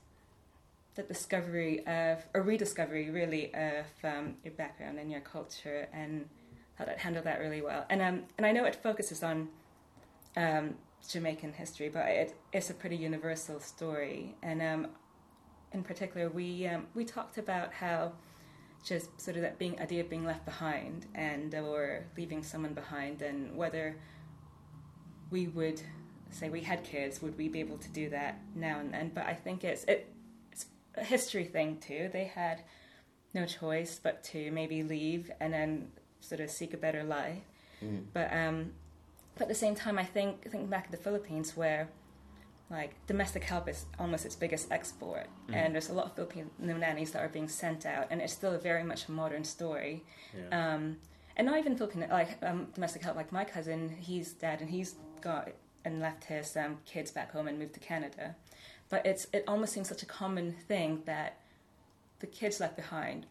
the 0.97 1.03
discovery 1.05 1.87
of 1.87 2.25
a 2.35 2.41
rediscovery 2.41 3.11
really 3.11 3.55
of 3.55 3.87
um, 4.03 4.37
your 4.43 4.53
background 4.55 4.99
and 4.99 5.11
your 5.11 5.21
culture 5.21 5.87
and 5.93 6.29
how 6.77 6.85
that 6.85 6.99
handled 6.99 7.25
that 7.27 7.39
really 7.41 7.63
well. 7.63 7.85
And 7.91 8.01
um, 8.03 8.23
and 8.39 8.47
I 8.47 8.53
know 8.53 8.65
it 8.65 8.75
focuses 8.75 9.23
on 9.23 9.49
um, 10.37 10.75
Jamaican 11.09 11.53
history, 11.53 11.89
but 11.89 12.07
it, 12.07 12.35
it's 12.53 12.71
a 12.71 12.75
pretty 12.75 12.97
universal 12.97 13.61
story. 13.61 14.37
And 14.43 14.63
um, 14.63 14.89
in 15.73 15.83
particular, 15.83 16.29
we 16.29 16.67
um, 16.67 16.87
we 16.95 17.05
talked 17.05 17.39
about 17.39 17.73
how 17.73 18.13
just 18.85 19.21
sort 19.21 19.37
of 19.37 19.43
that 19.43 19.59
being 19.59 19.79
idea 19.81 20.01
of 20.01 20.09
being 20.09 20.25
left 20.25 20.45
behind 20.45 21.07
and 21.15 21.55
or 21.55 22.07
leaving 22.17 22.43
someone 22.43 22.75
behind, 22.75 23.23
and 23.23 23.57
whether 23.57 23.97
we 25.31 25.49
would 25.49 25.81
say 26.31 26.49
we 26.49 26.61
had 26.61 26.85
kids, 26.85 27.21
would 27.23 27.37
we 27.37 27.49
be 27.49 27.61
able 27.61 27.79
to 27.79 27.89
do 27.91 28.11
that 28.11 28.41
now 28.55 28.79
and 28.79 28.93
then? 28.93 29.11
But 29.15 29.27
I 29.27 29.35
think 29.35 29.65
it's 29.65 29.85
it, 29.85 30.13
it's 30.53 30.67
a 30.97 31.05
history 31.05 31.45
thing 31.45 31.79
too. 31.79 32.11
They 32.13 32.25
had 32.25 32.63
no 33.33 33.47
choice 33.47 34.01
but 34.03 34.25
to 34.25 34.51
maybe 34.51 34.83
leave 34.83 35.31
and 35.41 35.53
then 35.53 35.93
sort 36.21 36.41
of 36.41 36.51
seek 36.51 36.75
a 36.75 36.77
better 36.77 37.05
life. 37.05 37.43
Mm. 37.83 38.05
But 38.13 38.33
um, 38.33 38.73
but 39.41 39.47
at 39.47 39.49
the 39.49 39.55
same 39.67 39.75
time, 39.75 39.99
I 39.99 40.05
think 40.05 40.43
thinking 40.43 40.67
back 40.69 40.85
at 40.85 40.91
the 40.91 40.99
Philippines, 40.99 41.57
where 41.57 41.89
like 42.71 42.93
domestic 43.07 43.43
help 43.45 43.69
is 43.69 43.87
almost 43.99 44.25
its 44.27 44.37
biggest 44.37 44.71
export, 44.71 45.27
Mm. 45.49 45.55
and 45.55 45.75
there's 45.75 45.89
a 45.89 45.95
lot 45.95 46.05
of 46.07 46.13
Filipino 46.15 46.49
nannies 46.59 47.11
that 47.13 47.23
are 47.23 47.29
being 47.29 47.49
sent 47.49 47.85
out, 47.87 48.07
and 48.11 48.21
it's 48.21 48.33
still 48.35 48.53
a 48.55 48.59
very 48.59 48.85
much 48.85 49.09
a 49.09 49.13
modern 49.13 49.45
story. 49.45 50.05
Yeah. 50.37 50.75
Um, 50.75 50.99
and 51.37 51.47
not 51.47 51.59
even 51.59 51.75
Filipino, 51.77 52.07
like 52.11 52.37
um, 52.43 52.69
domestic 52.75 53.03
help, 53.03 53.17
like 53.17 53.33
my 53.33 53.45
cousin, 53.45 53.97
he's 53.99 54.33
dead, 54.35 54.61
and 54.61 54.69
he's 54.71 54.95
got 55.23 55.49
and 55.85 55.99
left 56.01 56.25
his 56.25 56.55
um, 56.57 56.77
kids 56.85 57.11
back 57.11 57.33
home 57.33 57.49
and 57.49 57.59
moved 57.59 57.73
to 57.75 57.81
Canada. 57.81 58.37
But 58.91 59.07
it's 59.07 59.27
it 59.33 59.45
almost 59.49 59.73
seems 59.73 59.89
such 59.89 60.03
a 60.03 60.07
common 60.07 60.53
thing 60.69 61.03
that 61.07 61.39
the 62.19 62.27
kids 62.27 62.61
left 62.61 62.77
behind 62.77 63.25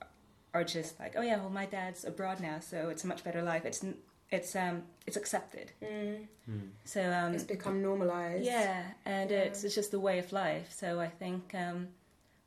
are 0.53 0.63
just 0.63 0.99
like, 0.99 1.13
oh 1.15 1.21
yeah, 1.21 1.37
well 1.37 1.51
my 1.51 1.67
dad's 1.67 2.03
abroad 2.03 2.39
now, 2.41 2.59
so 2.59 2.89
it's 2.89 3.03
a 3.03 3.07
much 3.07 3.23
better 3.23 3.41
life. 3.43 3.63
It's 3.65 3.85
it's 4.31 4.55
um 4.55 4.83
it's 5.07 5.17
accepted. 5.17 5.71
Mm. 5.83 6.27
Mm. 6.49 6.69
So 6.85 7.01
um 7.11 7.33
It's 7.33 7.43
become 7.43 7.81
normalised. 7.81 8.43
yeah, 8.45 8.83
and 9.05 9.29
Yeah. 9.31 9.37
it's 9.45 9.63
it's 9.63 9.75
just 9.75 9.91
the 9.91 9.99
way 9.99 10.19
of 10.19 10.31
life. 10.31 10.71
So 10.71 10.99
I 10.99 11.07
think 11.07 11.53
um 11.55 11.87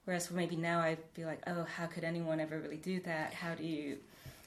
whereas 0.05 0.26
for 0.26 0.35
maybe 0.35 0.57
now 0.57 0.80
I'd 0.80 0.99
be 1.14 1.24
like, 1.24 1.41
oh, 1.47 1.64
how 1.76 1.87
could 1.87 2.05
anyone 2.05 2.41
ever 2.41 2.59
really 2.59 2.76
do 2.76 3.01
that? 3.01 3.33
How 3.35 3.55
do 3.55 3.64
you? 3.64 3.99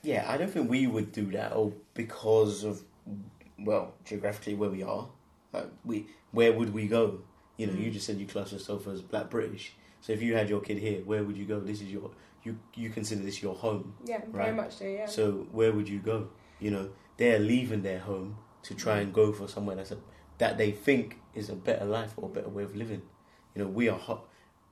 Yeah, 0.03 0.25
I 0.31 0.37
don't 0.37 0.51
think 0.51 0.69
we 0.69 0.85
would 0.87 1.11
do 1.11 1.25
that, 1.31 1.53
or 1.53 1.71
because 1.93 2.63
of 2.63 2.81
well, 3.59 3.93
geographically 4.03 4.53
where 4.55 4.69
we 4.69 4.83
are. 4.83 5.07
Like 5.53 5.67
we, 5.85 6.07
where 6.31 6.51
would 6.53 6.73
we 6.73 6.87
go? 6.87 7.21
You 7.57 7.67
know, 7.67 7.73
you 7.73 7.89
Mm. 7.89 7.93
just 7.93 8.05
said 8.05 8.17
you 8.19 8.27
class 8.27 8.51
yourself 8.51 8.85
as 8.87 9.01
Black 9.01 9.29
British. 9.29 9.73
So 10.01 10.11
if 10.13 10.21
you 10.21 10.35
had 10.35 10.49
your 10.49 10.59
kid 10.61 10.77
here, 10.77 10.99
where 11.05 11.23
would 11.23 11.37
you 11.37 11.45
go? 11.45 11.59
This 11.59 11.81
is 11.81 11.89
your 11.91 12.11
you 12.43 12.59
you 12.75 12.89
consider 12.89 13.21
this 13.23 13.41
your 13.41 13.55
home. 13.55 13.95
Yeah, 14.05 14.17
Right. 14.17 14.45
very 14.45 14.55
much 14.55 14.73
so, 14.75 14.85
yeah. 14.85 15.07
So 15.07 15.47
where 15.51 15.71
would 15.71 15.89
you 15.89 15.99
go? 15.99 16.27
You 16.59 16.71
know, 16.71 16.89
they're 17.17 17.39
leaving 17.39 17.81
their 17.81 17.99
home 17.99 18.37
to 18.63 18.73
try 18.73 18.99
and 18.99 19.13
go 19.13 19.31
for 19.31 19.47
somewhere 19.47 19.75
that's 19.75 19.91
a, 19.91 19.97
that 20.37 20.57
they 20.57 20.71
think 20.71 21.19
is 21.33 21.49
a 21.49 21.55
better 21.55 21.85
life 21.85 22.13
or 22.17 22.29
a 22.29 22.31
better 22.31 22.49
way 22.49 22.63
of 22.63 22.75
living. 22.75 23.01
You 23.55 23.63
know, 23.63 23.69
we 23.69 23.89
are 23.89 23.97
hot. 23.99 24.25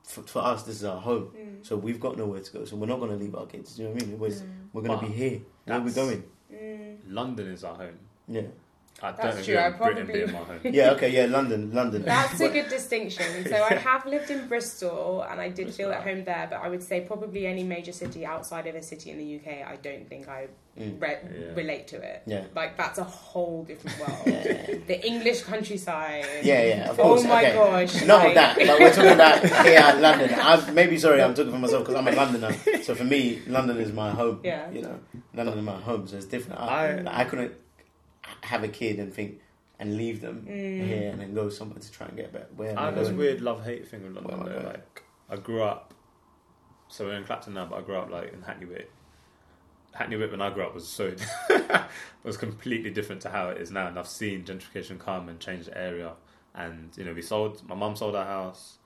for, 0.03 0.21
for 0.23 0.39
us. 0.39 0.63
This 0.63 0.75
is 0.77 0.83
our 0.83 0.99
home, 0.99 1.31
Mm. 1.37 1.65
so 1.65 1.77
we've 1.77 1.99
got 1.99 2.17
nowhere 2.17 2.41
to 2.41 2.51
go. 2.51 2.65
So 2.65 2.75
we're 2.75 2.87
not 2.87 2.99
going 2.99 3.11
to 3.11 3.17
leave 3.17 3.35
our 3.35 3.45
kids. 3.45 3.75
Do 3.77 3.83
you 3.83 3.87
know 3.87 3.93
what 3.93 4.03
I 4.03 4.05
mean? 4.07 4.19
We're, 4.19 4.29
Mm. 4.29 4.67
we're 4.73 4.81
going 4.81 4.99
to 4.99 5.05
be 5.05 5.11
here. 5.13 5.41
Where 5.65 5.77
are 5.77 5.81
we 5.81 5.91
that's- 5.91 6.05
going? 6.09 6.23
Mm. 6.53 6.97
London 7.07 7.47
is 7.47 7.63
our 7.63 7.75
home. 7.75 7.99
Yeah, 8.27 8.41
I 9.03 9.11
That's 9.11 9.19
don't 9.21 9.31
agree 9.41 9.43
true, 9.53 9.57
I 9.57 9.65
on 9.65 9.77
Britain 9.77 10.05
probably- 10.05 10.13
being 10.13 10.31
my 10.31 10.39
home. 10.39 10.59
yeah. 10.63 10.91
Okay, 10.91 11.09
yeah. 11.09 11.25
London, 11.25 11.71
London. 11.73 12.03
That's 12.03 12.39
a 12.39 12.49
good 12.49 12.69
distinction. 12.69 13.25
So 13.53 13.55
I 13.61 13.73
have 13.75 14.05
lived 14.05 14.31
in 14.31 14.47
Bristol 14.47 15.25
and 15.29 15.39
I 15.41 15.49
did 15.49 15.65
Bristol. 15.65 15.85
feel 15.85 15.91
at 15.93 16.03
home 16.03 16.23
there, 16.23 16.47
but 16.49 16.59
I 16.61 16.69
would 16.69 16.81
say 16.81 17.01
probably 17.01 17.45
any 17.45 17.63
major 17.63 17.91
city 17.91 18.25
outside 18.25 18.65
of 18.67 18.75
a 18.75 18.81
city 18.81 19.11
in 19.11 19.17
the 19.17 19.35
UK, 19.37 19.47
I 19.67 19.75
don't 19.87 20.07
think 20.09 20.27
I 20.29 20.47
Mm. 20.79 20.99
re- 20.99 21.17
Yeah. 21.23 21.53
relate 21.53 21.85
to 21.89 21.97
it. 21.97 22.23
Yeah. 22.25 22.45
Like 22.55 22.77
that's 22.77 22.97
a 22.97 23.03
whole 23.03 23.63
different 23.63 23.95
world. 23.99 24.23
Yeah, 24.25 24.77
the 24.87 25.05
English 25.05 25.43
countryside. 25.43 26.25
yeah, 26.41 26.63
yeah. 26.63 26.89
Of 26.89 26.97
course. 26.97 27.21
Oh 27.23 27.27
my 27.27 27.43
okay. 27.45 27.53
gosh, 27.53 28.05
Not 28.05 28.23
like- 28.25 28.33
that, 28.35 28.57
but 28.57 28.79
we're 28.79 28.91
talking 28.91 29.11
about 29.11 29.39
here, 29.67 29.95
London. 29.99 30.31
I'm 30.41 30.73
maybe 30.73 30.97
sorry. 30.97 31.21
I'm 31.21 31.35
talking 31.35 31.51
for 31.51 31.59
myself 31.59 31.83
because 31.85 31.95
I'm 31.99 32.07
a 32.07 32.11
Londoner. 32.11 32.53
So 32.81 32.95
for 32.95 33.03
me, 33.03 33.41
London 33.45 33.77
is 33.77 33.91
my 33.93 34.09
home. 34.11 34.39
Yeah. 34.43 34.67
You 34.71 34.81
know, 34.81 34.99
London 35.35 35.59
is 35.59 35.63
my 35.63 35.79
home, 35.79 36.07
so 36.07 36.17
it's 36.17 36.25
different. 36.25 36.59
I, 36.59 37.03
I- 37.05 37.21
I 37.21 37.23
couldn't 37.25 37.51
have 38.43 38.63
a 38.63 38.67
kid 38.67 38.99
and 38.99 39.13
think 39.13 39.39
and 39.79 39.97
leave 39.97 40.21
them 40.21 40.45
Mm. 40.47 40.85
here 40.87 41.09
and 41.11 41.19
then 41.19 41.33
go 41.33 41.49
somewhere 41.49 41.79
to 41.79 41.91
try 41.91 42.07
and 42.07 42.15
get 42.15 42.31
better. 42.31 42.47
Where 42.55 42.77
I 42.77 42.83
I 42.83 42.85
have 42.85 42.95
this 42.95 43.09
weird 43.09 43.41
love 43.41 43.63
hate 43.65 43.87
thing 43.87 44.03
with 44.03 44.13
London 44.15 44.45
though. 44.45 44.67
Like 44.69 45.03
I 45.29 45.35
grew 45.37 45.63
up, 45.63 45.93
so 46.89 47.05
we're 47.05 47.15
in 47.15 47.23
Clapton 47.23 47.53
now, 47.55 47.65
but 47.65 47.77
I 47.79 47.81
grew 47.81 47.95
up 47.97 48.09
like 48.09 48.33
in 48.33 48.41
Hackney 48.41 48.65
Wick. 48.67 48.91
Hackney 49.93 50.15
Wick 50.17 50.31
when 50.31 50.41
I 50.41 50.49
grew 50.49 50.63
up 50.63 50.73
was 50.73 50.87
so 50.87 51.13
was 52.23 52.37
completely 52.37 52.89
different 52.91 53.21
to 53.23 53.29
how 53.29 53.49
it 53.49 53.57
is 53.61 53.71
now, 53.71 53.87
and 53.87 53.97
I've 53.97 54.07
seen 54.07 54.43
gentrification 54.43 54.99
come 54.99 55.29
and 55.29 55.39
change 55.39 55.65
the 55.65 55.77
area. 55.77 56.13
And 56.55 56.91
you 56.97 57.03
know, 57.03 57.13
we 57.13 57.21
sold. 57.21 57.67
My 57.67 57.75
mum 57.75 57.95
sold 57.95 58.15
our 58.15 58.25
house. 58.25 58.77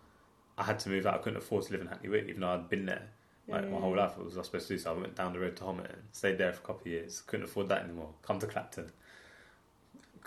I 0.58 0.64
had 0.64 0.80
to 0.80 0.90
move 0.90 1.06
out. 1.06 1.16
I 1.16 1.18
couldn't 1.20 1.38
afford 1.38 1.64
to 1.66 1.72
live 1.74 1.82
in 1.82 1.88
Hackney 1.88 2.10
Wick, 2.10 2.26
even 2.28 2.42
though 2.42 2.50
I'd 2.50 2.70
been 2.70 2.86
there 2.86 3.04
like 3.48 3.70
my 3.70 3.80
whole 3.80 3.94
Mm. 3.94 3.98
life. 3.98 4.14
It 4.18 4.24
was 4.26 4.34
what 4.34 4.36
I 4.36 4.40
was 4.40 4.46
supposed 4.48 4.68
to 4.70 4.74
do. 4.74 4.80
So 4.80 4.92
I 4.94 4.98
went 4.98 5.16
down 5.16 5.32
the 5.34 5.40
road 5.40 5.56
to 5.58 5.64
Homerton, 5.64 6.00
stayed 6.12 6.38
there 6.38 6.52
for 6.52 6.60
a 6.64 6.66
couple 6.66 6.82
of 6.82 6.88
years. 6.88 7.22
Couldn't 7.22 7.46
afford 7.46 7.70
that 7.70 7.84
anymore. 7.84 8.10
Come 8.22 8.40
to 8.40 8.48
Clapton. 8.48 8.92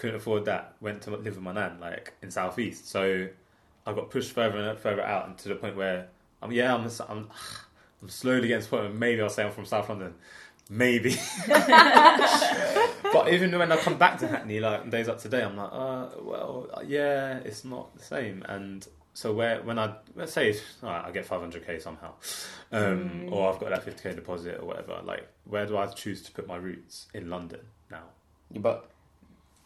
Couldn't 0.00 0.16
afford 0.16 0.46
that. 0.46 0.76
Went 0.80 1.02
to 1.02 1.10
live 1.10 1.24
with 1.36 1.40
my 1.42 1.52
nan, 1.52 1.76
like 1.78 2.14
in 2.22 2.30
Southeast. 2.30 2.88
So 2.88 3.28
I 3.86 3.92
got 3.92 4.08
pushed 4.08 4.32
further 4.32 4.56
and 4.56 4.78
further 4.78 5.02
out, 5.02 5.26
and 5.28 5.36
to 5.38 5.48
the 5.50 5.54
point 5.56 5.76
where 5.76 6.08
I'm 6.40 6.50
yeah, 6.52 6.74
I'm 6.74 6.88
I'm, 7.08 7.28
I'm 8.00 8.08
slowly 8.08 8.48
getting 8.48 8.64
to 8.64 8.70
the 8.70 8.76
point 8.78 8.90
where 8.90 8.98
maybe 8.98 9.20
I'll 9.20 9.28
say 9.28 9.44
I'm 9.44 9.52
from 9.52 9.66
South 9.66 9.90
London, 9.90 10.14
maybe. 10.70 11.16
but 11.46 13.28
even 13.32 13.56
when 13.58 13.70
I 13.72 13.76
come 13.76 13.98
back 13.98 14.18
to 14.20 14.26
Hackney, 14.28 14.60
like 14.60 14.88
days 14.90 15.06
up 15.08 15.18
today, 15.20 15.42
I'm 15.42 15.56
like, 15.56 15.70
uh, 15.70 16.08
well, 16.22 16.68
yeah, 16.86 17.38
it's 17.44 17.64
not 17.64 17.94
the 17.94 18.02
same. 18.02 18.42
And 18.48 18.86
so 19.12 19.34
where 19.34 19.60
when 19.62 19.78
I 19.78 19.96
let's 20.16 20.32
say 20.32 20.54
all 20.82 20.88
right, 20.88 21.04
I 21.04 21.10
get 21.10 21.28
500k 21.28 21.82
somehow, 21.82 22.12
um, 22.72 23.10
Mm. 23.10 23.32
or 23.32 23.52
I've 23.52 23.60
got 23.60 23.68
that 23.68 23.84
50k 23.84 24.14
deposit 24.14 24.60
or 24.60 24.66
whatever, 24.66 25.00
like 25.04 25.28
where 25.44 25.66
do 25.66 25.76
I 25.76 25.86
choose 25.88 26.22
to 26.22 26.32
put 26.32 26.46
my 26.46 26.56
roots 26.56 27.08
in 27.12 27.28
London 27.28 27.60
now? 27.90 28.04
But 28.50 28.89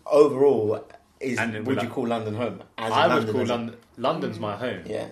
overall, 0.07 0.84
is 1.20 1.38
And 1.38 1.52
would 1.55 1.66
would 1.66 1.82
you 1.82 1.88
I- 1.88 1.92
call 1.92 2.07
London 2.07 2.34
home? 2.34 2.62
As 2.78 2.90
a 2.90 2.94
I 2.94 3.07
would 3.07 3.24
Londoner? 3.26 3.32
call 3.32 3.46
London 3.46 3.76
London's 3.96 4.38
my 4.40 4.57
home, 4.57 4.82
Yeah. 4.86 5.07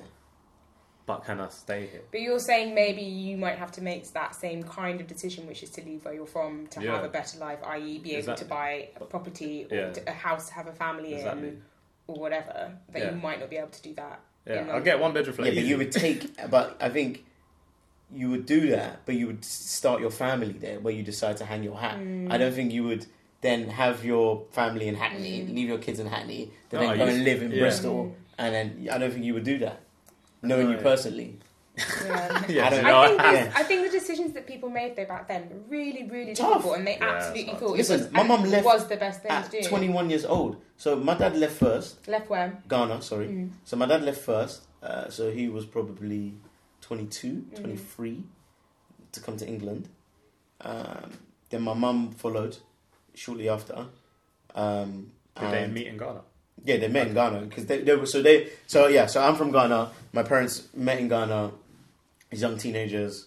but 1.06 1.24
can 1.24 1.40
I 1.40 1.48
stay 1.50 1.86
here? 1.86 2.02
But 2.10 2.20
you're 2.20 2.38
saying 2.40 2.74
maybe 2.74 3.02
you 3.02 3.36
might 3.36 3.56
have 3.58 3.70
to 3.72 3.80
make 3.82 4.10
that 4.12 4.34
same 4.34 4.62
kind 4.64 5.00
of 5.00 5.06
decision, 5.06 5.46
which 5.46 5.62
is 5.62 5.70
to 5.70 5.82
leave 5.84 6.04
where 6.04 6.14
you're 6.14 6.26
from 6.26 6.66
to 6.68 6.82
Yeah. 6.82 6.96
have 6.96 7.04
a 7.04 7.08
better 7.08 7.38
life, 7.38 7.60
i.e., 7.64 7.98
be 7.98 8.10
able 8.10 8.18
Exactly. 8.20 8.44
to 8.44 8.48
buy 8.50 8.88
a 9.00 9.04
property 9.04 9.66
or 9.70 9.74
Yeah. 9.76 9.92
to- 9.92 10.08
a 10.08 10.12
house 10.12 10.48
to 10.48 10.54
have 10.54 10.66
a 10.66 10.72
family 10.72 11.14
Exactly. 11.14 11.48
in, 11.48 11.62
or 12.08 12.16
whatever. 12.16 12.72
That 12.90 12.98
Yeah. 13.02 13.10
you 13.12 13.16
might 13.20 13.38
not 13.40 13.48
be 13.50 13.56
able 13.56 13.68
to 13.68 13.82
do 13.82 13.94
that. 13.94 14.20
Yeah, 14.46 14.66
I'll 14.72 14.80
get 14.82 14.98
one 14.98 15.12
bedroom 15.12 15.36
flat. 15.36 15.46
yeah, 15.46 15.52
but 15.52 15.58
easy. 15.58 15.68
you 15.68 15.78
would 15.78 15.92
take. 15.92 16.36
But 16.50 16.76
I 16.80 16.88
think 16.88 17.24
you 18.12 18.28
would 18.30 18.44
do 18.44 18.68
that, 18.70 19.06
but 19.06 19.14
you 19.14 19.28
would 19.28 19.44
start 19.44 20.00
your 20.00 20.10
family 20.10 20.52
there, 20.52 20.80
where 20.80 20.92
you 20.92 21.02
decide 21.04 21.36
to 21.38 21.44
hang 21.44 21.62
your 21.62 21.78
hat. 21.78 21.98
Mm. 21.98 22.30
I 22.32 22.36
don't 22.38 22.52
think 22.52 22.72
you 22.72 22.82
would 22.84 23.06
then 23.42 23.68
have 23.68 24.04
your 24.04 24.44
family 24.52 24.88
in 24.88 24.94
Hackney, 24.94 25.40
Mm. 25.42 25.54
leave 25.54 25.68
your 25.68 25.78
kids 25.78 25.98
in 26.00 26.06
Hackney, 26.06 26.50
then, 26.70 26.80
No, 26.80 26.88
then 26.88 26.98
go 26.98 27.06
and 27.06 27.24
live 27.24 27.42
in 27.42 27.50
yeah. 27.50 27.58
Bristol, 27.60 28.14
and 28.38 28.54
then 28.54 28.88
I 28.90 28.98
don't 28.98 29.10
think 29.12 29.24
you 29.24 29.34
would 29.34 29.44
do 29.44 29.58
that, 29.58 29.80
knowing 30.42 30.68
you 30.70 30.76
No. 30.76 30.82
personally. 30.82 31.38
Yeah. 32.06 32.44
Yeah, 32.48 32.66
I 32.66 32.70
don't 32.70 32.84
know. 32.84 33.00
I 33.00 33.08
think, 33.08 33.20
I- 33.20 33.32
this- 33.32 33.54
I 33.56 33.62
think 33.62 33.82
the 33.82 33.88
decisions 33.98 34.32
that 34.34 34.46
people 34.46 34.68
made 34.70 34.94
though 34.94 35.06
back 35.06 35.26
then 35.26 35.48
were 35.50 35.56
really, 35.70 36.04
really 36.04 36.34
Tough. 36.34 36.48
difficult, 36.54 36.78
and 36.78 36.86
they 36.86 36.96
Yeah, 36.98 37.08
absolutely 37.16 37.52
thought 37.54 37.60
hard. 37.60 37.72
it 37.74 37.78
Listen, 37.78 37.98
was, 38.00 38.12
my 38.12 38.22
mum 38.22 38.44
left 38.44 38.64
was 38.64 38.86
the 38.88 38.96
best 38.96 39.22
thing 39.22 39.30
At 39.30 39.50
to 39.50 39.62
do. 39.62 39.68
21 39.68 40.10
years 40.10 40.24
old, 40.26 40.56
so 40.76 40.96
my 40.96 41.14
dad 41.14 41.34
left 41.36 41.56
first. 41.56 42.06
Left 42.08 42.28
where? 42.30 42.62
Ghana, 42.68 43.00
sorry. 43.02 43.28
Mm. 43.28 43.50
So 43.64 43.76
my 43.76 43.86
dad 43.86 44.02
left 44.02 44.20
first, 44.20 44.62
uh, 44.82 45.08
so 45.08 45.30
he 45.32 45.48
was 45.48 45.64
probably 45.66 46.34
22, 46.82 47.28
Mm. 47.54 47.56
23 47.60 48.22
to 49.12 49.20
come 49.20 49.36
to 49.38 49.46
England. 49.48 49.88
Um, 50.60 51.10
then 51.50 51.62
my 51.62 51.74
mum 51.74 52.10
followed 52.12 52.58
shortly 53.14 53.48
after. 53.48 53.86
Um, 54.54 55.12
Did 55.40 55.50
they 55.50 55.62
and- 55.64 55.74
meet 55.74 55.86
in 55.86 55.96
Ghana? 55.96 56.22
Yeah, 56.64 56.76
they 56.76 56.86
met 56.88 57.08
in 57.08 57.14
Ghana 57.14 57.40
because 57.42 57.66
they, 57.66 57.78
they 57.82 57.96
were 57.96 58.06
so 58.06 58.22
they 58.22 58.50
so 58.68 58.86
yeah. 58.86 59.06
So 59.06 59.20
I'm 59.22 59.34
from 59.34 59.50
Ghana. 59.50 59.90
My 60.12 60.22
parents 60.22 60.68
met 60.74 60.98
in 61.00 61.08
Ghana 61.08 61.50
as 62.30 62.40
young 62.40 62.56
teenagers. 62.56 63.26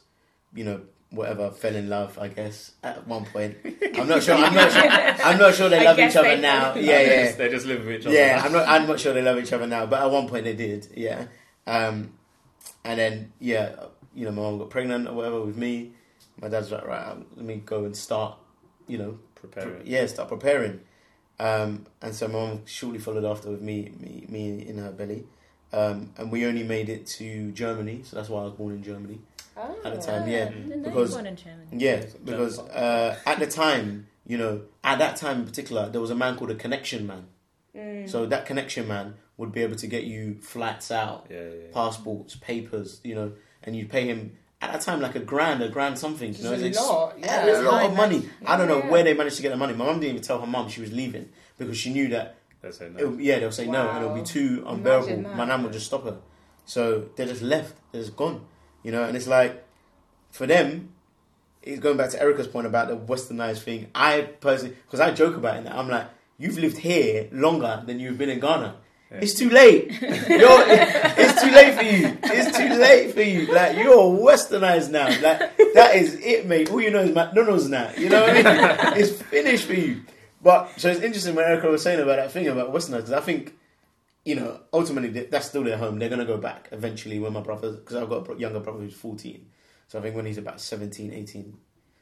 You 0.53 0.63
know, 0.63 0.81
whatever, 1.09 1.51
fell 1.51 1.75
in 1.75 1.89
love. 1.89 2.17
I 2.17 2.29
guess 2.29 2.71
at 2.81 3.05
one 3.05 3.25
point. 3.25 3.57
I'm 3.95 4.07
not 4.07 4.23
sure. 4.23 4.35
I'm 4.35 4.53
not 4.53 4.71
sure. 4.71 4.81
I'm 4.89 5.37
not 5.37 5.53
sure 5.55 5.67
they 5.67 5.79
I 5.81 5.83
love 5.83 5.99
each 5.99 6.15
other 6.15 6.35
they- 6.35 6.39
now. 6.41 6.75
Yeah, 6.75 6.81
they 6.97 7.07
yeah. 7.17 7.25
Just, 7.25 7.37
they 7.39 7.49
just 7.49 7.65
live 7.65 7.85
with 7.85 7.95
each 8.01 8.05
other. 8.05 8.15
Yeah, 8.15 8.41
I'm 8.45 8.53
not. 8.53 8.69
I'm 8.69 8.87
not 8.87 8.99
sure 9.01 9.11
they 9.13 9.21
love 9.21 9.37
each 9.37 9.51
other 9.51 9.67
now, 9.67 9.85
but 9.85 10.01
at 10.01 10.09
one 10.11 10.29
point 10.29 10.45
they 10.45 10.55
did. 10.55 10.87
Yeah, 10.95 11.25
um, 11.67 12.13
and 12.85 12.97
then 12.99 13.33
yeah, 13.41 13.75
you 14.13 14.23
know, 14.25 14.31
my 14.31 14.43
mom 14.43 14.59
got 14.59 14.69
pregnant 14.69 15.09
or 15.09 15.13
whatever 15.13 15.41
with 15.41 15.57
me. 15.57 15.91
My 16.39 16.47
dad's 16.47 16.71
like, 16.71 16.85
right, 16.87 17.17
let 17.35 17.45
me 17.45 17.55
go 17.65 17.83
and 17.83 17.97
start. 17.97 18.37
You 18.87 18.97
know, 18.99 19.19
Preparing. 19.51 19.81
pre- 19.81 19.91
yeah, 19.91 20.05
start 20.07 20.29
preparing. 20.29 20.79
Um, 21.39 21.85
and 22.01 22.15
so 22.15 22.27
my 22.27 22.33
mom 22.33 22.65
shortly 22.65 22.99
followed 22.99 23.25
after 23.25 23.49
with 23.51 23.61
me, 23.61 23.91
me, 23.99 24.25
me 24.29 24.65
in 24.67 24.77
her 24.77 24.91
belly. 24.91 25.25
Um, 25.73 26.11
and 26.17 26.31
we 26.31 26.45
only 26.45 26.63
made 26.63 26.87
it 26.89 27.05
to 27.07 27.51
Germany, 27.51 28.01
so 28.03 28.15
that's 28.15 28.29
why 28.29 28.41
I 28.41 28.43
was 28.45 28.53
born 28.53 28.73
in 28.73 28.83
Germany. 28.83 29.19
Oh. 29.57 29.75
At 29.83 29.95
the 29.95 30.01
time, 30.01 30.27
yeah, 30.29 30.45
I 30.45 30.49
didn't 30.49 30.69
know 30.69 30.75
you 30.75 30.81
because- 30.83 31.13
born 31.13 31.25
in 31.25 31.35
Germany. 31.35 31.67
Yeah, 31.71 32.05
because 32.23 32.59
uh, 32.59 33.17
at 33.25 33.39
the 33.39 33.47
time, 33.47 34.07
you 34.25 34.37
know, 34.37 34.61
at 34.83 34.99
that 34.99 35.17
time 35.17 35.39
in 35.41 35.45
particular, 35.45 35.89
there 35.89 36.01
was 36.01 36.11
a 36.11 36.15
man 36.15 36.35
called 36.37 36.51
a 36.51 36.55
connection 36.55 37.05
man. 37.07 37.27
Mm. 37.75 38.09
So 38.09 38.25
that 38.27 38.45
connection 38.45 38.87
man 38.87 39.15
would 39.37 39.51
be 39.51 39.61
able 39.61 39.75
to 39.75 39.87
get 39.87 40.05
you 40.05 40.35
flats 40.41 40.91
out, 40.91 41.27
Yeah, 41.29 41.37
yeah, 41.41 41.43
yeah. 41.49 41.73
passports, 41.73 42.35
papers, 42.37 43.01
you 43.03 43.15
know, 43.15 43.33
and 43.63 43.75
you'd 43.75 43.89
pay 43.89 44.07
him 44.07 44.37
at 44.61 44.71
that 44.71 44.81
time 44.81 45.01
like 45.01 45.15
a 45.15 45.19
grand, 45.19 45.61
a 45.61 45.69
grand 45.69 45.97
something. 45.99 46.33
You 46.33 46.43
know, 46.43 46.53
It's 46.53 46.77
a 46.77 46.81
lot, 46.83 47.15
yeah, 47.19 47.25
yeah. 47.45 47.51
it's 47.51 47.59
a 47.59 47.61
lot 47.63 47.85
of 47.85 47.91
Yeah. 47.91 47.97
money. 47.97 48.29
I 48.45 48.57
don't 48.57 48.67
know 48.67 48.79
Yeah. 48.79 48.89
where 48.89 49.03
they 49.03 49.13
managed 49.13 49.35
to 49.37 49.41
get 49.41 49.49
the 49.49 49.57
money. 49.57 49.73
My 49.73 49.85
mum 49.85 49.99
didn't 49.99 50.11
even 50.15 50.21
tell 50.21 50.39
her 50.39 50.47
mum 50.47 50.69
she 50.69 50.81
was 50.81 50.91
leaving 50.91 51.29
because 51.57 51.77
she 51.77 51.91
knew 51.93 52.07
that 52.09 52.35
They'll 52.61 52.71
say 52.71 52.89
no. 52.89 53.13
it, 53.13 53.19
yeah 53.19 53.39
they'll 53.39 53.51
say 53.51 53.67
no 53.67 53.89
and 53.89 54.03
it'll 54.03 54.15
be 54.15 54.23
too 54.23 54.63
unbearable. 54.65 55.21
My 55.35 55.45
nan 55.45 55.63
would 55.63 55.73
just 55.73 55.85
stop 55.87 56.03
her, 56.05 56.17
so 56.65 57.09
they 57.15 57.25
just 57.25 57.41
left. 57.41 57.75
They're 57.91 58.01
just 58.01 58.15
gone, 58.15 58.45
you 58.83 58.91
know. 58.91 59.03
And 59.03 59.15
it's 59.15 59.27
like 59.27 59.63
for 60.31 60.47
them, 60.47 60.89
it's 61.61 61.79
going 61.79 61.97
back 61.97 62.09
to 62.11 62.21
Erica's 62.21 62.47
point 62.47 62.65
about 62.67 62.87
the 62.87 62.95
westernized 62.97 63.61
thing. 63.63 63.87
I 63.93 64.21
personally, 64.39 64.75
because 64.85 64.99
I 64.99 65.11
joke 65.11 65.35
about 65.35 65.57
it, 65.65 65.67
I'm 65.71 65.89
like, 65.89 66.07
you've 66.37 66.57
lived 66.57 66.77
here 66.77 67.27
longer 67.31 67.83
than 67.85 67.99
you've 67.99 68.17
been 68.17 68.29
in 68.29 68.39
Ghana. 68.39 68.75
It's 69.21 69.33
too 69.33 69.49
late. 69.49 69.91
You're, 70.01 70.63
it's 70.67 71.41
too 71.41 71.51
late 71.51 71.75
for 71.75 71.83
you. 71.83 72.17
It's 72.23 72.57
too 72.57 72.69
late 72.69 73.13
for 73.13 73.21
you. 73.21 73.53
Like 73.53 73.77
you're 73.77 73.95
westernized 73.97 74.89
now. 74.91 75.07
Like 75.07 75.57
that 75.73 75.95
is 75.95 76.15
it, 76.15 76.45
mate. 76.45 76.71
All 76.71 76.81
you 76.81 76.91
know 76.91 77.01
is 77.01 77.13
McDonald's 77.15 77.69
now. 77.69 77.91
You 77.97 78.09
know 78.09 78.21
what 78.21 78.29
I 78.29 78.33
mean? 78.93 79.01
it's 79.01 79.21
finished 79.21 79.65
for 79.65 79.73
you. 79.73 80.01
But 80.41 80.79
so 80.79 80.89
it's 80.89 81.01
interesting 81.01 81.35
when 81.35 81.45
Erica 81.45 81.67
was 81.69 81.81
saying 81.81 81.99
about 81.99 82.17
that 82.17 82.31
thing 82.31 82.47
about 82.47 82.71
westernized 82.73 82.97
because 82.97 83.11
I 83.13 83.21
think, 83.21 83.55
you 84.25 84.35
know, 84.35 84.59
ultimately 84.73 85.09
that's 85.23 85.47
still 85.47 85.63
their 85.63 85.77
home. 85.77 85.97
They're 85.99 86.09
gonna 86.09 86.25
go 86.25 86.37
back 86.37 86.69
eventually 86.71 87.19
when 87.19 87.33
my 87.33 87.41
brother, 87.41 87.71
because 87.71 87.95
I've 87.95 88.09
got 88.09 88.29
a 88.29 88.37
younger 88.37 88.59
brother 88.59 88.79
who's 88.79 88.93
14. 88.93 89.45
So 89.87 89.99
I 89.99 90.01
think 90.01 90.15
when 90.15 90.25
he's 90.25 90.37
about 90.37 90.59
17, 90.61 91.13
18, 91.13 91.57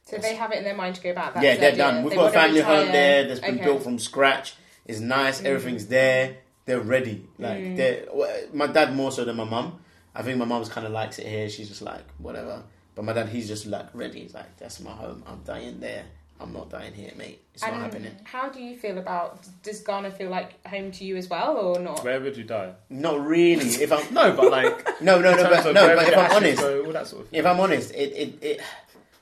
So 0.09 0.17
they 0.17 0.35
have 0.35 0.51
it 0.51 0.57
in 0.57 0.63
their 0.63 0.75
mind 0.75 0.95
to 0.95 1.01
go 1.01 1.13
back. 1.13 1.33
That's 1.35 1.43
yeah, 1.45 1.55
they're 1.55 1.71
idea. 1.71 1.77
done. 1.83 2.03
We've 2.03 2.11
They 2.11 2.15
got 2.17 2.29
a 2.29 2.33
family 2.33 2.61
home 2.61 2.91
there 2.91 3.27
that's 3.27 3.39
been 3.39 3.55
Okay. 3.55 3.63
built 3.63 3.83
from 3.83 3.99
scratch. 3.99 4.55
It's 4.85 4.99
nice. 4.99 5.41
Mm. 5.41 5.45
Everything's 5.45 5.87
there. 5.87 6.37
They're 6.65 6.79
ready. 6.79 7.25
Like 7.37 7.57
Mm. 7.59 7.77
they're 7.77 8.05
my 8.53 8.67
dad 8.67 8.95
more 8.95 9.11
so 9.11 9.25
than 9.25 9.35
my 9.35 9.43
mum. 9.43 9.79
I 10.15 10.21
think 10.21 10.37
my 10.37 10.45
mum's 10.45 10.69
kind 10.69 10.85
of 10.85 10.93
likes 10.93 11.19
it 11.19 11.27
here. 11.27 11.49
She's 11.49 11.67
just 11.69 11.81
like 11.81 12.03
whatever. 12.19 12.63
But 12.95 13.05
my 13.05 13.13
dad, 13.13 13.29
he's 13.29 13.47
just 13.47 13.65
like 13.65 13.87
ready. 13.93 14.21
He's 14.21 14.33
like, 14.35 14.55
that's 14.57 14.79
my 14.79 14.91
home. 14.91 15.23
I'm 15.27 15.41
dying 15.43 15.79
there. 15.79 16.03
I'm 16.39 16.51
not 16.53 16.69
dying 16.69 16.93
here, 16.93 17.11
mate. 17.17 17.41
It's 17.53 17.63
not 17.63 17.73
happening. 17.73 18.11
how 18.25 18.49
do 18.49 18.59
you 18.61 18.75
feel 18.75 18.97
about? 18.97 19.45
Does 19.63 19.79
Ghana 19.81 20.11
feel 20.11 20.29
like 20.29 20.65
home 20.67 20.91
to 20.91 21.03
you 21.05 21.15
as 21.15 21.29
well, 21.29 21.55
or 21.57 21.79
not? 21.79 22.03
Where 22.03 22.19
would 22.19 22.35
you 22.35 22.43
die? 22.43 22.73
Not 22.89 23.25
really. 23.25 23.67
If 23.67 23.91
I'm 23.93 24.13
No, 24.13 24.33
but 24.33 24.51
like 24.51 25.01
no, 25.01 25.19
no, 25.19 25.35
no, 25.35 25.43
but 25.49 25.63
no, 25.73 25.95
but 25.95 26.07
if 26.09 26.17
I'm 26.17 26.31
honest, 26.35 26.59
go, 26.61 26.85
all 26.85 26.91
that 26.91 27.07
sort 27.07 27.23
of 27.23 27.29
thing. 27.29 27.39
if 27.39 27.45
I'm 27.45 27.59
honest, 27.59 27.91
it, 27.93 28.11
it, 28.13 28.43
it, 28.43 28.61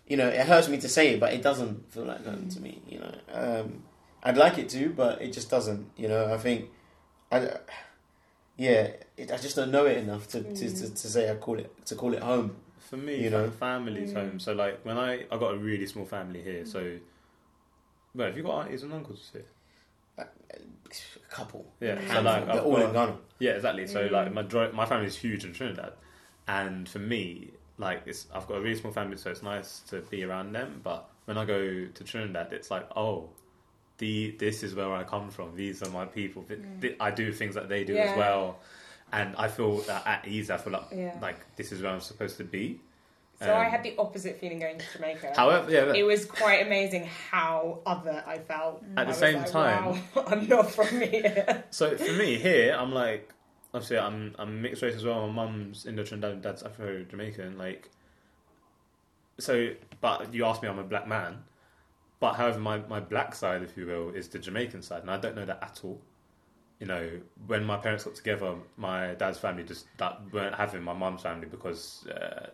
you 0.08 0.18
know, 0.18 0.28
it 0.28 0.46
hurts 0.48 0.68
me 0.68 0.78
to 0.80 0.90
say 0.90 1.14
it, 1.14 1.20
but 1.20 1.34
it 1.34 1.42
doesn't 1.42 1.92
feel 1.94 2.06
like 2.06 2.26
home 2.26 2.50
to 2.50 2.60
me. 2.60 2.82
You 2.90 3.00
know, 3.00 3.14
um, 3.34 3.84
I'd 4.24 4.38
like 4.38 4.58
it 4.58 4.70
to, 4.70 4.90
but 4.90 5.22
it 5.22 5.32
just 5.32 5.50
doesn't. 5.50 5.92
You 5.98 6.08
know, 6.08 6.34
I 6.34 6.38
think, 6.38 6.70
I, 7.32 7.58
yeah, 8.58 8.90
it, 9.18 9.32
I 9.32 9.38
just 9.38 9.56
don't 9.56 9.72
know 9.72 9.86
it 9.86 9.98
enough 10.00 10.28
to, 10.30 10.42
to, 10.44 10.70
to, 10.70 10.90
to 10.90 11.08
say 11.08 11.30
I 11.32 11.36
call 11.36 11.60
it 11.60 11.86
to 11.88 11.96
call 11.96 12.14
it 12.14 12.22
home. 12.22 12.56
For 12.80 12.98
me, 12.98 13.16
You 13.18 13.24
you 13.26 13.30
know? 13.30 13.46
know, 13.46 13.52
family's 13.52 14.12
Mm. 14.12 14.16
home. 14.16 14.40
So 14.40 14.54
like 14.54 14.84
when 14.86 14.98
I 14.98 15.26
I 15.32 15.38
got 15.38 15.54
a 15.54 15.58
really 15.58 15.88
small 15.88 16.06
family 16.06 16.42
here. 16.42 16.66
So, 16.66 16.98
well, 18.14 18.28
have 18.28 18.36
you 18.38 18.44
got 18.44 18.66
aunties 18.66 18.84
and 18.84 18.94
uncles 18.94 19.30
here? 19.32 19.46
A 20.18 20.26
couple, 21.30 21.66
Yeah, 21.80 21.96
Mm. 21.96 22.08
so 22.14 22.22
like 22.22 22.46
they're 22.46 22.56
I've 22.56 22.66
all 22.66 22.76
got- 22.76 22.86
in 22.88 22.94
Ghana. 22.94 23.18
Yeah, 23.40 23.52
exactly. 23.52 23.88
So 23.88 24.08
Mm. 24.08 24.12
like 24.12 24.34
my 24.34 24.42
dro- 24.42 24.72
my 24.74 24.86
family's 24.86 25.16
huge 25.16 25.46
in 25.46 25.54
Trinidad, 25.54 25.94
and 26.48 26.88
for 26.90 27.00
me, 27.00 27.52
like 27.78 28.02
it's 28.06 28.28
I've 28.34 28.46
got 28.48 28.58
a 28.58 28.62
really 28.62 28.76
small 28.76 28.92
family, 28.94 29.16
so 29.18 29.32
it's 29.32 29.42
nice 29.42 29.80
to 29.90 30.02
be 30.02 30.24
around 30.26 30.52
them. 30.52 30.82
But 30.84 31.08
when 31.26 31.38
I 31.38 31.46
go 31.46 31.86
to 31.88 32.04
Trinidad, 32.04 32.52
it's 32.52 32.70
like 32.70 32.86
oh, 32.98 33.30
the 34.02 34.36
this 34.38 34.64
is 34.64 34.76
where 34.76 34.92
I 34.94 35.04
come 35.06 35.30
from. 35.30 35.56
These 35.56 35.82
are 35.84 35.90
my 35.92 36.06
people. 36.06 36.42
Mm. 36.44 36.82
th- 36.82 36.98
I 37.00 37.10
do 37.12 37.32
things 37.32 37.56
that 37.56 37.68
they 37.70 37.84
do 37.86 37.94
Yeah. 37.94 38.12
as 38.12 38.18
well, 38.18 38.60
and 39.14 39.34
I 39.38 39.48
feel 39.48 39.84
at 39.90 40.28
ease. 40.28 40.50
I 40.50 40.58
feel 40.58 40.74
like 40.74 40.88
Yeah. 40.94 41.18
like 41.22 41.40
this 41.56 41.72
is 41.72 41.82
where 41.82 41.92
I'm 41.94 42.02
supposed 42.02 42.38
to 42.38 42.44
be. 42.44 42.82
So 43.40 43.52
I 43.52 43.66
Um, 43.66 43.72
had 43.72 43.82
the 43.84 43.96
opposite 43.98 44.40
feeling 44.40 44.60
going 44.60 44.78
to 44.78 44.86
Jamaica. 44.94 45.34
However, 45.36 45.72
yeah, 45.72 45.94
it 46.02 46.04
was 46.04 46.26
quite 46.26 46.60
amazing 46.68 47.06
how 47.32 47.80
other 47.88 48.24
I 48.28 48.38
felt. 48.38 48.84
At 48.84 48.96
the 48.96 49.02
I 49.02 49.06
was 49.06 49.18
same 49.18 49.38
like, 49.40 49.52
time- 49.52 49.86
wow, 50.16 50.24
I'm 50.32 50.48
not 50.48 50.70
from 50.72 50.92
here. 51.02 51.64
So 51.72 51.98
for 51.98 52.12
me 52.24 52.38
here, 52.38 52.76
I'm 52.78 52.92
like, 52.92 53.24
obviously 53.74 53.98
I'm 53.98 54.36
I'm 54.38 54.62
mixed 54.62 54.82
race 54.84 54.96
as 54.96 55.04
well. 55.06 55.28
My 55.28 55.46
mum's 55.46 55.86
Indo 55.88 56.04
Trinidad, 56.04 56.42
dad's 56.44 56.62
Afro 56.64 57.04
Jamaican. 57.12 57.58
Like, 57.58 57.90
so 59.40 59.54
but 60.02 60.34
you 60.34 60.46
asked 60.46 60.62
me, 60.64 60.70
I'm 60.70 60.80
a 60.80 60.84
black 60.84 61.08
man. 61.08 61.44
But 62.22 62.36
however, 62.36 62.60
my 62.60 62.78
my 62.88 63.02
black 63.02 63.36
side, 63.36 63.64
if 63.64 63.76
you 63.76 63.88
will, 63.88 64.12
is 64.12 64.30
the 64.30 64.40
Jamaican 64.40 64.84
side, 64.84 65.02
and 65.02 65.12
I 65.12 65.18
don't 65.18 65.36
know 65.36 65.46
that 65.46 65.62
at 65.62 65.82
all. 65.84 66.00
You 66.80 66.88
know, 66.88 67.10
when 67.48 67.66
my 67.66 67.78
parents 67.78 68.06
got 68.06 68.16
together, 68.16 68.56
my 68.78 69.16
dad's 69.16 69.40
family 69.40 69.64
just 69.64 69.88
that 69.98 70.22
weren't 70.32 70.56
having 70.56 70.84
my 70.84 70.94
mum's 70.94 71.24
family 71.24 71.48
because 71.48 72.08
uh, 72.08 72.48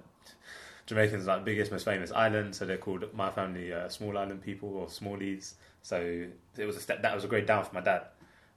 Jamaicans 0.85 1.27
like 1.27 1.39
the 1.39 1.43
biggest, 1.43 1.71
most 1.71 1.83
famous 1.83 2.13
island, 2.13 2.55
so 2.55 2.65
they're 2.65 2.77
called 2.77 3.13
my 3.13 3.29
family 3.29 3.73
uh, 3.73 3.89
small 3.89 4.17
island 4.17 4.41
people 4.41 4.69
or 4.69 4.87
smallies. 4.87 5.55
So 5.81 6.25
it 6.57 6.65
was 6.65 6.77
a 6.77 6.81
step 6.81 7.01
that 7.01 7.13
was 7.13 7.25
a 7.25 7.27
great 7.27 7.45
down 7.45 7.65
for 7.65 7.75
my 7.75 7.81
dad. 7.81 8.03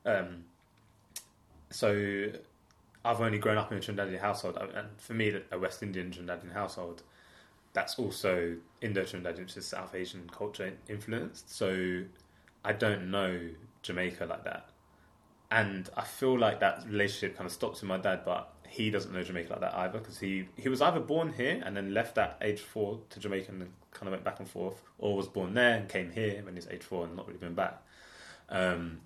Um, 0.07 0.45
so 1.71 2.31
I've 3.05 3.21
only 3.21 3.39
grown 3.39 3.59
up 3.59 3.73
in 3.73 3.79
a 3.79 3.81
Trinidadian 3.81 4.21
household, 4.21 4.59
and 4.59 4.89
for 4.99 5.15
me, 5.15 5.41
a 5.51 5.59
West 5.59 5.83
Indian 5.83 6.13
Trinidadian 6.13 6.53
household, 6.53 7.03
that's 7.73 7.99
also 7.99 8.57
Indo 8.81 9.03
Trinidadian, 9.03 9.41
which 9.41 9.57
is 9.57 9.67
South 9.67 9.95
Asian 9.95 10.29
culture 10.31 10.73
influenced. 10.89 11.55
So 11.55 12.03
I 12.65 12.73
don't 12.73 13.11
know 13.11 13.49
Jamaica 13.83 14.27
like 14.27 14.45
that, 14.45 14.71
and 15.51 15.89
I 15.97 16.03
feel 16.03 16.39
like 16.39 16.61
that 16.61 16.85
relationship 16.87 17.37
kind 17.37 17.47
of 17.47 17.53
stops 17.53 17.81
with 17.81 17.89
my 17.89 17.99
dad, 17.99 18.23
but 18.25 18.53
he 18.69 18.91
doesn't 18.91 19.13
know 19.13 19.23
Jamaica 19.23 19.51
like 19.51 19.61
that 19.61 19.75
either 19.75 19.99
because 19.99 20.19
he 20.19 20.47
he 20.57 20.69
was 20.69 20.81
either 20.81 21.01
born 21.01 21.33
here 21.33 21.61
and 21.65 21.77
then 21.77 21.93
left 21.93 22.19
at 22.19 22.37
age 22.41 22.61
four 22.61 23.01
to 23.11 23.21
Jamaica 23.21 23.51
and 23.51 23.61
then 23.63 23.73
kind 23.93 24.07
of 24.07 24.13
went 24.13 24.25
back 24.25 24.39
and 24.39 24.49
forth, 24.49 24.83
or 24.99 25.17
was 25.17 25.27
born 25.27 25.55
there 25.55 25.77
and 25.77 25.89
came 25.89 26.11
here 26.11 26.41
when 26.45 26.55
he's 26.55 26.69
age 26.69 26.83
four 26.83 27.05
and 27.05 27.17
not 27.17 27.27
really 27.27 27.39
been 27.39 27.55
back. 27.55 27.83
Um, 28.49 29.01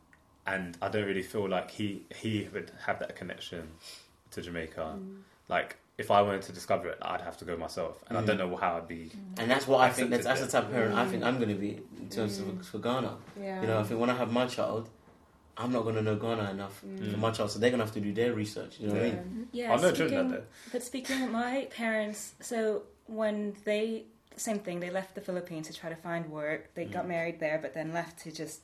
and 0.47 0.77
I 0.83 0.89
don't 0.89 1.07
really 1.07 1.23
feel 1.23 1.49
like 1.49 1.71
he 1.71 2.05
he 2.15 2.49
would 2.53 2.71
have 2.87 2.99
that 2.99 3.17
connection 3.17 3.69
to 4.33 4.43
Jamaica. 4.43 4.99
Like 5.49 5.77
if 5.97 6.11
I 6.11 6.23
wanted 6.23 6.43
to 6.43 6.53
discover 6.53 6.89
it, 6.89 6.99
I'd 7.03 7.21
have 7.21 7.37
to 7.39 7.45
go 7.45 7.57
myself, 7.57 8.03
and 8.09 8.19
I 8.19 8.23
Mm. 8.23 8.27
don't 8.27 8.39
know 8.39 8.57
how 8.57 8.77
I'd 8.79 8.89
be. 8.89 9.13
And 9.39 9.51
that's 9.51 9.67
what 9.69 9.81
I 9.81 9.91
think. 9.91 10.11
That's, 10.11 10.25
that's 10.25 10.41
the 10.41 10.49
type 10.49 10.65
of 10.65 10.73
parent 10.73 10.95
I 10.97 11.05
Mm. 11.05 11.11
think 11.11 11.23
I'm 11.25 11.37
going 11.37 11.51
to 11.51 11.55
be 11.55 11.81
in 11.99 12.09
terms 12.09 12.39
Mm. 12.41 12.61
of 12.61 12.67
for 12.67 12.79
Ghana. 12.79 13.17
Yeah. 13.41 13.61
You 13.61 13.67
know, 13.69 13.79
I 13.79 13.83
think 13.85 14.01
when 14.01 14.11
I 14.11 14.17
have 14.17 14.33
my 14.33 14.47
child, 14.47 14.91
I'm 15.57 15.71
not 15.71 15.83
going 15.85 15.95
to 15.95 16.03
know 16.03 16.17
Ghana 16.17 16.51
enough 16.51 16.83
Mm. 16.85 17.13
for 17.13 17.17
my 17.19 17.31
child, 17.31 17.51
so 17.53 17.59
they're 17.61 17.71
going 17.71 17.79
to 17.79 17.85
have 17.85 17.95
to 17.95 18.01
do 18.01 18.13
their 18.13 18.33
research. 18.35 18.81
You 18.81 18.89
know 18.89 18.95
what 18.95 19.03
I 19.05 19.11
mean? 19.11 19.49
Yeah, 19.53 19.73
I 19.73 19.77
know 19.77 19.89
speaking, 19.95 20.09
Trinidad 20.09 20.31
though. 20.33 20.45
but 20.73 20.83
speaking 20.83 21.23
of 21.23 21.31
my 21.31 21.69
parents, 21.71 22.35
so 22.41 22.83
when 23.07 23.55
they 23.65 24.07
same 24.37 24.59
thing. 24.59 24.81
They 24.81 24.91
left 24.91 25.15
the 25.15 25.21
Philippines 25.21 25.69
to 25.69 25.73
try 25.73 25.91
to 25.91 25.95
find 25.95 26.29
work. 26.29 26.75
They 26.75 26.87
got 26.87 27.05
Mm. 27.05 27.09
married 27.09 27.39
there, 27.39 27.57
but 27.63 27.73
then 27.73 27.93
left 27.93 28.19
to 28.25 28.33
just 28.33 28.63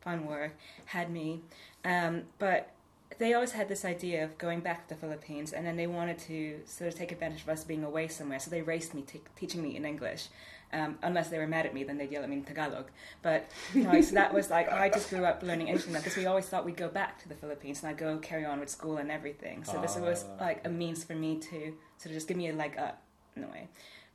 find 0.00 0.28
work. 0.28 0.52
Had 0.84 1.10
me, 1.10 1.42
um, 1.84 2.22
but 2.38 2.70
they 3.18 3.32
always 3.34 3.52
had 3.52 3.68
this 3.68 3.84
idea 3.84 4.22
of 4.24 4.36
going 4.38 4.60
back 4.60 4.86
to 4.86 4.94
the 4.94 5.00
Philippines, 5.00 5.52
and 5.52 5.66
then 5.66 5.76
they 5.76 5.86
wanted 5.86 6.18
to 6.20 6.60
sort 6.66 6.88
of 6.92 6.94
take 6.98 7.10
advantage 7.10 7.42
of 7.42 7.48
us 7.48 7.64
being 7.64 7.82
away 7.82 8.06
somewhere. 8.08 8.38
So 8.38 8.50
they 8.50 8.62
raced 8.62 8.94
me, 8.94 9.02
t- 9.02 9.22
teaching 9.36 9.62
me 9.62 9.76
in 9.76 9.84
English. 9.84 10.28
Um, 10.70 10.98
unless 11.02 11.30
they 11.30 11.38
were 11.38 11.46
mad 11.46 11.64
at 11.64 11.72
me, 11.72 11.82
then 11.82 11.96
they'd 11.96 12.12
yell 12.12 12.22
at 12.22 12.28
me 12.28 12.36
in 12.36 12.44
Tagalog. 12.44 12.88
But 13.22 13.50
you 13.74 13.84
know, 13.84 13.98
so 14.02 14.14
that 14.16 14.34
was 14.34 14.50
like 14.50 14.70
I 14.70 14.90
just 14.90 15.08
grew 15.08 15.24
up 15.24 15.42
learning 15.42 15.68
English 15.68 15.86
because 15.86 16.14
we 16.14 16.26
always 16.26 16.44
thought 16.44 16.66
we'd 16.66 16.76
go 16.76 16.88
back 16.88 17.18
to 17.22 17.28
the 17.28 17.34
Philippines 17.34 17.82
and 17.82 17.88
I'd 17.88 17.96
go 17.96 18.18
carry 18.18 18.44
on 18.44 18.60
with 18.60 18.68
school 18.68 18.98
and 18.98 19.10
everything. 19.10 19.64
So 19.64 19.80
this 19.80 19.96
was 19.96 20.26
Ah. 20.38 20.44
like 20.44 20.66
a 20.66 20.68
means 20.68 21.02
for 21.04 21.14
me 21.14 21.38
to 21.38 21.72
sort 21.96 22.06
of 22.06 22.12
just 22.12 22.28
give 22.28 22.36
me 22.36 22.50
a 22.50 22.52
leg 22.52 22.76
up 22.76 23.00
in 23.34 23.44
a 23.44 23.48
way. 23.48 23.68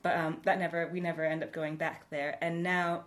But 0.04 0.16
um, 0.16 0.42
that 0.44 0.60
never, 0.60 0.88
we 0.94 1.00
never 1.00 1.26
end 1.26 1.42
up 1.42 1.52
going 1.52 1.76
back 1.76 2.08
there. 2.12 2.38
And 2.40 2.62
now 2.62 3.06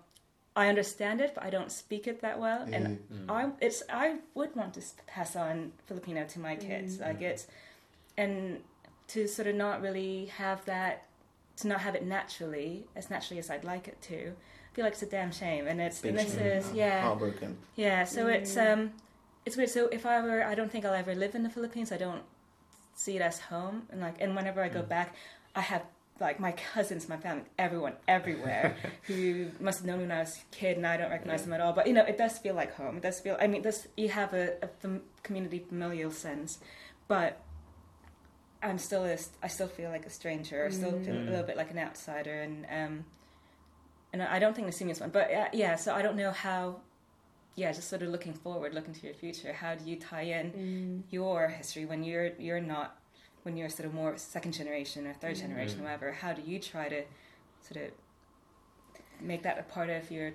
I 0.56 0.68
understand 0.68 1.20
it, 1.20 1.32
but 1.34 1.44
I 1.44 1.50
don't 1.50 1.70
speak 1.70 2.06
it 2.08 2.22
that 2.22 2.40
well. 2.40 2.62
And 2.62 2.98
Mm. 3.12 3.30
I, 3.30 3.50
it's, 3.60 3.82
I 3.90 4.16
would 4.34 4.56
want 4.56 4.74
to 4.74 4.82
pass 5.06 5.36
on 5.36 5.72
Filipino 5.86 6.24
to 6.28 6.40
my 6.40 6.56
kids. 6.56 6.96
Mm. 6.96 7.00
Like 7.06 7.20
it's, 7.20 7.46
and 8.16 8.60
to 9.08 9.28
sort 9.28 9.48
of 9.48 9.54
not 9.54 9.82
really 9.82 10.26
have 10.38 10.64
that, 10.64 11.04
to 11.58 11.68
not 11.68 11.80
have 11.80 11.94
it 11.94 12.04
naturally, 12.06 12.86
as 12.96 13.10
naturally 13.10 13.38
as 13.38 13.50
I'd 13.50 13.64
like 13.64 13.86
it 13.86 14.00
to. 14.02 14.28
I 14.32 14.74
feel 14.74 14.84
like 14.84 14.94
it's 14.94 15.02
a 15.02 15.06
damn 15.06 15.30
shame. 15.32 15.66
And 15.68 15.80
it's, 15.80 16.00
Big 16.00 16.10
and 16.10 16.18
this 16.20 16.34
shame. 16.34 16.46
is, 16.46 16.72
yeah. 16.72 17.02
Heartbroken. 17.02 17.58
Yeah, 17.76 18.04
so 18.04 18.26
it's 18.28 18.54
Mm. 18.54 18.72
um, 18.72 18.92
it's 19.44 19.56
weird. 19.56 19.70
So 19.70 19.88
if 19.88 20.06
I 20.06 20.20
were, 20.22 20.42
I 20.42 20.54
don't 20.54 20.70
think 20.72 20.84
I'll 20.84 20.94
ever 20.94 21.14
live 21.14 21.34
in 21.34 21.42
the 21.42 21.50
Philippines. 21.50 21.92
I 21.92 21.98
don't 21.98 22.22
see 22.94 23.14
it 23.16 23.22
as 23.22 23.38
home, 23.40 23.82
and 23.90 24.00
like, 24.00 24.16
and 24.22 24.34
whenever 24.34 24.62
I 24.62 24.68
go 24.70 24.82
Mm. 24.82 24.88
back, 24.88 25.14
I 25.54 25.60
have 25.60 25.82
like 26.20 26.40
my 26.40 26.52
cousins, 26.52 27.08
my 27.08 27.16
family, 27.16 27.44
everyone, 27.58 27.94
everywhere 28.08 28.76
who 29.02 29.48
must 29.60 29.78
have 29.80 29.86
known 29.86 29.98
me 29.98 30.04
when 30.04 30.12
I 30.12 30.20
was 30.20 30.36
a 30.36 30.54
kid, 30.54 30.76
and 30.76 30.86
I 30.86 30.96
don't 30.96 31.10
recognize 31.10 31.42
them 31.42 31.52
at 31.52 31.60
all. 31.60 31.72
But 31.72 31.86
you 31.86 31.92
know, 31.92 32.04
it 32.04 32.16
does 32.18 32.38
feel 32.38 32.54
like 32.54 32.74
home. 32.74 32.96
It 32.96 33.02
does 33.02 33.20
feel. 33.20 33.36
I 33.40 33.46
mean, 33.46 33.62
this 33.62 33.86
you 33.96 34.08
have 34.08 34.32
a, 34.34 34.54
a 34.62 34.68
fam- 34.80 35.02
community 35.22 35.58
familial 35.68 36.10
sense, 36.10 36.58
but. 37.08 37.40
I'm 38.62 38.78
still 38.78 39.04
a, 39.04 39.16
I 39.42 39.48
still 39.48 39.68
feel 39.68 39.90
like 39.90 40.06
a 40.06 40.10
stranger. 40.10 40.64
I 40.66 40.70
still 40.70 40.90
feel 41.02 41.14
a 41.14 41.18
Mm. 41.18 41.26
little 41.28 41.42
bit 41.44 41.56
like 41.58 41.70
an 41.70 41.78
outsider, 41.78 42.40
and 42.40 42.66
um, 42.70 43.04
and 44.12 44.22
I 44.22 44.38
don't 44.38 44.54
think 44.56 44.66
the 44.66 44.72
seniors 44.72 44.98
one. 44.98 45.10
But 45.10 45.30
uh, 45.32 45.48
yeah, 45.52 45.76
so 45.76 45.94
I 45.94 46.00
don't 46.02 46.16
know 46.16 46.30
how 46.32 46.80
yeah, 47.54 47.70
just 47.72 47.88
sort 47.88 48.02
of 48.02 48.08
looking 48.08 48.32
forward, 48.32 48.74
looking 48.74 48.94
to 48.94 49.06
your 49.06 49.14
future. 49.14 49.52
How 49.52 49.74
do 49.74 49.88
you 49.88 49.96
tie 49.96 50.22
in 50.22 50.52
Mm. 50.52 51.02
your 51.12 51.48
history 51.48 51.84
when 51.84 52.02
you're 52.02 52.30
you're 52.38 52.60
not 52.60 52.96
when 53.46 53.56
you're 53.56 53.68
sort 53.68 53.86
of 53.86 53.94
more 53.94 54.18
second 54.18 54.50
generation 54.52 55.06
or 55.06 55.12
third 55.14 55.36
generation, 55.36 55.78
Mm. 55.78 55.82
whatever? 55.84 56.10
How 56.10 56.32
do 56.32 56.42
you 56.42 56.58
try 56.58 56.88
to 56.88 57.04
sort 57.62 57.84
of 57.84 57.92
make 59.20 59.44
that 59.44 59.56
a 59.56 59.62
part 59.62 59.88
of 59.88 60.10
your 60.10 60.32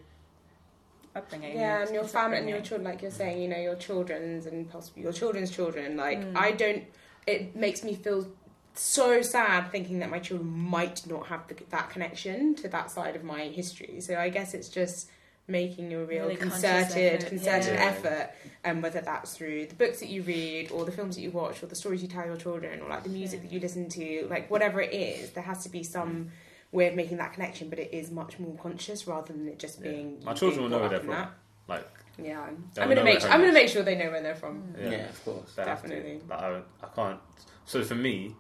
upbringing? 1.14 1.58
Yeah, 1.58 1.82
and 1.86 1.94
your 1.94 2.06
family 2.06 2.38
and 2.38 2.48
your 2.50 2.62
children, 2.62 2.86
like 2.86 3.02
you're 3.02 3.12
saying, 3.12 3.42
you 3.42 3.50
know, 3.50 3.60
your 3.60 3.76
children's 3.76 4.46
and 4.46 4.70
possibly 4.72 5.04
your 5.04 5.12
children's 5.12 5.52
children. 5.52 5.98
Like, 5.98 6.20
Mm. 6.20 6.38
I 6.38 6.52
don't. 6.54 6.86
It 7.28 7.54
makes 7.54 7.84
me 7.84 7.96
feel 7.96 8.32
so 8.76 9.22
sad 9.22 9.70
thinking 9.72 10.00
that 10.00 10.10
my 10.10 10.20
children 10.20 10.50
might 10.50 11.06
not 11.06 11.28
have 11.28 11.46
the, 11.50 11.56
that 11.70 11.90
connection 11.90 12.56
to 12.56 12.70
that 12.70 12.90
side 12.90 13.18
of 13.18 13.24
my 13.26 13.44
history. 13.50 14.00
So 14.00 14.16
I 14.18 14.30
guess 14.30 14.54
it's 14.54 14.70
just 14.70 15.10
making 15.52 15.94
a 15.94 16.04
real 16.04 16.24
Really 16.24 16.36
concerted, 16.38 17.16
effort, 17.22 17.28
concerted 17.30 17.74
yeah. 17.76 17.86
effort, 17.86 18.30
and 18.64 18.82
whether 18.82 19.02
that's 19.02 19.36
through 19.36 19.66
the 19.68 19.76
books 19.76 20.00
that 20.00 20.10
you 20.10 20.22
read, 20.24 20.72
or 20.72 20.86
the 20.86 20.92
films 20.92 21.16
that 21.16 21.22
you 21.22 21.32
watch, 21.32 21.62
or 21.62 21.68
the 21.68 21.76
stories 21.76 22.02
you 22.02 22.08
tell 22.08 22.26
your 22.26 22.38
children, 22.38 22.82
or 22.82 22.90
like 22.90 23.04
the 23.04 23.10
music 23.10 23.40
Yeah. 23.42 23.48
that 23.50 23.54
you 23.54 23.60
listen 23.60 23.90
to, 23.90 24.28
like 24.30 24.50
whatever 24.50 24.82
it 24.82 24.94
is, 24.94 25.32
there 25.32 25.44
has 25.44 25.64
to 25.64 25.70
be 25.70 25.84
some 25.84 26.32
way 26.72 26.88
of 26.88 26.96
making 26.96 27.18
that 27.18 27.34
connection, 27.34 27.70
but 27.70 27.80
it 27.80 27.94
is 27.94 28.12
much 28.12 28.40
more 28.40 28.56
conscious 28.56 29.06
rather 29.08 29.34
than 29.34 29.48
it 29.48 29.60
just 29.60 29.80
Yeah. 29.82 29.92
being. 29.92 30.24
My 30.24 30.34
children 30.34 30.60
being 30.62 30.64
will 30.64 30.78
know 30.78 30.80
where 30.80 30.90
they're 30.90 31.00
in 31.02 31.06
from. 31.06 31.28
Like. 31.68 31.88
Yeah, 32.18 32.42
I'm 32.42 32.70
gonna 32.76 33.04
make. 33.04 33.22
where 33.22 33.32
I'm 33.32 33.40
gonna 33.40 33.54
make 33.54 33.70
sure 33.70 33.84
they 33.84 33.96
know 33.96 34.12
where 34.12 34.22
they're 34.22 34.36
from. 34.36 34.62
Mm. 34.74 34.84
Yeah, 34.84 34.90
Yeah. 34.92 35.10
of 35.10 35.26
course. 35.26 35.54
they 35.56 35.64
have 35.64 35.82
to. 35.82 35.88
Definitely. 35.88 36.22
Like, 36.30 36.40
I, 36.40 36.62
I 36.84 36.88
can't. 36.96 37.20
So 37.66 37.84
for 37.84 37.96
me, 37.96 38.36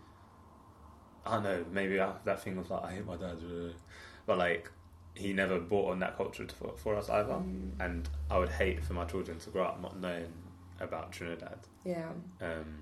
I 1.25 1.35
don't 1.35 1.43
know. 1.43 1.65
Maybe 1.71 1.99
I, 1.99 2.11
that 2.25 2.41
thing 2.43 2.57
was 2.57 2.69
like 2.69 2.83
I 2.83 2.91
hate 2.95 3.05
my 3.05 3.15
dad, 3.15 3.37
uh, 3.43 3.71
but 4.25 4.37
like 4.37 4.69
he 5.21 5.33
never 5.33 5.59
brought 5.59 5.91
on 5.91 5.99
that 5.99 6.17
culture 6.17 6.45
for, 6.59 6.73
for 6.77 6.95
us 6.95 7.09
either. 7.09 7.33
Mm, 7.33 7.71
And 7.79 8.09
I 8.29 8.37
would 8.37 8.49
hate 8.49 8.83
for 8.83 8.93
my 8.93 9.05
children 9.05 9.39
to 9.39 9.49
grow 9.49 9.63
up 9.65 9.81
not 9.81 9.99
knowing 9.99 10.31
about 10.79 11.11
Trinidad. 11.11 11.59
yeah. 11.85 12.09
Um, 12.41 12.79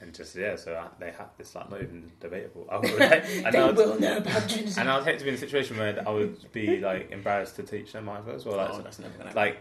and 0.00 0.12
just 0.12 0.34
yeah, 0.34 0.56
so 0.56 0.74
I, 0.74 0.88
they 0.98 1.12
have 1.12 1.28
this 1.38 1.54
like 1.54 1.70
not 1.70 1.80
even 1.80 2.10
debatable. 2.18 2.66
I 2.68 2.76
would, 2.80 2.90
and, 2.90 3.54
they 3.54 3.58
I 3.60 3.66
would, 3.66 3.76
will 3.76 4.00
know 4.00 4.16
about 4.16 4.48
Trinidad. 4.48 4.78
and 4.78 4.90
I 4.90 4.96
would 4.96 5.04
hate 5.04 5.18
to 5.20 5.24
be 5.24 5.28
in 5.30 5.36
a 5.36 5.38
situation 5.38 5.76
where 5.78 6.02
I 6.04 6.10
would 6.10 6.50
be 6.52 6.80
like 6.80 7.12
embarrassed 7.12 7.54
to 7.56 7.62
teach 7.62 7.92
them 7.92 8.08
either 8.08 8.32
as 8.32 8.44
well. 8.44 8.56
Like, 8.56 8.70
oh, 8.72 8.82
that's 8.82 8.98
never 8.98 9.16
gonna 9.16 9.32
like 9.36 9.58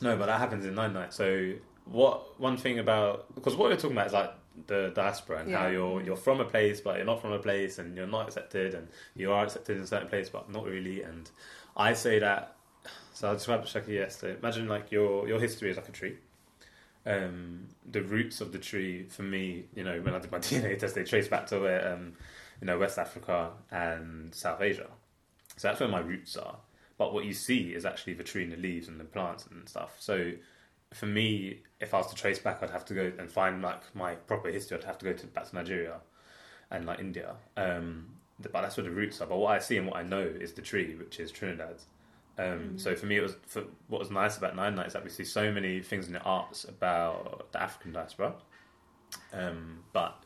no, 0.00 0.16
but 0.16 0.26
that 0.26 0.38
happens 0.38 0.64
in 0.64 0.76
Nine 0.76 0.92
Night. 0.92 1.12
So 1.12 1.54
what? 1.86 2.38
One 2.38 2.56
thing 2.56 2.78
about 2.78 3.34
because 3.34 3.56
what 3.56 3.68
we're 3.70 3.74
talking 3.76 3.96
about 3.96 4.06
is 4.06 4.12
like 4.12 4.30
the 4.66 4.92
diaspora 4.94 5.40
and 5.40 5.54
how 5.54 5.66
you're 5.68 6.02
you're 6.02 6.16
from 6.16 6.40
a 6.40 6.44
place, 6.44 6.80
but 6.80 6.96
you're 6.96 7.06
not 7.06 7.20
from 7.20 7.32
a 7.32 7.38
place, 7.38 7.78
and 7.78 7.96
you're 7.96 8.06
not 8.06 8.28
accepted, 8.28 8.74
and 8.74 8.88
you 9.14 9.32
are 9.32 9.44
accepted 9.44 9.76
in 9.76 9.82
a 9.82 9.86
certain 9.86 10.08
place, 10.08 10.28
but 10.28 10.50
not 10.50 10.64
really. 10.64 11.02
And 11.02 11.30
I 11.76 11.92
say 11.94 12.18
that. 12.18 12.56
So 13.12 13.30
I 13.30 13.34
described 13.34 13.64
it 13.64 13.68
Shaki 13.68 13.94
yesterday. 13.94 14.38
Imagine 14.38 14.68
like 14.68 14.90
your 14.90 15.28
your 15.28 15.40
history 15.40 15.70
is 15.70 15.76
like 15.76 15.88
a 15.88 15.92
tree. 15.92 16.16
Um, 17.06 17.68
the 17.90 18.02
roots 18.02 18.40
of 18.40 18.52
the 18.52 18.58
tree, 18.58 19.04
for 19.04 19.22
me, 19.22 19.64
you 19.74 19.82
know, 19.82 20.00
when 20.00 20.14
I 20.14 20.18
did 20.18 20.30
my 20.30 20.38
DNA 20.38 20.78
test, 20.78 20.94
they 20.94 21.04
trace 21.04 21.26
back 21.26 21.46
to 21.46 21.58
where, 21.58 21.94
um, 21.94 22.12
you 22.60 22.66
know, 22.66 22.78
West 22.78 22.98
Africa 22.98 23.50
and 23.70 24.34
South 24.34 24.60
Asia. 24.60 24.88
So 25.56 25.68
that's 25.68 25.80
where 25.80 25.88
my 25.88 26.00
roots 26.00 26.36
are. 26.36 26.56
But 26.98 27.14
what 27.14 27.24
you 27.24 27.32
see 27.32 27.72
is 27.72 27.86
actually 27.86 28.14
the 28.14 28.24
tree 28.24 28.42
and 28.42 28.52
the 28.52 28.56
leaves 28.56 28.88
and 28.88 29.00
the 29.00 29.04
plants 29.04 29.46
and 29.46 29.68
stuff. 29.68 29.96
So 29.98 30.32
for 30.92 31.06
me, 31.06 31.62
if 31.80 31.94
I 31.94 31.98
was 31.98 32.08
to 32.08 32.14
trace 32.14 32.38
back, 32.38 32.62
I'd 32.62 32.70
have 32.70 32.84
to 32.86 32.94
go 32.94 33.12
and 33.18 33.30
find 33.30 33.62
like 33.62 33.94
my 33.94 34.14
proper 34.14 34.48
history. 34.48 34.78
I'd 34.78 34.84
have 34.84 34.98
to 34.98 35.04
go 35.04 35.12
to 35.12 35.26
back 35.26 35.48
to 35.50 35.54
Nigeria 35.54 36.00
and 36.70 36.86
like 36.86 36.98
India. 36.98 37.34
Um, 37.56 38.06
but 38.40 38.52
that's 38.52 38.76
where 38.76 38.84
the 38.84 38.90
roots 38.90 39.20
are. 39.20 39.26
But 39.26 39.38
what 39.38 39.54
I 39.54 39.58
see 39.58 39.76
and 39.76 39.86
what 39.86 39.96
I 39.96 40.02
know 40.02 40.20
is 40.20 40.52
the 40.52 40.62
tree, 40.62 40.94
which 40.94 41.18
is 41.20 41.30
Trinidad. 41.30 41.76
Um, 42.38 42.78
So 42.78 42.94
for 42.94 43.06
me, 43.06 43.16
it 43.16 43.22
was 43.22 43.36
for, 43.46 43.64
what 43.88 43.98
was 43.98 44.10
nice 44.10 44.36
about 44.38 44.54
Nine 44.54 44.74
Nights 44.76 44.92
that 44.92 45.02
we 45.02 45.10
see 45.10 45.24
so 45.24 45.52
many 45.52 45.80
things 45.80 46.06
in 46.06 46.12
the 46.12 46.22
arts 46.22 46.64
about 46.64 47.50
the 47.52 47.60
African 47.60 47.92
diaspora, 47.92 48.34
um, 49.32 49.80
but 49.92 50.22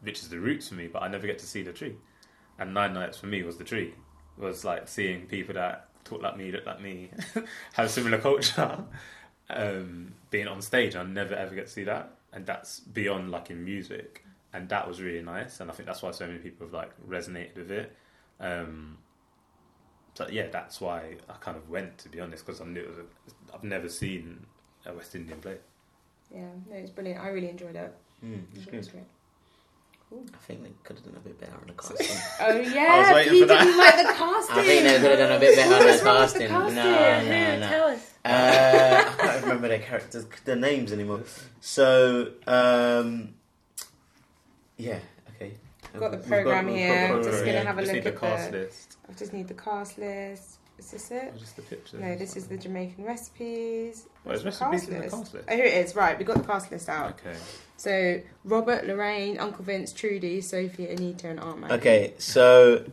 which 0.00 0.20
is 0.20 0.28
the 0.28 0.38
roots 0.38 0.68
for 0.68 0.74
me. 0.76 0.86
But 0.86 1.02
I 1.02 1.08
never 1.08 1.26
get 1.26 1.38
to 1.40 1.46
see 1.46 1.62
the 1.62 1.72
tree, 1.72 1.96
and 2.58 2.72
Nine 2.72 2.94
Nights 2.94 3.18
for 3.18 3.26
me 3.26 3.42
was 3.42 3.56
the 3.56 3.64
tree. 3.64 3.94
It 4.38 4.42
Was 4.42 4.64
like 4.64 4.86
seeing 4.86 5.26
people 5.26 5.54
that 5.54 5.88
talk 6.04 6.22
like 6.22 6.36
me, 6.36 6.52
look 6.52 6.64
like 6.64 6.80
me, 6.80 7.10
have 7.72 7.86
a 7.86 7.88
similar 7.88 8.18
culture, 8.18 8.84
um, 9.50 10.14
being 10.30 10.48
on 10.48 10.60
stage. 10.62 10.96
I 10.96 11.02
never 11.04 11.34
ever 11.34 11.54
get 11.54 11.66
to 11.66 11.72
see 11.72 11.84
that, 11.84 12.16
and 12.32 12.46
that's 12.46 12.80
beyond 12.80 13.30
like 13.30 13.50
in 13.50 13.64
music, 13.64 14.24
and 14.52 14.68
that 14.68 14.86
was 14.88 15.00
really 15.00 15.22
nice. 15.22 15.60
And 15.60 15.70
I 15.70 15.74
think 15.74 15.86
that's 15.86 16.02
why 16.02 16.10
so 16.10 16.26
many 16.26 16.38
people 16.38 16.66
have 16.66 16.74
like 16.74 16.90
resonated 17.06 17.56
with 17.56 17.70
it. 17.70 17.96
Um, 18.40 18.98
so 20.14 20.26
yeah, 20.30 20.48
that's 20.48 20.80
why 20.80 21.16
I 21.28 21.34
kind 21.34 21.56
of 21.56 21.68
went 21.68 21.98
to 21.98 22.08
be 22.08 22.20
honest, 22.20 22.44
because 22.44 22.60
I 22.60 22.64
knew 22.64 22.80
it 22.80 22.88
was 22.88 22.98
a, 22.98 23.54
I've 23.54 23.64
never 23.64 23.88
seen 23.88 24.46
a 24.86 24.92
West 24.92 25.14
Indian 25.14 25.40
play. 25.40 25.56
Yeah, 26.34 26.48
no, 26.68 26.76
it's 26.76 26.90
brilliant. 26.90 27.22
I 27.22 27.28
really 27.28 27.48
enjoyed 27.48 27.76
it. 27.76 27.94
Mm, 28.24 28.42
it's 28.54 28.66
It 28.66 28.74
was 28.74 28.88
good. 28.88 29.04
Great. 30.10 30.28
I 30.34 30.36
think 30.46 30.62
they 30.62 30.72
could 30.84 30.96
have 30.96 31.04
done 31.04 31.16
a 31.16 31.20
bit 31.20 31.40
better 31.40 31.52
on 31.54 31.66
the 31.66 31.72
casting. 31.82 32.16
Oh 32.40 32.58
yeah, 32.74 33.12
waiting 33.14 33.32
he 33.34 33.40
for 33.40 33.46
that. 33.46 33.64
didn't 33.64 33.78
like 33.78 33.96
the 33.96 34.12
casting. 34.14 34.56
I 34.58 34.62
think 34.62 34.82
they 34.84 34.98
could 35.00 35.10
have 35.10 35.18
done 35.18 35.32
a 35.32 35.40
bit 35.40 35.56
better 35.56 35.74
on 35.74 35.80
the 35.80 35.86
What's 35.86 36.00
the 36.00 36.04
casting. 36.04 36.48
casting? 36.48 36.74
No, 36.76 37.22
no, 37.22 37.58
no. 37.60 37.68
Tell 37.68 37.88
us. 37.88 38.12
Uh, 38.24 39.14
I 39.18 39.22
can't 39.22 39.42
remember 39.42 39.68
their 39.68 39.78
characters, 39.78 40.26
their 40.44 40.56
names 40.56 40.92
anymore. 40.92 41.22
So, 41.60 42.32
um, 42.46 43.34
yeah, 44.76 44.98
okay. 45.36 45.54
I've 45.94 46.00
got 46.00 46.10
the 46.12 46.18
program 46.18 46.66
we've 46.66 46.76
here. 46.76 47.08
got 47.08 47.22
the 47.22 47.30
Just 47.30 47.44
gonna 47.44 47.60
have 47.64 47.78
a 47.78 47.82
just 47.82 47.94
look 47.94 48.04
need 48.04 48.12
the 48.12 48.14
at 48.14 48.20
cast 48.20 48.50
the- 48.50 48.58
list, 48.58 48.96
I 49.08 49.12
just 49.14 49.32
need 49.32 49.48
the 49.48 49.54
cast 49.54 49.98
list. 49.98 50.57
Is 50.78 50.90
this 50.92 51.10
it? 51.10 51.34
or 51.34 51.36
just 51.38 51.56
the 51.56 51.62
pictures. 51.62 52.00
No, 52.00 52.14
this 52.16 52.36
is 52.36 52.46
the 52.46 52.56
Jamaican 52.56 53.04
recipes. 53.04 54.06
What 54.22 54.36
is 54.36 54.44
Where's 54.44 54.58
the 54.58 54.66
recipes 54.66 54.80
cast 54.80 54.88
in 54.88 54.94
the 54.94 55.00
list? 55.00 55.16
cast 55.16 55.34
list? 55.34 55.48
Oh, 55.48 55.56
here 55.56 55.64
it 55.64 55.74
is. 55.74 55.96
Right, 55.96 56.18
we 56.18 56.24
got 56.24 56.36
the 56.36 56.44
cast 56.44 56.70
list 56.70 56.88
out. 56.88 57.18
Okay. 57.20 57.36
So 57.76 58.20
Robert, 58.44 58.86
Lorraine, 58.86 59.38
Uncle 59.38 59.64
Vince, 59.64 59.92
Trudy, 59.92 60.40
Sophie, 60.40 60.88
Anita, 60.88 61.28
and 61.28 61.40
Aunt 61.40 61.60
Maggie. 61.60 61.74
Okay, 61.74 62.14
so 62.18 62.84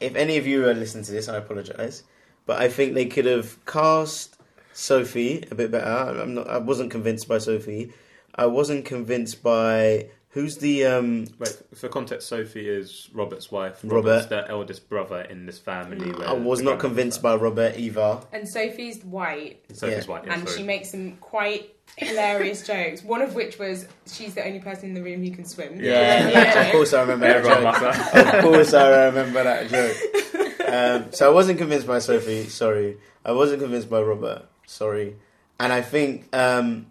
if 0.00 0.14
any 0.14 0.36
of 0.36 0.46
you 0.46 0.66
are 0.68 0.74
listening 0.74 1.04
to 1.04 1.12
this, 1.12 1.28
I 1.28 1.36
apologise, 1.36 2.04
but 2.46 2.60
I 2.60 2.68
think 2.68 2.94
they 2.94 3.06
could 3.06 3.24
have 3.24 3.64
cast 3.66 4.36
Sophie 4.72 5.44
a 5.50 5.54
bit 5.54 5.70
better. 5.70 6.20
I'm 6.20 6.34
not. 6.34 6.48
I 6.48 6.58
wasn't 6.58 6.90
convinced 6.90 7.28
by 7.28 7.38
Sophie. 7.38 7.92
I 8.34 8.46
wasn't 8.46 8.84
convinced 8.84 9.42
by 9.42 10.08
Who's 10.34 10.56
the 10.58 10.84
um? 10.86 11.26
Wait, 11.38 11.56
for 11.74 11.88
context, 11.88 12.26
Sophie 12.28 12.68
is 12.68 13.08
Robert's 13.14 13.50
wife. 13.52 13.80
Robert. 13.84 13.94
Robert's 13.94 14.26
the 14.26 14.48
eldest 14.50 14.88
brother 14.88 15.20
in 15.22 15.46
this 15.46 15.58
family. 15.60 16.06
Mm. 16.10 16.18
where 16.18 16.28
I 16.28 16.32
was 16.32 16.58
the 16.58 16.64
not 16.64 16.70
grandmother- 16.80 16.88
convinced 16.88 17.22
by 17.22 17.34
Robert 17.36 17.78
either. 17.78 18.20
And 18.32 18.48
Sophie's 18.48 19.04
white, 19.04 19.62
Sophie's 19.72 20.06
Yeah. 20.06 20.10
white. 20.12 20.24
Yeah, 20.26 20.34
and 20.34 20.48
sorry. 20.48 20.58
she 20.60 20.64
makes 20.64 20.90
some 20.90 21.16
quite 21.18 21.70
hilarious 21.96 22.66
jokes. 22.66 23.04
One 23.04 23.22
of 23.22 23.34
which 23.36 23.58
was 23.60 23.86
she's 24.12 24.34
the 24.34 24.44
only 24.44 24.58
person 24.58 24.88
in 24.88 24.94
the 24.94 25.02
room 25.02 25.22
who 25.22 25.30
can 25.30 25.44
swim. 25.44 25.80
Yeah, 25.80 26.28
Yeah. 26.28 26.66
of 26.66 26.72
course 26.72 26.92
I 26.92 27.02
remember 27.02 27.26
that 27.28 27.36
Everyone 27.36 27.62
joke. 27.62 27.80
must 27.80 28.12
have. 28.12 28.34
of 28.34 28.42
course 28.42 28.74
I 28.74 29.04
remember 29.06 29.42
that 29.44 29.68
joke. 29.70 29.96
Um, 30.66 31.12
so 31.12 31.30
I 31.30 31.32
wasn't 31.32 31.58
convinced 31.58 31.86
by 31.86 32.00
Sophie. 32.00 32.44
Sorry, 32.48 32.96
I 33.24 33.30
wasn't 33.30 33.60
convinced 33.62 33.88
by 33.88 34.00
Robert. 34.02 34.46
Sorry, 34.66 35.14
and 35.60 35.72
I 35.72 35.82
think 35.82 36.34
um, 36.34 36.86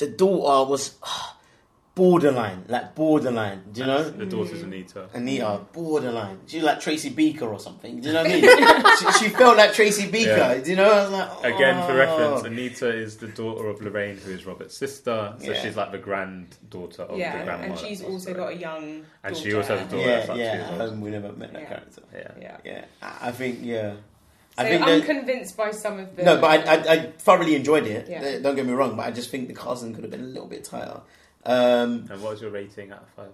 the 0.00 0.08
daughter 0.08 0.68
was 0.70 0.96
borderline, 1.94 2.64
like 2.68 2.94
borderline. 2.94 3.62
Do 3.72 3.80
you 3.82 3.86
know? 3.86 4.08
The 4.08 4.24
daughter's 4.26 4.62
Anita. 4.62 5.08
Anita, 5.12 5.60
borderline. 5.72 6.38
She's 6.46 6.62
like 6.62 6.80
Tracy 6.80 7.10
Beaker 7.10 7.46
or 7.46 7.58
something. 7.58 8.00
Do 8.00 8.08
you 8.08 8.14
know 8.14 8.22
what 8.22 8.30
I 8.32 8.40
mean? 8.40 8.96
she, 9.18 9.24
she 9.24 9.28
felt 9.28 9.56
like 9.56 9.74
Tracy 9.74 10.10
Beaker. 10.10 10.30
Yeah. 10.30 10.54
Do 10.58 10.70
you 10.70 10.76
know? 10.76 10.90
I 10.90 11.02
was 11.02 11.10
like, 11.10 11.54
Again, 11.54 11.86
for 11.86 11.92
oh. 11.92 11.96
reference, 11.96 12.42
Anita 12.44 12.88
is 12.88 13.16
the 13.18 13.28
daughter 13.28 13.68
of 13.68 13.82
Lorraine, 13.82 14.16
who 14.16 14.30
is 14.30 14.46
Robert's 14.46 14.76
sister. 14.76 15.34
So 15.38 15.50
Yeah. 15.52 15.60
she's 15.62 15.76
like 15.76 15.90
the 15.92 15.98
granddaughter 15.98 17.02
of 17.02 17.08
the 17.10 17.16
grandmother 17.16 17.18
Yeah, 17.40 17.44
grandma. 17.44 17.64
and 17.64 17.78
she's 17.78 18.02
also 18.02 18.34
got 18.34 18.52
a 18.52 18.56
young. 18.56 18.98
Daughter. 19.00 19.06
And 19.24 19.36
she 19.36 19.54
also 19.54 19.76
has 19.76 19.86
a 19.86 19.90
daughter. 19.90 19.98
Yeah, 20.08 20.16
that's 20.16 20.28
like 20.28 20.38
yeah. 20.38 20.78
years. 20.78 20.90
Um, 20.92 21.00
we 21.00 21.10
never 21.10 21.32
met 21.32 21.52
that 21.52 21.62
Yeah. 21.62 21.68
character. 21.68 22.02
Yeah. 22.14 22.32
Yeah. 22.40 22.56
Yeah, 22.64 22.84
I 23.02 23.28
I 23.28 23.32
think 23.32 23.58
yeah. 23.62 23.94
So 24.60 24.66
I 24.66 24.68
think 24.68 24.82
I'm 24.82 25.02
convinced 25.02 25.56
by 25.56 25.70
some 25.70 25.98
of 25.98 26.16
the. 26.16 26.22
No, 26.22 26.40
but 26.40 26.66
I, 26.68 26.74
I, 26.74 26.92
I 26.92 27.06
thoroughly 27.18 27.54
enjoyed 27.54 27.86
it. 27.86 28.08
Yeah. 28.08 28.22
Uh, 28.22 28.38
Don't 28.40 28.56
get 28.56 28.66
me 28.66 28.72
wrong, 28.72 28.96
but 28.96 29.06
I 29.06 29.10
just 29.10 29.30
think 29.30 29.48
the 29.48 29.54
casting 29.54 29.94
could 29.94 30.04
have 30.04 30.10
been 30.10 30.20
a 30.20 30.24
little 30.24 30.46
bit 30.48 30.64
tighter. 30.64 31.00
Um, 31.44 32.06
And 32.10 32.20
what 32.22 32.32
was 32.32 32.42
your 32.42 32.50
rating 32.50 32.92
out 32.92 33.02
of 33.02 33.08
five? 33.10 33.30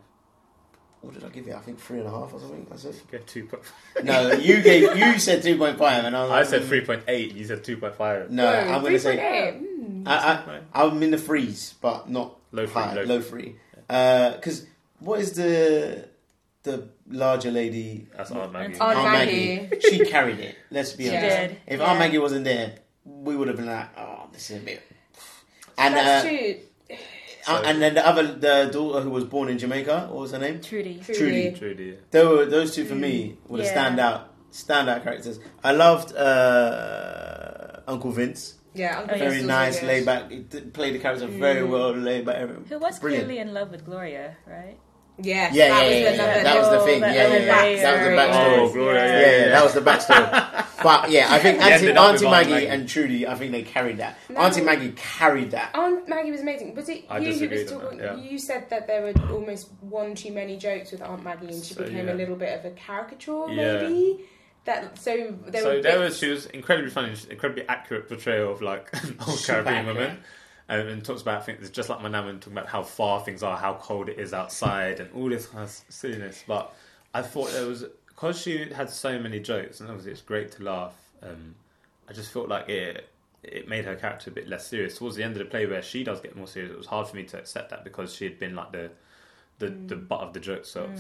what 1.03 1.15
did 1.15 1.25
I 1.25 1.29
give 1.29 1.47
it? 1.47 1.55
I 1.55 1.61
think 1.61 1.79
three 1.79 1.99
and 1.99 2.09
a 2.09 2.11
half 2.11 2.33
or 2.33 2.41
something. 2.41 2.67
I 2.73 2.77
said. 2.77 2.95
You 2.95 3.01
gave 3.19 3.27
two 3.27 3.45
point. 3.47 3.63
No, 4.03 4.33
you 4.33 4.61
gave 4.63 4.97
you 4.97 5.19
said 5.29 5.43
two 5.43 5.57
point 5.57 5.79
five, 5.79 6.05
and 6.05 6.17
I 6.17 6.23
was 6.23 6.31
I 6.31 6.37
like, 6.41 6.47
said 6.47 6.65
three 6.65 6.81
point 6.85 7.03
eight. 7.07 7.35
You 7.35 7.45
said 7.45 7.63
two 7.63 7.77
point 7.77 7.95
five. 7.95 8.31
No, 8.31 8.45
Whoa, 8.45 8.73
I'm 8.75 8.83
gonna 8.83 8.99
say 8.99 9.17
Mm. 9.61 10.03
I, 10.07 10.15
I, 10.15 10.61
I'm 10.85 11.03
in 11.03 11.11
the 11.11 11.19
threes, 11.19 11.75
but 11.81 12.09
not 12.09 12.37
Low 12.53 12.67
three, 12.67 12.75
high, 12.75 12.95
low 12.95 13.03
low 13.03 13.21
three. 13.21 13.57
Because 13.89 14.67
what 15.01 15.21
is 15.21 15.33
the 15.35 16.09
the 16.67 16.89
larger 17.09 17.51
lady? 17.51 18.07
That's 18.15 18.31
Aunt 18.31 18.53
Maggie. 18.53 18.79
Aunt 18.79 19.03
Maggie. 19.03 19.71
She 19.81 20.05
carried 20.05 20.39
it. 20.41 20.55
Let's 20.71 20.93
be 20.93 21.05
She 21.05 21.17
honest. 21.17 21.37
did. 21.37 21.57
If 21.67 21.81
Yeah. 21.81 21.87
Aunt 21.91 21.99
Maggie 21.99 22.19
wasn't 22.19 22.45
there, 22.45 22.75
we 23.05 23.35
would 23.35 23.49
have 23.49 23.57
been 23.57 23.67
like, 23.67 23.89
oh, 23.99 24.29
this 24.33 24.51
is 24.51 24.59
a 24.63 24.65
bit. 24.65 24.83
And 25.79 25.95
That's 25.95 26.25
uh, 26.25 26.29
true. 26.29 26.55
Uh, 27.49 27.63
and 27.65 27.81
then 27.81 27.95
the 27.95 28.05
other, 28.07 28.25
the 28.35 28.69
daughter 28.73 29.01
who 29.03 29.11
was 29.11 29.25
born 29.25 29.49
in 29.49 29.57
Jamaica, 29.59 30.09
what 30.11 30.21
was 30.23 30.33
her 30.33 30.39
name? 30.39 30.61
Trudy. 30.61 31.01
Trudy. 31.05 31.53
Trudy. 31.53 31.97
They 32.11 32.25
were 32.27 32.45
those 32.45 32.75
two 32.75 32.85
for 32.85 32.97
me 32.97 33.39
were 33.49 33.59
the 33.59 33.65
Yeah. 33.65 33.75
standout 33.75 34.23
standout 34.53 35.05
characters. 35.05 35.39
I 35.63 35.73
loved 35.73 36.15
uh, 36.17 37.81
Uncle 37.87 38.11
Vince. 38.11 38.55
Yeah, 38.75 38.99
Uncle 39.01 39.15
Oh, 39.15 39.19
Vince 39.19 39.29
Very 39.31 39.37
was 39.43 39.47
nice, 39.47 39.81
good. 39.81 39.87
laid 39.87 40.07
back. 40.07 40.31
He 40.31 40.39
did- 40.41 40.75
played 40.75 40.95
the 40.95 40.99
character 40.99 41.27
very 41.29 41.61
Mm. 41.63 41.71
well, 41.71 41.91
laid 41.93 42.27
back. 42.27 42.37
everything. 42.37 42.65
Who 42.69 42.79
was 42.79 42.99
Brilliant. 42.99 43.27
clearly 43.27 43.41
in 43.41 43.55
love 43.55 43.71
with 43.71 43.85
Gloria, 43.85 44.37
right? 44.47 44.77
Yes, 45.19 45.55
Yeah, 45.55 45.69
that 45.69 45.81
yeah, 45.81 46.11
was 46.11 46.19
yeah, 46.19 46.37
yeah, 46.37 46.43
That 46.43 46.59
was 46.61 46.71
the 46.71 46.81
thing. 46.85 47.01
Yeah, 47.01 47.13
yeah, 47.15 47.65
yeah. 47.65 47.83
That 47.83 47.95
was 47.97 48.05
the 48.05 48.11
layer. 48.11 48.17
backstory. 48.17 48.59
Oh, 48.59 48.73
Gloria, 48.73 49.05
Yeah, 49.07 49.21
yeah, 49.21 49.39
yeah, 49.39 49.49
that 49.49 49.65
was 49.65 49.73
the 49.75 49.81
backstory. 49.81 50.67
but 50.83 51.11
yeah, 51.11 51.27
I 51.31 51.39
think 51.39 51.61
Auntie, 51.63 51.91
Auntie 51.93 52.25
Maggie, 52.31 52.51
Maggie. 52.51 52.67
and 52.69 52.89
Trudy, 52.89 53.27
I 53.27 53.35
think 53.35 53.53
they 53.53 53.63
carried 53.63 53.97
that. 53.97 54.19
No. 54.29 54.41
Auntie 54.41 54.61
Maggie 54.61 54.93
carried 54.95 55.53
that. 55.53 55.71
Aunt 55.75 56.07
Maggie 56.07 56.31
was 56.33 56.41
amazing. 56.43 56.75
Was 56.75 56.89
it 56.91 57.07
I 57.09 57.19
you 57.19 57.33
who 57.33 57.49
was 57.49 57.71
talking? 57.71 57.99
that, 57.99 58.19
yeah. 58.19 58.25
You 58.31 58.39
said 58.39 58.69
that 58.71 58.87
there 58.87 59.03
were 59.03 59.33
almost 59.33 59.71
one 59.81 60.15
too 60.15 60.33
many 60.33 60.59
jokes 60.59 60.93
with 60.93 61.01
Aunt 61.01 61.25
Maggie, 61.25 61.47
and 61.47 61.65
she 61.65 61.73
So, 61.75 61.85
became 61.85 62.09
yeah. 62.09 62.13
a 62.13 62.15
little 62.15 62.37
bit 62.37 62.59
of 62.59 62.65
a 62.67 62.71
caricature, 62.75 63.47
Yeah. 63.51 63.83
maybe. 63.83 64.21
That 64.67 64.99
so 64.99 65.33
there 65.47 65.63
so 65.63 65.77
were 65.77 65.81
there 65.83 66.01
was 66.01 66.19
she 66.19 66.29
was 66.29 66.47
incredibly 66.47 66.91
funny, 66.91 67.11
she's 67.15 67.25
incredibly 67.27 67.67
accurate 67.69 68.09
portrayal 68.09 68.53
of 68.53 68.61
like 68.61 68.89
an 69.03 69.17
old 69.27 69.39
Super 69.39 69.63
Caribbean 69.63 69.87
accurate. 69.89 70.19
Um, 70.69 70.89
and 70.89 71.05
talks 71.05 71.23
about 71.23 71.47
things 71.47 71.61
it's 71.61 71.71
just 71.71 71.89
like 71.89 72.03
my 72.03 72.09
nan 72.09 72.41
talking 72.41 72.55
about 72.55 72.67
how 72.67 72.83
far 72.83 73.21
things 73.21 73.45
are, 73.45 73.57
how 73.57 73.75
cold 73.75 74.09
it 74.09 74.19
is 74.19 74.33
outside, 74.33 74.99
and 74.99 75.11
all 75.13 75.29
this 75.29 75.47
kind 75.47 75.63
of 75.63 75.71
silliness. 75.89 76.43
But 76.47 76.75
I 77.15 77.23
thought 77.23 77.53
there 77.53 77.67
was 77.67 77.85
because 78.09 78.41
she 78.41 78.69
had 78.73 78.91
so 78.91 79.19
many 79.19 79.39
jokes, 79.39 79.81
and 79.81 79.89
obviously 79.89 80.13
it's 80.13 80.23
great 80.23 80.51
to 80.53 80.65
laugh. 80.65 80.95
Um, 81.23 81.55
I 82.09 82.13
just 82.13 82.33
felt 82.33 82.49
like 82.49 82.69
it 82.69 83.09
it 83.45 83.69
made 83.69 83.85
her 83.85 83.95
character 83.95 84.31
a 84.31 84.33
bit 84.33 84.49
less 84.49 84.67
serious. 84.67 84.99
Towards 84.99 85.15
the 85.15 85.23
end 85.23 85.35
of 85.35 85.39
the 85.39 85.45
play, 85.45 85.67
where 85.67 85.83
she 85.83 86.03
does 86.03 86.21
get 86.21 86.35
more 86.35 86.49
serious, 86.49 86.73
it 86.73 86.79
was 86.79 86.87
hard 86.89 87.07
for 87.07 87.15
me 87.15 87.23
to 87.25 87.39
accept 87.39 87.71
that 87.71 87.85
because 87.85 88.13
she 88.13 88.25
had 88.25 88.39
been 88.41 88.57
like 88.57 88.73
the 88.73 88.91
the, 89.59 89.69
the 89.69 89.97
butt 89.97 90.21
of 90.21 90.33
the 90.33 90.41
jokes. 90.41 90.69
So, 90.69 90.91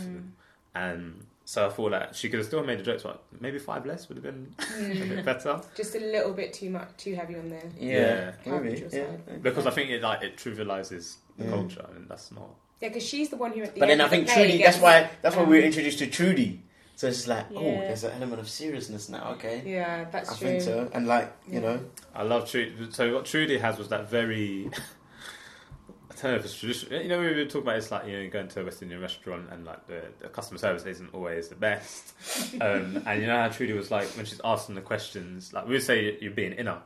and 0.75 1.27
so 1.49 1.67
I 1.67 1.71
thought 1.71 1.91
that 1.93 2.15
she 2.17 2.29
could 2.29 2.41
have 2.41 2.47
still 2.49 2.63
made 2.65 2.81
the 2.81 2.83
jokes, 2.83 3.05
but 3.05 3.23
maybe 3.41 3.59
five 3.61 3.87
less 3.87 4.09
would 4.09 4.17
have 4.17 4.25
been 4.25 4.53
a 4.59 5.15
bit 5.15 5.25
better. 5.33 5.61
just 5.77 5.95
a 5.95 6.01
little 6.01 6.33
bit 6.35 6.53
too 6.53 6.71
much, 6.71 6.89
too 6.99 7.15
heavy 7.15 7.37
on 7.37 7.49
there. 7.49 7.63
Yeah, 7.79 8.33
Yeah. 8.45 8.59
maybe. 8.59 8.81
Yeah. 8.81 8.89
side. 8.89 9.43
Because 9.43 9.65
I 9.67 9.71
think 9.71 9.91
it 9.91 10.03
like 10.03 10.23
it 10.23 10.37
trivializes 10.37 11.17
the 11.39 11.45
Yeah. 11.45 11.51
culture, 11.51 11.87
and 11.95 12.09
that's 12.09 12.33
not. 12.33 12.51
Yeah, 12.81 12.89
because 12.89 13.05
she's 13.05 13.29
the 13.31 13.37
one 13.37 13.53
who 13.53 13.63
at 13.63 13.75
the 13.75 13.81
But 13.81 13.91
end 13.91 14.01
then 14.01 14.01
I 14.01 14.05
of 14.07 14.11
the 14.11 14.17
think 14.17 14.29
Trudy. 14.29 14.59
gets- 14.59 14.79
That's 14.79 14.83
why. 14.83 15.11
That's 15.23 15.37
why 15.37 15.45
we 15.45 15.57
were 15.57 15.63
um, 15.63 15.67
introduced 15.67 15.99
to 16.01 16.09
Trudy. 16.09 16.63
So 16.97 17.07
it's 17.09 17.27
like, 17.29 17.47
oh, 17.55 17.61
there's 17.63 18.05
an 18.05 18.13
element 18.13 18.41
of 18.41 18.49
seriousness 18.49 19.09
now. 19.09 19.33
Okay, 19.33 19.63
Yeah, 19.65 20.05
that's 20.11 20.33
I 20.33 20.37
true. 20.37 20.49
think 20.49 20.63
so. 20.63 20.91
And 20.95 21.07
like, 21.07 21.31
you 21.47 21.61
know, 21.61 21.79
I 22.15 22.23
love 22.23 22.51
Trudy. 22.51 22.75
So 22.91 23.15
what 23.15 23.25
Trudy 23.27 23.59
has 23.59 23.79
was 23.79 23.89
that 23.89 24.11
very. 24.11 24.71
I 26.19 26.23
don't 26.23 26.33
know 26.33 26.39
if 26.39 26.45
it's 26.45 26.59
traditional. 26.59 27.03
You 27.03 27.09
know, 27.09 27.21
we 27.21 27.27
were 27.35 27.45
talking 27.45 27.63
about 27.63 27.77
it's 27.77 27.91
like 27.91 28.07
you 28.07 28.23
know 28.23 28.31
going 28.31 28.49
to 28.49 28.61
a 28.61 28.65
West 28.65 28.83
Indian 28.83 29.01
restaurant 29.01 29.49
and 29.51 29.65
like 29.65 29.87
the, 29.87 30.03
the 30.21 30.29
customer 30.29 30.59
service 30.59 30.85
isn't 30.85 31.13
always 31.15 31.49
the 31.49 31.57
best. 31.57 32.15
Um, 32.61 33.03
and 33.07 33.21
you 33.21 33.27
know 33.27 33.37
how 33.37 33.49
Trudy 33.49 33.73
was 33.75 33.91
like 33.91 34.07
when 34.17 34.25
she's 34.25 34.41
asking 34.43 34.77
the 34.77 34.81
questions, 34.81 35.53
like 35.53 35.67
we 35.67 35.73
would 35.75 35.83
say 35.83 36.17
you're 36.21 36.31
being 36.33 36.53
inner, 36.53 36.79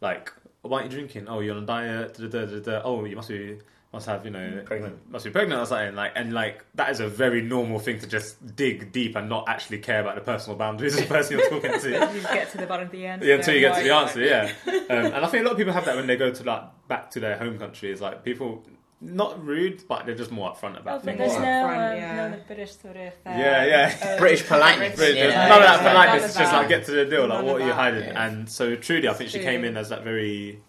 like 0.00 0.32
why 0.62 0.80
aren't 0.80 0.90
you 0.90 0.98
drinking? 0.98 1.28
Oh, 1.28 1.40
you're 1.40 1.56
on 1.56 1.62
a 1.62 1.66
diet. 1.66 2.14
Da, 2.14 2.44
da, 2.44 2.58
da. 2.60 2.82
Oh, 2.84 3.04
you 3.04 3.16
must 3.16 3.28
be 3.28 3.58
must 3.94 4.06
have 4.06 4.24
you 4.24 4.30
know 4.32 4.60
Pregnant. 4.64 5.08
must 5.08 5.24
be 5.24 5.30
pregnant 5.30 5.60
or 5.62 5.66
something 5.66 5.94
like 5.94 6.10
and 6.16 6.32
like 6.32 6.64
that 6.74 6.90
is 6.90 6.98
a 6.98 7.06
very 7.06 7.40
normal 7.40 7.78
thing 7.78 7.98
to 8.00 8.08
just 8.08 8.56
dig 8.56 8.90
deep 8.90 9.14
and 9.14 9.28
not 9.28 9.48
actually 9.48 9.78
care 9.78 10.00
about 10.00 10.16
the 10.16 10.20
personal 10.20 10.58
boundaries 10.58 10.94
of 10.98 11.02
the 11.02 11.14
person 11.14 11.38
you're 11.38 11.48
talking 11.48 11.78
to. 11.80 11.90
you 12.14 12.20
get 12.22 12.50
to 12.50 12.58
the 12.58 12.66
bottom 12.66 12.86
of 12.86 12.92
the 12.92 13.06
answer. 13.06 13.24
Yeah, 13.24 13.36
until 13.36 13.54
you 13.54 13.60
get 13.60 13.76
to 13.78 13.84
the 13.84 13.94
answer, 13.94 14.20
yeah. 14.20 14.52
Um, 14.84 15.06
and 15.06 15.14
I 15.24 15.26
think 15.28 15.40
a 15.40 15.44
lot 15.44 15.52
of 15.52 15.56
people 15.56 15.72
have 15.72 15.86
that 15.86 15.96
when 15.96 16.06
they 16.06 16.16
go 16.16 16.30
to 16.30 16.44
like 16.44 16.62
back 16.88 17.10
to 17.12 17.20
their 17.20 17.38
home 17.38 17.58
country. 17.58 17.90
Is 17.90 18.02
like 18.02 18.22
people 18.22 18.66
not 19.00 19.44
rude, 19.44 19.82
but 19.88 20.06
they're 20.06 20.14
just 20.14 20.30
more 20.30 20.50
upfront 20.52 20.76
Oh, 20.76 20.80
about 20.80 20.84
but 20.84 21.04
things. 21.04 21.18
there's 21.18 21.32
no, 21.34 21.38
upfront, 21.44 21.90
um, 21.92 21.96
yeah. 21.96 22.28
no 22.28 22.38
British 22.46 22.76
sort 22.76 22.96
of. 22.96 23.12
Uh, 23.26 23.30
Yeah, 23.30 23.64
yeah. 23.66 23.98
uh, 24.02 24.18
British 24.18 24.46
politeness. 24.46 24.96
But 24.98 25.14
Yeah. 25.14 25.22
there's 25.26 25.48
none 25.50 25.62
of 25.62 25.68
that 25.68 25.78
politeness. 25.80 26.20
None 26.22 26.24
It's 26.24 26.36
just 26.38 26.52
like 26.52 26.68
get 26.68 26.84
to 26.86 26.90
the 26.92 27.04
deal. 27.04 27.26
Like, 27.26 27.38
None 27.40 27.44
what 27.46 27.60
are 27.62 27.66
you 27.66 27.72
hiding? 27.72 28.04
yeah. 28.04 28.26
And 28.26 28.48
so 28.48 28.76
Trudy, 28.76 29.08
I 29.08 29.12
think 29.14 29.30
she 29.30 29.40
came 29.40 29.64
in 29.64 29.76
as 29.76 29.88
that 29.90 30.04
very 30.04 30.60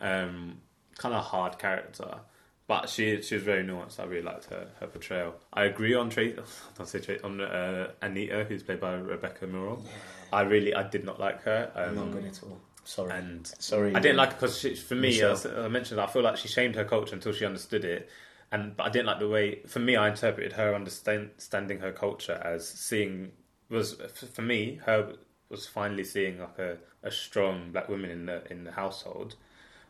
um, 0.00 0.58
kind 0.98 1.14
of 1.14 1.24
hard 1.24 1.58
character, 1.58 2.18
but 2.66 2.88
she 2.88 3.22
she 3.22 3.34
was 3.36 3.44
very 3.44 3.62
nuanced. 3.62 4.00
I 4.00 4.04
really 4.04 4.22
liked 4.22 4.46
her 4.46 4.68
her 4.80 4.86
portrayal. 4.86 5.34
I 5.52 5.64
agree 5.64 5.94
on 5.94 6.10
Tracy. 6.10 6.38
Don't 6.76 6.86
say 6.88 6.98
Tracy 7.00 7.22
on 7.22 7.40
uh, 7.40 7.90
Anita, 8.02 8.44
who's 8.44 8.62
played 8.62 8.80
by 8.80 8.94
Rebekah 8.94 9.46
Murrell. 9.46 9.84
I 10.32 10.40
really 10.42 10.74
I 10.74 10.82
did 10.88 11.04
not 11.04 11.20
like 11.20 11.42
her. 11.42 11.70
Um, 11.76 11.94
not 11.94 12.10
good 12.12 12.24
at 12.24 12.42
all. 12.42 12.58
Sorry. 12.84 13.12
and 13.12 13.46
Sorry. 13.58 13.94
I 13.94 14.00
didn't 14.00 14.16
like 14.16 14.30
it 14.30 14.40
because 14.40 14.60
for 14.80 14.94
me, 14.94 15.08
Michelle. 15.08 15.32
as 15.32 15.46
I 15.46 15.68
mentioned, 15.68 16.00
I 16.00 16.06
feel 16.06 16.22
like 16.22 16.36
she 16.36 16.48
shamed 16.48 16.76
her 16.76 16.84
culture 16.84 17.14
until 17.14 17.32
she 17.32 17.44
understood 17.44 17.84
it, 17.84 18.08
and 18.52 18.76
but 18.76 18.84
I 18.84 18.88
didn't 18.90 19.06
like 19.06 19.18
the 19.18 19.28
way. 19.28 19.60
For 19.66 19.80
me, 19.80 19.96
I 19.96 20.08
interpreted 20.08 20.52
her 20.52 20.74
understanding 20.74 21.80
her 21.80 21.92
culture 21.92 22.40
as 22.44 22.68
seeing 22.68 23.32
was 23.70 23.94
for 24.32 24.42
me 24.42 24.80
her 24.84 25.14
was 25.48 25.66
finally 25.66 26.04
seeing 26.04 26.38
like 26.38 26.58
a, 26.58 26.76
a 27.02 27.10
strong 27.10 27.70
black 27.72 27.88
woman 27.88 28.10
in 28.10 28.26
the 28.26 28.50
in 28.50 28.64
the 28.64 28.72
household. 28.72 29.36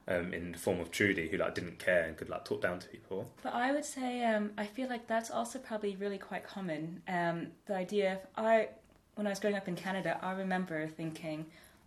Um, 0.07 0.35
in 0.35 0.53
the 0.53 0.59
form 0.59 0.81
of 0.81 0.91
Trudy, 0.91 1.31
who 1.31 1.39
like 1.39 1.55
didn't 1.55 1.79
care 1.79 2.03
and 2.05 2.15
could 2.15 2.29
like 2.29 2.45
talk 2.45 2.61
down 2.61 2.79
to 2.79 2.87
people. 2.89 3.31
But 3.43 3.55
I 3.55 3.73
would 3.73 3.87
say 3.87 4.23
um, 4.23 4.51
I 4.59 4.67
feel 4.67 4.87
like 4.87 5.07
that's 5.07 5.31
also 5.31 5.59
probably 5.59 5.97
really 5.97 6.19
quite 6.19 6.45
common. 6.47 7.01
Um, 7.09 7.47
the 7.65 7.75
idea 7.75 8.13
of 8.13 8.19
I, 8.37 8.69
when 9.15 9.27
I 9.27 9.31
was 9.31 9.39
growing 9.39 9.57
up 9.57 9.67
in 9.67 9.77
Canada, 9.77 10.19
I 10.21 10.33
remember 10.33 10.87
thinking, 10.89 11.47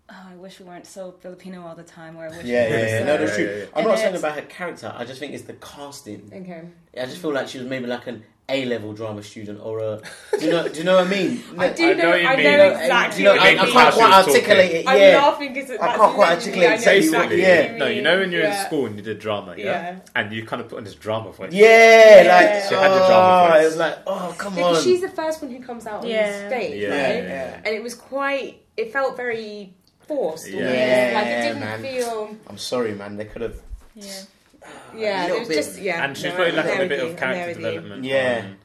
"Oh, 0.10 0.16
I 0.32 0.36
wish 0.36 0.60
we 0.60 0.66
weren't 0.66 0.86
so 0.88 1.12
Filipino 1.20 1.66
all 1.66 1.76
the 1.76 1.84
time," 1.84 2.18
or 2.18 2.26
I 2.26 2.30
wish. 2.30 2.46
Yeah, 2.46 2.66
we 2.68 2.72
were 2.72 2.78
yeah, 2.80 2.86
yeah. 2.88 3.00
so- 3.00 3.06
No, 3.06 3.18
that's 3.18 3.36
true. 3.36 3.46
Yeah, 3.46 3.52
yeah, 3.52 3.58
yeah. 3.58 3.66
I'm 3.74 3.80
And 3.80 3.88
not 3.88 4.00
saying 4.00 4.16
about 4.16 4.36
her 4.36 4.42
character. 4.44 4.94
I 4.96 5.04
just 5.06 5.20
think 5.20 5.34
it's 5.34 5.44
the 5.44 5.54
casting. 5.54 6.32
Okay. 6.34 6.64
I 7.02 7.06
just 7.06 7.22
feel 7.22 7.34
like 7.34 7.48
she 7.50 7.58
was 7.60 7.68
maybe 7.68 7.88
like 7.88 8.08
an 8.08 8.24
A 8.50 8.64
level 8.64 8.94
drama 8.94 9.22
student 9.24 9.60
or 9.62 9.80
a. 9.80 10.02
Do 10.40 10.46
you 10.46 10.52
know? 10.52 10.68
Do 10.70 10.78
you 10.80 10.86
know 10.86 10.96
what 10.96 11.08
I 11.08 11.10
mean? 11.10 11.44
I 11.58 11.70
do 11.70 11.84
I 11.92 11.94
know. 11.94 12.04
know 12.04 12.10
what 12.12 12.22
you 12.22 12.28
I 12.28 12.36
mean. 12.38 12.46
know 12.46 12.70
exactly. 12.70 13.20
you 13.24 13.26
know, 13.28 13.34
It 13.36 13.42
I, 13.42 13.44
what 13.44 13.48
I 13.48 13.56
can't 13.58 13.72
quite 13.74 14.12
How 14.12 14.22
she 14.22 14.28
was 14.28 14.36
articulate 14.36 14.72
it. 14.72 14.88
I'm 14.88 15.02
Yeah. 15.02 15.18
laughing 15.18 15.54
because 15.54 15.72
I 15.72 15.78
can't 15.98 16.14
quite 16.16 16.30
articulate 16.38 16.80
it. 16.80 16.86
Basically, 16.86 17.42
Yeah. 17.42 17.76
no, 17.76 17.86
you 17.88 18.02
know 18.02 18.18
when 18.20 18.32
you're 18.32 18.44
yeah. 18.44 18.62
in 18.62 18.66
school 18.66 18.86
and 18.86 18.96
you 18.96 19.02
did 19.02 19.20
drama, 19.20 19.56
yeah, 19.58 19.64
Yeah. 19.66 20.00
and 20.16 20.32
you 20.32 20.46
kind 20.46 20.62
of 20.62 20.70
put 20.70 20.78
on 20.78 20.86
this 20.86 20.96
drama 20.96 21.34
voice. 21.34 21.52
Yeah, 21.52 22.22
Yeah. 22.24 22.36
like 22.36 22.70
She 22.70 22.76
had 22.76 22.92
the 22.92 23.06
drama 23.08 23.44
oh, 23.44 23.54
voice. 23.54 23.64
it 23.64 23.66
was 23.66 23.78
like, 23.78 23.98
oh 24.08 24.36
come 24.38 24.56
Because 24.56 24.78
on. 24.78 24.84
she's 24.86 25.02
the 25.02 25.10
first 25.10 25.42
one 25.42 25.52
who 25.52 25.60
comes 25.62 25.86
out 25.86 26.04
on 26.04 26.08
the 26.08 26.48
stage, 26.48 26.82
Yeah. 26.82 26.90
right? 26.90 27.24
yeah. 27.26 27.56
And 27.66 27.76
it 27.76 27.84
was 27.84 27.96
quite. 27.96 28.62
It 28.78 28.94
felt 28.94 29.18
very 29.18 29.74
forced. 30.08 30.48
Yeah. 30.50 30.60
Yeah, 30.72 31.12
like 31.16 31.28
it 31.28 31.42
didn't 31.42 31.60
man. 31.60 31.82
feel. 31.82 32.36
I'm 32.48 32.58
sorry, 32.58 32.94
man. 32.96 33.18
They 33.18 33.26
could 33.26 33.42
have. 33.42 33.56
Yeah. 33.96 34.22
Yeah, 34.96 35.28
it 35.28 35.40
was 35.40 35.48
just 35.48 35.80
yeah. 35.80 36.04
and 36.04 36.16
she's 36.18 36.26
no, 36.26 36.32
probably 36.36 36.50
I'm 36.52 36.56
lacking 36.66 36.86
a 36.86 36.88
bit 36.90 37.00
of 37.00 37.06
you, 37.06 37.12
I'm 37.12 37.16
there 37.16 37.34
character 37.34 37.54
development. 37.62 38.04
Yeah. 38.04 38.42
on- 38.46 38.58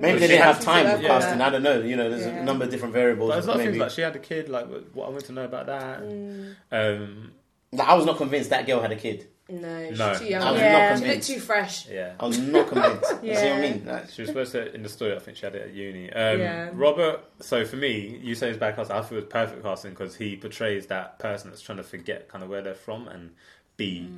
Maybe 0.00 0.12
But 0.12 0.20
they 0.20 0.26
didn't 0.28 0.42
have 0.44 0.60
time 0.60 0.84
with 0.84 1.02
yeah. 1.02 1.08
casting. 1.08 1.40
I 1.40 1.50
don't 1.50 1.62
know. 1.64 1.80
You 1.80 1.96
know, 1.96 2.08
there's 2.08 2.24
Yeah. 2.24 2.36
a 2.42 2.44
number 2.44 2.64
of 2.64 2.70
different 2.70 2.94
variables. 2.94 3.30
But 3.30 3.34
there's 3.34 3.44
a 3.46 3.48
lot 3.48 3.54
of 3.56 3.60
maybe. 3.62 3.72
things 3.72 3.80
like 3.80 3.90
she 3.90 4.02
had 4.02 4.14
a 4.14 4.20
kid. 4.20 4.48
Like 4.48 4.68
what 4.68 4.94
what 4.94 5.06
I 5.06 5.10
want 5.10 5.24
to 5.24 5.32
know 5.32 5.44
about 5.44 5.66
that. 5.66 6.00
Mm, 6.02 6.54
Um, 6.70 7.32
Like, 7.72 7.88
I 7.88 7.94
was 7.94 8.06
not 8.06 8.16
convinced 8.16 8.50
that 8.50 8.66
girl 8.66 8.80
had 8.80 8.92
a 8.92 8.96
kid. 8.96 9.26
No, 9.48 9.88
she's 9.88 9.98
No. 9.98 10.14
too 10.18 10.24
young. 10.26 10.42
I 10.42 10.50
was 10.52 10.60
Yeah. 10.60 10.72
not 10.72 10.78
She 10.78 10.88
looked 10.88 11.00
convinced. 11.04 11.28
too 11.30 11.40
fresh. 11.40 11.88
yeah. 11.88 12.12
I 12.20 12.26
was 12.26 12.38
not 12.38 12.68
convinced. 12.68 13.14
You 13.22 13.34
see 13.34 13.42
what 13.44 13.52
I 13.52 13.60
mean? 13.60 13.84
Like, 13.86 14.10
She 14.10 14.22
was 14.22 14.28
supposed 14.28 14.52
to 14.52 14.74
in 14.74 14.82
the 14.82 14.88
story. 14.88 15.14
I 15.16 15.18
think 15.18 15.36
she 15.38 15.46
had 15.46 15.54
it 15.54 15.62
at 15.68 15.74
uni. 15.74 16.12
Um, 16.12 16.38
Yeah. 16.40 16.70
Robert. 16.74 17.20
So 17.40 17.64
for 17.64 17.76
me, 17.76 18.20
you 18.22 18.34
say 18.34 18.50
it's 18.50 18.58
bad 18.58 18.76
casting. 18.76 18.96
I 18.96 19.00
thought 19.00 19.12
it 19.12 19.14
was 19.16 19.24
perfect 19.24 19.62
casting 19.62 19.90
because 19.92 20.16
he 20.16 20.36
portrays 20.36 20.86
that 20.88 21.18
person 21.18 21.50
that's 21.50 21.62
trying 21.62 21.78
to 21.78 21.84
forget 21.84 22.28
kind 22.28 22.44
of 22.44 22.50
where 22.50 22.62
they're 22.62 22.74
from 22.74 23.08
and 23.08 23.30
be. 23.76 24.10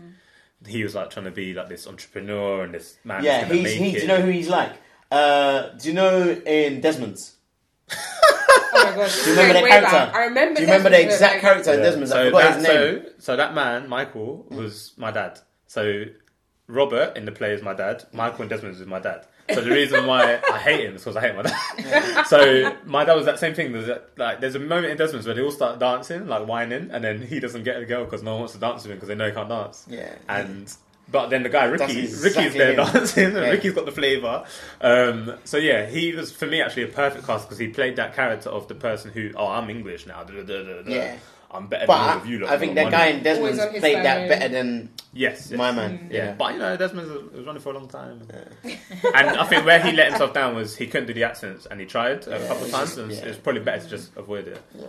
He 0.66 0.82
was 0.82 0.94
like 0.94 1.10
trying 1.10 1.24
to 1.26 1.30
be 1.30 1.54
like 1.54 1.68
this 1.68 1.86
entrepreneur 1.86 2.64
and 2.64 2.74
this 2.74 2.96
man. 3.04 3.22
yeah, 3.24 3.38
that's 3.38 3.48
gonna 3.50 3.60
he's, 3.68 3.80
make 3.80 3.90
he, 3.90 3.90
it. 3.90 3.94
do 3.94 4.00
you 4.02 4.08
know 4.08 4.20
who 4.20 4.30
he's 4.30 4.48
like? 4.48 4.72
Uh, 5.10 5.68
do 5.78 5.88
you 5.88 5.94
know 5.94 6.28
in 6.44 6.80
Desmond's? 6.80 7.36
Oh 8.72 8.84
my 8.84 8.94
god, 8.96 9.10
Do 9.10 9.30
you 9.30 9.36
remember 9.36 9.60
the 9.62 9.68
character? 9.68 9.90
back. 9.90 10.14
I 10.14 10.24
remember. 10.24 10.54
Do 10.56 10.60
you 10.62 10.66
remember 10.68 10.90
the 10.90 10.96
Desmond, 10.96 11.08
but, 11.08 11.14
exact 11.14 11.32
like, 11.34 11.40
character 11.42 11.72
in 11.72 11.78
Yeah. 11.78 11.84
Desmond's? 11.84 12.10
So 12.12 12.30
that, 12.30 12.62
so 12.62 13.02
so 13.18 13.36
that 13.36 13.54
man, 13.54 13.88
Michael, 13.88 14.46
was 14.50 14.92
my 14.96 15.10
dad. 15.10 15.40
So 15.66 16.04
Robert 16.66 17.16
in 17.16 17.24
the 17.24 17.32
play 17.32 17.52
is 17.52 17.62
my 17.62 17.74
dad. 17.74 18.04
Michael 18.12 18.42
in 18.42 18.48
Desmond 18.48 18.76
is 18.76 18.86
my 18.86 19.00
dad. 19.00 19.26
So 19.52 19.60
the 19.60 19.70
reason 19.70 20.06
why 20.06 20.40
I 20.52 20.58
hate 20.58 20.84
him 20.86 20.94
is 20.94 21.02
because 21.02 21.16
I 21.16 21.22
hate 21.22 21.34
my 21.34 21.42
dad. 21.42 22.24
so 22.26 22.76
my 22.84 23.04
dad 23.04 23.14
was 23.14 23.26
that 23.26 23.40
same 23.40 23.54
thing. 23.54 23.72
There's 23.72 23.88
a, 23.88 24.02
like 24.16 24.40
there's 24.40 24.54
a 24.54 24.60
moment 24.60 24.92
in 24.92 24.96
Desmond's 24.96 25.26
where 25.26 25.34
they 25.34 25.42
all 25.42 25.50
start 25.50 25.80
dancing, 25.80 26.28
like 26.28 26.46
whining, 26.46 26.90
and 26.92 27.02
then 27.02 27.20
he 27.20 27.40
doesn't 27.40 27.64
get 27.64 27.76
a 27.76 27.84
girl 27.84 28.04
because 28.04 28.22
no 28.22 28.32
one 28.32 28.40
wants 28.40 28.54
to 28.54 28.60
dance 28.60 28.82
with 28.84 28.92
him 28.92 28.96
because 28.98 29.08
they 29.08 29.14
know 29.16 29.26
he 29.26 29.32
can't 29.32 29.48
dance. 29.48 29.86
Yeah. 29.88 30.14
And 30.28 30.72
but 31.10 31.28
then 31.30 31.42
the 31.42 31.48
guy 31.48 31.64
Ricky, 31.64 31.78
That's 31.78 31.94
Ricky's 32.22 32.26
exactly 32.26 32.58
there 32.58 32.70
him. 32.72 32.76
dancing, 32.92 33.32
Yeah. 33.32 33.50
Ricky's 33.50 33.72
got 33.72 33.84
the 33.86 33.92
flavour. 33.92 34.44
Um, 34.80 35.34
so 35.44 35.56
yeah, 35.56 35.86
he 35.86 36.12
was 36.14 36.30
for 36.32 36.46
me 36.46 36.60
actually 36.62 36.84
a 36.84 36.88
perfect 36.88 37.26
cast 37.26 37.46
because 37.48 37.58
he 37.58 37.68
played 37.68 37.96
that 37.96 38.14
character 38.14 38.48
of 38.50 38.68
the 38.68 38.74
person 38.74 39.10
who, 39.10 39.30
oh, 39.36 39.46
I'm 39.48 39.68
English 39.70 40.06
now. 40.06 40.22
Da, 40.22 40.32
da, 40.34 40.42
da, 40.42 40.62
da, 40.62 40.82
da. 40.82 40.90
Yeah. 40.90 41.16
I'm 41.52 41.66
better 41.66 41.84
than 41.86 41.96
all 41.96 42.16
of 42.18 42.26
you. 42.26 42.38
lot 42.38 42.50
I 42.52 42.58
think 42.58 42.76
that 42.76 42.92
guy 42.92 43.06
in 43.06 43.24
Desmond's 43.24 43.58
Always 43.58 43.68
on 43.68 43.72
his 43.74 43.80
played 43.80 44.04
that 44.04 44.28
better 44.28 44.48
than 44.50 44.88
yes, 45.12 45.48
yes. 45.50 45.58
my 45.58 45.72
man. 45.72 46.06
Yeah. 46.08 46.26
Yeah. 46.26 46.32
but 46.34 46.52
you 46.52 46.60
know, 46.60 46.76
Desmond 46.76 47.10
was, 47.10 47.22
was 47.32 47.44
running 47.44 47.60
for 47.60 47.70
a 47.70 47.74
long 47.74 47.88
time, 47.88 48.22
and 48.62 49.28
I 49.30 49.44
think 49.46 49.66
where 49.66 49.80
he 49.80 49.90
let 49.90 50.10
himself 50.10 50.32
down 50.32 50.54
was 50.54 50.76
he 50.76 50.86
couldn't 50.86 51.08
do 51.08 51.12
the 51.14 51.24
accents, 51.24 51.66
and 51.66 51.80
he 51.80 51.86
tried 51.86 52.24
a 52.28 52.38
Yeah, 52.38 52.46
couple 52.46 52.66
of 52.66 52.70
times, 52.70 52.90
just- 52.90 52.98
and 52.98 53.10
yeah. 53.10 53.18
it's 53.24 53.36
probably 53.38 53.62
better 53.62 53.82
to 53.82 53.88
just 53.88 54.16
avoid 54.16 54.46
it. 54.46 54.62
Yeah. 54.78 54.86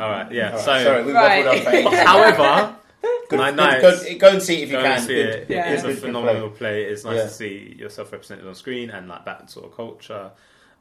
All 0.00 0.08
right, 0.10 0.32
yeah. 0.32 0.46
All 0.52 0.56
right, 0.56 0.64
so, 0.64 0.82
sorry, 0.84 1.04
we 1.04 1.12
Right. 1.12 1.44
waffled 1.44 1.58
on 1.66 1.72
fame. 1.92 2.06
however, 2.06 2.76
Good, 3.02 3.38
my 3.38 3.50
good, 3.50 3.56
nights. 3.56 4.04
go, 4.04 4.18
go 4.18 4.28
and 4.30 4.42
see 4.42 4.62
it 4.62 4.64
if 4.64 4.70
you 4.70 4.76
can. 4.78 4.86
and 4.92 5.02
see 5.02 5.14
Good. 5.14 5.26
it. 5.28 5.50
Yeah. 5.50 5.70
It 5.70 5.74
is 5.74 5.84
a 5.84 5.86
Good, 5.88 5.94
good 5.96 6.02
phenomenal 6.02 6.50
play. 6.50 6.84
It's 6.84 7.04
nice 7.04 7.16
Yeah. 7.16 7.22
to 7.24 7.28
see 7.30 7.76
yourself 7.78 8.10
represented 8.12 8.46
on 8.46 8.54
screen 8.54 8.90
and 8.90 9.08
like 9.08 9.24
that 9.26 9.50
sort 9.50 9.66
of 9.66 9.76
culture. 9.76 10.30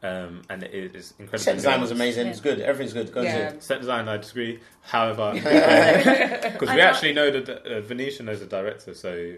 Um, 0.03 0.43
and 0.49 0.63
it 0.63 0.95
is 0.95 1.13
incredible. 1.19 1.39
Set 1.43 1.55
design 1.55 1.81
was 1.81 1.91
amazing. 1.91 2.25
Yeah. 2.27 2.31
It's 2.31 2.39
good. 2.39 2.59
Everything's 2.61 2.93
good. 2.93 3.11
Go 3.11 3.21
and 3.21 3.29
see 3.29 3.35
it. 3.57 3.63
Set 3.63 3.79
design, 3.79 4.07
I 4.07 4.17
disagree. 4.17 4.59
However, 4.81 5.31
because 5.33 6.69
we 6.73 6.81
actually 6.81 7.13
know 7.13 7.31
that 7.31 7.49
uh, 7.49 7.81
Venetia 7.81 8.23
knows 8.23 8.39
the 8.39 8.45
director, 8.45 8.93
so 8.93 9.35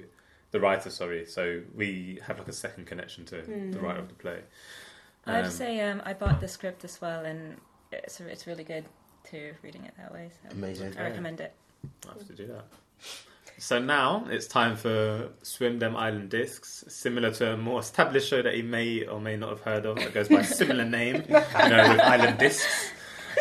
the 0.51 0.60
writer, 0.60 0.89
sorry. 0.89 1.26
So 1.26 1.61
we 1.73 2.19
have 2.27 2.38
like 2.39 2.47
a 2.47 2.53
second 2.53 2.85
connection 2.88 3.26
to 3.26 3.38
Hmm. 3.41 3.72
the 3.72 3.80
writer 3.80 3.99
of 3.99 4.10
the 4.10 4.15
play. 4.15 4.39
I 5.26 5.35
have 5.38 5.45
Um, 5.45 5.51
to 5.51 5.56
say, 5.57 5.80
um, 5.81 6.01
I 6.06 6.14
bought 6.14 6.39
the 6.41 6.47
script 6.47 6.84
as 6.84 6.99
well, 7.01 7.26
and 7.26 7.57
it's 7.91 8.19
it's 8.19 8.45
really 8.45 8.64
good 8.64 8.85
too. 9.23 9.53
Reading 9.64 9.85
it 9.85 9.93
that 9.97 10.14
way, 10.14 10.30
so 10.43 10.49
Amazing. 10.51 10.93
I 10.97 11.03
recommend 11.03 11.39
it. 11.39 11.53
I 12.07 12.14
have 12.14 12.27
to 12.27 12.34
do 12.34 12.47
that. 12.47 12.65
So 13.57 13.77
now 13.77 14.26
it's 14.30 14.47
time 14.47 14.77
for 14.77 15.30
Swim 15.41 15.80
Dem 15.80 15.95
Island 15.95 16.30
Discs, 16.30 16.85
similar 16.88 17.31
to 17.31 17.53
a 17.53 17.57
more 17.57 17.81
established 17.81 18.30
show 18.30 18.41
that 18.41 18.56
you 18.56 18.64
may 18.64 19.06
or 19.06 19.19
may 19.19 19.35
not 19.35 19.49
have 19.49 19.61
heard 19.61 19.85
of 19.85 19.97
that 19.97 20.14
goes 20.14 20.30
by 20.30 20.39
a 20.39 20.43
similar 20.45 20.85
name, 20.85 21.15
you 21.27 21.34
know, 21.34 21.89
with 21.89 21.99
Island 21.99 22.38
Discs. 22.39 22.91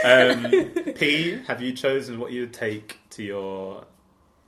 Um, 0.05 0.45
Peigh, 0.95 1.39
have 1.47 1.63
you 1.63 1.73
chosen 1.73 2.19
what 2.19 2.33
you 2.33 2.43
would 2.43 2.53
take 2.53 2.99
to 3.11 3.23
your 3.23 3.85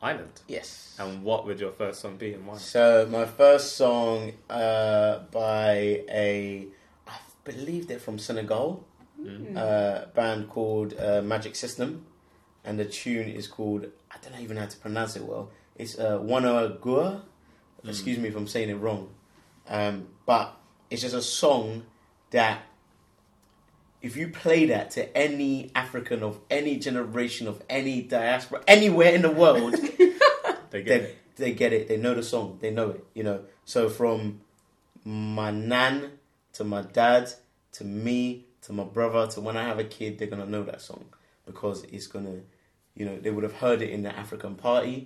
island? 0.03 0.41
Yes. 0.49 0.97
And 0.99 1.23
what 1.23 1.47
would 1.47 1.61
your 1.61 1.73
first 1.73 2.01
song 2.01 2.17
be 2.17 2.35
and 2.35 2.45
why? 2.47 2.57
So 2.59 3.07
my 3.11 3.25
first 3.25 3.77
song 3.77 4.33
uh, 4.51 5.21
by 5.31 6.03
a, 6.11 6.67
I 7.07 7.13
believe 7.45 7.87
they're 7.87 7.99
from 8.01 8.19
Senegal, 8.19 8.85
Mm. 9.21 9.55
uh, 9.55 10.07
band 10.15 10.49
called 10.49 10.95
uh, 10.99 11.21
Magic 11.21 11.55
System, 11.55 12.07
and 12.65 12.79
the 12.79 12.85
tune 12.85 13.29
is 13.29 13.47
called 13.47 13.87
I 14.11 14.17
don't 14.23 14.41
even 14.41 14.57
know 14.57 14.63
how 14.63 14.69
to 14.69 14.77
pronounce 14.77 15.17
it 15.17 15.25
well. 15.25 15.51
It's 15.77 15.99
uh, 15.99 16.19
Wana 16.19 16.81
Gua. 16.81 17.23
Excuse 17.87 18.19
me 18.19 18.29
if 18.29 18.37
I'm 18.37 18.47
saying 18.47 18.69
it 18.69 18.75
wrong, 18.75 19.09
um, 19.69 20.09
but 20.27 20.55
it's 20.91 21.01
just 21.01 21.15
a 21.15 21.23
song 21.23 21.85
that 22.31 22.63
if 24.03 24.17
you 24.17 24.29
play 24.29 24.67
that 24.67 24.91
to 24.93 25.17
any 25.17 25.71
African 25.75 26.23
of 26.23 26.41
any 26.51 26.77
generation 26.79 27.49
of 27.49 27.63
any 27.71 28.03
diaspora 28.03 28.63
anywhere 28.69 29.15
in 29.15 29.23
the 29.23 29.31
world, 29.31 29.75
They 30.71 30.83
get 30.83 31.01
they 31.03 31.07
it. 31.07 31.19
they 31.37 31.53
get 31.53 31.73
it. 31.73 31.89
They 31.89 31.97
know 31.97 32.15
the 32.15 32.23
song. 32.23 32.59
They 32.61 32.71
know 32.71 32.91
it. 32.91 33.05
You 33.15 33.25
know. 33.25 33.41
So 33.65 33.89
from 33.89 34.41
my 35.05 35.51
nan 35.51 36.13
to 36.55 36.65
my 36.65 36.83
dad 36.83 37.31
to 37.73 37.85
me 37.85 38.47
to 38.63 38.73
my 38.73 38.85
brother 38.85 39.27
to 39.33 39.41
when 39.41 39.57
I 39.57 39.65
have 39.65 39.79
a 39.79 39.85
kid, 39.85 40.19
they're 40.19 40.29
gonna 40.29 40.47
know 40.47 40.63
that 40.65 40.81
song 40.81 41.05
because 41.47 41.83
it's 41.85 42.07
gonna, 42.07 42.41
you 43.01 43.07
know, 43.07 43.17
they 43.19 43.31
would 43.31 43.45
have 43.45 43.55
heard 43.55 43.81
it 43.81 43.89
in 43.97 44.03
the 44.03 44.15
African 44.15 44.55
party, 44.57 44.97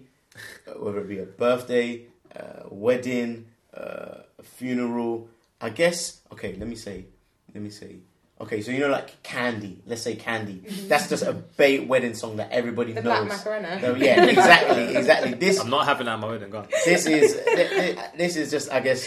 uh, 0.66 0.72
whether 0.82 0.98
it 0.98 1.08
be 1.08 1.20
a 1.20 1.26
birthday, 1.44 2.06
uh, 2.34 2.64
wedding, 2.68 3.46
uh, 3.72 4.22
a 4.38 4.42
funeral. 4.42 5.28
I 5.60 5.70
guess. 5.70 6.20
Okay, 6.32 6.56
let 6.58 6.68
me 6.68 6.74
say. 6.74 7.06
Let 7.54 7.62
me 7.62 7.70
say. 7.70 7.92
Okay, 8.40 8.60
so 8.62 8.72
you 8.72 8.80
know, 8.80 8.88
like 8.88 9.22
Candy. 9.22 9.80
Let's 9.86 10.02
say 10.02 10.16
Candy. 10.16 10.58
That's 10.88 11.08
just 11.08 11.22
a 11.22 11.32
bait 11.32 11.86
wedding 11.86 12.14
song 12.14 12.36
that 12.38 12.50
everybody 12.50 12.92
The 12.92 13.02
knows. 13.02 13.26
Black 13.26 13.38
Macarena. 13.38 13.80
No, 13.80 13.94
yeah, 13.94 14.24
exactly, 14.24 14.96
exactly. 15.00 15.34
This 15.34 15.60
I'm 15.60 15.70
not 15.70 15.86
having 15.86 16.06
that 16.06 16.14
at 16.14 16.18
my 16.20 16.26
wedding, 16.26 16.50
go 16.50 16.58
on. 16.58 16.68
this 16.84 17.06
is 17.06 17.34
thi- 17.34 17.68
thi- 17.94 17.96
this 18.18 18.34
is 18.34 18.50
just 18.50 18.72
I 18.72 18.80
guess 18.80 19.06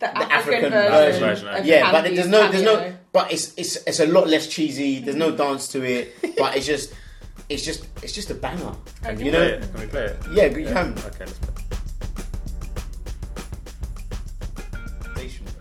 The, 0.00 0.06
the 0.06 0.32
African, 0.32 0.32
African 0.32 0.70
version. 0.72 1.20
version, 1.20 1.48
of 1.48 1.64
yeah, 1.64 1.92
but 1.92 2.02
there's 2.02 2.26
no 2.26 2.50
there's 2.50 2.64
no 2.64 2.92
but 3.12 3.30
it's 3.32 3.54
it's 3.56 3.76
it's 3.86 4.00
a 4.00 4.06
lot 4.06 4.26
less 4.26 4.48
cheesy. 4.48 4.98
There's 4.98 5.16
no 5.16 5.30
dance 5.30 5.68
to 5.68 5.78
it, 5.84 6.16
but 6.36 6.56
it's 6.56 6.66
just 6.66 6.92
it's 7.52 7.64
just 7.64 7.86
it's 8.02 8.12
just 8.12 8.30
a 8.30 8.34
banger. 8.34 8.74
Can 9.02 9.18
You 9.18 9.26
you 9.26 9.30
know- 9.32 9.38
play 9.38 9.48
it? 9.52 9.72
Can 9.72 9.80
we 9.80 9.86
play 9.86 10.04
it? 10.04 10.16
Yeah, 10.32 10.44
you 10.46 10.66
can. 10.66 10.92
Okay, 10.98 11.24
let's 11.26 11.38
play. 11.38 11.54
Sensational. 15.04 15.52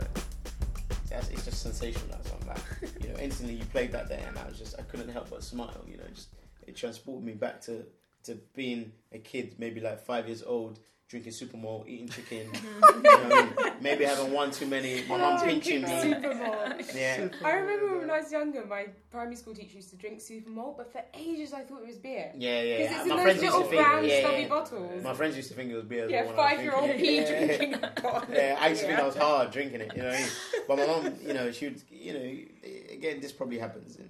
That's, 1.09 1.29
it's 1.29 1.45
just 1.45 1.61
sensational. 1.61 2.07
That 2.09 2.25
song. 2.25 2.39
Like, 2.47 2.61
you 3.03 3.09
know, 3.09 3.19
instantly 3.19 3.55
you 3.55 3.65
played 3.65 3.91
that 3.91 4.07
there, 4.09 4.23
and 4.27 4.37
I 4.37 4.45
was 4.47 4.57
just 4.57 4.75
I 4.79 4.83
couldn't 4.83 5.09
help 5.09 5.29
but 5.29 5.43
smile. 5.43 5.83
You 5.87 5.97
know, 5.97 6.03
just 6.13 6.29
it 6.67 6.75
transported 6.75 7.25
me 7.25 7.33
back 7.33 7.61
to 7.61 7.85
to 8.23 8.35
being 8.55 8.91
a 9.11 9.17
kid, 9.19 9.55
maybe 9.57 9.79
like 9.81 9.99
five 10.05 10.27
years 10.27 10.43
old. 10.43 10.79
Drinking 11.11 11.33
Supermalt, 11.33 11.89
eating 11.89 12.07
chicken, 12.07 12.47
you 12.63 13.01
know 13.01 13.11
I 13.11 13.43
mean? 13.43 13.73
maybe 13.81 14.05
having 14.05 14.31
one 14.31 14.49
too 14.49 14.65
many. 14.65 15.03
My 15.09 15.17
mum 15.17 15.41
pinching 15.41 15.81
me. 15.81 15.89
Supermalt. 15.89 16.95
Yeah, 16.95 17.27
I 17.43 17.51
remember 17.51 17.99
when 17.99 18.09
I 18.09 18.21
was 18.21 18.31
younger, 18.31 18.65
my 18.65 18.85
primary 19.11 19.35
school 19.35 19.53
teacher 19.53 19.75
used 19.75 19.89
to 19.89 19.97
drink 19.97 20.21
Super 20.21 20.49
Supermalt, 20.49 20.77
but 20.77 20.89
for 20.89 21.03
ages 21.13 21.51
I 21.51 21.63
thought 21.63 21.81
it 21.81 21.87
was 21.87 21.97
beer. 21.97 22.31
yeah, 22.37 22.61
yeah. 22.61 22.77
Because 22.77 22.91
yeah. 22.91 22.95
it's 22.95 23.03
in 23.03 23.09
My 23.09 23.15
those 23.17 23.23
friends 23.23 23.43
used 23.43 23.55
to 23.57 23.63
think, 23.63 23.81
brown 23.83 24.05
yeah, 24.05 24.19
stubby 24.21 24.41
yeah. 24.43 24.47
bottles. 24.47 25.03
My 25.03 25.13
friends 25.13 25.35
used 25.35 25.49
to 25.49 25.53
think 25.55 25.71
it 25.71 25.75
was 25.75 25.83
beer. 25.83 26.09
Yeah, 26.09 26.23
well 26.23 26.29
when 26.33 26.39
I 26.39 26.43
was 26.43 26.51
five 26.53 26.63
year 26.63 26.73
old 26.75 26.87
drinking 26.87 27.15
Yeah. 27.15 27.45
drinking 27.57 27.73
a 27.73 28.01
bottle. 28.01 28.33
Yeah, 28.33 28.57
I 28.61 28.67
used 28.69 28.81
to 28.81 28.87
think 28.87 28.99
I 28.99 29.05
was 29.05 29.15
hard 29.17 29.51
drinking 29.51 29.81
it, 29.81 29.91
you 29.93 30.03
know 30.03 30.07
what 30.09 30.17
I 30.17 30.21
mean? 30.21 30.29
But 30.65 30.77
my 30.77 30.85
mum, 30.87 31.15
you 31.27 31.33
know, 31.33 31.51
she 31.51 31.65
would, 31.65 31.81
you 31.91 32.13
know, 32.13 32.93
again, 32.93 33.19
this 33.19 33.33
probably 33.33 33.59
happens 33.59 33.97
in 33.97 34.09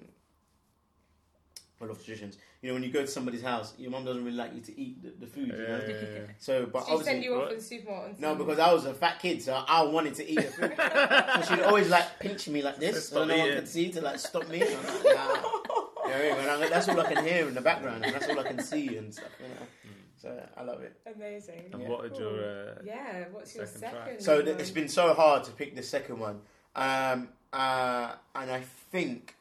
a 1.82 1.86
lot 1.86 1.98
of 1.98 2.04
traditions. 2.06 2.38
You 2.62 2.70
know, 2.70 2.74
when 2.76 2.84
you 2.84 2.92
go 2.92 3.02
to 3.02 3.08
somebody's 3.08 3.42
house, 3.42 3.74
your 3.78 3.90
mom 3.92 4.06
doesn't 4.06 4.24
really 4.24 4.38
like 4.38 4.54
you 4.54 4.62
to 4.62 4.80
eat 4.80 5.02
the, 5.02 5.26
the 5.26 5.28
food, 5.32 5.48
you 5.48 5.54
know? 5.54 5.82
Yeah, 5.88 5.94
yeah, 5.94 6.02
yeah. 6.14 6.20
So, 6.40 6.66
but 6.68 6.82
She 6.82 6.86
send 6.88 7.00
obviously, 7.00 7.24
you 7.24 7.34
off 7.36 7.40
what? 7.42 7.50
with 7.52 7.70
the 7.70 7.76
Supermalt. 7.78 8.06
and 8.06 8.20
no, 8.20 8.36
because 8.36 8.60
I 8.60 8.72
was 8.74 8.86
a 8.86 8.94
fat 8.94 9.20
kid, 9.20 9.42
so 9.42 9.64
I 9.68 9.82
wanted 9.84 10.16
to 10.16 10.30
eat 10.30 10.36
the 10.36 10.42
food. 10.44 10.74
so 11.48 11.56
she'd 11.56 11.64
always 11.64 11.90
like 11.90 12.20
pinch 12.20 12.48
me 12.48 12.62
like 12.62 12.78
this, 12.78 13.10
So 13.10 13.16
so 13.18 13.26
no 13.26 13.38
one 13.38 13.50
could 13.54 13.68
see 13.68 13.92
to 13.92 14.02
like 14.02 14.20
stop 14.20 14.48
me. 14.50 14.62
And 14.62 14.70
I'm 14.76 14.86
like, 14.86 15.04
nah. 15.04 15.10
You 15.12 15.14
know 15.14 15.14
what 15.14 16.16
I 16.16 16.20
mean? 16.22 16.32
And 16.40 16.50
I'm- 16.50 16.70
that's 16.70 16.88
all 16.90 17.00
I 17.00 17.14
can 17.14 17.26
hear 17.26 17.48
in 17.48 17.54
the 17.56 17.62
background, 17.62 18.06
and 18.06 18.14
that's 18.14 18.28
all 18.30 18.40
I 18.40 18.44
can 18.44 18.60
see 18.62 18.98
and 18.98 19.14
stuff. 19.14 19.30
You 19.40 19.48
know? 19.48 19.68
So 20.22 20.48
I 20.56 20.62
love 20.64 20.82
it. 20.82 20.96
Amazing. 21.16 21.64
And 21.74 21.82
Yeah. 21.82 21.90
what 21.90 22.16
your 22.20 22.30
uh, 22.44 22.82
Yeah, 22.84 23.26
what's 23.32 23.56
your 23.56 23.66
Second 23.66 23.90
track. 23.90 24.16
So 24.22 24.36
one? 24.36 24.46
th- 24.46 24.58
it's 24.60 24.70
been 24.70 24.88
so 24.88 25.14
hard 25.16 25.44
to 25.46 25.52
pick 25.52 25.76
the 25.76 25.82
second 25.82 26.20
one, 26.20 26.42
um, 26.76 27.30
uh, 27.52 28.14
and 28.36 28.52
I 28.52 28.62
think 28.92 29.36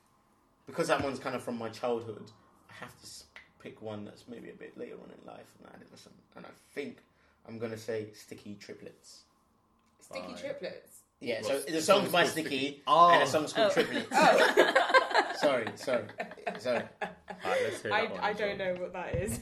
because 0.71 0.89
that 0.89 1.03
one's 1.03 1.19
kind 1.19 1.37
of 1.37 1.43
from 1.43 1.59
my 1.59 1.69
childhood, 1.69 2.31
I 2.71 2.73
have 2.85 2.93
to 3.03 3.09
pick 3.63 3.83
one 3.83 4.05
that's 4.05 4.25
maybe 4.29 4.51
a 4.51 4.55
bit 4.55 4.77
later 4.79 4.95
on 4.95 5.11
in 5.11 5.27
life, 5.27 5.47
and 5.59 5.69
I 5.69 5.79
didn't 5.79 5.93
listen. 5.93 6.13
And 6.37 6.47
I 6.47 6.51
think 6.75 6.99
I'm 7.47 7.59
gonna 7.59 7.79
say 7.79 8.09
Sticky 8.15 8.57
Triplets. 8.61 9.25
Sticky 10.01 10.27
Right. 10.29 10.37
triplets. 10.39 10.97
Yeah, 11.21 11.43
What's- 11.43 11.49
so 11.49 11.59
the 11.61 11.73
the 11.73 11.83
song's 11.83 12.01
song's 12.03 12.13
by 12.13 12.25
Sticky, 12.27 12.49
Sticky? 12.49 12.83
Oh. 12.87 13.11
and 13.11 13.21
the 13.21 13.27
oh. 13.27 13.29
song's 13.29 13.53
called 13.53 13.71
Oh. 13.71 13.75
Triplets. 13.75 14.07
Oh, 14.13 15.33
sorry, 15.39 15.67
sorry, 15.77 16.05
sorry. 16.59 16.83
Alright, 17.45 17.63
let's 17.65 17.83
hear 17.83 17.93
I, 17.93 18.01
that 18.03 18.11
one 18.13 18.21
I 18.21 18.33
don't 18.33 18.59
well. 18.59 18.75
know 18.75 18.81
what 18.81 18.93
that 18.95 19.15
is. 19.17 19.41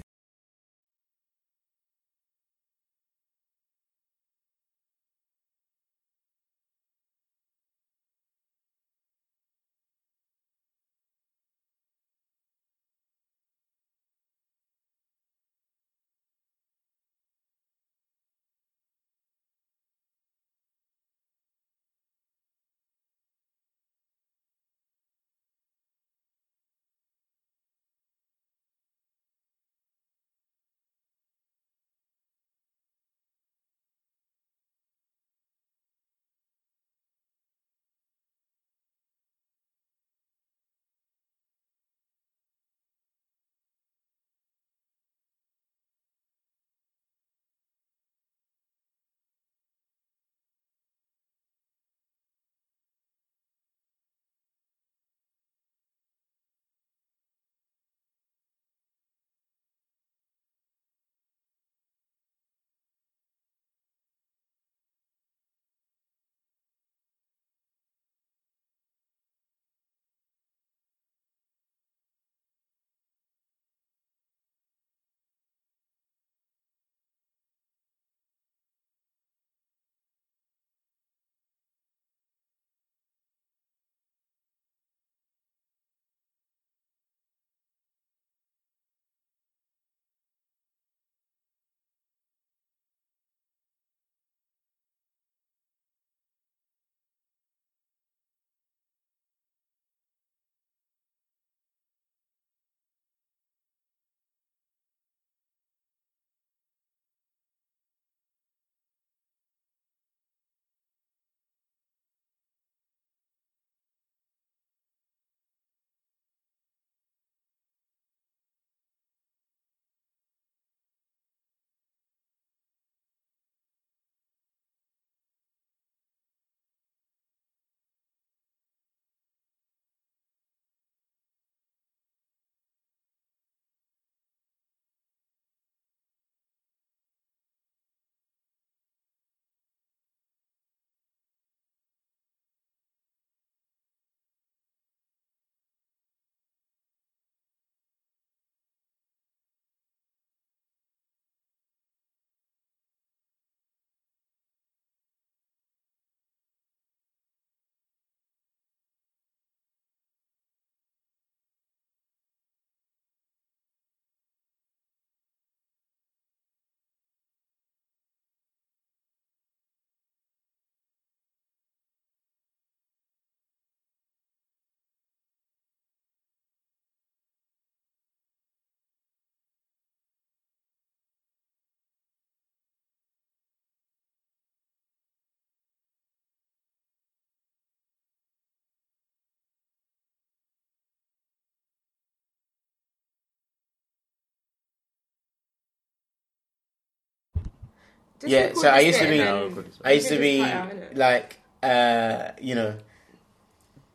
Just 198.21 198.31
Yeah, 198.33 198.53
so 198.55 198.69
I 198.69 198.81
used 198.81 198.99
to 198.99 199.09
be- 199.09 199.19
No, 199.19 199.25
then 199.41 199.49
record 199.51 199.67
this 199.67 199.77
bit. 199.79 199.87
I 199.87 199.93
used 199.93 200.09
to 200.09 200.19
be 200.19 200.39
just 200.39 200.51
cut 200.53 200.73
it 200.73 200.83
out, 200.83 200.93
innit? 200.93 200.97
like, 200.97 201.37
uh, 201.63 202.31
you 202.41 202.55
know, 202.55 202.77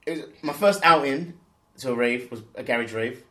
it 0.05 0.11
was 0.17 0.25
my 0.41 0.53
first 0.53 0.81
outing 0.83 1.33
to 1.79 1.91
a 1.91 1.95
rave 1.95 2.29
was 2.31 2.41
a 2.55 2.63
garage 2.63 2.93
rave, 2.93 3.23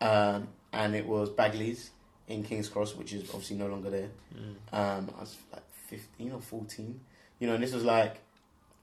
um, 0.00 0.48
and 0.72 0.94
it 0.94 1.06
was 1.06 1.30
Bagley's 1.30 1.90
in 2.28 2.42
King's 2.42 2.68
Cross, 2.68 2.94
which 2.96 3.12
is 3.12 3.28
obviously 3.30 3.56
no 3.56 3.66
longer 3.68 3.90
there. 3.90 4.08
Mm. 4.34 4.54
Um, 4.72 5.10
I 5.16 5.20
was 5.20 5.36
like 5.52 5.62
fifteen 5.88 6.32
or 6.32 6.40
fourteen, 6.40 7.00
you 7.38 7.46
know, 7.46 7.54
and 7.54 7.62
this 7.62 7.72
was 7.72 7.84
like 7.84 8.16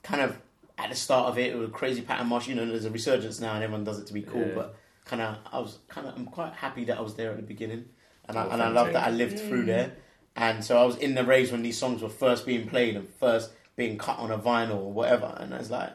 kind 0.04 0.22
of 0.22 0.38
at 0.78 0.90
the 0.90 0.96
start 0.96 1.28
of 1.30 1.38
it. 1.38 1.52
It 1.54 1.56
was 1.58 1.70
a 1.70 1.72
crazy 1.72 2.02
pattern 2.02 2.28
march. 2.28 2.48
You 2.48 2.56
know, 2.56 2.66
there's 2.66 2.86
a 2.86 2.92
resurgence 2.92 3.40
now, 3.40 3.54
and 3.56 3.64
everyone 3.64 3.84
does 3.84 4.00
it 4.00 4.08
to 4.08 4.14
be 4.14 4.22
cool, 4.22 4.48
Yeah. 4.48 4.56
but 4.56 4.76
kind 5.06 5.22
of, 5.22 5.38
I 5.52 5.60
was 5.60 5.80
kind 5.90 6.08
of, 6.08 6.16
I'm 6.16 6.26
quite 6.26 6.54
happy 6.54 6.86
that 6.86 6.98
I 6.98 7.02
was 7.02 7.16
there 7.16 7.32
at 7.32 7.38
the 7.38 7.44
beginning, 7.44 7.86
and 8.28 8.38
I, 8.38 8.46
and 8.46 8.62
I 8.62 8.70
love 8.70 8.94
that 8.94 9.04
I 9.04 9.10
fantastic. 9.12 9.18
lived 9.18 9.40
through 9.50 9.66
there. 9.66 9.92
And 10.36 10.64
so 10.64 10.82
I 10.82 10.86
was 10.86 10.98
in 10.98 11.16
the 11.16 11.24
raves 11.24 11.52
when 11.52 11.62
these 11.62 11.78
songs 11.78 12.02
were 12.02 12.10
first 12.10 12.46
being 12.46 12.68
played 12.68 12.96
and 12.96 13.08
first 13.20 13.52
being 13.76 13.98
cut 13.98 14.20
on 14.20 14.32
a 14.32 14.38
vinyl 14.38 14.78
or 14.78 14.92
whatever. 14.92 15.36
And 15.40 15.54
I 15.54 15.58
was 15.58 15.70
like, 15.70 15.92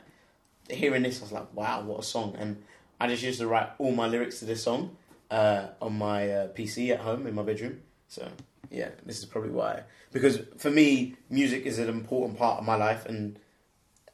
hearing 0.69 1.03
this, 1.03 1.21
I 1.21 1.25
was 1.25 1.33
like, 1.33 1.55
wow, 1.55 1.83
what 1.83 2.01
a 2.01 2.03
song. 2.03 2.37
And 2.39 2.63
I 3.01 3.09
just 3.09 3.23
used 3.23 3.41
to 3.41 3.47
write 3.47 3.71
all 3.79 3.93
my 3.93 4.07
lyrics 4.07 4.41
to 4.41 4.45
this 4.45 4.63
song 4.63 4.97
uh, 5.31 5.69
on 5.81 5.99
my 5.99 6.31
uh, 6.31 6.49
PC 6.49 6.91
at 6.91 7.01
home 7.01 7.27
in 7.27 7.35
my 7.35 7.43
bedroom. 7.43 7.81
So 8.09 8.29
yeah, 8.71 8.91
this 9.05 9.19
is 9.19 9.25
probably 9.25 9.51
why. 9.51 9.83
Because 10.13 10.41
for 10.57 10.71
me, 10.71 11.17
music 11.31 11.65
is 11.67 11.79
an 11.79 11.89
important 11.89 12.39
part 12.39 12.59
of 12.59 12.65
my 12.65 12.77
life. 12.77 13.07
And, 13.07 13.39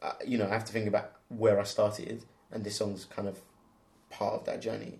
uh, 0.00 0.12
you 0.26 0.38
know, 0.38 0.46
I 0.46 0.50
have 0.50 0.64
to 0.66 0.72
think 0.72 0.88
about 0.88 1.12
where 1.28 1.60
I 1.60 1.64
started. 1.64 2.24
And 2.50 2.64
this 2.64 2.76
song's 2.76 3.04
kind 3.04 3.28
of 3.28 3.38
part 4.10 4.34
of 4.34 4.44
that 4.46 4.60
journey. 4.60 4.98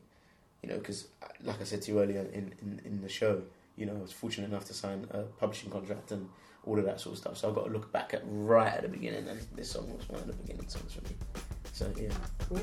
You 0.62 0.70
know, 0.70 0.78
because 0.78 1.08
like 1.42 1.60
I 1.60 1.64
said 1.64 1.82
to 1.82 1.92
you 1.92 2.00
earlier 2.00 2.20
in, 2.20 2.54
in, 2.62 2.80
in 2.84 3.02
the 3.02 3.08
show, 3.08 3.42
you 3.76 3.86
know, 3.86 3.94
I 3.96 4.00
was 4.00 4.12
fortunate 4.12 4.48
enough 4.48 4.66
to 4.66 4.74
sign 4.74 5.06
a 5.10 5.22
publishing 5.22 5.70
contract 5.70 6.12
and 6.12 6.28
all 6.64 6.78
of 6.78 6.84
that 6.84 7.00
sort 7.00 7.14
of 7.14 7.18
stuff. 7.18 7.36
So 7.38 7.48
I've 7.48 7.54
got 7.54 7.64
to 7.66 7.70
look 7.70 7.92
back 7.92 8.14
at 8.14 8.22
right 8.24 8.72
at 8.72 8.82
the 8.82 8.88
beginning, 8.88 9.28
and 9.28 9.40
this 9.54 9.70
song 9.70 9.92
was 9.96 10.08
one 10.08 10.20
of 10.20 10.26
the 10.26 10.34
beginning 10.34 10.68
songs 10.68 10.92
for 10.94 11.02
me. 11.02 11.16
So 11.72 11.90
yeah, 12.00 12.10
Cool. 12.48 12.60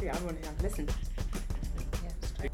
I 0.00 0.18
want 0.24 0.40
to 0.42 0.48
have 0.48 0.58
a 0.60 0.62
listen. 0.62 0.88
Yeah, 2.02 2.48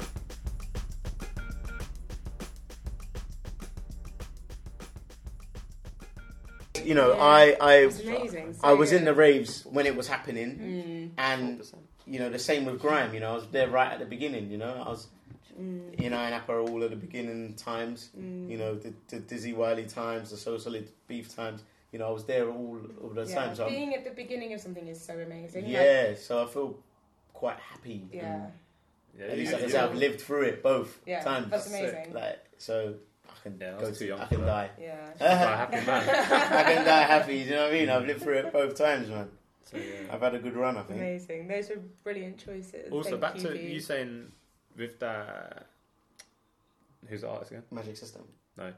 you 6.83 6.93
know, 6.93 7.13
Yeah. 7.13 7.23
I 7.23 7.57
I 7.59 7.89
So 7.89 8.57
I 8.63 8.73
was 8.73 8.91
in 8.91 9.05
the 9.05 9.13
raves 9.13 9.65
when 9.65 9.85
it 9.85 9.95
was 9.95 10.07
happening, 10.07 10.57
Mm, 10.57 11.11
and 11.17 11.63
you 12.05 12.19
know 12.19 12.29
the 12.29 12.39
same 12.39 12.65
with 12.65 12.79
grime. 12.79 13.13
You 13.13 13.19
know, 13.19 13.31
I 13.31 13.35
was 13.35 13.47
there 13.47 13.69
right 13.69 13.91
at 13.91 13.99
the 13.99 14.05
beginning. 14.05 14.49
You 14.51 14.57
know, 14.57 14.83
I 14.85 14.89
was 14.89 15.07
mm, 15.59 15.93
in 15.95 16.11
Ayia 16.13 16.29
Napa 16.31 16.53
all 16.57 16.83
at 16.83 16.89
the 16.91 16.95
beginning 16.95 17.53
times. 17.55 18.09
mm. 18.17 18.49
You 18.49 18.57
know, 18.57 18.75
the, 18.75 18.93
the 19.07 19.17
Dizzee 19.17 19.55
Wiley 19.55 19.85
times, 19.85 20.31
the 20.31 20.37
So 20.37 20.57
Solid 20.57 20.89
Beef 21.07 21.35
times. 21.35 21.63
You 21.91 21.99
know, 21.99 22.07
I 22.07 22.11
was 22.11 22.25
there 22.25 22.49
all 22.49 22.79
of 23.03 23.15
those 23.15 23.29
yeah, 23.31 23.45
times. 23.45 23.57
So 23.57 23.65
I'm- 23.65 23.73
being 23.73 23.93
at 23.95 24.03
the 24.03 24.11
beginning 24.11 24.53
of 24.53 24.59
something 24.61 24.87
is 24.87 25.01
so 25.03 25.17
amazing. 25.17 25.63
Like, 25.63 25.71
yeah, 25.73 26.13
so 26.15 26.43
I 26.43 26.47
feel 26.47 26.77
quite 27.33 27.57
happy. 27.59 28.01
and 28.01 28.13
yeah. 28.13 28.45
Yeah, 29.17 29.25
At 29.25 29.37
least 29.37 29.51
you- 29.51 29.55
I 29.57 29.59
can 29.61 29.67
you- 29.69 29.73
say 29.73 29.79
I've 29.79 29.95
lived 29.95 30.21
through 30.21 30.43
it 30.43 30.61
both 30.61 30.99
Yeah, 31.05 31.23
times. 31.23 31.49
that's 31.49 31.63
That's 31.69 31.75
sick. 31.81 31.93
amazing. 31.93 32.13
Like 32.13 32.39
so, 32.57 32.95
I 33.27 33.33
can 33.43 33.57
Yeah, 33.59 33.71
go 33.79 33.89
was 33.89 33.97
too 33.97 34.05
to, 34.05 34.09
young 34.11 34.19
I 34.19 34.25
can 34.25 34.41
die. 34.41 34.69
Yeah. 34.79 35.05
Quite 35.17 35.27
happy 35.29 35.85
man. 35.87 36.09
I 36.09 36.63
can 36.73 36.85
die 36.85 37.03
happy. 37.03 37.37
You 37.37 37.49
know 37.51 37.63
what 37.63 37.69
I 37.73 37.73
mean? 37.79 37.89
I've 37.89 38.05
lived 38.05 38.21
through 38.21 38.37
it 38.37 38.53
both 38.53 38.75
times, 38.77 39.09
man. 39.09 39.29
So, 39.65 39.77
yeah. 39.77 40.13
I've 40.13 40.21
had 40.21 40.35
a 40.35 40.39
good 40.39 40.55
run, 40.55 40.77
I 40.77 40.83
think. 40.83 40.99
Amazing. 40.99 41.47
Those 41.47 41.71
are 41.71 41.81
brilliant 42.03 42.37
choices. 42.37 42.91
Also, 42.91 43.11
Thank 43.11 43.21
back 43.21 43.35
you, 43.37 43.47
to 43.49 43.57
you 43.73 43.79
saying 43.79 44.31
with 44.77 44.99
that. 44.99 45.67
Who's 47.07 47.21
the 47.21 47.29
artist 47.29 47.51
again? 47.51 47.63
Magic 47.71 47.97
System, 47.97 48.23
Tri- 48.57 48.73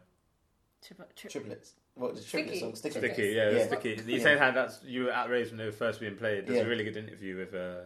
tri- 1.16 1.30
triplets. 1.30 1.74
What 1.96 2.16
the 2.16 2.22
triplet 2.22 2.48
Sticky. 2.56 2.60
song? 2.60 2.76
Sticky. 2.76 2.94
Triplets. 2.94 3.16
Sticky, 3.16 3.34
yeah, 3.36 3.50
Yeah. 3.52 3.66
Sticky. 3.68 3.90
You 3.90 4.18
Yeah. 4.18 4.24
saying 4.24 4.38
how 4.38 4.52
that's 4.52 4.82
you 4.84 5.06
were 5.06 5.12
outraged 5.12 5.52
when 5.52 5.58
they 5.58 5.66
were 5.66 5.72
first 5.74 6.00
being 6.00 6.16
played. 6.16 6.46
There's 6.48 6.60
Yeah. 6.60 6.66
a 6.66 6.70
really 6.70 6.84
good 6.86 6.96
interview 6.96 7.36
with 7.38 7.54
uh, 7.54 7.82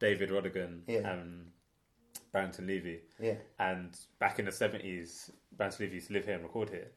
David 0.00 0.30
Rodigan 0.30 0.82
Yeah. 0.88 1.08
and 1.12 1.52
Barrington 2.32 2.66
Levy. 2.66 3.02
Yeah, 3.20 3.36
And 3.60 3.96
back 4.18 4.40
in 4.40 4.46
the 4.46 4.52
seventies, 4.52 5.30
Barrington 5.52 5.84
Levy 5.86 5.94
used 5.96 6.08
to 6.08 6.12
live 6.14 6.24
here 6.24 6.34
and 6.34 6.42
record 6.42 6.70
here. 6.70 6.90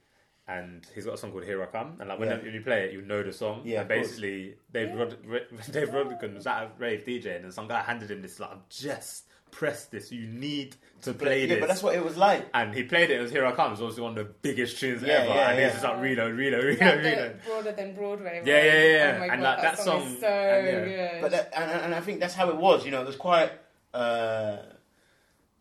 And 0.47 0.87
he's 0.95 1.05
got 1.05 1.15
a 1.15 1.17
song 1.17 1.31
called 1.31 1.43
"Here 1.43 1.61
I 1.61 1.65
Come," 1.67 1.97
and 1.99 2.07
like 2.09 2.17
whenever 2.19 2.47
Yeah. 2.47 2.53
you 2.53 2.61
play 2.61 2.85
it, 2.85 2.93
you 2.93 3.01
know 3.01 3.21
the 3.21 3.33
song. 3.33 3.61
Yeah, 3.65 3.81
and 3.81 3.91
of 3.91 3.95
course. 3.97 4.07
basically, 4.07 4.57
Dave 4.71 4.95
Rod- 4.95 5.25
Re- 5.25 5.47
Dave 5.71 5.89
Rodigan 5.89 6.33
was 6.35 6.47
at 6.47 6.63
a 6.63 6.71
rave 6.79 7.03
DJing, 7.05 7.43
and 7.43 7.53
some 7.53 7.67
guy 7.67 7.81
handed 7.81 8.09
him 8.09 8.21
this 8.21 8.39
like, 8.39 8.51
"I've 8.51 8.67
"Just 8.69 9.26
press 9.51 9.85
this. 9.85 10.11
You 10.11 10.27
need 10.27 10.75
to 11.03 11.13
play 11.13 11.41
yeah, 11.41 11.47
this." 11.55 11.59
but 11.59 11.67
that's 11.67 11.83
what 11.83 11.95
it 11.95 12.03
was 12.03 12.17
like. 12.17 12.45
and 12.53 12.73
he 12.73 12.83
played 12.83 13.09
it 13.11 13.19
as 13.21 13.31
"Here 13.31 13.45
I 13.45 13.51
Come." 13.53 13.71
It's 13.71 13.81
obviously 13.81 14.03
one 14.03 14.11
of 14.17 14.17
the 14.17 14.33
biggest 14.41 14.79
tunes 14.79 15.01
Yeah, 15.03 15.13
ever, 15.13 15.27
yeah, 15.29 15.49
and 15.49 15.57
yeah. 15.59 15.63
he's 15.65 15.73
just 15.73 15.83
like 15.83 16.01
reload, 16.01 16.35
reload, 16.35 16.63
reload, 16.63 16.79
That 16.79 16.97
reload. 17.03 17.39
broader 17.45 17.71
than 17.71 17.95
Broadway. 17.95 18.41
Yeah, 18.45 18.53
right? 18.55 18.63
yeah, 18.65 18.73
yeah, 18.73 18.95
yeah. 18.95 19.13
Oh 19.15 19.19
my 19.19 19.25
And, 19.33 19.41
God, 19.41 19.49
like, 19.49 19.61
that 19.61 19.73
is 19.79 19.85
song- 19.85 20.17
so 20.19 20.27
and, 20.27 20.67
yeah. 20.91 21.11
good. 21.13 21.21
But 21.21 21.31
that, 21.31 21.53
and, 21.55 21.81
and 21.85 21.95
I 21.95 22.01
think 22.01 22.19
that's 22.19 22.33
how 22.33 22.49
it 22.49 22.57
was. 22.57 22.85
You 22.85 22.91
know, 22.91 23.01
it 23.01 23.07
was 23.07 23.15
quite 23.15 23.51
uh, 23.93 24.57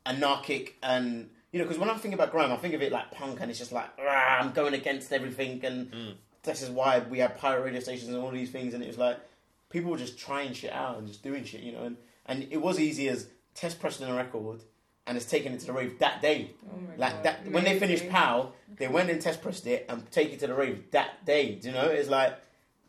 anarchic 0.04 0.76
and 0.82 1.28
you 1.52 1.58
know 1.58 1.64
because 1.64 1.78
when 1.78 1.90
I 1.90 1.94
think 1.94 2.14
about 2.14 2.30
grime, 2.30 2.52
I 2.52 2.56
think 2.56 2.74
of 2.74 2.82
it 2.82 2.92
like 2.92 3.10
punk, 3.12 3.40
and 3.40 3.50
it's 3.50 3.58
just 3.58 3.72
like 3.72 3.96
"Rah, 3.98 4.38
I'm 4.40 4.52
going 4.52 4.74
against 4.74 5.12
everything, 5.12 5.64
and 5.64 5.90
Mm. 5.90 6.14
this 6.42 6.62
is 6.62 6.70
why 6.70 6.98
we 7.00 7.18
had 7.18 7.36
pirate 7.38 7.62
radio 7.64 7.80
stations 7.80 8.08
and 8.08 8.18
all 8.18 8.30
these 8.30 8.50
things, 8.50 8.74
and 8.74 8.82
it 8.82 8.86
was 8.88 8.98
like 8.98 9.18
people 9.70 9.90
were 9.90 9.96
just 9.98 10.18
trying 10.18 10.52
shit 10.52 10.72
out 10.72 10.98
and 10.98 11.06
just 11.08 11.22
doing 11.22 11.44
shit, 11.44 11.60
you 11.60 11.72
know, 11.72 11.82
and 11.84 11.96
and 12.26 12.46
it 12.50 12.58
was 12.60 12.78
easy 12.80 13.08
as 13.08 13.28
test 13.56 13.80
pressing 13.80 14.06
a 14.06 14.14
record 14.14 14.60
and 15.08 15.16
it's 15.16 15.26
taken 15.26 15.52
it 15.52 15.60
to 15.60 15.66
the 15.66 15.72
rave 15.72 15.98
that 15.98 16.20
day. 16.22 16.52
oh 16.72 16.78
my 16.80 16.96
Like 16.96 17.14
God. 17.14 17.24
that 17.24 17.50
when 17.50 17.64
they 17.64 17.78
finished 17.78 18.04
Amazing. 18.04 18.10
POW, 18.10 18.52
they 18.78 18.88
went 18.88 19.10
and 19.10 19.20
test 19.20 19.42
pressed 19.42 19.66
it 19.66 19.86
and 19.88 20.08
take 20.12 20.32
it 20.32 20.40
to 20.40 20.46
the 20.46 20.54
rave 20.54 20.90
that 20.92 21.24
day. 21.24 21.56
Do 21.56 21.68
you 21.68 21.74
know? 21.74 21.86
It's 21.88 22.08
like 22.08 22.38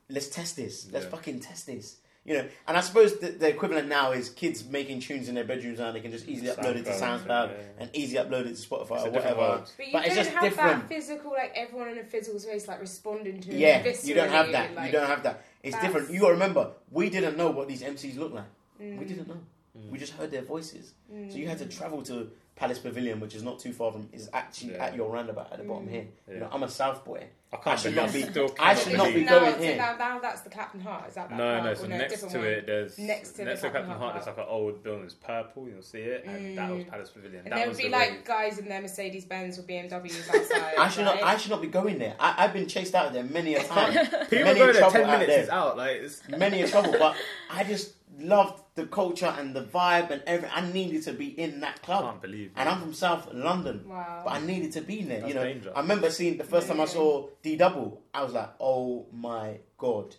let's 0.09 0.27
test 0.27 0.55
this. 0.55 0.87
Let's 0.91 1.05
Yeah. 1.05 1.11
fucking 1.11 1.39
test 1.41 1.65
this. 1.67 1.97
You 2.25 2.33
know, 2.33 2.45
and 2.67 2.75
I 2.75 2.81
suppose 2.81 3.19
the, 3.19 3.29
the 3.29 3.47
equivalent 3.47 3.87
now 3.87 4.11
is 4.11 4.29
kids 4.29 4.65
making 4.65 4.99
tunes 4.99 5.29
in 5.29 5.35
their 5.35 5.45
bedrooms 5.45 5.79
now. 5.79 5.93
They 5.93 6.01
can 6.01 6.11
just 6.11 6.27
easily 6.27 6.49
upload 6.49 6.75
it 6.75 6.83
to 6.83 6.91
SoundCloud, 6.91 7.25
SoundCloud 7.25 7.49
yeah. 7.51 7.63
and 7.79 7.89
easily 7.93 8.21
upload 8.21 8.47
it 8.47 8.55
to 8.57 8.67
Spotify 8.67 8.95
It's 8.97 9.05
or 9.05 9.11
whatever. 9.11 9.63
But 9.77 9.85
you 9.87 9.93
But 9.93 10.05
it's 10.07 10.15
don't 10.15 10.23
just 10.25 10.29
have 10.31 10.43
different. 10.43 10.81
that 10.81 10.89
physical, 10.89 11.31
like 11.31 11.53
everyone 11.55 11.87
in 11.87 11.99
a 11.99 12.03
physical 12.03 12.37
space, 12.41 12.67
like 12.67 12.81
responding 12.81 13.39
to. 13.41 13.53
Yeah, 13.55 13.81
you 14.03 14.13
don't 14.13 14.29
have 14.29 14.51
that. 14.51 14.75
Like, 14.75 14.87
you 14.87 14.91
don't 14.91 15.07
have 15.07 15.23
that. 15.23 15.41
It's 15.63 15.79
different. 15.79 16.11
You 16.11 16.19
got 16.19 16.27
to 16.27 16.33
remember, 16.33 16.71
we 16.91 17.09
didn't 17.09 17.37
know 17.37 17.49
what 17.49 17.69
these 17.69 17.81
MCs 17.81 18.17
looked 18.17 18.35
like. 18.35 18.43
mm, 18.81 18.97
We 18.99 19.05
didn't 19.05 19.29
know. 19.29 19.37
Mm. 19.77 19.89
We 19.91 19.97
just 19.97 20.13
heard 20.13 20.31
their 20.31 20.41
voices. 20.43 20.93
mm. 21.13 21.31
So 21.31 21.37
you 21.37 21.47
had 21.47 21.59
to 21.59 21.65
travel 21.67 22.01
to 22.03 22.31
Palace 22.55 22.79
Pavilion, 22.79 23.19
which 23.19 23.35
is 23.35 23.43
not 23.43 23.59
too 23.59 23.71
far 23.71 23.91
from, 23.91 24.09
is 24.11 24.29
actually 24.33 24.73
Yeah. 24.73 24.85
at 24.85 24.95
your 24.95 25.11
roundabout 25.11 25.51
at 25.51 25.59
the 25.59 25.63
bottom 25.63 25.87
Mm. 25.87 25.91
here. 25.91 26.07
Yeah. 26.27 26.33
You 26.33 26.39
know, 26.41 26.49
I'm 26.51 26.63
a 26.63 26.69
South 26.69 27.05
boy. 27.05 27.27
I 27.53 27.55
I 27.55 27.59
can't 27.61 27.79
should 27.79 27.95
believe 27.95 28.35
not 28.35 28.55
be- 28.57 28.59
I 28.59 28.75
should 28.75 28.97
not 28.97 29.13
be 29.13 29.23
now, 29.23 29.39
going 29.39 29.53
so 29.53 29.59
here. 29.61 29.77
Now, 29.77 29.95
now 29.95 30.19
that's 30.19 30.41
the 30.41 30.49
Clapham 30.49 30.81
Heart. 30.81 31.07
Is 31.09 31.13
that 31.15 31.29
that 31.29 31.37
No, 31.37 31.43
part, 31.53 31.63
no. 31.63 31.73
So 31.75 31.87
no, 31.87 31.97
next 31.97 32.19
to 32.19 32.25
one? 32.37 32.45
it, 32.45 32.65
there's 32.65 32.97
Next 32.97 33.31
to 33.33 33.37
the 33.37 33.45
next 33.45 33.61
to 33.61 33.69
Clapham 33.69 33.85
Clapham 33.85 33.89
Heart, 33.89 34.01
Heart. 34.01 34.25
there's 34.25 34.37
like 34.37 34.45
an 34.47 34.53
old 34.53 34.83
building. 34.83 35.05
It's 35.05 35.13
purple. 35.13 35.69
You'll 35.69 35.81
see 35.81 35.99
it, 35.99 36.25
and 36.25 36.57
that 36.57 36.69
was 36.71 36.83
Mm. 36.83 36.89
Palace 36.89 37.09
Pavilion. 37.11 37.43
And 37.45 37.51
that 37.53 37.55
there 37.55 37.67
was 37.69 37.77
would 37.77 37.83
be 37.83 37.89
the 37.89 37.95
like 37.95 38.09
rave. 38.11 38.25
guys 38.25 38.57
in 38.59 38.67
their 38.67 38.81
Mercedes 38.81 39.23
Benz 39.25 39.57
or 39.59 39.61
BMWs 39.61 40.27
outside. 40.35 40.73
I 40.77 40.89
should 40.89 41.05
not. 41.05 41.23
I 41.23 41.37
should 41.37 41.51
not 41.51 41.61
be 41.61 41.67
going 41.69 41.99
there. 41.99 42.15
I, 42.19 42.35
I've 42.43 42.53
been 42.53 42.67
chased 42.67 42.93
out 42.95 43.05
of 43.07 43.13
there 43.13 43.23
many 43.23 43.53
a 43.55 43.63
time. 43.75 43.93
People 43.93 44.43
many 44.43 44.59
go 44.59 44.69
a 44.69 44.73
there 44.73 44.81
trouble 44.81 44.91
ten 44.93 45.07
minutes. 45.07 45.27
there. 45.27 45.39
It's 45.41 45.49
out. 45.49 45.77
Like 45.77 45.91
it's 45.97 46.27
many 46.27 46.61
a 46.63 46.67
trouble, 46.67 46.95
but 46.99 47.15
I 47.49 47.63
just 47.63 47.93
loved 48.19 48.63
the 48.75 48.85
culture 48.85 49.33
and 49.37 49.55
the 49.55 49.63
vibe 49.63 50.09
and 50.11 50.21
everything. 50.27 50.51
I 50.55 50.71
needed 50.71 51.03
to 51.03 51.13
be 51.13 51.27
in 51.27 51.59
that 51.61 51.81
club. 51.81 52.03
I 52.03 52.07
can't 52.09 52.21
believe. 52.21 52.51
and 52.55 52.67
I'm 52.69 52.81
from 52.81 52.93
South 52.93 53.33
London, 53.33 53.85
Wow. 53.87 54.21
but 54.25 54.31
I 54.33 54.39
needed 54.39 54.71
to 54.73 54.81
be 54.81 55.01
in 55.01 55.09
there. 55.09 55.19
That's 55.19 55.29
you 55.29 55.35
know, 55.35 55.43
dangerous. 55.43 55.73
I 55.75 55.81
remember 55.81 56.09
seeing 56.09 56.37
the 56.37 56.43
first 56.43 56.67
time 56.67 56.79
I 56.81 56.85
saw 56.85 57.27
D 57.43 57.55
Double. 57.55 58.01
I 58.13 58.23
was 58.23 58.33
like, 58.33 58.49
"Oh 58.59 59.05
my 59.11 59.59
god, 59.77 60.15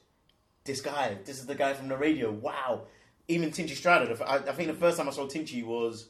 this 0.64 0.80
guy! 0.80 1.16
This 1.24 1.38
is 1.38 1.46
the 1.46 1.54
guy 1.54 1.74
from 1.74 1.88
the 1.88 1.96
radio! 1.96 2.30
Wow!" 2.30 2.82
Even 3.28 3.50
Tinchy 3.50 3.76
Stryder. 3.76 4.08
I, 4.08 4.12
f- 4.12 4.22
I, 4.22 4.36
I 4.50 4.52
think 4.52 4.68
the 4.68 4.74
first 4.74 4.96
time 4.96 5.06
I 5.08 5.12
saw 5.12 5.26
Tinchy 5.26 5.62
was 5.64 6.08